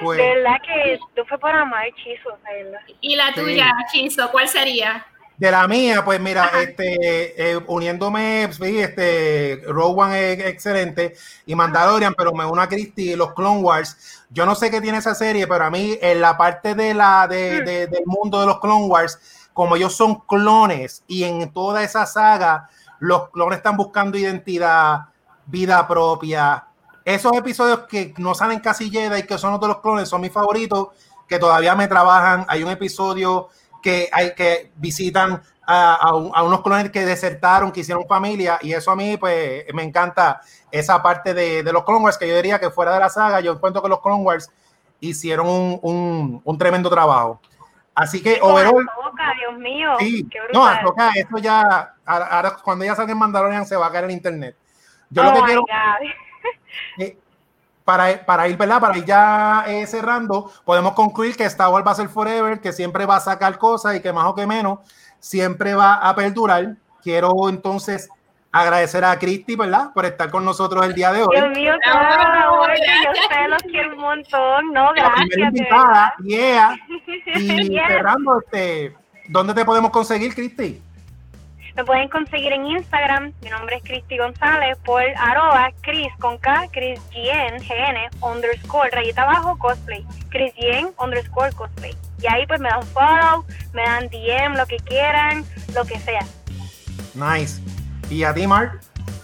Pues, 0.00 0.18
de 0.18 0.34
verdad 0.34 0.60
que 0.62 0.98
tú 1.14 1.24
fue 1.28 1.38
para 1.38 1.60
amar 1.60 1.86
Chizo, 1.94 2.36
¿Y 3.00 3.14
la 3.14 3.32
tuya, 3.32 3.70
Chizo, 3.90 4.30
cuál 4.32 4.48
sería? 4.48 5.06
De 5.42 5.50
la 5.50 5.66
mía, 5.66 6.04
pues 6.04 6.20
mira, 6.20 6.52
este, 6.62 7.50
eh, 7.50 7.60
uniéndome, 7.66 8.48
sí, 8.52 8.78
este, 8.78 9.60
Rogue 9.66 10.00
One 10.00 10.32
es 10.34 10.38
excelente 10.46 11.16
y 11.46 11.56
Mandalorian, 11.56 12.14
pero 12.16 12.32
me 12.32 12.44
uno 12.44 12.62
a 12.62 12.68
Christy 12.68 13.10
y 13.10 13.16
los 13.16 13.34
Clone 13.34 13.60
Wars. 13.60 14.24
Yo 14.30 14.46
no 14.46 14.54
sé 14.54 14.70
qué 14.70 14.80
tiene 14.80 14.98
esa 14.98 15.16
serie, 15.16 15.48
pero 15.48 15.64
a 15.64 15.70
mí 15.70 15.98
en 16.00 16.20
la 16.20 16.38
parte 16.38 16.76
de 16.76 16.94
la 16.94 17.26
de, 17.26 17.60
mm. 17.60 17.90
del 17.90 18.06
mundo 18.06 18.38
de 18.38 18.46
los 18.46 18.60
Clone 18.60 18.86
Wars, 18.86 19.48
como 19.52 19.74
ellos 19.74 19.96
son 19.96 20.20
clones 20.28 21.02
y 21.08 21.24
en 21.24 21.52
toda 21.52 21.82
esa 21.82 22.06
saga 22.06 22.70
los 23.00 23.30
clones 23.30 23.56
están 23.56 23.76
buscando 23.76 24.16
identidad, 24.16 25.06
vida 25.46 25.88
propia. 25.88 26.68
Esos 27.04 27.32
episodios 27.32 27.80
que 27.88 28.14
no 28.18 28.36
salen 28.36 28.60
casi 28.60 28.96
y 28.96 29.22
que 29.24 29.38
son 29.38 29.54
otros 29.54 29.70
los 29.70 29.80
clones, 29.80 30.08
son 30.08 30.20
mis 30.20 30.30
favoritos, 30.30 30.90
que 31.26 31.40
todavía 31.40 31.74
me 31.74 31.88
trabajan. 31.88 32.46
Hay 32.46 32.62
un 32.62 32.70
episodio 32.70 33.48
que 33.82 34.08
hay 34.12 34.34
que 34.34 34.70
visitan 34.76 35.42
a, 35.66 36.42
unos 36.44 36.62
clones 36.62 36.90
que 36.90 37.04
desertaron, 37.04 37.72
que 37.72 37.80
hicieron 37.80 38.06
familia, 38.06 38.58
y 38.62 38.72
eso 38.72 38.90
a 38.90 38.96
mí, 38.96 39.16
pues, 39.16 39.64
me 39.74 39.82
encanta 39.82 40.40
esa 40.70 41.02
parte 41.02 41.34
de, 41.34 41.62
los 41.72 41.84
Clone 41.84 42.04
Wars, 42.04 42.18
que 42.18 42.28
yo 42.28 42.36
diría 42.36 42.58
que 42.58 42.70
fuera 42.70 42.92
de 42.94 43.00
la 43.00 43.08
saga, 43.08 43.40
yo 43.40 43.52
encuentro 43.52 43.82
que 43.82 43.88
los 43.88 44.00
Clone 44.00 44.22
Wars 44.22 44.50
hicieron 45.00 45.46
un, 45.82 46.58
tremendo 46.58 46.90
trabajo. 46.90 47.40
Así 47.94 48.22
que, 48.22 48.38
overall. 48.40 48.86
Dios 49.38 49.58
mío. 49.58 49.90
Sí, 49.98 50.28
no, 50.52 50.66
toca, 50.82 51.10
esto 51.14 51.38
ya, 51.38 51.94
ahora 52.04 52.56
cuando 52.62 52.84
ya 52.84 52.94
salga 52.94 53.12
en 53.12 53.18
Mandalorian 53.18 53.66
se 53.66 53.76
va 53.76 53.86
a 53.86 53.92
caer 53.92 54.04
en 54.04 54.12
internet. 54.12 54.56
Yo 55.10 55.22
lo 55.22 55.30
oh 55.30 55.34
que 55.34 55.42
quiero. 55.42 55.64
Eh, 56.98 57.18
para, 57.84 58.24
para, 58.24 58.48
ir, 58.48 58.56
¿verdad? 58.56 58.80
Para 58.80 58.96
ir 58.98 59.04
ya 59.04 59.64
eh, 59.66 59.86
cerrando, 59.86 60.50
podemos 60.64 60.92
concluir 60.92 61.36
que 61.36 61.44
Star 61.44 61.70
Wars 61.70 61.86
va 61.86 61.92
a 61.92 61.96
ser 61.96 62.08
forever, 62.08 62.60
que 62.60 62.72
siempre 62.72 63.06
va 63.06 63.16
a 63.16 63.20
sacar 63.20 63.58
cosas 63.58 63.96
y 63.96 64.00
que 64.00 64.12
más 64.12 64.26
o 64.26 64.34
que 64.34 64.46
menos 64.46 64.78
siempre 65.18 65.74
va 65.74 65.94
a 65.94 66.14
perdurar. 66.14 66.76
Quiero 67.02 67.48
entonces 67.48 68.08
agradecer 68.52 69.04
a 69.04 69.18
Cristi, 69.18 69.56
¿verdad? 69.56 69.92
Por 69.94 70.04
estar 70.04 70.30
con 70.30 70.44
nosotros 70.44 70.84
el 70.84 70.94
día 70.94 71.12
de 71.12 71.22
hoy. 71.22 71.34
Dios 71.34 71.50
mío, 71.50 71.72
claro, 71.82 72.66
yo 72.66 73.48
los 73.48 73.62
quiero 73.62 73.94
un 73.94 74.00
montón, 74.00 74.72
¿no? 74.72 74.92
Gracias. 74.94 75.38
invitada, 75.38 76.14
yeah. 76.22 76.76
Y 77.34 77.78
cerrando, 77.88 78.40
este, 78.40 78.94
¿dónde 79.28 79.54
te 79.54 79.64
podemos 79.64 79.90
conseguir, 79.90 80.34
Cristi? 80.34 80.82
Me 81.76 81.84
pueden 81.84 82.08
conseguir 82.08 82.52
en 82.52 82.66
Instagram, 82.66 83.32
mi 83.42 83.48
nombre 83.48 83.76
es 83.76 83.82
Cristi 83.82 84.18
González, 84.18 84.76
por 84.84 85.02
arroba 85.16 85.70
Cris 85.80 86.12
con 86.20 86.36
K, 86.38 86.68
Cris 86.70 87.00
GN, 87.10 87.58
GN, 87.58 88.10
underscore, 88.20 88.90
rayita 88.90 89.22
abajo, 89.22 89.58
cosplay, 89.58 90.04
Cris 90.28 90.52
GN, 90.54 90.90
underscore, 90.98 91.52
cosplay. 91.52 91.96
Y 92.20 92.26
ahí 92.26 92.46
pues 92.46 92.60
me 92.60 92.68
dan 92.68 92.82
follow, 92.88 93.44
me 93.72 93.82
dan 93.82 94.08
DM, 94.08 94.56
lo 94.56 94.66
que 94.66 94.76
quieran, 94.76 95.44
lo 95.74 95.84
que 95.84 95.98
sea. 95.98 96.26
Nice. 97.14 97.60
¿Y 98.10 98.24
a 98.24 98.34
ti, 98.34 98.46
Mark? 98.46 98.80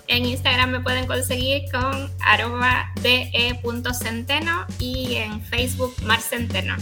En 0.08 0.24
Instagram 0.24 0.70
me 0.70 0.80
pueden 0.80 1.06
conseguir 1.06 1.70
con 1.70 2.10
arroba 2.24 2.90
de.centeno 3.02 4.66
y 4.78 5.16
en 5.16 5.42
Facebook 5.42 5.94
Marcenteno. 6.02 6.76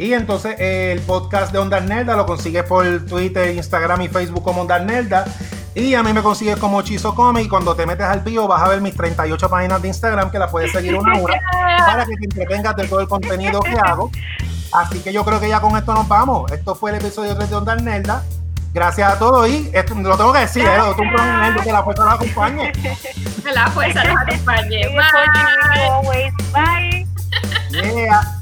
Y 0.00 0.14
entonces 0.14 0.56
el 0.58 0.98
podcast 1.00 1.52
de 1.52 1.58
Ondas 1.58 1.84
Nerda 1.84 2.16
lo 2.16 2.24
consigues 2.24 2.64
por 2.64 3.04
Twitter, 3.04 3.54
Instagram 3.54 4.00
y 4.00 4.08
Facebook 4.08 4.42
como 4.42 4.62
Ondas 4.62 4.82
Nerda. 4.82 5.26
Y 5.74 5.94
a 5.94 6.02
mí 6.02 6.14
me 6.14 6.22
consigues 6.22 6.56
como 6.56 6.80
Chizo 6.80 7.14
Come 7.14 7.42
y 7.42 7.48
cuando 7.48 7.76
te 7.76 7.84
metes 7.84 8.06
al 8.06 8.20
bio 8.20 8.48
vas 8.48 8.62
a 8.62 8.68
ver 8.68 8.80
mis 8.80 8.96
38 8.96 9.50
páginas 9.50 9.82
de 9.82 9.88
Instagram 9.88 10.30
que 10.30 10.38
las 10.38 10.50
puedes 10.50 10.72
seguir 10.72 10.94
una 10.94 11.20
hora 11.20 11.38
para 11.86 12.06
que 12.06 12.16
te 12.16 12.24
entretengas 12.24 12.74
de 12.76 12.88
todo 12.88 13.00
el 13.00 13.08
contenido 13.08 13.60
que 13.60 13.74
hago. 13.74 14.10
Así 14.72 15.00
que 15.00 15.12
yo 15.12 15.22
creo 15.22 15.38
que 15.38 15.50
ya 15.50 15.60
con 15.60 15.76
esto 15.76 15.92
nos 15.92 16.08
vamos. 16.08 16.50
Esto 16.50 16.74
fue 16.74 16.92
el 16.92 16.96
episodio 16.96 17.36
3 17.36 17.50
de 17.50 17.56
Ondas 17.56 17.82
Nerda. 17.82 18.24
Gracias 18.72 19.12
a 19.12 19.18
todos 19.18 19.46
y 19.50 19.70
esto, 19.74 19.94
lo 19.96 20.16
tengo 20.16 20.32
que 20.32 20.38
decir, 20.38 20.64
¿eh? 20.64 20.78
Tú 20.96 21.02
un 21.02 21.62
que 21.62 21.72
la 21.72 21.82
fuerza 21.82 22.04
nos 22.06 22.14
acompañe. 22.14 22.72
Que 22.72 23.52
la 23.54 23.66
fuerza 23.66 24.02
nos 24.04 24.16
acompañe. 24.22 24.80
Bye. 26.14 26.32
Bye. 26.54 27.06
Yeah. 27.70 28.38